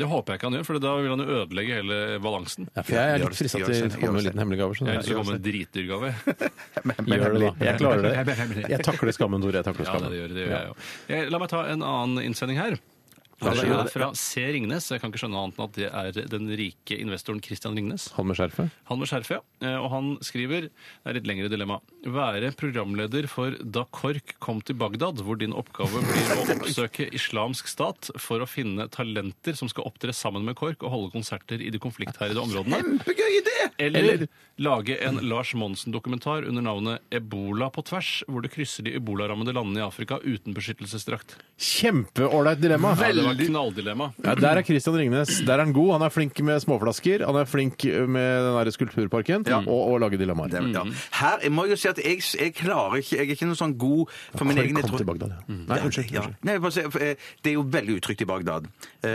Det 0.01 0.09
håper 0.11 0.35
jeg 0.35 0.41
ikke 0.41 0.49
han 0.51 0.57
gjør, 0.59 0.67
for 0.69 0.81
da 0.83 0.95
vil 1.01 1.13
han 1.15 1.23
jo 1.23 1.39
ødelegge 1.41 1.79
hele 1.81 2.01
balansen. 2.25 2.69
Ja, 2.73 2.83
for 2.83 2.97
jeg 2.99 3.15
er 3.15 3.23
litt 3.25 3.39
frista 3.39 3.63
til 3.63 3.87
å 3.87 3.93
komme 3.97 4.13
med 4.17 4.23
en 4.23 4.29
liten 4.31 4.43
hemmelig 4.45 4.61
gave. 4.63 4.79
Jeg 4.81 4.87
har 4.87 4.99
lyst 5.01 5.11
til 5.11 5.17
å 5.17 5.23
komme 5.23 5.37
med 5.37 5.41
en 5.41 5.47
dritdyrgave. 5.47 6.13
Gjør 7.17 7.37
det, 7.37 7.45
da. 7.47 7.55
Jeg 7.71 7.81
klarer 7.83 8.05
det. 8.09 8.67
Jeg 8.75 8.83
takler 8.91 9.17
skammen, 9.17 9.47
Tore. 9.47 9.61
Jeg 9.63 9.69
takler 9.71 9.89
skammen. 9.91 10.09
Ja, 10.09 10.13
det 10.13 10.21
gjør, 10.23 10.37
det 10.37 10.45
gjør 10.45 10.55
jeg 10.57 10.69
jo. 10.69 11.33
La 11.33 11.43
meg 11.43 11.53
ta 11.53 11.65
en 11.73 11.87
annen 11.87 12.27
innsending 12.27 12.61
her. 12.61 12.79
Ja, 13.43 13.51
Det 13.53 13.67
er 13.69 13.89
fra 13.93 14.07
C. 14.17 14.41
Ringnes. 14.55 14.87
Jeg 14.89 15.01
kan 15.03 15.11
ikke 15.13 15.21
skjønne 15.21 15.37
annet 15.43 15.59
enn 15.59 15.67
at 15.67 15.75
det 15.77 15.89
er 16.25 16.29
den 16.33 16.47
rike 16.57 16.97
investoren 16.97 17.43
Christian 17.45 17.75
Ringnes. 17.77 18.07
Han 18.17 18.27
med 18.31 18.39
skjerfet? 18.39 18.71
Han 18.89 18.99
med 19.03 19.11
skjerfet, 19.11 19.37
ja. 19.37 19.43
Eh, 19.69 19.77
Og 19.77 19.91
han 19.93 20.09
skriver, 20.25 20.71
det 20.71 21.11
er 21.11 21.19
litt 21.19 21.29
lengre 21.29 21.51
dilemma, 21.53 21.77
være 22.07 22.53
programleder 22.57 23.29
for 23.29 23.53
Da 23.61 23.85
KORK 23.93 24.37
kom 24.41 24.63
til 24.65 24.79
Bagdad, 24.81 25.21
hvor 25.21 25.37
din 25.37 25.53
oppgave 25.53 26.01
blir 26.01 26.33
å 26.33 26.47
oppsøke 26.57 27.11
islamsk 27.13 27.69
stat 27.69 28.09
for 28.17 28.41
å 28.41 28.49
finne 28.49 28.89
talenter 28.89 29.53
som 29.59 29.69
skal 29.69 29.85
opptre 29.91 30.15
sammen 30.17 30.47
med 30.49 30.57
KORK 30.57 30.87
og 30.89 30.95
holde 30.97 31.13
konserter 31.19 31.61
i 31.61 31.69
de 31.69 31.79
konfliktherjede 31.83 32.41
områdene. 32.41 32.81
Kjempegøy 32.81 33.39
idé! 33.43 33.57
Eller 33.83 34.27
lage 34.63 34.97
en 35.05 35.21
Lars 35.29 35.53
Monsen-dokumentar 35.59 36.47
under 36.49 36.65
navnet 36.65 37.03
Ebola 37.13 37.69
på 37.75 37.85
tvers, 37.85 38.23
hvor 38.31 38.41
du 38.41 38.49
krysser 38.49 38.87
de 38.87 38.95
ebolarammede 38.97 39.53
landene 39.53 39.83
i 39.83 39.85
Afrika 39.85 40.17
uten 40.25 40.55
beskyttelsesdrakt. 40.57 41.37
Kjempeålreit 41.61 42.63
dilemma. 42.63 42.95
Ja, 42.97 43.26
det 43.35 43.47
var 43.47 43.51
knalldilemma. 43.51 44.07
Ja, 44.25 44.35
der 44.39 44.61
er 44.61 44.63
Christian 44.67 44.97
Ringnes. 44.97 45.41
Der 45.47 45.55
er 45.59 45.65
han 45.65 45.73
god. 45.77 45.93
Han 45.97 46.03
er 46.07 46.13
flink 46.15 46.39
med 46.47 46.61
småflasker. 46.63 47.25
Han 47.27 47.37
er 47.41 47.45
flink 47.49 47.85
med 47.85 48.47
den 48.47 48.57
der 48.61 48.71
skulpturparken 48.75 49.47
og 49.67 49.83
å 49.95 49.99
lage 50.03 50.19
dilemmaer. 50.21 50.51
Det, 50.53 50.63
ja. 50.75 50.85
Her, 51.21 51.39
jeg 51.43 51.53
må 51.53 51.67
jo 51.71 51.77
si 51.77 51.89
at 51.91 51.99
jeg, 52.03 52.21
jeg 52.39 52.55
klarer 52.55 53.01
ikke 53.01 53.17
Jeg 53.17 53.27
er 53.29 53.35
ikke 53.37 53.47
noe 53.51 53.59
sånn 53.59 53.77
god 53.81 54.11
for 54.37 54.45
min 54.49 54.59
egen 54.63 54.77
Kom 54.77 54.97
til 54.99 55.07
Bagdad, 55.09 55.33
ja. 55.35 55.57
Nei, 55.67 55.79
unnskyld. 55.87 56.11
Ja. 56.15 56.25
Nei, 56.47 56.59
bare 56.63 56.85
eh, 57.03 57.17
det 57.43 57.51
er 57.51 57.55
jo 57.57 57.63
veldig 57.73 57.97
utrygt 58.01 58.23
i 58.23 58.29
Bagdad. 58.29 58.67
Eh, 59.03 59.11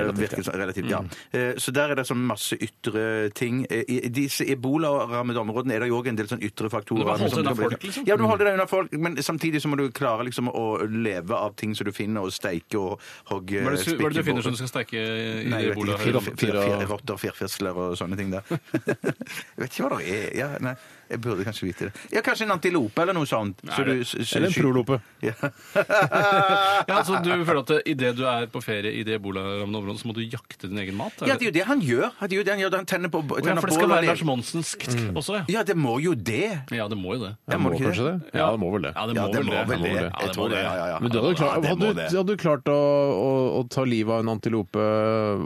Relativt, 0.00 0.44
som- 0.44 0.54
relativt, 0.54 0.88
ja. 0.90 1.00
Eh, 1.32 1.54
så 1.60 1.72
der 1.74 1.90
er 1.90 1.94
det 2.00 2.06
sånn 2.08 2.22
masse 2.26 2.56
ytre 2.56 3.30
ting. 3.34 3.64
Eh, 3.70 3.84
I 3.88 4.08
disse 4.14 4.44
ebolarammede 4.46 5.40
områdene 5.42 5.74
er 5.76 5.80
det 5.84 5.88
jo 5.90 5.98
òg 6.00 6.08
en 6.12 6.16
del 6.20 6.28
sånn 6.30 6.42
ytre 6.46 6.70
faktorer. 6.70 7.02
Du 7.02 7.04
må 7.04 7.16
holde 7.18 7.30
deg 7.34 7.38
unna 7.44 7.54
folk, 7.58 7.82
liksom? 7.82 8.06
Ja, 8.08 8.16
du 8.16 8.22
må 8.24 8.28
holde 8.30 8.44
deg 8.46 8.54
unna 8.58 8.66
folk, 8.70 8.92
men 8.92 9.16
samtidig 9.16 9.60
så 9.64 9.68
må 9.72 9.76
du 9.80 9.88
klare 9.90 10.24
liksom 10.28 10.48
å 10.52 10.64
leve 10.86 11.34
av 11.36 11.56
ting 11.56 11.74
som 11.74 11.84
du 11.88 11.92
finner, 11.92 12.22
og 12.22 12.30
steike 12.32 12.78
og 12.78 13.00
hogge 13.32 13.49
Hva 13.58 13.72
er 13.72 13.76
det, 13.76 13.96
hva 13.98 14.06
er 14.06 14.14
det 14.14 14.22
du 14.22 14.28
finner 14.28 14.46
som 14.46 14.54
du 14.54 14.60
skal 14.60 14.70
steike 14.70 15.00
i 15.00 15.48
Nei, 15.50 15.60
jeg 15.66 15.74
vet 15.74 16.30
ikke. 16.46 16.86
Rotter, 16.90 17.20
firfisler 17.20 17.82
og 17.84 17.98
sånne 17.98 18.18
ting 18.20 18.30
der. 18.32 18.46
jeg 18.52 19.60
vet 19.64 19.68
ikke 19.68 19.88
hva 19.88 19.98
det 19.98 20.14
er. 20.14 20.26
Ja, 20.38 20.48
nei, 20.62 20.76
jeg 21.10 21.20
burde 21.20 21.44
kanskje 21.44 21.66
vite 21.68 21.88
det. 21.90 21.92
Ja, 22.14 22.20
Kanskje 22.22 22.46
en 22.46 22.54
antilope 22.54 23.02
eller 23.02 23.16
noe 23.16 23.26
sånt. 23.26 23.58
Så 23.66 23.84
du, 23.84 23.92
s- 24.00 24.14
s- 24.14 24.34
Eller 24.36 24.46
en 24.48 24.52
sky- 24.54 24.62
prolope. 24.62 25.00
Ja. 25.22 25.32
Ja, 26.90 27.02
så 27.04 27.18
du 27.22 27.30
føler 27.44 27.60
at 27.60 27.70
idet 27.88 28.14
du 28.18 28.22
er 28.28 28.46
på 28.50 28.60
ferie 28.64 28.90
i 29.00 29.02
det 29.06 29.16
ebolarammede 29.18 29.78
området, 29.80 30.00
så 30.02 30.08
må 30.08 30.14
du 30.16 30.22
jakte 30.24 30.68
din 30.70 30.78
egen 30.82 30.96
mat? 30.98 31.12
ja, 31.26 31.34
det 31.36 31.46
er 31.46 31.50
jo 31.50 31.54
det 31.58 31.64
han 31.68 31.80
gjør. 31.84 32.08
Det 32.20 32.32
er 32.32 32.38
jo 32.40 32.44
det 32.46 32.52
han 32.54 32.62
gjør. 32.62 32.76
Han 32.80 32.88
tenner 32.88 33.12
på 33.12 33.20
Å 33.20 33.38
ja, 33.38 33.44
tenner 33.44 33.60
for 33.64 33.70
det 33.70 33.76
bål 33.76 33.80
skal 33.80 33.90
og 33.90 33.94
være 33.96 34.06
lever. 34.06 34.24
Monsensk 34.30 34.86
Monsenskt 34.86 35.18
også, 35.20 35.36
ja. 35.40 35.44
Ja, 35.58 35.62
det 35.66 35.76
må 35.78 35.96
jo 36.02 36.14
det. 36.14 36.40
Ja, 36.74 36.86
det 36.90 36.98
må 36.98 37.14
jo 37.16 37.24
det. 37.26 37.32
Ja, 37.50 37.58
må 37.58 37.68
må 37.68 37.72
det 37.74 37.80
ikke 37.80 37.90
kanskje 37.90 38.06
det? 38.08 38.32
Ja, 38.40 38.46
det 38.54 38.60
må 38.62 38.70
vel 38.74 38.86
det. 38.86 38.92
Ja, 38.96 39.06
det 39.10 39.16
Ja, 39.16 39.22
må 39.26 39.32
det 39.34 39.40
vel 39.40 39.46
må 39.50 39.54
det. 39.54 39.66
vel 39.70 39.82
det. 39.82 39.92
Ja, 39.94 40.10
Jeg 40.10 40.28
det 40.30 40.34
tror 40.36 40.48
det. 40.54 40.60
Ja, 40.64 40.72
ja, 40.80 40.86
ja. 40.94 40.98
Men 41.04 41.10
du 41.14 41.18
hadde, 41.20 41.34
klart, 41.40 41.50
Ja, 41.50 41.60
det 41.60 41.70
må 41.70 41.86
hadde, 41.86 41.94
det. 42.00 42.08
du, 42.10 42.16
hadde 42.20 42.36
du 42.36 42.42
klart 42.44 42.70
å, 42.72 42.78
å, 42.80 43.30
å 43.60 43.68
ta 43.70 43.84
livet 43.84 44.12
av 44.16 44.20
en 44.24 44.32
antilope 44.34 44.86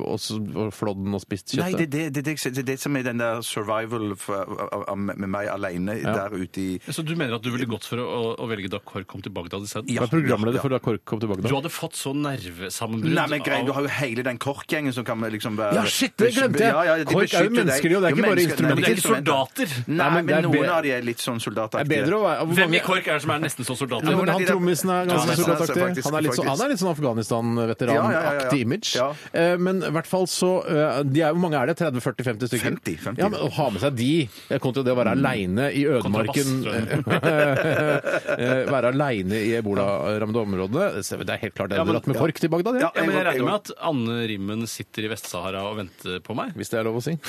og, 0.05 0.19
så- 0.21 0.41
og 0.55 0.73
flådd 0.75 1.03
den 1.05 1.15
og 1.19 1.23
spist 1.25 1.55
Nei, 1.59 1.71
kjøttet? 1.73 1.91
det 1.91 2.01
er 2.07 2.11
det, 2.11 2.25
det, 2.25 2.37
det, 2.37 2.55
det, 2.61 2.67
det 2.73 2.79
som 2.81 2.97
er 2.97 3.03
den 3.07 3.19
der 3.23 3.43
survival 3.43 4.15
for, 4.17 4.45
av- 4.71 4.85
av- 4.89 4.99
med 4.99 5.19
meg. 5.29 5.49
Alene 5.55 5.97
der 6.03 6.35
ute 6.35 6.61
i 6.61 6.69
Så 6.93 7.05
du 7.07 7.15
mener 7.17 7.37
at 7.39 7.45
du 7.45 7.51
ville 7.55 7.67
gått 7.71 7.87
for 7.89 8.01
å, 8.03 8.05
å, 8.05 8.23
å 8.45 8.49
velge 8.51 8.71
da 8.73 8.81
KORK 8.85 9.07
kom 9.11 9.23
til 9.25 9.33
Bagdad 9.35 9.65
isteden? 9.67 9.89
Hva 9.95 10.07
er 10.09 10.13
programleder 10.13 10.63
for 10.63 10.75
da 10.75 10.81
KORK 10.83 11.05
kom 11.09 11.23
tilbake? 11.23 11.45
Du 11.47 11.55
hadde 11.55 11.73
fått 11.73 11.97
så 11.99 12.13
nervesammenbrudd 12.17 13.15
Nei, 13.17 13.27
men 13.33 13.45
grei, 13.47 13.61
av- 13.63 13.67
Du 13.69 13.73
har 13.77 13.87
jo 13.87 13.93
hele 13.99 14.25
den 14.27 14.39
KORK-gjengen 14.43 14.95
som 14.97 15.07
kan 15.07 15.21
liksom 15.35 15.57
være 15.59 15.79
Ja, 15.81 15.85
shit, 15.89 16.17
det 16.21 16.33
glemte 16.37 16.63
jeg! 16.65 16.73
Ja, 16.75 16.85
ja, 16.91 16.97
de 17.03 17.09
KORK 17.11 17.35
er 17.39 17.49
jo 17.49 17.55
mennesker, 17.59 17.95
jo, 17.95 18.01
det 18.05 18.11
er 18.11 18.17
ikke 18.19 18.29
bare 18.29 18.45
instrumenter. 18.45 18.75
men 18.75 18.85
Det 18.85 18.91
er 18.91 18.99
ikke 18.99 19.09
soldater. 19.09 19.75
Nei, 19.87 20.09
men 20.17 20.25
men, 20.31 20.49
noen 20.49 20.71
av 20.75 20.83
de 20.85 20.93
er 20.95 21.05
litt 21.07 21.23
sånn 21.23 21.41
soldataktige. 21.43 22.09
Hvem 22.55 22.75
i 22.79 22.83
KORK 22.85 23.09
er 23.13 23.19
det 23.21 23.25
som 23.27 23.35
er 23.37 23.45
nesten 23.45 23.69
så 23.69 23.77
soldater? 23.79 24.11
Ja, 24.11 24.19
men 24.21 24.33
han 24.35 24.47
trommisen 24.49 24.91
er 24.95 25.09
ganske 25.11 25.35
Ja, 25.35 25.39
soldataktig. 25.41 26.05
Han 26.09 26.19
er 26.19 26.27
litt, 26.27 26.37
så, 26.39 26.47
han 26.49 26.71
litt 26.71 26.81
sånn 26.83 26.93
Afghanistan-veteranaktig 26.95 27.95
Ja, 27.95 28.23
ja, 28.25 28.33
ja, 28.35 28.45
ja. 28.49 28.59
image. 28.65 28.95
Ja. 28.97 29.09
Eh, 29.33 29.57
Men 29.59 29.83
i 29.85 29.91
hvert 29.95 30.09
fall 30.11 30.27
så 30.31 30.51
eh, 30.67 31.03
de 31.05 31.21
er, 31.25 31.33
Hvor 31.35 31.43
mange 31.45 31.61
er 31.61 31.71
det? 31.71 31.77
30-40-50 31.81 32.51
stykker? 32.51 32.65
50, 32.81 32.97
50. 33.05 33.23
Ja, 33.23 33.29
men 33.33 33.41
Å 33.45 33.51
ha 33.59 33.69
med 33.75 33.85
seg 33.85 33.97
de 33.99 34.11
kontra 34.65 34.83
det 34.87 34.93
å 34.95 34.99
være 34.99 35.15
aleine 35.19 35.44
i 35.75 35.85
ødemarken 35.87 36.65
eh, 38.35 38.61
Være 38.71 38.91
aleine 38.93 39.39
i 39.41 39.53
ebolarammede 39.59 40.43
områder. 40.45 40.99
Det 41.03 41.35
er 41.35 41.43
helt 41.45 41.57
klart 41.57 41.73
det 41.73 41.79
er 41.81 41.89
dratt 41.89 42.09
med 42.11 42.19
KORK 42.19 42.41
til 42.43 42.53
Bagdad, 42.53 42.81
ja. 42.83 42.91
Men 42.97 43.11
jeg 43.11 43.19
Jeg 43.19 43.27
regner 43.31 43.49
med 43.49 43.55
at 43.61 43.73
Anne 43.91 44.19
Rimmen 44.31 44.67
sitter 44.71 45.07
i 45.07 45.11
Vest-Sahara 45.13 45.65
og 45.71 45.79
venter 45.81 46.21
på 46.25 46.37
meg. 46.39 46.55
Hvis 46.59 46.73
det 46.73 46.81
er 46.81 46.89
lov 46.89 47.01
å 47.01 47.05
si. 47.05 47.17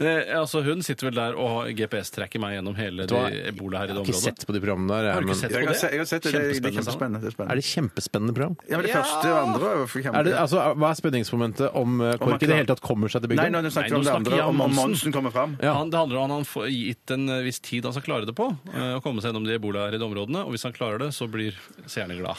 Eh, 0.00 0.30
altså, 0.38 0.62
hun 0.64 0.80
sitter 0.84 1.08
vel 1.08 1.16
der 1.16 1.34
og 1.38 1.68
GPS-tracker 1.76 2.40
meg 2.40 2.54
gjennom 2.56 2.76
hele 2.78 3.04
ebola 3.50 3.82
her 3.82 3.90
i 3.90 3.92
Jeg 3.92 3.96
det 3.96 4.00
har 4.00 4.08
ikke 4.08 4.20
sett 4.20 4.44
på 4.48 4.54
de 4.54 4.60
programmene 4.62 4.96
der. 4.96 5.08
Har 5.14 5.24
du 5.24 5.28
ikke 5.28 5.40
sett 5.40 5.52
på 5.52 5.60
det? 5.60 5.80
jeg 5.80 6.00
har 6.00 6.08
sett 6.08 6.22
det. 6.24 6.32
Det 6.32 6.40
er- 6.40 6.60
det 6.60 6.70
er 6.70 6.76
Kjempespennende 6.80 7.20
er 7.20 7.50
Er 7.50 7.60
det 7.60 7.66
kjempespennende 7.66 8.34
program? 8.36 8.56
Ja, 8.70 8.76
men 8.78 8.86
det 8.86 8.94
første 8.94 9.30
og 9.30 9.38
andre. 9.48 9.72
Er 10.20 10.24
det, 10.24 10.34
altså, 10.40 10.62
hva 10.80 10.90
er 10.90 10.98
spenningsmomentet 11.00 11.76
om 11.76 12.00
eh, 12.00 12.16
KORK 12.20 12.42
i 12.42 12.46
det 12.50 12.56
hele 12.60 12.70
tatt 12.70 12.82
kommer 12.84 13.12
seg 13.12 13.24
til 13.24 13.36
Nei, 13.36 13.48
nå 13.50 13.62
snakker 13.70 13.90
vi 13.90 13.96
om 13.96 14.04
det 14.04 14.14
andre. 14.14 14.40
om 14.46 14.56
Monsen. 14.60 14.80
Monsen 14.80 15.12
kommer 15.14 15.34
fram. 15.34 15.56
Ja. 15.62 15.74
Han, 15.78 15.90
det 15.92 15.98
handler 16.00 16.22
om 16.24 16.30
han 16.38 16.46
får 16.48 16.68
gitt 16.90 17.14
en 17.14 17.28
eh, 17.30 17.42
viss 17.46 17.62
tid 17.64 17.88
han 17.88 17.96
skal 17.96 18.06
klare 18.06 18.28
det 18.28 18.36
på, 18.38 18.50
eh, 18.74 18.92
å 18.98 19.02
komme 19.04 19.22
seg 19.22 19.32
gjennom 19.32 19.48
de 19.48 19.56
ebolaherede 19.56 20.06
områdene. 20.06 20.44
Og 20.46 20.54
hvis 20.54 20.66
han 20.68 20.76
klarer 20.76 21.02
det, 21.06 21.12
så 21.16 21.28
blir 21.30 21.56
seerne 21.90 22.18
glad. 22.18 22.38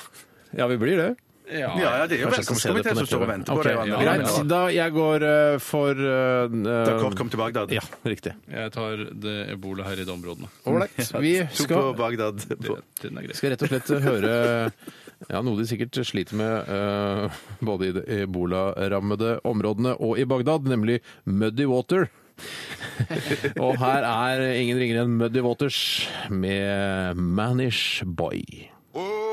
Ja, 0.57 0.67
vi 0.71 0.79
blir 0.81 0.99
det. 0.99 1.11
Ja, 1.51 1.71
ja, 1.75 2.05
det 2.07 2.15
er 2.15 2.21
jo 2.21 2.29
på 2.31 2.43
som 2.45 2.55
står 2.55 2.77
og 3.25 3.27
venter 3.27 3.57
på 3.57 3.63
det. 3.65 3.73
ja. 3.89 3.97
Greit. 3.99 4.29
Da 4.47 4.59
jeg 4.71 4.93
går 4.95 5.25
uh, 5.25 5.55
for 5.59 5.99
uh, 5.99 6.53
Da 6.63 6.93
Kort 7.01 7.17
kom 7.19 7.31
til 7.33 7.41
Bagdad. 7.41 7.73
Ja, 7.75 7.83
riktig. 8.07 8.37
Jeg 8.47 8.71
tar 8.71 9.03
det 9.25 9.35
ebolaherede 9.57 10.13
områdene. 10.13 10.47
Ålreit. 10.69 11.11
Vi 11.19 11.33
skal, 11.63 11.91
Bagdad. 11.99 12.45
Det, 12.47 12.71
er 13.09 13.35
skal 13.35 13.55
rett 13.55 13.65
og 13.67 13.73
slett 13.73 13.91
høre 14.05 14.31
ja, 15.29 15.41
noe 15.45 15.59
de 15.59 15.67
sikkert 15.69 15.99
sliter 16.07 16.39
med 16.39 16.71
uh, 16.71 17.41
både 17.61 17.89
i 17.89 17.93
de 17.99 18.05
ebolarammede 18.23 19.35
områdene 19.47 19.97
og 19.99 20.21
i 20.21 20.25
Bagdad, 20.29 20.71
nemlig 20.71 21.01
Muddy 21.27 21.67
Water. 21.69 22.07
og 23.63 23.77
her 23.81 24.07
er 24.07 24.43
ingen 24.53 24.79
ringere 24.81 25.05
enn 25.05 25.17
Muddy 25.19 25.43
Waters 25.45 25.81
med 26.29 27.17
Manish 27.17 28.05
Boy. 28.05 28.41
Oh, 28.93 29.30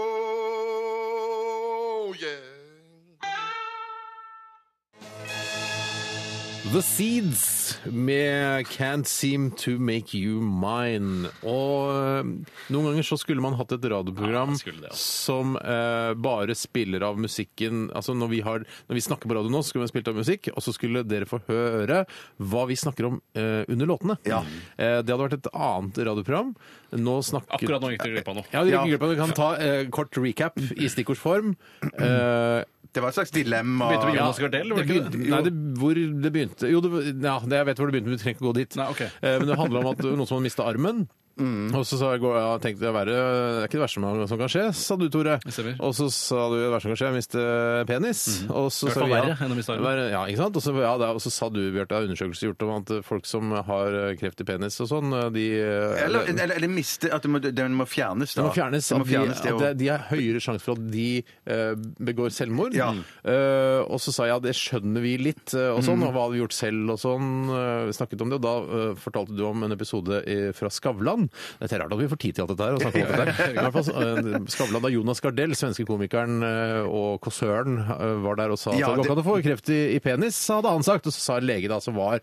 The 6.69 6.83
Seeds 6.85 7.79
med 7.85 8.67
Can't 8.67 9.07
Seem 9.09 9.51
To 9.63 9.71
Make 9.81 10.13
You 10.19 10.43
Mine. 10.45 11.31
Og 11.49 11.89
eh, 11.95 12.29
noen 12.75 12.89
ganger 12.91 13.07
så 13.09 13.17
skulle 13.21 13.41
man 13.41 13.57
hatt 13.57 13.73
et 13.73 13.87
radioprogram 13.89 14.53
Ja, 14.53 14.59
skulle 14.61 14.83
det, 14.85 14.91
ja. 14.93 14.99
som 15.01 15.57
eh, 15.57 16.11
bare 16.21 16.53
spiller 16.59 17.07
av 17.09 17.17
musikken 17.21 17.87
Altså 17.97 18.13
når 18.19 18.33
vi, 18.35 18.43
har, 18.45 18.67
når 18.91 18.99
vi 19.01 19.05
snakker 19.07 19.31
på 19.33 19.39
radio 19.39 19.53
nå, 19.55 19.63
så 19.65 19.71
skulle 19.73 19.87
vi 19.87 19.89
ha 19.89 19.95
spilt 19.95 20.13
av 20.13 20.21
musikk, 20.21 20.51
og 20.53 20.61
så 20.67 20.77
skulle 20.77 21.07
dere 21.09 21.29
få 21.31 21.41
høre 21.49 22.03
hva 22.37 22.67
vi 22.69 22.77
snakker 22.85 23.09
om 23.15 23.21
eh, 23.33 23.65
under 23.65 23.89
låtene. 23.95 24.19
Ja. 24.29 24.43
Eh, 24.77 25.01
det 25.01 25.09
hadde 25.09 25.23
vært 25.25 25.39
et 25.41 25.53
annet 25.57 26.03
radioprogram. 26.13 26.53
Nå 27.01 27.19
snakker 27.33 27.57
Akkurat 27.63 27.85
nå 27.85 27.95
gikk 27.97 28.05
dere 28.05 28.19
glipp 28.21 28.33
av 28.35 28.43
noe. 28.43 28.51
Ja, 28.53 28.65
dere 28.69 28.83
gikk 28.85 28.93
glipp 28.99 29.07
av. 29.09 29.15
Vi 29.17 29.23
kan 29.25 29.37
ta 29.41 29.53
eh, 29.57 29.85
kort 29.95 30.21
recap 30.21 30.61
i 30.77 30.91
stikkordsform. 30.93 31.55
Eh, 31.95 32.65
Det 32.89 33.03
var 33.05 33.13
et 33.13 33.19
slags 33.19 33.31
dilemma. 33.35 33.91
Begynte 33.93 34.07
med 34.09 34.17
Jonas 34.17 34.39
Gardell, 34.41 34.71
var 34.73 34.79
det 34.81 34.87
det 34.89 34.95
begynte, 34.95 35.19
nei, 35.31 35.41
det, 35.45 35.51
hvor 35.79 35.99
det 36.25 36.31
begynte 36.35 36.58
Jo, 36.67 36.81
det, 36.85 36.91
ja, 37.23 37.37
det, 37.45 37.57
jeg 37.61 37.67
vet 37.69 37.79
hvor 37.81 37.87
det 37.91 37.95
begynte, 37.95 38.11
men 38.11 38.17
vi 38.19 38.23
trenger 38.23 38.37
ikke 38.39 38.47
gå 38.49 38.55
dit. 38.59 38.77
Nei, 38.81 38.89
ok. 38.91 39.01
Eh, 39.07 39.37
Men 39.39 39.47
det 39.51 39.59
handler 39.61 39.81
om 39.85 39.91
at 39.93 40.03
noen 40.05 40.27
som 40.27 40.39
har 40.41 40.45
mista 40.49 40.67
armen. 40.69 41.05
Mm. 41.39 41.75
Og 41.79 41.85
så 41.87 41.99
sa 42.01 42.13
jeg, 42.17 42.23
ja, 42.23 42.59
tenkte 42.59 42.83
jeg 42.89 42.95
være, 42.95 43.07
det 43.07 43.63
er 43.63 43.67
ikke 43.69 43.79
det 43.79 43.85
verste 43.87 44.01
man- 44.03 44.27
som 44.29 44.39
kan 44.39 44.49
skje, 44.51 44.65
sa 44.75 44.97
du, 44.97 45.09
Tore. 45.09 45.39
stemmer. 45.47 45.77
Og 45.81 45.95
så 45.95 46.11
sa 46.11 46.49
du 46.51 46.57
det 46.59 46.71
verste 46.73 46.83
som 46.89 46.91
kan 46.95 46.99
skje, 46.99 47.09
er 47.09 47.15
å 47.15 47.19
miste 47.19 47.87
penis. 47.87 48.23
Og 48.51 48.69
så 48.75 48.87
I 48.87 48.91
hvert 48.91 48.95
sa 48.95 49.01
fall 49.01 49.09
vi, 49.09 49.15
ja, 49.15 49.23
verre 49.23 49.37
enn 49.47 49.53
å 49.55 49.59
miste 49.59 49.73
armen. 49.73 49.85
Verre, 49.89 50.11
Ja, 50.11 50.23
ikke 50.27 50.37
sant? 50.43 50.57
Og 50.57 50.63
så, 50.63 50.73
ja, 50.81 50.93
det 50.99 51.07
er- 51.09 51.15
og 51.15 51.23
så 51.23 51.31
sa 51.31 51.49
du, 51.49 51.61
Bjarte, 51.73 51.89
det 51.89 51.99
er 51.99 52.07
undersøkelser 52.09 52.49
gjort 52.53 52.63
om 52.67 52.73
at 52.83 53.05
folk 53.05 53.27
som 53.27 53.51
har 53.53 53.87
eh, 53.95 54.15
kreft 54.17 54.41
i 54.41 54.45
penis 54.45 54.81
og 54.81 54.89
sånn, 54.89 55.33
de 55.33 55.47
eh, 55.61 56.05
Eller, 56.05 56.27
eller, 56.29 56.55
eller 56.57 56.69
miste 56.69 57.13
At 57.13 57.23
må, 57.25 57.39
den 57.41 57.75
må 57.75 57.87
fjernes, 57.87 58.35
da. 58.35 58.43
det 58.43 58.49
må 58.49 58.55
fjernes. 58.55 58.89
Det 58.89 58.97
må 58.99 59.01
at 59.03 59.07
de, 59.07 59.13
fjernes, 59.15 59.41
det 59.43 59.71
at 59.71 59.79
de 59.79 59.87
har 59.89 59.99
høyere 60.11 60.41
sjanse 60.43 60.63
for 60.63 60.73
at 60.75 60.91
de 60.91 61.25
eh, 61.47 61.75
begår 62.03 62.31
selvmord. 62.35 62.75
Ja. 62.75 62.91
Eh, 63.25 63.81
og 63.87 63.99
så 64.03 64.13
sa 64.13 64.25
jeg 64.29 64.37
at 64.37 64.43
det 64.43 64.55
skjønner 64.59 65.01
vi 65.05 65.17
litt, 65.19 65.55
eh, 65.55 65.71
og 65.73 65.79
Mm. 65.83 65.87
sånn, 65.87 66.03
og 66.03 66.13
hva 66.15 66.23
hadde 66.27 66.35
vi 66.35 66.41
gjort 66.43 66.53
selv, 66.57 66.91
og 66.91 66.99
sånn. 66.99 67.29
eh, 67.49 67.87
vi 67.87 67.93
snakket 67.93 68.21
om 68.23 68.29
det, 68.31 68.39
og 68.41 68.43
da 68.43 68.55
eh, 68.59 68.95
fortalte 68.99 69.37
du 69.37 69.45
om 69.47 69.63
en 69.63 69.73
episode 69.73 70.23
i, 70.27 70.53
fra 70.53 70.69
Skavlan. 70.69 71.28
Det 71.61 71.71
er 71.73 71.83
rart 71.83 71.93
at 71.97 72.01
vi 72.03 72.09
får 72.13 72.21
tid 72.25 72.35
til 72.39 72.45
alt 72.45 72.53
dette 72.55 72.69
her. 72.69 72.75
og 72.77 72.83
snakke 72.83 73.03
om 73.03 73.09
alt 73.09 73.21
dette 73.23 73.37
her. 73.39 73.53
I 73.59 73.65
hvert 73.65 73.77
fall 73.79 74.03
eh, 74.03 74.49
Skavlan 74.55 74.85
da 74.87 74.93
Jonas 74.93 75.21
Gardell, 75.25 75.55
svenske 75.59 75.87
komikeren 75.89 76.43
eh, 76.47 76.89
og 76.89 77.21
kåsøren, 77.25 77.79
eh, 77.85 78.15
var 78.25 78.39
der 78.41 78.55
og 78.55 78.61
sa 78.61 78.73
at 78.75 78.81
Ja, 78.81 78.93
det 78.95 79.05
går 79.07 79.15
an 79.17 79.23
å 79.23 79.27
få 79.27 79.39
kreft 79.45 79.71
i, 79.75 79.81
i 79.97 80.01
penis, 80.05 80.39
hadde 80.53 80.73
han 80.73 80.87
sagt. 80.87 81.07
Og 81.09 81.15
så 81.17 81.21
sa 81.23 81.39
en 81.41 81.49
lege 81.49 81.71
da 81.71 81.81
som 81.85 81.97
var 81.99 82.23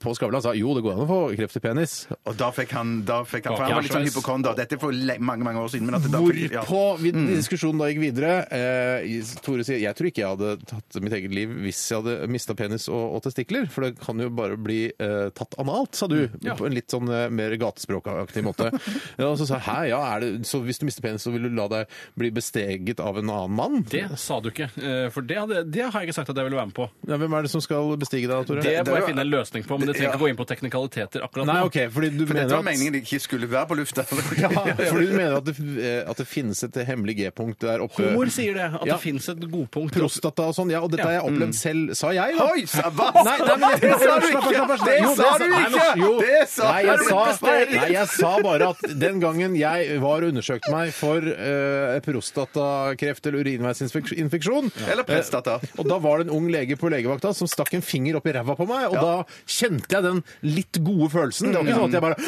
på 0.00 0.14
Skavlan, 0.16 0.42
sa 0.44 0.52
jo, 0.56 0.74
det 0.76 0.82
går 0.84 0.96
an 0.96 1.04
å 1.04 1.08
få 1.10 1.20
kreft 1.38 1.56
i 1.60 1.62
penis. 1.64 1.94
Og 2.28 2.36
da 2.40 2.50
fikk 2.54 2.72
han, 2.76 3.00
da 3.08 3.20
fikk 3.28 3.48
han 3.50 3.56
For 3.58 3.66
han 3.66 3.76
var 3.78 3.86
litt 3.86 3.94
sånn 3.96 4.06
hypokonder. 4.08 4.56
Dette 4.58 4.76
er 4.78 4.82
for 4.82 4.94
mange 5.20 5.46
mange 5.46 5.62
år 5.64 5.70
siden. 5.72 5.88
Men 5.90 5.98
at 6.00 6.06
det 6.06 6.12
da 6.14 6.20
fikk, 6.26 6.54
ja. 6.58 6.64
Hvorpå 6.66 7.02
vi, 7.02 7.10
Mm. 7.10 7.26
diskusjonen 7.34 7.80
da 7.82 7.88
gikk 7.90 8.00
videre. 8.04 8.32
Eh, 8.54 9.24
Tore 9.44 9.64
sier 9.66 9.80
jeg 9.82 9.96
tror 9.98 10.08
ikke 10.10 10.22
jeg 10.22 10.30
hadde 10.30 10.50
tatt 10.70 10.98
mitt 11.02 11.12
eget 11.16 11.32
liv 11.34 11.50
hvis 11.64 11.80
jeg 11.90 12.00
hadde 12.00 12.28
mista 12.30 12.54
penis 12.56 12.86
og, 12.88 13.16
og 13.18 13.22
testikler. 13.26 13.66
For 13.72 13.86
det 13.86 13.96
kan 14.00 14.20
jo 14.22 14.28
bare 14.34 14.56
bli 14.60 14.78
eh, 14.92 15.28
tatt 15.36 15.56
analt, 15.60 15.98
sa 15.98 16.06
du. 16.10 16.28
På 16.56 16.68
en 16.68 16.76
litt 16.76 16.90
sånn 16.92 17.10
mer 17.34 17.54
gatespråkaktig 17.60 18.39
måte. 18.46 18.70
ja, 19.18 19.26
og 19.28 19.36
så 19.40 19.46
sa 19.48 19.58
jeg 19.58 19.64
hæ, 19.66 19.76
ja, 19.90 20.00
er 20.16 20.20
det, 20.24 20.30
så 20.48 20.60
hvis 20.64 20.78
du 20.80 20.86
mister 20.88 21.02
penis, 21.04 21.22
så 21.26 21.32
vil 21.34 21.42
du 21.48 21.50
la 21.56 21.66
deg 21.68 21.86
bli 22.18 22.30
besteget 22.34 23.00
av 23.00 23.18
en 23.20 23.30
annen 23.30 23.54
mann? 23.56 23.82
Det 23.90 24.04
sa 24.20 24.40
du 24.40 24.50
ikke, 24.50 24.70
eh, 24.80 25.08
for 25.14 25.22
det, 25.26 25.36
hadde, 25.40 25.64
det 25.70 25.84
har 25.86 26.00
jeg 26.00 26.10
ikke 26.10 26.18
sagt 26.20 26.30
at 26.30 26.36
jeg 26.40 26.48
ville 26.48 26.56
være 26.60 26.70
med 26.70 26.76
på. 26.76 26.88
Ja, 27.08 27.16
hvem 27.20 27.32
er 27.38 27.42
det 27.46 27.50
som 27.52 27.60
skal 27.64 27.96
bestige 28.00 28.28
deg, 28.30 28.46
Tore? 28.48 28.62
Det 28.64 28.86
må 28.88 28.96
jeg 29.00 29.08
finne 29.10 29.24
en 29.26 29.32
løsning 29.32 29.66
på, 29.66 29.78
men 29.78 29.86
det 29.90 29.96
trenger 29.96 30.10
Ja. 30.10 30.16
ikke 30.16 30.24
gå 30.24 30.30
inn 30.32 30.38
på 30.40 30.46
teknikaliteter 30.50 31.24
akkurat 31.26 31.46
Nei. 31.50 31.60
OK, 31.66 31.78
fordi 31.92 32.10
du 32.16 32.24
For 32.26 32.34
dette 32.34 32.46
mener 32.46 32.54
var 32.56 32.62
at 32.64 32.68
meningen 32.70 32.92
det 32.96 33.02
ikke 33.04 33.20
skulle 33.20 33.50
være 33.50 33.66
på 33.70 33.76
lufta. 33.80 34.04
ja, 34.42 34.48
fordi 34.90 35.06
du 35.10 35.14
mener 35.16 35.36
at 35.40 35.44
det, 35.48 35.56
eh, 35.60 36.10
at 36.10 36.16
det 36.22 36.26
finnes 36.30 36.62
et 36.66 36.78
hemmelig 36.88 37.16
G-punkt 37.20 37.60
der 37.66 37.82
oppe. 37.84 38.10
Hår 38.14 38.30
sier 38.32 38.54
det, 38.56 38.68
at 38.80 38.86
Ja. 38.86 38.94
det 38.94 39.00
fins 39.02 39.28
et 39.28 39.40
godpunkt. 39.50 39.94
Prostata 39.96 40.46
og 40.50 40.54
sånn. 40.56 40.70
Ja, 40.72 40.80
og 40.84 40.90
dette 40.92 41.04
har 41.06 41.16
jeg 41.18 41.24
opplevd 41.28 41.54
selv, 41.58 41.94
sa 41.98 42.10
jeg. 42.16 42.36
da. 42.38 42.46
Oi, 42.54 42.64
sa- 42.70 42.90
hva? 42.90 43.10
Nei, 43.24 43.36
nei, 43.38 43.56
men 43.56 43.80
Det 43.80 43.92
sa 44.00 44.18
du 44.18 44.26
ikke! 44.30 44.40
Det 44.40 44.56
sa 44.56 44.66
du 44.66 44.74
ikke! 44.74 44.96
Jo, 45.00 45.10
Det 45.10 45.18
sa 45.20 45.38
du 45.38 45.44
nei, 45.48 45.60
men- 45.60 45.74
ikke! 45.74 45.98
jo. 46.00 46.12
Det 46.20 46.48
sa 46.50 46.70
Nei, 46.70 46.82
jeg 46.86 46.98
du 46.98 47.04
sa, 47.04 47.20
ikke! 47.34 47.74
nei, 47.80 47.88
jeg 47.92 48.08
sa 48.14 48.29
bare 48.44 48.68
at 48.74 48.80
den 49.00 49.20
gangen 49.22 49.54
jeg 49.58 49.98
var 50.02 50.22
og 50.24 50.30
undersøkte 50.32 50.70
meg 50.74 50.92
for 50.96 51.24
eh, 51.30 51.98
prostatakreft 52.04 53.26
eller 53.30 53.42
urinveisinfeksjon 53.44 54.70
Eller 54.90 55.04
prostata. 55.08 55.58
eh, 55.62 55.74
Og 55.80 55.88
da 55.90 55.98
var 56.02 56.18
det 56.22 56.28
en 56.28 56.34
ung 56.38 56.48
lege 56.52 56.76
på 56.80 56.90
legevakta 56.92 57.32
som 57.36 57.48
stakk 57.50 57.74
en 57.78 57.82
finger 57.84 58.18
opp 58.20 58.26
i 58.30 58.34
ræva 58.36 58.56
på 58.58 58.66
meg, 58.68 58.86
og 58.90 58.96
da 59.00 59.14
kjente 59.50 59.90
jeg 59.96 60.06
den 60.06 60.22
litt 60.46 60.80
gode 60.86 61.10
følelsen. 61.12 61.50
Det 61.50 61.58
var 61.58 61.66
ikke 61.66 61.78
sånn 61.80 61.88
at 61.90 61.98
jeg 61.98 62.04
bare 62.06 62.18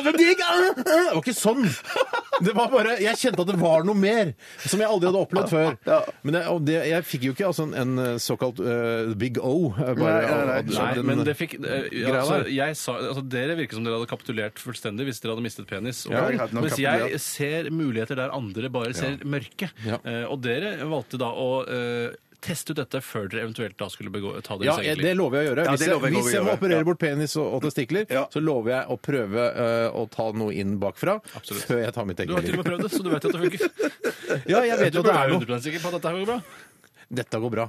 det 0.00 0.12
er 0.12 0.18
digg! 0.18 0.40
Det 0.80 0.96
var 1.10 1.20
ikke 1.20 1.34
sånn. 1.36 1.66
Det 2.40 2.54
var 2.56 2.70
bare, 2.72 2.94
Jeg 3.02 3.18
kjente 3.20 3.42
at 3.44 3.50
det 3.50 3.58
var 3.60 3.84
noe 3.84 3.98
mer 3.98 4.30
som 4.64 4.80
jeg 4.80 4.88
aldri 4.88 5.10
hadde 5.10 5.20
opplevd 5.26 5.50
før. 5.52 5.74
Men 6.24 6.38
jeg, 6.38 6.46
og 6.54 6.62
det, 6.68 6.76
jeg 6.88 7.06
fikk 7.08 7.26
jo 7.28 7.34
ikke 7.34 7.48
altså, 7.50 7.66
en, 7.68 7.98
en 8.00 8.20
såkalt 8.22 8.60
eh, 8.64 9.12
Big 9.20 9.40
O. 9.42 9.72
eh, 9.76 9.92
Bare, 9.98 10.20
Nei, 10.20 10.22
nei, 10.30 10.44
nei. 10.48 10.78
Nei, 10.80 11.04
men 11.10 11.24
det 11.26 11.34
fikk 11.38 11.58
eh, 11.60 11.90
altså, 12.14 12.40
jeg 12.50 12.76
sa, 12.80 12.96
altså, 13.10 13.24
Dere 13.30 13.56
virker 13.58 13.76
som 13.78 13.84
dere 13.86 13.98
hadde 14.00 14.08
kapitulert 14.20 14.60
fullstendig 14.60 15.06
hvis 15.08 15.20
dere 15.24 15.34
hadde 15.34 15.42
mistet 15.48 15.66
penis. 15.70 16.04
Og, 16.06 16.12
Ja, 16.14 16.28
jeg 16.30 16.38
hadde 16.44 16.54
nok 16.54 16.64
mens 16.68 16.76
kapitulert. 16.76 17.10
jeg 17.10 17.20
ser 17.26 17.70
muligheter 17.74 18.16
der 18.20 18.30
andre 18.36 18.68
bare 18.70 18.94
ser 18.94 19.16
mørke. 19.24 19.70
Ja. 19.86 19.98
Eh, 20.04 20.24
og 20.30 20.40
dere 20.44 20.76
valgte 20.86 21.18
da 21.18 21.30
å 21.32 21.48
eh, 21.66 22.14
teste 22.40 22.72
ut 22.72 22.78
dette 22.80 23.02
før 23.04 23.26
dere 23.28 23.42
eventuelt 23.44 23.76
da 23.76 23.88
skulle 23.92 24.08
begå, 24.14 24.30
ta 24.40 24.54
Ja, 24.56 24.72
deres 24.76 24.84
jeg, 24.86 24.96
eget 24.96 25.04
det 25.04 25.16
lover 25.18 25.42
jeg 25.42 25.44
å 25.44 25.50
gjøre. 25.50 25.64
Ja, 25.66 25.70
Hvis 25.74 25.80
det 25.82 25.86
jeg, 25.88 25.92
lover 25.94 26.08
jeg 26.08 26.14
hvis 26.16 26.32
jeg 26.32 26.40
må 26.40 26.46
gjøre. 26.48 26.56
operere 26.60 26.78
Ja. 26.80 26.84
bort 26.88 26.98
penis 27.02 27.36
og, 27.36 27.46
og 27.54 27.62
testikler, 27.66 28.06
Ja. 28.08 28.22
så 28.32 28.40
lover 28.40 28.70
jeg 28.72 28.84
å 28.88 28.96
prøve 28.96 29.44
eh, 29.52 29.88
å 29.92 30.06
ta 30.10 30.30
noe 30.32 30.54
inn 30.56 30.78
bakfra 30.80 31.18
Absolutt. 31.36 31.66
før 31.68 31.82
jeg 31.84 31.92
tar 31.92 32.04
mitt 32.08 32.16
Du 32.16 32.32
har 32.32 32.40
eget 32.40 32.50
til 32.50 32.58
og 32.58 32.64
liv. 32.64 32.64
med 32.64 32.72
prøvd 32.72 32.82
det, 32.88 32.92
så 32.96 33.02
du 33.04 33.10
vet 33.10 33.22
jo 33.22 33.28
at 33.28 33.36
det 33.36 33.42
funker. 33.44 33.60
Ja, 34.54 34.60
jeg 34.64 34.78
vet 34.78 34.92
Du 34.92 34.98
jo 34.98 35.04
at 35.04 35.10
det 35.10 35.16
er 35.20 35.28
noe. 35.28 35.40
100 35.44 35.60
sikker 35.68 35.80
på 35.84 35.88
at 35.92 35.94
dette 36.00 36.08
her 36.08 36.16
går 36.16 36.26
bra. 36.32 36.38
Dette 37.12 37.36
går 37.44 37.50
bra. 37.50 37.68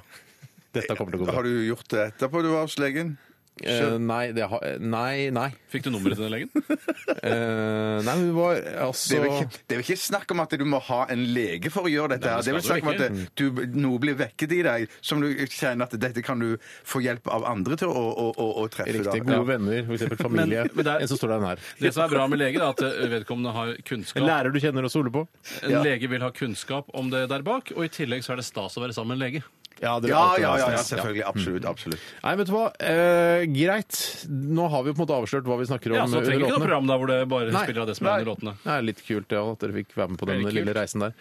Dette 0.72 0.96
kommer 0.96 1.12
til 1.12 1.20
å 1.20 1.24
gå 1.26 1.28
bra. 1.28 1.36
Har 1.36 1.44
du 1.44 1.68
gjort 1.68 1.88
det 1.92 2.04
etterpå 2.14 2.42
du 2.46 2.50
var 2.54 2.62
hos 2.64 2.78
legen? 2.80 3.18
Eh, 3.62 3.98
nei, 4.02 4.32
det 4.34 4.46
har 4.50 4.62
Nei, 4.80 5.30
nei. 5.30 5.50
Fikk 5.70 5.84
du 5.86 5.90
nummeret 5.94 6.16
til 6.18 6.24
den 6.26 6.32
legen? 6.34 6.50
Eh, 7.22 7.98
nei, 8.02 8.14
men 8.16 8.24
det 8.30 8.34
var 8.34 8.56
Det 8.56 8.72
altså 8.82 9.18
er, 9.18 9.22
vel 9.22 9.34
ikke, 9.36 9.60
det 9.68 9.76
er 9.76 9.80
vel 9.82 9.84
ikke 9.86 9.98
snakk 10.02 10.32
om 10.34 10.40
at 10.42 10.54
du 10.58 10.64
må 10.66 10.80
ha 10.88 11.00
en 11.14 11.22
lege 11.36 11.70
for 11.74 11.86
å 11.86 11.92
gjøre 11.92 12.16
dette. 12.16 12.26
Nei, 12.26 12.32
her. 12.32 12.42
det 12.42 12.46
det 12.48 12.52
er 12.52 12.56
vel 12.56 12.64
skal 12.64 12.80
snakk 12.80 12.88
om 12.88 13.20
at 13.22 13.36
du, 13.38 13.78
noe 13.84 14.00
blir 14.02 14.18
vekket 14.18 14.56
i 14.58 14.62
deg 14.66 14.96
som 15.06 15.22
du 15.22 15.28
kjenner 15.52 15.86
at 15.86 15.94
dette 16.02 16.24
kan 16.26 16.42
du 16.42 16.56
få 16.88 17.04
hjelp 17.06 17.30
av 17.36 17.46
andre 17.52 17.78
til 17.78 17.92
å, 17.92 18.02
å, 18.10 18.28
å, 18.34 18.48
å 18.64 18.66
treffe. 18.74 18.96
Riktig. 18.98 19.22
Gode 19.28 19.46
venner, 19.52 19.84
f.eks. 19.86 20.18
familie. 20.26 20.66
Men- 20.66 20.76
men 20.82 20.88
det 20.88 20.96
er- 20.96 21.06
En 21.06 21.12
som 21.12 21.22
står 21.22 21.36
deg 21.36 21.46
nær. 21.46 21.64
Det 21.84 21.94
som 21.94 22.06
er 22.08 22.14
bra 22.16 22.26
med 22.32 22.42
leger, 22.42 22.62
er 22.66 22.74
at 22.74 22.82
eh, 22.88 23.08
vedkommende 23.14 23.54
har 23.60 23.76
kunnskap. 23.86 24.22
En 24.24 24.30
lærer 24.32 24.56
du 24.56 24.60
kjenner 24.64 24.88
og 24.90 24.94
stoler 24.96 25.14
på. 25.20 25.28
En 25.68 25.78
lege 25.86 26.10
vil 26.10 26.26
ha 26.26 26.32
kunnskap 26.34 26.90
om 26.98 27.12
det 27.14 27.28
der 27.30 27.46
bak, 27.46 27.76
og 27.76 27.86
i 27.86 27.92
tillegg 27.94 28.26
så 28.26 28.34
er 28.34 28.42
det 28.42 28.48
stas 28.50 28.80
å 28.80 28.86
være 28.88 28.96
sammen 28.98 29.14
med 29.18 29.22
en 29.22 29.28
lege. 29.28 29.44
Ja, 29.82 29.96
det 30.00 30.10
Ja, 30.12 30.36
ja, 30.38 30.52
ja, 30.62 30.68
ja, 30.76 30.82
selvfølgelig. 30.86 31.24
Absolutt. 31.26 31.66
absolutt. 31.66 32.00
Nei, 32.24 32.36
vet 32.38 32.48
du 32.48 32.54
hva? 32.54 32.68
Eh, 32.80 33.46
greit. 33.50 33.98
Nå 34.30 34.68
har 34.70 34.84
vi 34.86 34.94
på 34.94 35.02
en 35.02 35.08
måte 35.08 35.16
avslørt 35.18 35.48
hva 35.50 35.58
vi 35.58 35.66
snakker 35.66 35.92
om 35.94 35.98
Ja, 35.98 36.06
så 36.06 36.20
under 36.20 36.30
trenger 36.30 36.46
ikke 36.46 36.50
noe 36.50 36.60
låtene. 36.60 36.68
program 36.68 36.88
der 36.92 36.98
hvor 37.02 37.08
det 37.12 37.20
bare 37.32 37.52
Nei. 37.56 37.64
spiller 37.66 37.82
av 37.82 37.88
det 37.90 37.96
som 37.98 38.08
er 38.08 38.12
under 38.20 38.30
låtene. 38.32 38.54
Det 38.64 38.72
er 38.76 38.82
litt 38.86 39.02
kult 39.08 39.36
ja, 39.38 39.42
at 39.52 39.60
dere 39.66 39.74
fikk 39.80 39.96
være 39.98 40.10
med 40.14 40.20
på 40.22 40.26
den 40.30 40.36
Veldig 40.38 40.52
kult. 40.52 40.60
lille 40.62 40.76
reisen 40.78 41.06
der. 41.08 41.14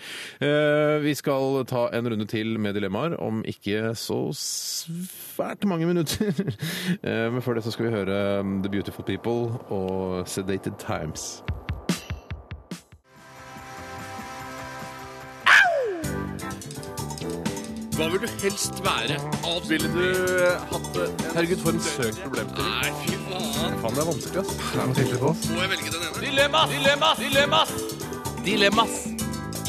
Eh, 0.44 0.98
vi 1.06 1.14
skal 1.14 1.64
ta 1.64 1.86
en 1.96 2.10
runde 2.12 2.28
til 2.28 2.58
med 2.58 2.74
dilemmaer 2.76 3.16
om 3.20 3.40
ikke 3.48 3.94
så 3.96 4.20
svært 4.36 5.64
mange 5.64 5.86
minutter. 5.88 6.28
eh, 7.02 7.26
men 7.32 7.40
før 7.40 7.56
det 7.56 7.64
så 7.64 7.72
skal 7.72 7.88
vi 7.88 7.94
høre 7.96 8.40
um, 8.40 8.60
The 8.62 8.68
Beautiful 8.68 9.04
People 9.04 9.56
og 9.72 10.28
Sedated 10.28 10.76
Times. 10.78 11.40
Hva 18.00 18.06
vil 18.08 18.22
du 18.22 18.30
helst 18.40 18.78
være? 18.80 19.18
Ville 19.68 19.88
du 19.92 20.06
hatt 20.70 20.86
det? 20.94 21.08
Herregud, 21.34 21.60
for 21.60 21.76
en 21.76 21.82
søkt 21.84 22.22
problemstilling. 22.22 22.72
Nei, 22.80 22.94
fy 23.02 23.18
faen. 23.26 23.76
Faen, 23.82 23.92
det 23.98 24.00
er 24.00 24.10
vanskelig, 24.14 24.40
ass. 24.40 25.46
Må 25.52 25.60
jeg 25.60 25.74
velge 25.76 25.92
den 25.92 26.08
ene? 26.08 26.24
Dilemmas! 26.24 26.76
Dilemmas! 26.78 27.24
Dilemmas! 27.26 27.74
Dilemmas! 28.46 29.19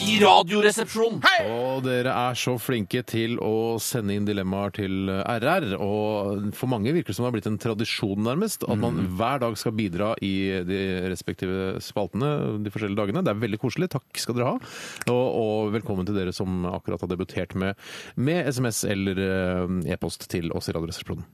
I 0.01 0.15
radioresepsjonen. 0.17 1.19
Og 1.53 1.83
dere 1.85 2.13
er 2.13 2.37
så 2.39 2.55
flinke 2.61 3.03
til 3.05 3.35
å 3.43 3.77
sende 3.81 4.15
inn 4.17 4.25
dilemmaer 4.25 4.73
til 4.73 5.11
RR. 5.11 5.75
Og 5.77 6.47
for 6.57 6.71
mange 6.71 6.93
virker 6.95 7.11
det 7.11 7.17
som 7.17 7.25
det 7.25 7.29
har 7.29 7.35
blitt 7.35 7.49
en 7.51 7.59
tradisjon, 7.61 8.23
nærmest. 8.25 8.65
At 8.65 8.81
man 8.81 8.97
hver 9.19 9.43
dag 9.43 9.57
skal 9.61 9.75
bidra 9.77 10.13
i 10.25 10.33
de 10.65 10.79
respektive 11.11 11.75
spaltene 11.85 12.31
de 12.65 12.73
forskjellige 12.73 13.01
dagene. 13.01 13.25
Det 13.25 13.35
er 13.35 13.43
veldig 13.43 13.61
koselig. 13.61 13.91
Takk 13.93 14.23
skal 14.23 14.39
dere 14.39 14.55
ha. 14.55 14.71
Og, 15.13 15.27
og 15.43 15.75
velkommen 15.77 16.09
til 16.09 16.17
dere 16.17 16.33
som 16.35 16.65
akkurat 16.71 17.05
har 17.05 17.13
debutert 17.13 17.53
med, 17.59 17.77
med 18.17 18.49
SMS 18.49 18.83
eller 18.89 19.21
eh, 19.27 19.77
e-post 19.93 20.25
til 20.33 20.49
oss 20.57 20.71
i 20.71 20.77
Radioresepsjonen. 20.77 21.27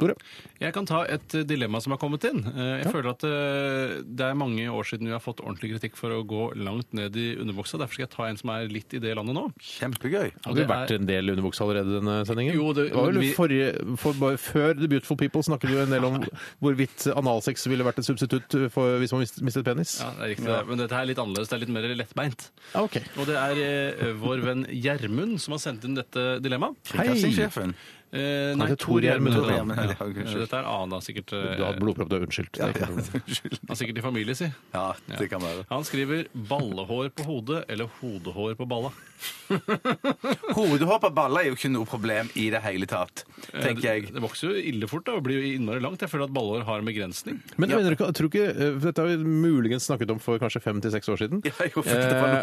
Tore? 0.00 0.14
Jeg 0.60 0.72
kan 0.74 0.86
ta 0.88 1.02
et 1.06 1.34
eh, 1.38 1.44
dilemma 1.46 1.80
som 1.82 1.92
har 1.94 2.00
kommet 2.02 2.24
inn. 2.28 2.40
Jeg 2.44 2.84
Jeg 2.84 2.92
føler 2.94 3.10
at 3.12 3.24
eh, 3.28 3.94
det 4.04 4.26
er 4.26 4.34
mange 4.38 4.64
år 4.70 4.84
siden 4.88 5.06
vi 5.06 5.14
har 5.14 5.22
fått 5.22 5.40
ordentlig 5.44 5.74
kritikk 5.74 5.96
for 6.00 6.10
å 6.10 6.22
gå 6.26 6.48
langt 6.58 6.92
ned 6.96 7.14
i 7.16 7.26
underbuksa. 7.38 7.78
Derfor 7.80 7.94
skal 7.98 8.06
jeg 8.06 8.12
ta 8.14 8.26
en 8.28 8.36
som 8.40 8.50
er 8.54 8.68
litt 8.72 8.94
i 8.94 9.00
det 9.02 9.14
landet 9.16 9.36
nå. 9.38 9.44
Kjempegøy. 9.60 10.32
Har 10.44 10.54
du 10.58 10.62
vært 10.66 10.94
en 10.96 11.06
del 11.08 11.30
underbuksa 11.34 11.64
allerede 11.66 11.98
denne 12.00 12.16
sendingen? 12.28 12.54
Jo, 12.58 12.72
det- 12.76 12.90
var 12.94 13.10
vel 13.12 13.20
vi- 13.22 13.32
forrige, 13.34 13.70
for, 13.98 14.12
bare 14.18 14.36
før 14.38 14.74
The 14.78 14.88
Beautiful 14.88 15.16
People 15.16 15.42
snakket 15.42 15.70
vi 15.70 15.76
jo 15.78 15.82
en 15.86 15.90
del 15.94 16.04
om 16.04 16.18
hvorvidt 16.62 17.06
analsex 17.14 17.66
ville 17.70 17.84
vært 17.86 17.98
et 18.02 18.08
substitutt 18.08 18.58
for 18.74 18.98
hvis 18.98 19.12
man 19.14 19.24
mistet 19.46 19.64
penis. 19.64 19.98
Ja, 20.00 20.10
det 20.18 20.22
er 20.24 20.32
riktig. 20.34 20.46
det. 20.50 20.60
Men 20.68 20.78
dette 20.78 20.92
er 21.00 21.06
litt 21.06 21.18
annerledes. 21.22 21.48
Det 21.48 21.56
er 21.58 21.64
litt 21.66 21.74
mer 21.74 21.88
lettbeint. 21.94 22.48
Ja, 22.74 22.82
okay. 22.82 23.02
Og 23.18 23.26
det 23.30 23.36
er 23.40 23.60
eh, 23.64 24.12
vår 24.20 24.42
venn 24.44 24.66
Gjermund 24.70 25.38
som 25.40 25.52
har 25.56 25.62
sendt 25.62 25.84
inn 25.84 25.94
dette 25.98 26.40
dilemmaet. 26.44 26.76
Kringkastingssjefen. 26.90 27.74
Eh, 28.14 28.52
nei, 28.54 28.68
Tor 28.78 29.02
Gjermund, 29.02 29.34
han. 29.34 29.72
Ja, 29.74 30.06
Ja. 30.06 30.38
Dette 30.38 30.58
er 30.60 30.68
Ana. 30.70 31.00
Sikkert, 31.02 31.32
eh, 31.34 31.56
Du 31.58 31.64
har 31.64 31.72
hatt 31.72 31.80
blodpropp, 31.82 32.08
du 32.12 32.14
er 32.16 32.26
unnskyldt. 32.28 32.52
Det 32.54 32.62
er 32.62 32.70
ikke 32.70 32.86
noe 32.86 33.02
problem. 33.02 33.22
Unnskyld. 33.26 33.58
han 33.58 33.74
er 33.74 33.80
sikkert 33.80 33.98
i 33.98 34.04
familie, 34.04 34.34
si. 34.38 34.48
Ja, 34.74 34.84
det 35.18 35.28
kan 35.32 35.40
være. 35.42 35.64
Han 35.72 35.82
skriver 35.88 36.24
'ballehår 36.34 37.10
på 37.10 37.26
hodet' 37.26 37.64
eller 37.68 37.90
'hodehår 37.98 38.54
på 38.54 38.68
balla'. 38.70 38.92
Hodehår 40.56 41.00
på 41.02 41.10
baller 41.14 41.44
er 41.44 41.50
jo 41.50 41.56
ikke 41.58 41.70
noe 41.72 41.88
problem 41.88 42.30
i 42.38 42.46
det 42.52 42.60
hele 42.64 42.88
tatt, 42.90 43.24
tenker 43.52 43.84
jeg. 43.86 44.08
Det 44.14 44.22
vokser 44.24 44.50
jo 44.52 44.62
ille 44.72 44.88
fort 44.90 45.06
da, 45.08 45.16
og 45.18 45.24
blir 45.26 45.40
jo 45.40 45.52
innmari 45.56 45.82
langt. 45.84 46.02
Jeg 46.04 46.12
føler 46.12 46.28
at 46.28 46.34
ballhår 46.34 46.66
har 46.68 46.82
en 46.82 46.88
begrensning. 46.88 47.40
Men 47.56 47.72
jeg 47.72 47.80
mener 47.80 47.96
du 47.96 48.04
jeg 48.04 48.16
tror 48.18 48.30
ikke, 48.30 48.46
eh, 48.50 48.74
for 48.78 48.88
Dette 48.90 49.04
har 49.04 49.10
vi 49.12 49.34
muligens 49.44 49.88
snakket 49.88 50.12
om 50.14 50.20
for 50.22 50.40
kanskje 50.42 50.62
fem 50.64 50.80
til 50.84 50.92
seks 50.94 51.10
år 51.12 51.20
siden. 51.22 51.42
Ja, 51.48 51.68
jo, 51.70 51.82
for 51.82 51.90
det 51.90 52.20
var 52.20 52.34
noe 52.34 52.42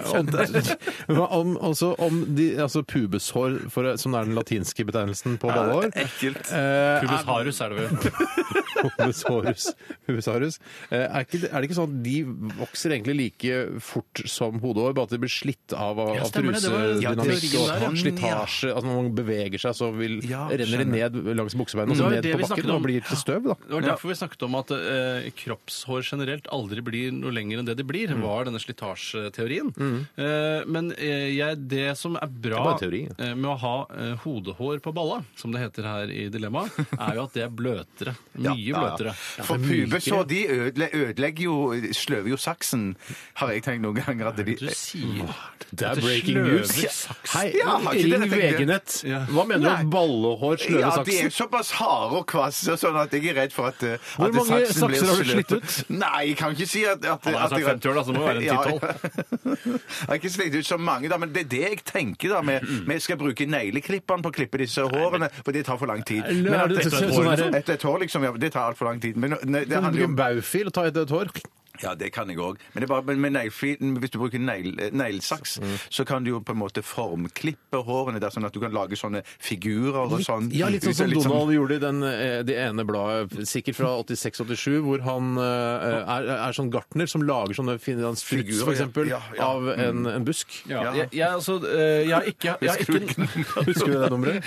Eh, 0.51 1.11
om, 1.11 1.19
om, 1.41 1.53
altså, 1.69 1.91
om 2.01 2.21
de, 2.37 2.47
altså 2.61 2.81
pubeshår, 2.87 3.57
for, 3.73 3.91
som 4.01 4.15
er 4.17 4.27
den 4.27 4.37
latinske 4.37 4.85
betegnelsen 4.87 5.37
på 5.41 5.51
ballehår. 5.51 5.91
Ekkelt. 6.05 6.51
Eh, 6.51 7.03
Pubis 7.03 7.27
harus 7.27 7.61
er 7.61 7.73
det 7.73 7.85
vel. 7.85 8.11
Pubeshorus. 8.81 9.69
Pubeshorus. 10.07 10.59
Eh, 10.89 11.05
Er, 11.11 11.25
ikke, 11.25 11.41
er 11.49 11.59
det 11.61 11.67
ikke 11.69 11.77
sånn 11.77 11.91
at 11.97 12.03
de 12.05 12.15
vokser 12.61 12.93
egentlig 12.95 13.17
like 13.19 13.57
fort 13.83 14.21
som 14.29 14.59
hodehår, 14.63 14.95
bare 14.97 15.09
at 15.09 15.15
de 15.15 15.19
blir 15.21 15.31
slitt 15.33 15.75
av 15.77 15.91
av, 15.99 16.15
Ja, 16.15 16.25
av 16.71 16.81
og 16.81 17.25
det. 17.25 17.37
Det 17.41 17.51
Ja, 17.51 17.65
der, 17.67 17.83
ja. 17.83 17.91
slitasje? 18.01 18.71
Altså 18.73 18.87
når 18.87 18.97
man 19.01 19.15
beveger 19.15 19.59
seg, 19.61 19.75
så 19.77 19.91
vil, 19.95 20.19
Ja, 20.29 20.47
renner 20.47 20.83
de 20.83 20.85
ned 20.91 21.19
langs 21.37 21.55
buksebeinet 21.59 21.91
og 21.91 21.97
så 21.99 22.09
ned 22.11 22.23
på 22.31 22.47
bakken 22.47 22.69
om. 22.69 22.75
og 22.75 22.83
blir 22.87 23.01
til 23.07 23.17
støv. 23.19 23.43
da. 23.51 23.55
Det 23.67 23.75
var 23.77 23.81
derfor 23.89 24.09
vi 24.11 24.15
snakket 24.21 24.43
om 24.47 24.55
at 24.61 24.71
eh, 24.77 25.29
kroppshår 25.41 26.01
generelt 26.11 26.47
aldri 26.51 26.81
blir 26.85 27.11
noe 27.15 27.31
lenger 27.35 27.59
enn 27.59 27.65
det 27.71 27.77
de 27.77 27.83
blir, 27.87 28.07
Mm. 28.11 28.21
var 28.25 28.45
denne 28.45 28.59
slitasjeteorien. 28.59 29.71
Eh, 30.17 30.65
men 30.67 30.91
eh, 30.97 31.29
jeg, 31.35 31.57
det 31.71 31.97
som 31.97 32.15
er 32.19 32.27
bra 32.27 32.73
er 32.73 32.79
teori. 32.81 33.01
eh, 33.17 33.33
med 33.35 33.49
å 33.51 33.57
ha 33.61 33.75
eh, 33.95 34.15
hodehår 34.23 34.81
på 34.83 34.93
balla, 34.93 35.21
som 35.35 35.51
det 35.53 35.61
heter 35.63 35.83
her 35.87 36.11
i 36.11 36.27
dilemmaet, 36.33 36.71
er 36.99 37.15
jo 37.15 37.23
at 37.27 37.33
det 37.37 37.43
er 37.45 37.49
bløtere. 37.49 38.15
Mye 38.35 38.43
Ja, 38.43 38.53
ja, 38.55 38.71
ja. 38.71 38.81
bløtere. 38.81 39.13
For 39.47 39.57
pubeshår 39.57 40.27
de 40.27 40.41
ødele, 40.47 40.89
ødelegger 40.93 41.43
jo 41.47 41.57
Sløver 41.95 42.29
jo 42.33 42.37
saksen, 42.37 42.95
har 43.39 43.51
jeg 43.53 43.63
tenkt 43.63 43.81
noen 43.83 43.97
ganger. 44.01 44.27
at 44.31 44.37
de... 44.41 44.55
Du 44.59 44.67
sier 44.75 45.25
Det 45.71 45.85
at 45.87 45.97
er 45.97 46.01
breaking 46.03 46.37
sløver 46.51 46.81
news. 46.81 47.07
Hei, 47.31 47.45
Ja, 47.57 47.77
har 47.77 47.93
ikke 47.93 48.03
ring 48.03 48.11
dere 48.11 48.19
tenkt 48.21 48.35
det? 48.35 48.51
VG-nett. 48.59 48.95
Hva 49.31 49.45
mener 49.47 49.63
du 49.63 49.69
Nei. 49.69 49.81
om 49.85 49.91
ballehår, 49.95 50.57
sløve 50.61 50.81
Ja, 50.81 50.91
de 51.07 51.17
er 51.21 51.29
såpass 51.33 51.71
harde 51.79 52.19
og 52.21 52.25
kvasse 52.27 52.75
sånn 52.81 52.99
at 53.01 53.15
jeg 53.15 53.25
er 53.31 53.37
redd 53.41 53.53
for 53.55 53.71
at, 53.71 53.83
eh, 53.83 53.97
Hvor 54.17 54.31
mange 54.31 54.65
saksen 54.67 54.87
blir 54.87 54.99
sakser 54.99 55.15
har 55.15 55.23
du 55.23 55.31
slitt 55.31 55.51
ut? 55.51 55.89
Nei, 55.89 56.21
jeg 56.31 56.37
kan 56.37 56.55
ikke 56.55 56.67
si 56.67 56.83
at, 56.85 57.05
at, 57.05 57.25
Han 57.25 57.33
er 57.33 57.39
at 57.39 57.49
snart 57.49 57.67
50 57.81 57.89
år, 57.89 57.93
da, 57.93 58.03
så 58.03 58.11
det 58.11 58.19
må 58.19 58.27
være 58.27 58.37
en 58.37 58.43
Ja, 58.43 58.57
10-12. 58.61 59.31
Jeg 60.01 60.07
har 60.07 60.15
ikke 60.19 60.29
slitt 60.33 60.55
ut 60.55 60.65
så 60.65 60.77
mange, 60.77 61.09
da, 61.09 61.17
men 61.21 61.33
det 61.33 61.45
er 61.45 61.49
det 61.51 61.61
jeg 61.61 61.83
tenker 61.85 62.29
da 62.35 62.41
med, 62.41 62.65
med 62.87 62.95
jeg 62.97 63.01
skal 63.01 63.17
bruke 63.19 63.45
negleklipperen 63.45 64.23
på 64.23 64.31
å 64.31 64.35
klippe 64.35 64.57
disse 64.61 64.81
hårene, 64.81 65.29
for 65.43 65.51
det 65.55 65.65
tar 65.67 65.77
for 65.77 65.89
lang 65.91 66.03
tid. 66.07 66.23
Eller 66.25 66.63
er 66.63 66.67
det 66.67 66.85
etter 67.61 67.73
et 67.75 67.83
hår, 67.83 67.99
liksom, 68.05 68.23
ja, 68.25 68.31
det 68.31 68.51
tar 68.53 68.71
altfor 68.71 68.89
lang 68.89 69.01
tid. 69.01 69.17
Men 69.17 69.35
nei, 69.43 69.63
det 69.65 69.75
Kan 69.75 69.83
du 69.83 69.85
handler 69.87 70.01
jo 70.01 70.07
bruke 70.07 70.11
om 70.11 70.19
baufil 70.41 70.71
og 70.71 70.73
ta 70.73 70.87
et 70.89 70.97
et 70.97 71.09
hår? 71.09 71.31
Ja, 71.81 71.95
det 71.95 72.11
kan 72.13 72.27
jeg 72.29 72.37
òg. 72.37 72.57
Men, 72.73 72.81
det 72.81 72.89
er 72.89 72.91
bare, 72.91 73.03
men 73.07 73.21
med 73.21 73.33
neglefil- 73.33 73.79
hvis 73.99 74.11
du 74.11 74.17
bruker 74.19 74.39
negl, 74.39 74.75
eh, 74.79 74.89
neglesaks, 74.91 75.59
Mm. 75.61 75.77
så 75.89 76.05
kan 76.05 76.23
du 76.23 76.29
jo 76.31 76.39
på 76.41 76.51
en 76.51 76.59
måte 76.59 76.83
formklippe 76.83 77.79
hårene 77.85 78.19
der, 78.19 78.29
sånn 78.29 78.45
at 78.45 78.53
du 78.53 78.59
kan 78.59 78.71
lage 78.73 78.97
sånne 78.99 79.23
figurer 79.39 80.11
og 80.11 80.19
sånn. 80.25 80.49
Ja, 80.53 80.67
litt 80.67 80.83
sånn 80.83 80.93
som 80.95 81.09
Litt 81.09 81.23
Donald 81.23 81.51
gjorde 81.55 81.75
i 81.75 81.79
den, 81.79 82.03
eh, 82.03 82.41
det 82.43 82.55
ene 82.57 82.83
bladet, 82.85 83.31
sikkert 83.47 83.75
fra 83.79 83.87
86-87, 84.03 84.81
hvor 84.83 84.99
han 85.07 85.37
eh, 85.37 86.03
er, 86.17 86.27
er 86.49 86.51
sånn 86.57 86.69
gartner 86.71 87.07
som 87.09 87.21
lager 87.23 87.53
sånne 87.57 87.79
finans 87.79 88.19
struts, 88.23 88.43
Figurer, 88.45 88.65
for 88.65 88.73
ja. 88.73 88.77
eksempel, 88.77 89.07
Ja, 89.11 89.21
ja. 89.37 89.47
av 89.47 89.69
en, 89.73 90.05
en 90.07 90.25
busk. 90.27 90.47
Ja, 90.69 90.83
jeg, 90.93 91.09
jeg, 91.11 91.27
altså, 91.29 91.57
eh, 91.65 92.03
jeg 92.07 92.13
har 92.17 92.27
ikke, 92.33 92.57
jeg 92.61 92.69
har 92.69 92.77
ikke 92.77 93.65
Husker 93.65 93.87
du 93.87 93.97
det 94.03 94.11
nummeret? 94.11 94.43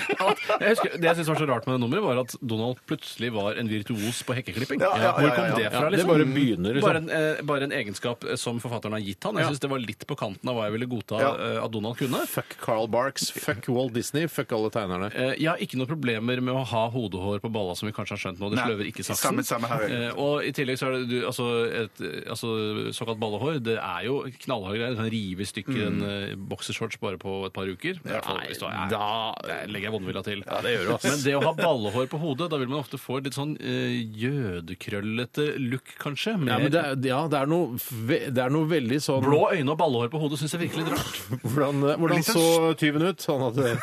jeg 0.61 0.69
husker, 0.75 0.91
det 0.99 1.09
jeg 1.09 1.17
syntes 1.19 1.33
var 1.33 1.41
så 1.43 1.49
rart 1.51 1.67
med 1.69 1.75
det 1.79 1.83
nummeret, 1.87 2.05
var 2.05 2.21
at 2.25 2.37
Donald 2.45 2.77
plutselig 2.89 3.33
var 3.35 3.59
en 3.61 3.69
virtuos 3.71 4.23
på 4.29 4.37
hekkeklipping. 4.39 4.81
Ja, 4.85 4.93
ja, 4.99 5.13
Hvor 5.17 5.29
ja, 5.29 5.35
kom 5.35 5.45
Hvor 5.45 5.55
kom 5.55 5.59
det 5.63 5.73
fra? 5.73 5.89
liksom? 5.91 5.99
det 5.99 6.07
bare 6.13 6.29
begynner, 6.35 6.75
liksom. 6.79 6.89
Bare 6.91 7.03
en, 7.03 7.11
eh, 7.11 7.24
bare 7.47 7.67
en 7.69 7.73
egenskap 7.75 8.25
eh, 8.29 8.37
som 8.41 8.61
forfatteren 8.63 8.95
har 8.97 9.03
gitt 9.05 9.23
han. 9.29 9.37
Jeg 9.41 9.47
synes 9.51 9.63
det 9.65 9.71
var 9.73 9.83
litt 9.83 10.05
på 10.11 10.17
kanten 10.21 10.49
av 10.51 10.57
hva 10.59 10.67
jeg 10.69 10.75
ville 10.77 10.89
godta 10.91 11.21
eh, 11.21 11.59
at 11.65 11.71
Donald 11.75 11.97
kunne. 12.01 12.21
Fuck 12.31 12.57
Carl 12.63 12.87
Barks, 12.93 13.31
fuck 13.35 13.69
Walt 13.73 13.95
Disney, 13.97 14.27
fuck 14.29 14.53
alle 14.57 14.71
tegnerne. 14.75 15.11
Eh, 15.15 15.35
Jeg 15.41 15.49
har 15.51 15.59
ikke 15.65 15.79
noen 15.81 15.91
problemer 15.91 16.41
med 16.45 16.55
å 16.55 16.65
ha 16.71 16.85
hodehår 16.95 17.41
på 17.45 17.51
balla, 17.55 17.75
som 17.79 17.89
vi 17.89 17.95
kanskje 17.97 18.17
har 18.17 18.23
skjønt 18.25 18.41
nå. 18.43 18.51
Det 18.53 18.61
Nei, 18.61 18.67
sløver 18.69 18.91
ikke 18.93 19.05
saksen. 19.09 19.41
samme- 19.41 19.45
samme 19.49 19.71
her. 19.73 19.85
Eh, 20.09 20.13
Og 20.25 20.45
i 20.45 20.53
tillegg 20.57 20.79
så 20.81 20.89
er 20.89 20.99
det 21.01 21.09
du, 21.11 21.17
altså, 21.27 21.49
et 21.85 22.01
eh, 22.05 22.31
altså, 22.31 22.53
såkalt 22.97 23.19
ballehår. 23.23 23.61
Det 23.65 23.79
er 23.81 24.05
jo 24.09 24.21
knallharde 24.47 24.79
greier. 24.79 24.95
Du 24.95 25.01
kan 25.03 25.11
rive 25.13 25.41
i 25.45 25.49
stykker 25.51 25.87
en 25.89 26.01
eh, 26.09 26.35
boksershorts 26.37 27.01
bare 27.01 27.19
på 27.19 27.47
et 27.47 27.53
par 27.57 27.67
uker. 27.71 27.99
I 28.05 28.09
hvert 28.09 28.25
fall 28.25 28.41
hvis 28.49 28.59
du 28.63 28.67
er- 28.67 28.89
da- 28.91 29.35
legger 29.67 29.89
jeg 29.91 29.95
vondvilla 29.97 30.23
til. 30.25 30.43
Men 30.45 31.23
det 31.25 31.35
å 31.39 31.43
ha 31.45 31.53
ballehår 31.59 32.07
på 32.11 32.19
hodet, 32.23 32.51
da 32.51 32.57
vil 32.61 32.69
man 32.69 32.81
ofte 32.85 32.99
få 33.01 33.19
et 33.19 33.25
litt 33.29 33.35
sånn 33.39 33.57
eh, 33.61 33.99
jødekrøllete 34.25 35.47
look, 35.59 35.95
kanskje. 36.01 36.37
Med 36.39 36.49
Ja, 36.53 36.59
men 36.59 36.71
det, 36.73 36.81
er- 36.85 36.95
ja, 37.09 37.21
det 37.29 37.39
er 37.41 37.47
noe, 37.51 37.79
ve- 38.09 38.31
det 38.35 38.43
er 38.45 38.51
noe 38.55 38.67
veldig 38.71 38.99
sånn 39.05 39.23
Blå 39.25 39.41
øyne 39.53 39.71
og 39.75 39.79
ballehår 39.81 40.11
på 40.13 40.21
hodet 40.23 40.39
syns 40.41 40.55
jeg 40.57 40.63
virkelig 40.65 40.85
litt 40.85 40.93
rart. 40.95 41.21
Hvordan, 41.45 41.81
hvordan 42.01 42.17
Litt 42.21 42.29
så 42.29 42.43
sånn- 42.45 42.77
tyven 42.81 43.03
ut? 43.09 43.27
Han 43.31 43.45
hadde 43.49 43.75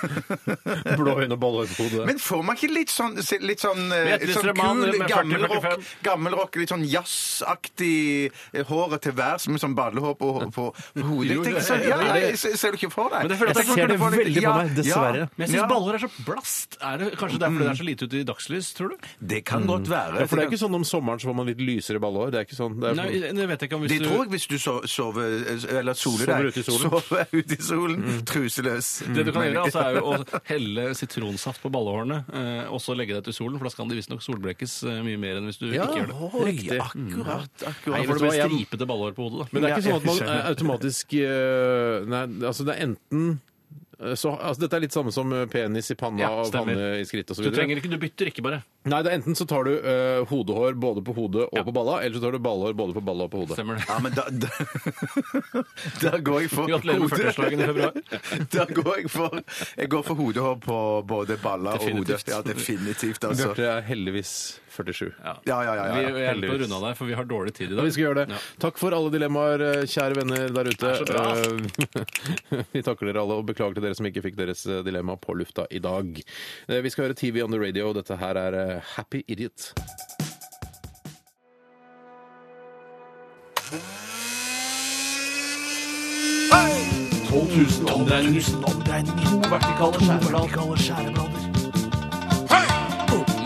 blå 1.01 1.15
øyne 1.21 1.33
og 1.35 1.41
ballhår 1.41 1.69
på 1.75 1.87
hodet. 1.87 2.05
Men 2.09 2.19
får 2.21 2.43
man 2.47 2.57
ikke 2.59 2.71
litt 2.73 2.91
sånn, 2.93 3.15
litt 3.45 3.63
sånn, 3.63 3.83
eh, 3.91 4.07
Hvetevenstre 4.11 4.51
sånn 4.51 4.61
mann 4.61 4.81
kul 4.81 4.91
med 4.91 5.07
40, 5.07 5.13
gammelrock, 5.15 5.55
45? 5.67 5.89
gammelrock, 6.09 6.59
litt 6.61 6.73
sånn 6.73 6.85
jazzaktig 6.91 8.31
eh, 8.53 8.63
håret 8.69 9.01
til 9.05 9.15
værs 9.17 9.47
med 9.51 9.61
sånn 9.61 9.75
ballehår 9.77 10.15
på, 10.19 10.31
på, 10.53 10.67
på 10.75 11.05
hodet? 11.07 11.31
Jeg 11.35 11.45
tenker 11.47 11.65
sånn, 11.65 11.83
ja, 11.87 11.99
jeg, 12.21 12.37
ser 12.41 12.55
ser 12.59 12.75
du 12.75 12.79
ikke 12.81 12.91
for 12.93 13.11
deg? 13.13 13.25
Men 13.25 13.33
det 13.33 13.39
føler 13.41 13.53
Jeg 13.53 13.61
jeg 13.61 13.75
ser 13.75 13.87
det 13.91 13.97
litt- 13.97 14.17
veldig 14.17 14.43
på 14.45 14.55
meg, 14.57 14.73
dessverre. 14.77 15.27
Men 15.35 15.45
jeg 15.45 15.51
syns 15.53 15.61
Ja. 15.61 15.67
ballehår 15.71 15.97
er 15.99 16.03
så 16.05 16.11
blast. 16.25 16.77
Er 16.81 16.97
det 17.01 17.11
kanskje 17.19 17.39
det 17.41 17.47
er 17.47 17.51
fordi 17.55 17.65
det 17.65 17.71
er 17.71 17.79
så 17.81 17.87
lite 17.87 18.07
ute 18.09 18.19
i 18.21 18.23
dagslys, 18.31 18.71
tror 18.77 18.93
du? 18.95 19.07
Det 19.33 19.41
kan 19.45 19.65
godt 19.69 19.89
være. 19.91 20.21
Ja, 20.21 20.27
for 20.27 20.35
det 20.39 20.45
er 20.45 20.51
ikke 20.51 20.61
sånn 20.63 20.75
om 20.79 20.85
sommeren 20.87 21.19
så 21.21 21.29
får 21.31 21.35
man 21.41 21.49
litt 21.51 21.61
lysere 21.61 21.99
ballehår. 22.01 22.31
Det 22.33 22.39
er 22.41 22.45
ikke 22.47 22.57
sånn. 22.57 22.77
Det 22.81 22.89
er 22.91 22.95
Nei, 22.99 23.05
sånn 23.07 23.10
det 23.11 23.47
vet 23.49 23.61
jeg 23.61 23.67
ikke 23.69 23.75
om 23.77 23.81
hvis 23.85 23.91
Det 23.91 23.99
du 24.01 24.05
tror 24.07 24.21
jeg 24.23 24.29
hvis 24.31 24.47
du 24.47 24.55
so- 24.61 24.85
sover 24.87 25.35
Eller 25.79 25.93
soler 25.93 26.25
Sover 26.25 26.43
deg. 26.43 26.51
ute 26.51 26.59
i 26.59 26.63
solen. 26.63 26.89
Sover 26.91 27.25
ute 27.33 27.57
i 27.57 27.61
solen, 27.61 28.05
truseløs. 28.25 28.89
Det 29.15 29.25
du 29.27 29.31
kan 29.35 29.43
gjøre, 29.47 29.63
altså, 29.65 29.83
er 29.85 29.99
jo 29.99 30.01
å 30.13 30.41
helle 30.49 30.85
sitronsaft 30.95 31.61
på 31.63 31.71
ballehårene 31.73 32.21
eh, 32.31 32.71
og 32.71 32.79
så 32.83 32.95
legge 32.97 33.17
det 33.19 33.23
til 33.29 33.33
solen, 33.37 33.57
for 33.59 33.67
da 33.69 33.73
skal 33.75 33.91
de 33.91 33.99
visstnok 33.99 34.23
solblekkes 34.25 34.77
eh, 34.87 35.01
mye 35.05 35.19
mer 35.21 35.41
enn 35.41 35.49
hvis 35.51 35.59
du 35.61 35.67
Ja, 35.73 35.85
ikke 35.89 36.01
gjør 36.01 36.11
det. 36.13 36.47
Riktig. 36.51 36.79
akkurat. 36.81 37.67
Nei, 37.67 38.03
for 38.07 38.19
det 38.25 38.33
jeg- 38.37 38.49
stripete 38.51 38.87
ballehår 38.89 39.15
på 39.17 39.27
hodet, 39.29 39.39
da. 39.43 39.47
Men 39.51 39.61
det 39.61 39.71
er 39.71 39.77
ikke 39.77 39.87
sånn 39.89 40.01
at 40.01 40.09
man 40.09 40.27
eh, 40.27 40.49
automatisk 40.53 41.13
eh, 41.19 42.09
Nei, 42.11 42.25
altså 42.47 42.65
det 42.67 42.75
er 42.77 42.85
enten 42.89 43.39
så, 44.17 44.31
altså 44.33 44.63
Dette 44.63 44.77
er 44.79 44.81
litt 44.85 44.95
samme 44.95 45.11
som 45.13 45.29
eh, 45.35 45.43
penis 45.51 45.91
i 45.93 45.95
panna 45.99 46.23
Ja, 46.23 46.29
og 46.41 46.47
stemmer. 46.49 46.73
panne 46.73 47.01
i 47.01 47.05
skritt 47.05 47.29
osv. 47.33 47.43
Du 47.45 47.51
trenger 47.53 47.77
ikke, 47.77 47.91
du 47.91 47.97
bytter 48.01 48.31
ikke 48.31 48.43
bare. 48.45 48.61
Nei, 48.89 49.01
det 49.05 49.11
er 49.11 49.17
enten 49.19 49.37
så 49.37 49.45
tar 49.49 49.67
du 49.67 49.71
eh, 49.77 50.21
hodehår 50.31 50.73
både 50.81 51.03
på 51.05 51.13
hodet 51.17 51.45
og 51.51 51.65
på 51.67 51.73
balla, 51.75 51.99
eller 52.01 52.17
så 52.17 52.23
tar 52.25 52.37
du 52.37 52.41
ballhår 52.41 52.73
både 52.79 52.95
på 52.97 53.03
balla 53.05 53.27
og 53.27 53.33
på 53.35 53.43
hodet. 53.43 53.59
Stemmer 53.59 53.77
det. 53.77 53.85
Ja, 53.89 53.99
men 54.01 54.15
da, 54.17 54.25
da, 54.31 54.49
da 56.03 56.13
går 56.17 56.45
jeg 56.47 56.53
for 56.55 56.71
Gratulerer 56.71 57.03
med 57.05 57.13
40-årsdagen 57.13 57.61
i 57.61 57.69
februar. 57.69 57.93
Da 58.57 58.65
går 58.71 58.91
jeg 59.03 59.11
for 59.13 59.37
Jeg 59.77 59.89
går 59.93 60.03
for 60.07 60.19
hodehår 60.23 60.57
på 60.65 60.79
både 61.07 61.37
baller 61.43 61.77
og 61.77 61.85
hodet. 61.85 62.07
Definitivt. 62.15 62.33
Ja, 62.33 62.41
definitivt, 62.45 63.23
altså. 63.29 63.51
Bjarte 63.53 63.69
er 63.77 63.85
heldigvis 63.87 64.33
47. 64.71 65.11
Ja. 65.23 65.33
Ja, 65.45 65.57
ja, 65.67 65.73
ja. 65.75 65.83
Vi 65.93 66.01
ja, 66.01 66.07
er 66.07 66.11
på 66.11 66.17
å 66.17 66.25
heldigvis. 66.31 66.61
runde 66.63 66.75
av 66.79 66.85
der, 66.87 66.97
for 66.99 67.05
vi 67.11 67.17
har 67.19 67.25
dårlig 67.29 67.53
tid 67.57 67.67
i 67.67 67.73
Ja, 67.73 67.77
dag. 67.81 67.85
vi 67.89 67.91
skal 67.95 68.03
gjøre 68.07 68.19
det. 68.25 68.35
Ja. 68.35 68.41
Takk 68.65 68.77
for 68.81 68.95
alle 68.97 69.11
dilemmaer, 69.13 69.65
eh, 69.67 69.83
kjære 69.91 70.19
venner 70.21 70.47
der 70.55 70.71
ute. 70.71 70.79
Det 70.81 70.91
er 70.91 70.99
så 71.01 71.07
bra. 71.11 71.25
Eh, 72.57 72.65
vi 72.75 72.81
takker 72.87 73.11
dere 73.11 73.21
alle, 73.25 73.39
og 73.41 73.45
beklager 73.51 73.75
til 73.79 73.83
dere 73.89 73.95
som 73.99 74.07
ikke 74.09 74.23
fikk 74.29 74.39
deres 74.39 74.65
eh, 74.67 74.81
dilemma 74.87 75.17
på 75.21 75.35
lufta 75.37 75.67
i 75.71 75.79
dag. 75.83 76.23
Eh, 76.67 76.81
Vi 76.81 76.89
skal 76.89 77.09
høre 77.09 77.17
TV 77.19 77.43
on 77.43 77.51
the 77.51 77.59
radio. 77.61 77.91
Dette 77.93 78.17
her 78.21 78.35
er 78.47 78.53
eh, 78.63 78.81
Happy 78.95 79.23
Idiot. 79.27 79.71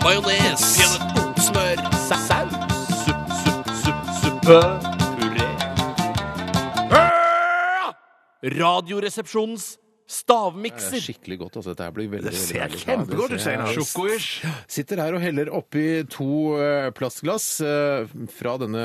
Majones. 0.02 1.15
Smør. 1.46 1.78
Saus. 2.08 2.52
Supp, 3.04 3.28
supp, 3.44 3.68
supp, 3.82 4.06
suppe. 4.22 4.58
Puré. 5.18 5.48
Radioresepsjonens 8.60 9.64
Det 10.06 10.14
stavmikser. 10.14 10.94
er 10.94 11.02
skikkelig 11.02 11.36
godt. 11.40 11.56
altså. 11.58 11.72
Dette 11.74 11.82
her 11.88 11.90
blir 11.96 12.06
veldig, 12.12 12.30
Det 12.30 12.32
veldig 12.32 12.46
ser 12.46 12.68
deilig. 12.68 12.80
kjempegodt 12.84 13.32
ut, 13.34 13.40
Steinar. 13.42 13.66
det 13.66 13.74
Sjokoish. 13.74 14.44
Sitter 14.70 15.00
her 15.02 15.14
og 15.16 15.20
heller 15.20 15.48
oppi 15.50 15.84
to 16.08 16.28
eh, 16.62 16.90
plastglass 16.94 17.46
eh, 17.66 18.06
fra 18.30 18.52
denne 18.62 18.84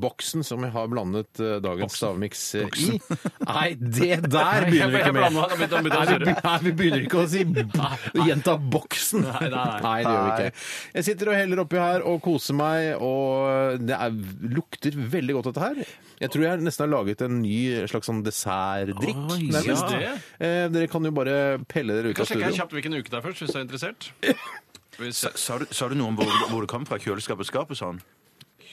boksen 0.00 0.44
som 0.46 0.62
jeg 0.62 0.70
har 0.76 0.86
blandet 0.92 1.40
eh, 1.42 1.56
dagens 1.64 1.96
stavmiks 1.98 2.44
eh, 2.54 2.68
i. 2.78 3.00
Nei, 3.50 3.74
det 3.74 4.20
der 4.30 4.68
begynner 4.68 4.94
vi 4.94 5.02
ikke 5.02 5.14
med. 5.16 5.34
Nei, 5.34 6.06
vi, 6.22 6.36
nei, 6.38 6.54
vi 6.68 6.72
begynner 6.78 7.02
ikke 7.08 7.24
å 7.24 7.26
si 7.34 7.42
b- 7.44 7.66
gjenta 8.28 8.54
boksen. 8.70 9.26
Nei, 9.26 9.50
nei, 9.50 9.66
nei. 9.82 9.96
det 10.06 10.14
gjør 10.14 10.22
vi 10.22 10.30
ikke. 10.46 10.64
Jeg 11.00 11.08
sitter 11.10 11.32
og 11.32 11.38
heller 11.40 11.64
oppi 11.64 11.82
her 11.82 12.06
og 12.06 12.22
koser 12.28 12.54
meg, 12.58 12.92
og 13.02 13.82
det 13.90 13.98
er, 13.98 14.14
lukter 14.54 14.94
veldig 15.18 15.34
godt 15.40 15.50
dette 15.50 15.66
her. 15.66 15.82
Jeg 16.20 16.30
tror 16.34 16.42
jeg 16.46 16.62
nesten 16.62 16.84
har 16.86 16.90
laget 16.94 17.22
en 17.26 17.38
ny 17.42 17.58
slags 17.90 18.06
sånn 18.10 18.22
dessertdrikk. 18.26 19.20
Oi, 19.34 19.42
nærmest. 19.50 19.94
ja. 19.98 20.14
Eh, 20.38 20.59
dere 20.68 20.86
kan 20.92 21.04
jo 21.04 21.10
bare 21.16 21.36
pelle 21.70 21.94
dere 21.96 22.10
ut 22.12 22.18
av 22.20 22.26
sjekke 22.28 22.40
jeg 22.44 22.52
studio. 22.52 22.60
kjapt 22.62 22.72
hvilken 22.76 22.94
uke 23.00 23.08
det 23.10 23.18
er 23.18 23.24
først, 23.24 23.40
hvis 23.44 23.52
du 23.54 23.58
er 23.58 23.64
interessert. 23.66 24.10
Hvis, 25.00 25.16
Sa, 25.22 25.30
sa, 25.38 25.54
du, 25.56 25.64
sa 25.72 25.86
du 25.88 25.94
noe 25.96 26.10
om 26.12 26.16
hvor, 26.18 26.28
hvor 26.50 26.60
det 26.60 26.68
kom 26.68 26.82
fra? 26.84 26.98
Kjøleskap 27.00 27.38
og 27.40 27.46
skap 27.48 27.70
og 27.72 27.78
sånn? 27.78 28.00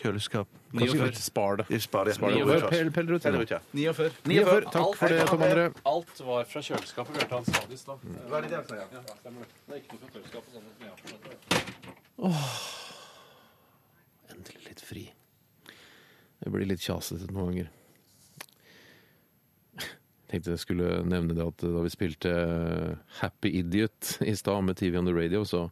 Kjøleskap 0.02 0.50
Kanskje 0.76 1.22
spar 1.24 1.62
det. 1.62 1.66
Sparer 1.80 2.10
det. 2.12 2.16
Spar 2.18 2.34
det. 2.34 2.36
Ni 2.36 2.42
og 2.44 2.66
Pell- 2.68 2.92
Peller 2.92 3.16
ut. 3.16 3.24
Ja. 3.24 3.62
49. 3.72 4.10
49. 4.28 4.68
Takk 4.74 4.98
for 5.00 5.08
det, 5.14 5.22
Tom 5.30 5.46
André. 5.48 5.64
Alt 5.88 6.20
var 6.28 6.44
fra 6.52 6.62
kjøleskapet. 6.68 7.16
hørte 7.22 7.40
han 7.40 7.46
sa 7.48 7.64
det 7.70 7.78
i 7.78 7.80
stad. 7.80 8.04
Hva 8.28 8.42
er 8.42 8.50
det? 8.50 8.50
Det 8.52 8.76
er 8.76 9.80
ikke 9.80 9.96
noe 9.96 10.02
fra 10.04 10.12
kjøleskapet. 10.18 10.50
Sånn 10.52 10.68
som 10.68 10.84
jeg 10.84 10.92
har 10.92 11.00
forstått 11.06 11.24
det. 11.24 11.38
Endelig 14.36 14.64
litt 14.68 14.84
fri. 14.84 15.06
Jeg 16.44 16.54
blir 16.54 16.68
litt 16.70 16.84
kjasete 16.84 17.32
noen 17.32 17.54
ganger. 17.54 17.72
Tenkte 20.28 20.54
jeg 20.56 20.64
skulle 20.64 21.02
nevne 21.08 21.36
det 21.38 21.46
at 21.46 21.64
da 21.64 21.84
vi 21.86 21.92
spilte 21.94 22.32
Happy 23.22 23.54
Idiot 23.62 24.18
i 24.28 24.36
stad 24.36 24.66
med 24.68 24.80
TV 24.80 25.00
on 25.00 25.08
the 25.08 25.16
radio, 25.16 25.46
så 25.48 25.70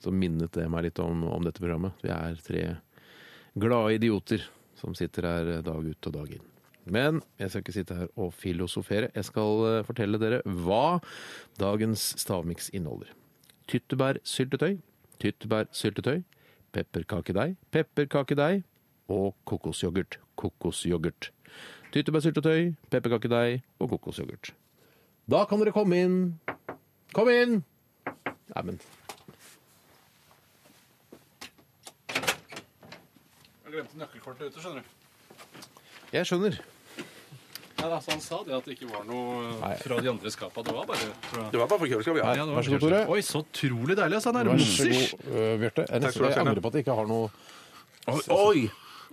så 0.00 0.12
minnet 0.12 0.54
det 0.56 0.68
meg 0.72 0.86
litt 0.86 1.00
om, 1.02 1.26
om 1.28 1.44
dette 1.44 1.60
programmet. 1.60 1.96
Vi 2.00 2.08
er 2.12 2.38
tre 2.44 2.62
glade 3.60 3.98
idioter 3.98 4.46
som 4.80 4.96
sitter 4.96 5.28
her 5.28 5.50
dag 5.64 5.84
ut 5.84 6.08
og 6.08 6.14
dag 6.14 6.32
inn. 6.38 6.46
Men 6.90 7.20
jeg 7.38 7.52
skal 7.52 7.64
ikke 7.64 7.74
sitte 7.76 7.96
her 7.98 8.12
og 8.16 8.32
filosofere. 8.34 9.10
Jeg 9.14 9.28
skal 9.28 9.64
eh, 9.68 9.82
fortelle 9.86 10.20
dere 10.20 10.40
hva 10.64 11.00
dagens 11.60 12.14
stavmiks 12.22 12.70
inneholder. 12.72 13.12
Tyttebærsyltetøy, 13.70 14.80
tyttebærsyltetøy, 15.22 16.22
pepperkakedeig, 16.74 17.58
pepperkakedeig 17.74 18.64
og 19.12 19.36
kokosyoghurt, 19.44 20.18
kokosyoghurt. 20.40 21.30
Tyttebærsyltetøy, 21.90 22.72
pepperkakedeig 22.90 23.62
og 23.82 23.90
kokosyoghurt. 23.94 24.52
Da 25.30 25.44
kan 25.50 25.58
dere 25.62 25.72
komme 25.74 25.98
inn. 25.98 26.16
Kom 27.14 27.28
inn! 27.32 27.60
Neimen 28.54 28.78
Jeg 32.10 33.72
glemte 33.76 33.98
nøkkelkortet 34.00 34.50
ute, 34.50 34.62
skjønner 34.62 34.82
du. 34.82 35.66
jeg 36.14 36.26
skjønner. 36.26 36.56
Nei, 37.80 37.86
altså, 37.96 38.10
han 38.12 38.20
sa 38.20 38.38
det 38.44 38.52
at 38.58 38.66
det 38.68 38.74
ikke 38.76 38.88
var 38.90 39.04
noe 39.08 39.52
Nei. 39.62 39.70
fra 39.80 40.00
de 40.04 40.10
andre 40.10 40.30
skapa. 40.34 40.62
Det 40.66 40.74
var 40.76 40.88
bare 40.90 41.06
fra... 41.30 41.44
Det 41.54 41.60
var 41.62 41.68
bare 41.70 41.78
fra 41.80 41.88
kjøleskapet, 41.88 42.20
ja. 42.20 42.32
Ja, 42.36 42.44
Vær 42.50 42.66
så 42.66 42.74
god. 42.74 42.82
Tore. 42.84 42.98
Oi, 43.14 43.20
så 43.24 43.40
utrolig 43.46 43.96
deilig. 43.96 44.18
Altså. 44.18 44.32
Han 44.34 44.40
er 44.42 44.50
Vær 44.50 44.58
så 44.66 44.88
god. 44.90 44.98
Jeg, 45.00 45.60
nesten- 45.62 46.10
skal 46.10 46.20
du 46.20 46.26
ha, 46.26 46.32
jeg 46.34 46.42
angrer 46.44 46.60
på 46.66 46.72
at 46.72 46.76
jeg 46.76 46.84
ikke 46.84 46.96
har 46.98 47.08
noe 47.08 47.30
Oi! 48.10 48.20
Oi! 48.36 48.66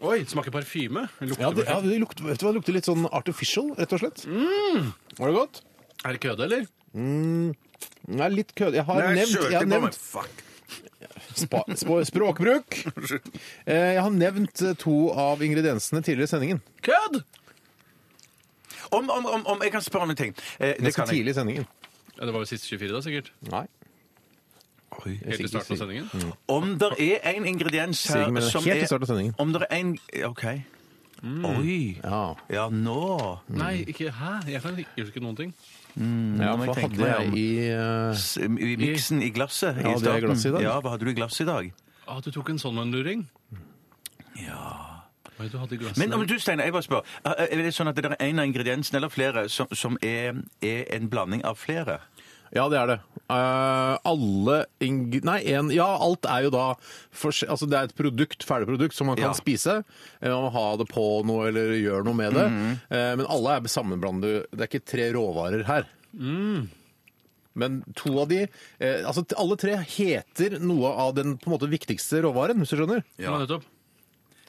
Oi, 0.06 0.20
smaker 0.30 0.52
parfyme. 0.54 1.08
Lukter 1.22 1.42
Ja, 1.42 1.50
det, 1.52 1.64
ja, 1.66 1.76
perfekt. 1.80 1.90
det 1.90 2.00
lukter, 2.04 2.24
vet 2.28 2.40
du 2.40 2.46
hva, 2.46 2.52
det 2.54 2.60
lukter 2.60 2.76
litt 2.76 2.86
sånn 2.90 3.08
artificial, 3.10 3.72
rett 3.80 3.94
og 3.98 4.02
slett. 4.04 4.26
Var 5.18 5.32
det 5.32 5.38
godt? 5.38 5.62
Er 6.06 6.14
det 6.14 6.22
køde, 6.22 6.44
eller? 6.46 6.68
Nei, 6.98 8.28
litt 8.34 8.54
kødd. 8.58 8.78
Jeg 8.78 8.86
har 8.86 9.02
nevnt, 9.16 9.40
jeg 9.50 9.58
har 9.58 9.66
nevnt 9.70 9.98
Fuck. 9.98 10.44
spa, 11.38 11.64
spa, 11.78 11.98
språkbruk. 12.06 12.78
Eh, 13.68 13.96
Jeg 13.98 14.02
har 14.06 14.14
nevnt 14.14 14.62
eh, 14.64 14.76
to 14.80 14.94
av 15.12 15.42
ingrediensene 15.44 16.00
tidligere 16.06 16.30
i 16.30 16.32
sendingen. 16.32 16.62
Kødd! 16.86 17.24
Om, 18.96 19.10
om, 19.12 19.26
om, 19.28 19.42
om 19.52 19.66
jeg 19.66 19.74
kan 19.74 19.84
spørre 19.84 20.08
om 20.08 20.14
en 20.14 20.20
ting. 20.20 20.32
Eh, 20.60 20.78
det 20.78 20.94
Ganske 20.94 21.02
kan 21.02 21.10
jeg. 21.10 21.18
tidlig 21.20 21.34
i 21.34 21.38
sendingen. 21.42 21.66
Ja, 22.16 22.26
det 22.30 22.34
var 22.34 22.46
jo 22.46 22.48
siste 22.50 22.70
24 22.72 22.94
da, 22.96 23.02
sikkert. 23.04 23.34
Nei. 23.52 23.66
Oi. 25.08 25.18
Helt 25.26 25.46
i 25.46 25.52
starten 25.52 25.76
av 25.78 25.84
sendingen. 25.84 26.34
Om 26.52 26.74
det 26.82 26.90
er 27.08 27.30
en 27.34 27.46
ingrediens 27.50 28.06
her 28.12 28.26
ikke, 28.28 28.34
men 28.38 28.48
som 28.48 28.66
helt 28.68 28.82
i 28.82 28.86
er 28.86 28.92
starten 28.92 29.08
av 29.08 29.14
sendingen. 29.14 29.38
Om 29.42 29.54
det 29.56 29.64
er 29.68 29.78
en 29.80 29.94
OK. 30.28 30.44
Oi. 31.24 31.98
Ja, 32.04 32.36
Ja, 32.54 32.68
nå 32.70 33.40
Nei, 33.50 33.82
ikke 33.90 34.12
Hæ? 34.14 34.36
Jeg 34.52 34.62
kan 34.62 34.78
ikke 34.78 35.02
huske 35.02 35.20
noen 35.24 35.36
ting. 35.40 35.54
ja 35.98 36.52
hva 36.54 36.76
hadde 36.78 37.08
jeg 37.10 37.32
i 37.34 37.48
uh, 37.74 38.14
I 38.46 38.76
miksen 38.78 39.24
i 39.26 39.32
glasset 39.34 39.80
Ja, 39.82 39.90
i 39.90 39.94
hadde 39.96 40.14
jeg 40.14 40.28
glass 40.28 40.46
i 40.46 40.52
dag. 40.54 40.62
Ja, 40.62 40.76
hva 40.80 40.94
hadde 40.94 41.08
du 41.08 41.10
i 41.10 41.16
glasset 41.18 41.48
i 41.48 41.50
dag? 41.50 41.72
Ah, 42.08 42.22
du 42.22 42.30
tok 42.32 42.52
en 42.54 42.62
sånn 42.62 42.78
en 42.78 42.94
luring? 42.94 43.26
Ja 44.38 45.02
Hva 45.38 45.50
du 45.50 45.58
hadde 45.58 45.74
i 45.76 45.82
glasset? 45.82 45.98
Men 45.98 46.14
om 46.14 46.28
du, 46.28 46.38
Steinar, 46.40 46.66
jeg 46.70 46.74
bare 46.74 46.86
spør. 46.86 47.02
Er 47.26 47.48
er 47.50 47.64
det 47.66 47.74
sånn 47.74 47.90
at 47.90 47.98
det 47.98 48.06
er 48.06 48.16
en 48.30 48.40
av 48.40 48.46
ingrediensene 48.46 49.02
eller 49.02 49.10
flere 49.14 49.48
som, 49.50 49.68
som 49.74 49.98
er, 50.02 50.38
er 50.62 50.86
en 50.96 51.10
blanding 51.10 51.44
av 51.46 51.58
flere? 51.58 51.98
Ja, 52.56 52.68
det 52.72 52.78
er 52.80 52.88
det. 52.94 52.98
Uh, 53.28 53.98
alle 54.08 54.58
ing... 54.80 55.02
Nei, 55.28 55.42
en, 55.52 55.68
ja, 55.76 55.88
alt 56.00 56.24
er 56.32 56.46
jo 56.46 56.52
da 56.54 56.68
for, 57.12 57.36
Altså, 57.52 57.68
det 57.68 57.76
er 57.80 57.90
et 57.90 57.96
produkt, 57.98 58.46
ferdig 58.48 58.70
produkt 58.70 58.96
som 58.96 59.10
man 59.12 59.20
kan 59.20 59.34
Ja. 59.34 59.36
spise. 59.36 59.82
Eh, 60.22 60.30
Man 60.32 60.46
må 60.48 60.52
ha 60.56 60.66
det 60.80 60.88
på 60.94 61.04
noe 61.28 61.50
eller 61.50 61.74
gjøre 61.76 62.06
noe 62.08 62.16
med 62.16 62.38
det. 62.40 62.48
Mm. 62.54 62.72
Uh, 62.88 63.14
men 63.20 63.26
alle 63.28 63.58
er 63.58 63.72
sammenblandet. 63.74 64.48
Det 64.54 64.64
er 64.64 64.72
ikke 64.72 64.86
tre 64.94 65.10
råvarer 65.18 65.66
her. 65.68 65.90
Men 67.58 67.80
to 67.98 68.14
av 68.22 68.30
de 68.30 68.44
uh, 68.46 69.02
Altså, 69.08 69.26
alle 69.36 69.58
tre 69.60 69.76
heter 69.82 70.60
noe 70.64 70.94
av 70.94 71.16
den 71.18 71.36
på 71.42 71.50
en 71.52 71.58
måte 71.58 71.70
viktigste 71.72 72.22
råvaren, 72.24 72.62
hvis 72.62 72.72
du 72.72 72.80
skjønner. 72.80 73.04
Ja, 73.20 73.36
nettopp. 73.42 73.66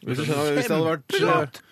Hvis, 0.06 0.20
hvis 0.22 0.68
det 0.70 0.76
hadde 0.76 0.92
vært 0.92 1.62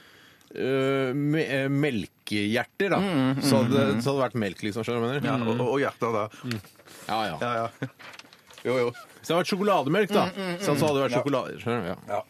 øh, 0.58 1.10
me 1.16 1.44
melkehjerter, 1.72 2.94
da, 2.94 3.00
så, 3.40 3.62
hadde, 3.62 3.82
så 4.00 4.12
hadde 4.12 4.16
det 4.16 4.22
vært 4.24 4.38
melk, 4.46 4.62
liksom. 4.66 4.86
Skjønner 4.86 5.02
du 5.02 5.06
hva 5.06 5.12
jeg 5.16 5.26
Ja, 5.28 5.36
og, 5.42 5.66
og 5.66 5.82
hjerter, 5.82 6.16
da. 6.16 6.24
Ja, 7.06 7.18
ja. 7.30 7.36
Ja, 7.42 7.52
ja. 7.64 7.90
Jo, 8.66 8.78
jo. 8.86 8.88
Hvis 8.90 9.28
det 9.28 9.34
hadde 9.34 9.42
vært 9.42 9.52
sjokolademelk, 9.52 10.14
da, 10.14 10.24
så 10.62 10.74
så 10.74 10.88
hadde 10.88 10.96
det 10.98 11.04
vært 11.06 11.18
sjokolade. 11.20 11.60
Skjønner 11.62 11.84
du? 11.84 11.92
Ja. 11.92 11.98
Ja. 12.16 12.24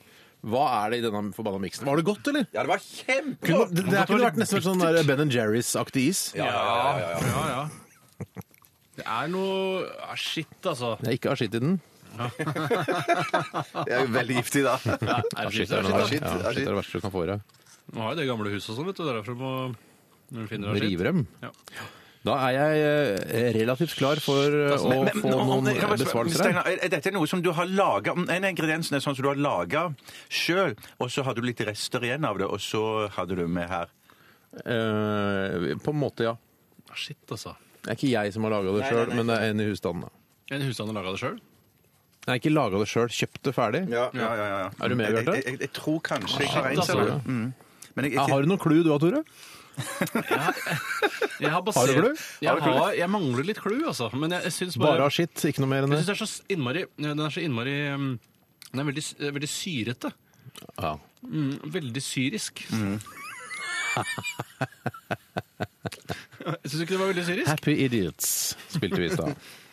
Hva 0.46 0.66
er 0.84 0.92
det 0.92 1.00
i 1.00 1.04
denne 1.06 1.32
forbanna 1.34 1.58
miksen? 1.58 1.86
Var 1.88 1.98
det 1.98 2.04
godt, 2.06 2.28
eller? 2.30 2.44
Ja, 2.54 2.62
det 2.62 2.70
var 2.70 2.82
Kunne, 2.82 3.00
kjempegodt! 3.00 3.72
det, 3.74 3.84
det 3.90 4.04
kunne 4.06 4.26
vært 4.28 4.38
nesten 4.38 4.60
vært 4.60 4.68
sånn 4.68 4.84
der 4.84 5.08
Ben 5.08 5.32
Jerry's-aktig 5.32 6.04
is. 6.12 6.20
Ja, 6.38 6.46
ja, 6.46 6.52
ja, 6.54 6.92
ja, 7.00 7.08
ja. 7.10 7.18
Ja, 7.32 7.46
ja. 7.50 8.44
Det 8.96 9.04
er 9.04 9.28
noe 9.28 9.82
ah, 10.06 10.14
Shit, 10.16 10.54
altså. 10.62 10.94
Det 11.02 11.10
er 11.10 11.18
ikke 11.18 11.34
skitt 11.36 11.56
i 11.58 11.62
den. 11.64 11.76
Det 13.86 13.92
er 13.92 14.06
jo 14.06 14.12
veldig 14.14 14.38
giftig, 14.38 14.62
da. 14.64 14.78
Ja, 14.86 15.18
er 15.20 15.50
det 15.50 15.52
shit. 15.52 15.72
er 15.74 16.56
det 16.56 16.76
verste 16.78 16.96
du 16.96 17.04
kan 17.04 17.12
få 17.12 17.26
i 17.26 17.30
deg. 17.34 17.56
Nå 17.94 18.00
har 18.02 18.14
jo 18.14 18.18
det 18.20 18.26
gamle 18.28 18.50
huset 18.50 18.70
og 18.72 18.76
sånn, 18.80 18.86
vet 18.90 18.96
du. 18.98 19.04
Det 19.04 19.12
er 19.14 19.20
derfor 19.20 19.34
du 19.36 19.40
må 19.44 19.52
Når 20.32 20.40
du 20.42 20.48
finner 20.50 20.74
deg 20.74 20.82
Rive 20.82 21.04
dem. 21.06 21.26
Ja. 21.42 21.50
Da 22.26 22.34
er 22.48 22.56
jeg 22.56 22.80
eh, 22.82 23.52
relativt 23.54 23.92
klar 23.94 24.18
for 24.18 24.42
eh, 24.50 24.72
å 24.74 24.88
Men- 24.90 25.04
men- 25.06 25.20
få 25.22 25.30
om- 25.38 25.46
noen 25.46 25.64
kan 25.66 25.74
jeg 25.76 25.82
bare 25.86 25.98
spørre, 25.98 26.24
besvarelser 26.26 26.42
her. 26.42 26.52
Steinar, 26.64 26.84
er 26.84 26.88
dette 26.96 27.12
noe 27.14 27.26
som 27.30 27.40
du 27.42 27.52
har 27.52 27.66
laga 27.70 28.10
En 28.16 28.28
av 28.44 28.50
ingrediensene 28.50 28.96
er 28.98 29.04
sånn 29.04 29.14
som 29.14 29.22
du 29.22 29.28
har 29.30 29.36
laga 29.38 29.84
sjøl, 30.28 30.74
og 30.98 31.08
så 31.14 31.22
hadde 31.22 31.36
du 31.40 31.46
litt 31.46 31.60
rester 31.60 32.00
igjen 32.02 32.24
av 32.26 32.38
det, 32.38 32.48
og 32.50 32.58
så 32.58 33.08
hadde 33.14 33.36
du 33.38 33.46
med 33.46 33.68
her. 33.70 33.86
Eh, 34.64 35.74
på 35.78 35.92
en 35.92 36.00
måte, 36.00 36.24
ja. 36.26 36.36
Ah, 36.90 36.94
Shit, 36.98 37.18
altså. 37.30 37.54
Det 37.84 37.92
er 37.92 37.98
ikke 38.00 38.10
jeg 38.10 38.32
som 38.34 38.42
har 38.42 38.50
laga 38.56 38.72
det 38.80 38.88
sjøl, 38.90 39.14
men 39.14 39.26
det 39.30 39.36
er 39.38 39.50
en 39.52 39.60
i 39.60 39.64
husstanden. 39.70 40.02
da. 40.08 40.56
En 40.56 40.62
husstand 40.66 40.90
har 40.90 40.98
laga 41.04 41.12
det 41.14 41.20
sjøl? 41.22 41.38
Nei, 42.26 42.38
ikke 42.40 42.50
laga 42.52 42.78
det 42.82 42.88
sjøl, 42.90 43.06
kjøpt 43.14 43.42
det 43.46 43.54
ferdig. 43.54 43.82
Ja, 43.92 44.08
ja, 44.14 44.30
ja, 44.34 44.46
ja. 44.64 44.70
Er 44.82 44.88
du 44.88 44.96
med, 44.98 45.12
Bjarte? 45.14 45.34
Jeg, 45.36 45.44
jeg, 45.44 45.60
jeg 45.60 45.72
tror 45.72 46.00
kanskje 46.02 46.40
jeg 46.40 46.48
har 46.50 46.70
en 46.72 46.78
altså. 46.82 46.96
selv. 46.98 47.26
Mm. 47.26 47.54
Men 47.96 48.06
jeg, 48.06 48.16
jeg, 48.18 48.28
har 48.28 48.44
du 48.44 48.50
noen 48.50 48.60
clou 48.60 48.82
du 48.84 48.90
har, 48.92 49.00
Tore? 49.00 49.22
Jeg 49.76 51.50
har, 51.50 51.52
Har 51.52 51.60
du 51.60 51.66
basert, 51.68 51.96
glue? 51.96 52.14
jeg, 52.40 52.48
har, 52.64 52.94
jeg 52.96 53.08
mangler 53.12 53.44
litt 53.44 53.60
clue, 53.60 53.82
altså. 53.90 54.08
Men 54.16 54.32
jeg, 54.36 54.46
jeg 54.48 54.54
syns 54.56 54.78
bare, 54.80 54.94
Bare 54.94 55.08
av 55.08 55.12
skitt, 55.16 55.36
ikke 55.50 55.60
noe 55.64 55.72
mer 55.72 55.84
enn 55.84 55.92
det? 55.92 55.98
Jeg 56.00 56.06
synes 56.08 56.22
syns 56.22 56.32
det 56.32 56.46
er 56.46 56.46
så 56.46 56.54
innmari 56.56 56.82
Den 56.96 57.20
er 57.26 57.34
så 57.34 57.44
innmari 57.44 57.76
um, 57.92 58.06
Den 58.70 58.82
er 58.82 58.88
veldig, 58.88 59.04
veldig 59.36 59.50
syrete. 59.52 60.12
Ja. 60.80 60.92
Mm, 61.26 61.54
veldig 61.76 62.02
syrisk. 62.04 62.64
Syns 66.46 66.78
du 66.78 66.82
ikke 66.84 66.94
det 66.94 67.00
var 67.00 67.10
veldig 67.10 67.26
syrisk? 67.26 67.48
Happy 67.48 67.74
Idiots 67.84 68.56
spilte 68.74 69.00
vi 69.00 69.08
i 69.08 69.14
stad. 69.14 69.32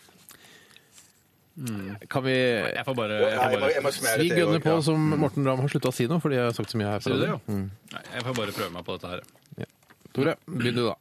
Kan 2.10 2.24
vi 2.26 2.34
Jeg 2.34 2.86
får 2.86 2.96
bare, 2.98 3.18
jeg 3.20 3.38
får 3.38 3.52
jeg 3.52 3.60
må- 3.62 3.70
jeg 3.70 3.84
bare, 3.84 4.18
Vi 4.18 4.30
til, 4.30 4.38
gunner 4.40 4.60
på 4.60 4.84
som 4.84 5.00
Morten 5.20 5.46
Ramm 5.46 5.60
har 5.62 5.68
slutta 5.70 5.90
å 5.90 5.94
si 5.94 6.08
noe, 6.08 6.20
fordi 6.20 6.36
jeg 6.36 6.44
har 6.50 6.52
sagt 6.58 6.72
så 6.74 6.78
mye 6.82 6.90
her. 6.90 7.00
Sier 7.00 7.14
du 7.14 7.20
det, 7.22 7.30
jo? 7.30 7.40
Mm. 7.48 7.70
Nei, 7.94 8.02
jeg 8.14 8.24
får 8.24 8.36
bare 8.36 8.52
prøve 8.58 8.72
meg 8.74 8.84
på 8.86 8.98
dette 8.98 9.10
her. 9.10 9.22
Tore, 10.14 10.36
begynn 10.48 10.76
du, 10.76 10.84
da. 10.90 10.96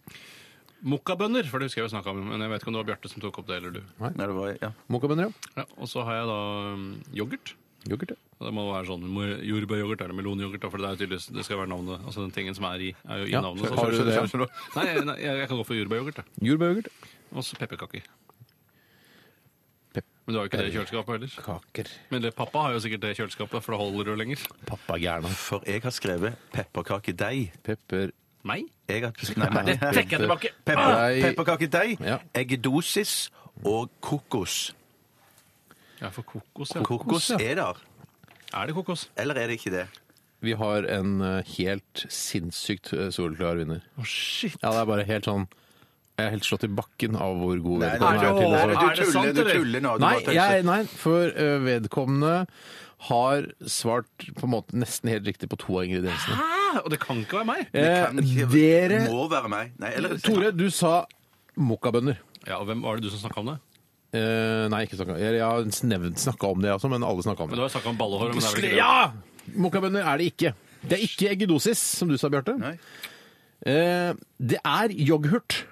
Mokkabønner, 0.83 1.47
for 1.47 1.61
det 1.61 1.69
husker 1.71 1.83
jeg 1.83 1.91
vi 1.91 1.97
snakka 1.97 2.11
om. 2.11 2.23
Men 2.29 2.41
jeg 2.41 2.51
vet 2.51 2.63
ikke 2.63 2.69
om 2.73 2.75
det 2.75 2.81
var 2.83 2.89
Bjarte 2.97 3.09
som 3.13 3.21
tok 3.23 3.39
opp 3.39 3.47
det, 3.47 3.57
eller 3.61 3.71
du. 3.77 3.83
Nei, 4.03 4.11
det 4.19 4.29
var, 4.35 4.57
ja. 4.61 4.71
Mokkabønner, 4.91 5.29
ja. 5.29 5.51
Ja, 5.63 5.65
og 5.79 5.87
så 5.89 6.03
har 6.05 6.15
jeg 6.21 6.27
da 6.27 6.39
um, 6.73 6.87
yoghurt. 7.15 7.53
Yoghurt, 7.89 8.11
ja. 8.15 8.17
Og 8.41 8.47
Det 8.49 8.55
må 8.57 8.65
være 8.73 8.87
sånn 8.91 9.05
mo- 9.07 9.39
jordbæryoghurt 9.47 10.01
eller 10.03 10.15
melonyoghurt, 10.19 10.61
da, 10.61 10.69
for 10.73 10.79
det 10.83 10.87
er 10.89 10.97
jo 10.97 11.01
tydeligvis 11.07 11.29
det 11.33 11.45
skal 11.47 11.59
være 11.63 11.71
navnet. 11.71 12.03
Altså 12.05 12.25
den 12.27 12.33
tingen 12.35 12.55
som 12.59 12.65
er 12.67 12.81
i, 12.83 12.91
er 13.09 13.23
jo 13.23 13.25
i 13.27 13.31
Ja, 13.31 13.41
navnet. 13.41 13.63
så- 13.69 13.77
har 13.79 13.91
du 13.91 14.03
det? 14.03 14.31
Du? 14.33 14.47
Nei, 14.77 14.85
jeg- 14.87 15.05
nei, 15.07 15.17
jeg, 15.23 15.37
jeg 15.39 15.49
kan 15.49 15.57
gå 15.59 15.67
for 15.67 15.75
jordbæryoghurt. 15.75 16.17
jeg. 16.17 16.25
Jordbæryoghurt. 16.43 16.87
Og 17.33 17.43
så 17.45 17.57
pepperkaker. 17.59 18.03
Men 20.23 20.35
du 20.35 20.39
har 20.39 20.45
jo 20.47 20.51
ikke 20.53 20.59
det 20.61 20.71
i 20.71 20.75
kjøleskapet 20.77 21.17
heller. 21.17 21.33
Kaker. 21.43 21.89
Men 22.13 22.23
det, 22.23 22.31
pappa 22.39 22.61
har 22.69 22.75
jo 22.77 22.83
sikkert 22.85 23.03
det 23.03 23.11
i 23.15 23.17
kjøleskapet, 23.19 23.65
for 23.65 23.75
det 23.75 23.79
holder 23.81 24.11
du 24.11 24.19
lenger. 24.21 24.43
Pappa 24.69 24.99
gærna. 25.03 25.31
For 25.35 25.65
jeg 25.67 25.83
har 25.83 25.95
skrevet 25.95 26.37
pepperkakedeig. 26.55 27.49
Pepper... 27.67 28.13
Meg? 28.47 28.69
Jeg 28.91 29.03
har, 29.05 29.15
nei, 29.39 29.49
nei, 29.55 29.65
Det 29.73 29.79
trekker 29.81 30.17
jeg 30.17 30.23
tilbake. 30.25 30.53
Pepper, 30.67 31.19
pepperkakedeig, 31.27 31.97
Ja. 32.07 32.21
eggedosis 32.39 33.17
og 33.67 33.91
kokos. 34.03 34.61
Ja, 36.01 36.11
for 36.11 36.27
kokos, 36.27 36.75
ja. 36.75 36.83
Kokos 36.87 37.29
ja. 37.35 37.39
er 37.43 37.59
der. 37.61 37.83
Er 38.53 38.67
det 38.71 38.75
kokos? 38.79 39.09
Eller 39.19 39.39
er 39.39 39.51
det 39.51 39.59
ikke 39.59 39.75
det? 39.75 39.87
Vi 40.43 40.55
har 40.59 40.87
en 40.91 41.21
eh, 41.23 41.53
helt 41.57 42.07
sinnssykt 42.11 42.91
soleklar 43.15 43.61
vinner. 43.61 43.83
Å, 43.99 44.07
shit. 44.07 44.59
Ja, 44.63 44.73
det 44.75 44.81
er 44.83 44.89
bare 44.91 45.07
helt 45.07 45.29
sånn 45.31 45.47
Jeg 46.23 46.29
er 46.31 46.35
helt 46.37 46.47
slått 46.47 46.65
i 46.69 46.71
bakken 46.79 47.17
av 47.19 47.35
hvor 47.43 47.59
god 47.65 47.83
vedkommende 47.83 48.23
nei, 48.23 48.31
er 48.31 48.39
til 48.39 48.53
nei, 48.53 48.61
du 48.63 48.63
Er 48.63 48.71
det 48.73 49.07
tuller, 49.13 49.33
du 49.35 49.43
tuller 49.51 49.83
nå. 49.85 49.97
Du 49.99 50.05
Nei, 50.07 50.13
bare 50.15 50.25
tøyser. 50.29 50.39
jeg, 50.39 50.65
nei, 50.71 50.81
for 51.03 51.35
vedkommende 51.67 52.35
har 53.09 53.47
svart 53.67 54.27
på 54.39 54.47
en 54.47 54.53
måte 54.55 54.77
nesten 54.79 55.11
helt 55.11 55.27
riktig 55.27 55.49
på 55.51 55.59
to 55.59 55.75
av 55.81 55.89
ingrediensene. 55.89 56.37
Hæ? 56.39 56.83
Og 56.85 56.91
det 56.95 57.01
kan 57.03 57.19
ikke 57.25 57.41
være 57.41 57.49
meg? 57.49 57.65
Det 57.75 57.83
Eh, 57.83 58.07
kan 58.07 58.21
ikke- 58.23 58.47
dere 58.53 59.01
må 59.11 59.25
være 59.29 59.49
meg. 59.51 59.73
Nei, 59.83 59.91
eller 59.99 60.17
Tore, 60.23 60.53
du 60.55 60.71
sa 60.71 61.05
mokkabønner. 61.59 62.17
Ja, 62.47 62.59
og 62.63 62.67
hvem 62.71 62.81
var 62.83 62.97
det 62.97 63.03
du 63.03 63.11
som 63.11 63.19
snakka 63.29 63.41
om 63.43 63.47
det? 63.51 63.59
Eh, 64.15 64.69
nei, 64.69 64.85
ikke 64.87 64.97
snakka 65.01 65.19
Jeg 65.19 65.41
har 65.41 65.65
nevnt 65.89 66.19
snakka 66.21 66.51
om 66.53 66.61
det, 66.63 66.69
jeg 66.71 66.79
også, 66.79 66.91
men 66.91 67.03
alle 67.03 67.23
snakka 67.27 67.41
om 67.43 67.49
Men 67.51 67.57
det. 67.57 67.57
Du 67.59 67.63
har 67.63 67.75
snakka 67.75 67.89
om 67.91 67.99
ballehår, 67.99 68.29
men 68.29 68.39
det 68.39 68.45
er 68.45 68.55
vel 68.55 68.65
ikke 68.65 68.71
det? 68.71 68.77
Ja! 68.79 69.13
Mokkabønner 69.59 70.05
er 70.07 70.19
det 70.19 70.27
ikke. 70.37 70.55
Det 70.87 70.93
er 70.99 71.03
ikke 71.03 71.31
eggedosis, 71.35 71.79
som 71.99 72.09
du 72.09 72.17
sa, 72.17 72.29
Bjarte. 72.29 72.55
Nei. 72.59 72.79
Eh, 73.67 74.13
det 74.41 74.59
er 74.65 74.89
yoghurt. 74.95 75.65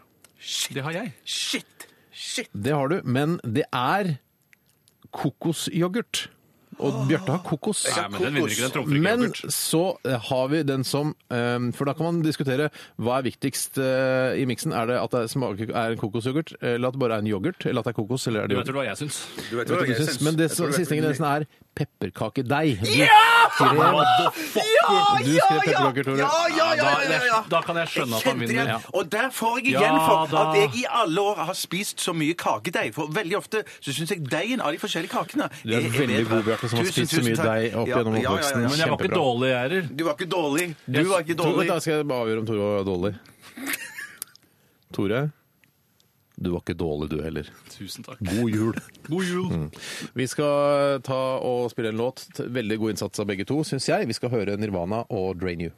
Det 0.75 0.83
har 0.87 0.93
jeg. 0.97 1.13
Shit! 1.25 1.87
Shit! 2.13 2.49
Det 2.53 2.73
har 2.75 2.89
du, 2.89 3.01
men 3.05 3.39
det 3.45 3.65
er 3.73 4.15
kokosyoghurt. 5.15 6.29
Og 6.81 6.95
Bjarte 7.11 7.35
har 7.35 7.43
kokos. 7.45 7.83
Nei, 7.93 8.05
men 8.09 8.23
den 8.23 8.37
vinner 8.39 8.53
ikke, 8.55 8.63
den 8.65 8.73
trumfer 8.73 8.95
ikke 8.97 9.05
Men 9.05 9.25
yoghurt. 9.27 9.53
så 9.53 9.81
eh, 10.09 10.15
har 10.31 10.47
vi 10.49 10.61
den 10.65 10.85
som 10.89 11.11
eh, 11.29 11.67
For 11.77 11.85
da 11.91 11.93
kan 11.99 12.07
man 12.07 12.21
diskutere 12.25 12.71
hva 12.97 13.19
er 13.19 13.27
viktigst 13.27 13.77
eh, 13.85 14.39
i 14.41 14.47
miksen. 14.49 14.73
Er 14.73 14.89
det 14.89 14.97
at 15.03 15.13
det 15.13 15.27
smaker, 15.29 15.75
er 15.77 15.93
en 15.93 16.01
kokosyoghurt, 16.01 16.55
eller 16.63 16.89
at 16.89 16.97
det 16.97 17.03
bare 17.03 17.19
er 17.19 17.25
en 17.27 17.29
yoghurt? 17.29 17.67
Eller 17.69 17.83
at 17.85 17.91
det 17.91 17.93
er 17.93 17.99
kokos, 18.01 18.25
eller 18.31 18.47
er 18.47 18.49
Du 18.49 18.55
det 18.55 18.63
vet 18.63 18.71
yoghurt? 18.71 18.79
hva 18.81 18.87
jeg 18.89 19.01
syns? 19.03 19.19
Du 19.51 19.59
vet 19.59 19.75
hva 19.75 19.83
jeg 19.91 19.99
syns? 20.01 20.21
Men 20.25 20.39
det 20.41 20.49
som- 20.55 20.73
siste 20.73 20.97
ingrediensen 20.97 21.29
er 21.29 21.45
pepperkakedeig. 21.77 22.81
Du 22.85 22.91
Ja! 22.99 23.31
skrev, 23.51 23.77
du 25.25 25.33
skrev 25.35 25.61
pepperkaker, 25.65 26.05
Tore. 26.05 26.19
Ja, 26.19 26.29
ja, 26.57 26.67
ja, 26.75 26.85
ja, 26.85 27.11
ja, 27.11 27.21
ja. 27.27 27.39
Da 27.51 27.61
kan 27.67 27.77
jeg 27.81 27.91
skjønne 27.93 28.19
at 28.19 28.27
han 28.29 28.41
vinner. 28.41 28.69
Ja. 28.75 28.77
Og 28.95 29.09
der 29.13 29.31
får 29.35 29.59
jeg 29.61 29.67
igjen 29.75 29.99
for 30.05 30.37
at 30.43 30.59
jeg 30.59 30.71
i 30.83 30.85
alle 31.01 31.25
år 31.33 31.43
har 31.51 31.59
spist 31.59 32.01
så 32.05 32.15
mye 32.17 32.37
kakedeig. 32.39 32.93
For 32.97 33.11
veldig 33.15 33.37
ofte 33.41 33.63
så 33.81 33.95
syns 33.97 34.15
jeg 34.15 34.23
deigen 34.31 34.63
av 34.65 34.75
de 34.75 34.81
forskjellige 34.83 35.13
kakene 35.15 35.49
Du 35.65 35.75
er 35.77 35.89
veldig 35.97 36.23
god, 36.31 36.45
Bjarte, 36.49 36.71
som 36.71 36.83
har 36.83 36.91
spist 36.93 37.17
så 37.17 37.25
mye 37.27 37.41
deig 37.41 37.77
opp 37.81 37.91
gjennom 37.91 38.21
oppveksten. 38.21 38.67
Men 38.69 38.79
jeg 38.85 38.93
var 38.95 39.05
ikke 39.05 39.15
dårlig, 39.17 39.53
heller. 39.57 39.91
Du 39.91 40.05
var 40.07 40.19
ikke 40.19 40.31
dårlig. 40.37 40.69
Du 40.87 41.03
var 41.11 41.27
ikke 41.27 41.39
dårlig. 41.43 41.69
da 41.71 41.81
skal 41.81 41.99
jeg 42.01 42.09
bare 42.13 42.27
avgjøre 42.27 42.45
om 42.45 42.49
Tore 42.51 42.71
var 42.71 42.89
dårlig. 42.91 43.15
Tore, 44.97 45.21
du 46.41 46.51
var 46.55 46.63
ikke 46.65 46.79
dårlig 46.81 47.11
du 47.13 47.19
heller. 47.21 47.49
Tusen 47.69 48.07
takk. 48.07 48.21
God 48.25 48.49
jul. 48.49 48.79
God 49.09 49.25
jul. 49.29 49.51
Mm. 49.53 49.67
Vi 50.17 50.27
skal 50.31 51.03
ta 51.05 51.21
og 51.45 51.69
spille 51.73 51.93
en 51.93 52.01
låt. 52.01 52.25
Veldig 52.41 52.81
god 52.81 52.97
innsats 52.97 53.21
av 53.21 53.29
begge 53.29 53.45
to, 53.49 53.61
syns 53.69 53.91
jeg. 53.93 54.09
Vi 54.09 54.17
skal 54.17 54.33
høre 54.33 54.57
Nirvana 54.57 55.05
og 55.13 55.37
Drain 55.41 55.69
You. 55.69 55.75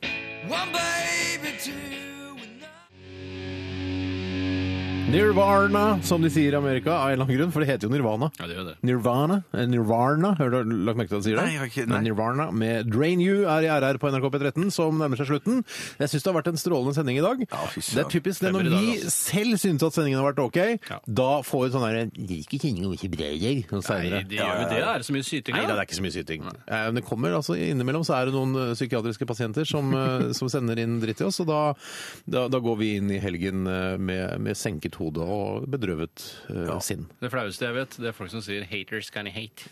Nirvana, 5.12 5.98
som 6.02 6.22
de 6.24 6.30
sier 6.32 6.54
i 6.54 6.56
Amerika, 6.56 6.92
av 6.96 7.10
en 7.10 7.12
eller 7.12 7.26
annen 7.26 7.36
grunn, 7.36 7.50
for 7.52 7.60
det 7.60 7.68
heter 7.68 7.84
jo 7.88 7.92
Nirvana. 7.92 8.30
Ja, 8.38 8.46
det 8.48 8.54
gjør 8.56 8.68
det. 8.70 8.74
Nirvana, 8.88 9.36
eh, 9.52 9.66
Nirvana, 9.68 10.30
har 10.38 10.48
du 10.54 10.62
lagt 10.86 10.96
merke 10.96 11.10
til 11.12 11.18
at 11.18 11.22
de 11.22 11.28
sier 11.28 11.36
det? 11.36 11.44
Nei, 11.44 11.52
jeg 11.52 11.60
har 11.60 11.66
ikke- 11.68 11.88
nei. 11.90 12.00
Nirvana 12.06 12.46
med 12.52 12.88
Drain 12.90 13.20
You 13.20 13.44
er 13.44 13.62
i 13.62 13.68
RR 13.68 13.98
på 13.98 14.08
NRK 14.10 14.30
P13, 14.32 14.70
som 14.72 14.96
nærmer 14.98 15.16
seg 15.20 15.26
slutten. 15.28 15.64
Jeg 16.00 16.08
syns 16.08 16.22
det 16.22 16.32
har 16.32 16.40
vært 16.42 16.46
en 16.48 16.56
strålende 16.56 16.94
sending 16.94 17.18
i 17.18 17.20
dag. 17.20 17.38
fy 17.68 17.80
det 17.92 17.98
er 18.06 18.08
typisk 18.08 18.40
det 18.40 18.48
Stemmer 18.48 18.62
når 18.62 18.66
i 18.66 18.70
dag, 18.70 18.80
vi 18.80 18.96
altså. 19.04 19.10
selv 19.10 19.54
syns 19.60 19.82
at 19.82 19.92
sendingen 19.92 20.18
har 20.22 20.32
vært 20.32 20.38
OK, 20.44 20.56
Ja. 20.88 20.98
da 21.12 21.42
får 21.42 21.60
vi 21.68 21.76
sånn 21.76 21.84
derre 21.84 22.10
Liker 22.16 22.58
kjenning 22.58 22.86
og 22.86 22.94
ikke 22.96 23.10
breier 23.12 23.64
og 23.68 23.84
Nei, 23.84 24.08
seinere. 24.08 24.28
de 24.28 24.36
gjør 24.36 24.62
jo 24.62 24.68
det. 24.72 24.82
Er 24.82 24.96
det 24.98 25.04
så 25.04 25.12
mye 25.12 25.24
syting? 25.28 25.54
Nei 25.54 25.60
da, 25.62 25.68
da? 25.68 25.74
det 25.76 25.80
er 25.82 25.86
ikke 25.92 26.00
så 26.00 26.06
mye 26.08 26.16
syting. 26.24 26.42
Eh, 26.68 26.84
Men 26.92 26.94
det 26.94 27.04
kommer 27.04 27.28
altså 27.36 27.52
innimellom 27.54 28.02
så 28.04 28.14
er 28.16 28.24
det 28.26 28.34
noen 28.34 28.56
eh, 28.56 28.74
psykiatriske 28.74 29.26
pasienter 29.26 29.64
som, 29.66 29.92
eh, 29.92 30.32
som 30.38 30.48
sender 30.48 30.78
inn 30.78 31.00
dritt 31.00 31.18
til 31.18 31.26
oss, 31.26 31.38
og 31.40 31.46
da, 31.48 31.74
da, 32.28 32.48
da 32.48 32.58
går 32.58 32.78
vi 32.78 32.96
inn 32.96 33.10
i 33.10 33.18
helgen 33.18 33.66
eh, 33.66 33.96
med, 33.98 34.40
med 34.40 34.56
senket 34.56 34.92
hode 35.02 35.26
og 35.26 35.66
bedrøvet 35.72 36.24
eh, 36.50 36.72
sinn. 36.80 37.06
Det 37.20 37.30
flaueste 37.32 37.66
jeg 37.68 37.74
vet, 37.76 37.96
det 38.02 38.08
er 38.12 38.16
folk 38.16 38.30
som 38.32 38.40
sier 38.44 38.64
'haters 38.70 39.10
can 39.12 39.26
hate'. 39.26 39.66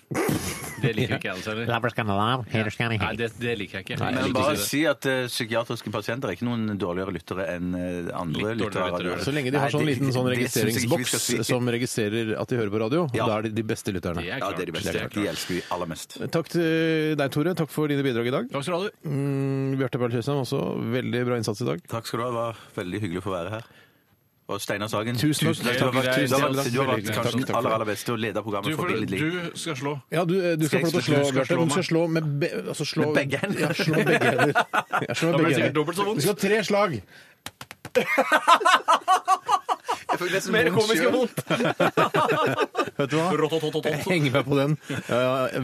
Det 0.80 0.94
liker 0.96 1.16
ikke 1.18 1.28
jeg 1.28 1.36
altså 1.36 1.52
heller. 1.52 1.66
Nei, 3.00 3.14
det, 3.16 3.28
det 3.40 3.52
liker 3.60 3.78
jeg 3.80 3.84
ikke. 3.84 3.96
Nei, 4.00 4.10
Jeg 4.10 4.14
Men 4.16 4.24
liker 4.24 4.36
bare 4.40 4.54
ikke 4.54 4.60
det. 4.60 4.68
si 4.70 4.80
at 4.88 5.06
eh, 5.06 5.26
psykiatriske 5.28 5.90
pasienter 5.92 6.30
er 6.30 6.36
ikke 6.36 6.46
noen 6.48 6.78
dårligere 6.80 7.12
lyttere 7.14 7.46
enn 7.56 7.74
eh, 7.76 8.10
andre 8.16 8.54
Litt 8.54 8.62
dårligere 8.62 8.86
lyttere. 8.90 9.04
lyttere. 9.10 9.24
Så 9.26 9.34
lenge 9.36 9.50
de 9.52 9.58
har 9.60 9.68
Nei, 9.68 9.74
sånn 9.74 9.84
det- 9.84 9.90
liten 9.94 10.12
sånn 10.14 10.28
det 10.30 10.36
synes 10.38 10.54
jeg 10.54 10.64
ikke 10.64 10.80
vi 10.80 10.80
registreringsboks 10.80 11.10
skal 11.10 11.44
si. 11.44 11.52
som 11.52 11.68
registrerer 11.68 12.32
at 12.40 12.48
de 12.48 12.56
hører 12.56 12.70
på 12.72 12.80
radio, 12.80 13.02
Ja. 13.14 13.26
da 13.26 13.38
er 13.38 13.42
de 13.42 13.50
de 13.60 13.62
beste 13.62 13.92
lytterne. 13.92 14.20
Det 14.24 14.30
er 14.30 14.38
Ja, 14.38 14.38
klart. 14.40 14.56
det 14.56 14.62
er 14.62 14.72
de 14.72 14.76
beste. 14.78 15.08
De 15.20 15.26
elsker 15.28 15.54
vi 15.54 15.62
aller 15.70 15.86
mest. 15.86 16.18
Takk 16.30 16.48
til 16.48 17.16
deg, 17.16 17.30
Tore. 17.30 17.54
Takk 17.54 17.68
for 17.70 17.88
dine 17.88 18.02
bidrag 18.02 18.26
i 18.26 18.30
dag. 18.30 18.48
Takk 18.50 18.62
skal 18.64 18.72
du 18.74 18.80
ha, 18.80 18.88
du. 18.88 19.08
Mm, 19.08 19.76
Bjarte 19.78 19.98
Berl 20.00 20.10
Tjøstheim 20.10 20.40
også. 20.40 20.60
Veldig 20.80 21.24
bra 21.26 21.36
innsats 21.36 21.60
i 21.60 21.64
dag. 21.66 21.80
Takk 21.88 22.06
skal 22.06 22.18
du 22.20 22.24
ha. 22.24 22.30
Det 22.30 22.34
var 22.40 22.56
veldig 22.84 23.00
hyggelig 23.00 23.20
å 23.20 23.26
få 23.28 23.32
være 23.36 23.50
her. 23.50 23.64
Og 24.50 24.58
Steinar 24.58 24.88
Sagen. 24.90 25.14
Tusen 25.20 25.46
takk. 25.54 25.76
Du 25.78 25.84
har 25.84 25.92
vært, 25.94 26.08
Tusen 26.16 26.26
du 26.26 26.34
har 26.34 26.40
takk. 26.42 26.56
vært, 26.58 26.72
du 26.74 26.78
har 26.80 26.86
vært 26.90 27.04
kanskje 27.06 27.22
takk, 27.22 27.30
takk 27.38 27.46
den 27.46 27.56
aller, 27.60 27.74
aller 27.76 27.88
beste 27.90 28.04
til 28.08 28.14
å 28.16 28.18
lede 28.24 28.34
Du, 28.34 28.42
programmet 28.42 28.66
får, 28.74 28.80
forbilledlig. 28.80 29.18
du 29.20 29.26
skal 29.62 29.76
slå. 29.78 29.92
Ja, 30.10 30.24
du, 30.26 30.34
du 30.58 30.64
skal 30.66 30.80
få 30.80 30.86
lov 30.86 30.90
til 30.90 30.98
å 30.98 31.02
slå, 31.06 31.18
Du 31.20 31.24
skal 31.24 31.36
Bjarte. 31.38 31.54
slå 31.54 31.62
Du 31.62 31.70
skal 31.76 31.86
slå 31.90 32.02
med, 32.16 32.22
be, 32.42 32.48
altså 32.74 32.84
slå, 32.90 33.02
Med 33.06 33.14
begge 33.20 33.36
hender. 33.44 33.60
Ja, 33.60 33.70
slå 33.78 33.94
med 33.94 34.06
begge 34.10 34.26
hender. 34.34 34.52
Ja, 35.06 35.14
slå 35.14 35.26
med 35.30 35.36
Da 35.36 35.38
blir 35.38 35.38
det 35.38 35.38
begge 35.38 35.54
sikkert 35.54 35.62
hender. 35.62 35.78
dobbelt 35.78 35.96
så 35.96 36.04
vondt. 36.10 36.18
Du 36.18 36.22
skal 36.26 36.34
ha 36.34 36.40
tre 36.48 36.58
slag. 36.66 36.90
Jeg 40.10 40.20
fikk 40.20 40.32
nesten 40.34 40.54
Mer 40.54 40.68
vondt 40.68 40.74
komisk 40.74 41.04
og 41.06 41.06
enn 41.06 41.14
vondt. 41.14 41.38
Vet 43.00 43.12
du 43.12 43.16
hva? 43.16 43.28
Jeg 43.86 44.02
henger 44.04 44.34
meg 44.34 44.48
på 44.48 44.58
den. 44.58 44.76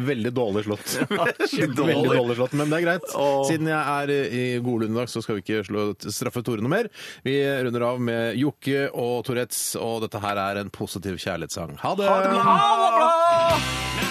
Veldig 0.07 0.33
dårlig 0.37 0.65
slått. 0.69 0.95
Veldig 1.11 1.97
dårlig 2.07 2.39
slått, 2.39 2.57
Men 2.59 2.73
det 2.73 2.81
er 2.81 2.87
greit. 2.87 3.09
Siden 3.51 3.71
jeg 3.73 3.83
er 3.97 4.15
i 4.15 4.45
i 4.97 5.01
dag, 5.01 5.11
så 5.13 5.23
skal 5.25 5.41
vi 5.41 5.45
ikke 5.45 5.67
slå 5.69 5.89
straffe 6.07 6.45
Tore 6.47 6.65
noe 6.65 6.73
mer. 6.73 6.91
Vi 7.27 7.37
runder 7.67 7.89
av 7.91 8.03
med 8.03 8.39
Jokke 8.41 8.87
og 8.95 9.25
Tourettes, 9.27 9.69
og 9.81 10.05
dette 10.07 10.23
her 10.23 10.43
er 10.49 10.63
en 10.63 10.73
positiv 10.73 11.19
kjærlighetssang. 11.23 11.79
Ha 11.83 11.97
det! 11.99 12.11
Ha 12.11 12.21
det 12.25 12.37
bra! 12.37 14.06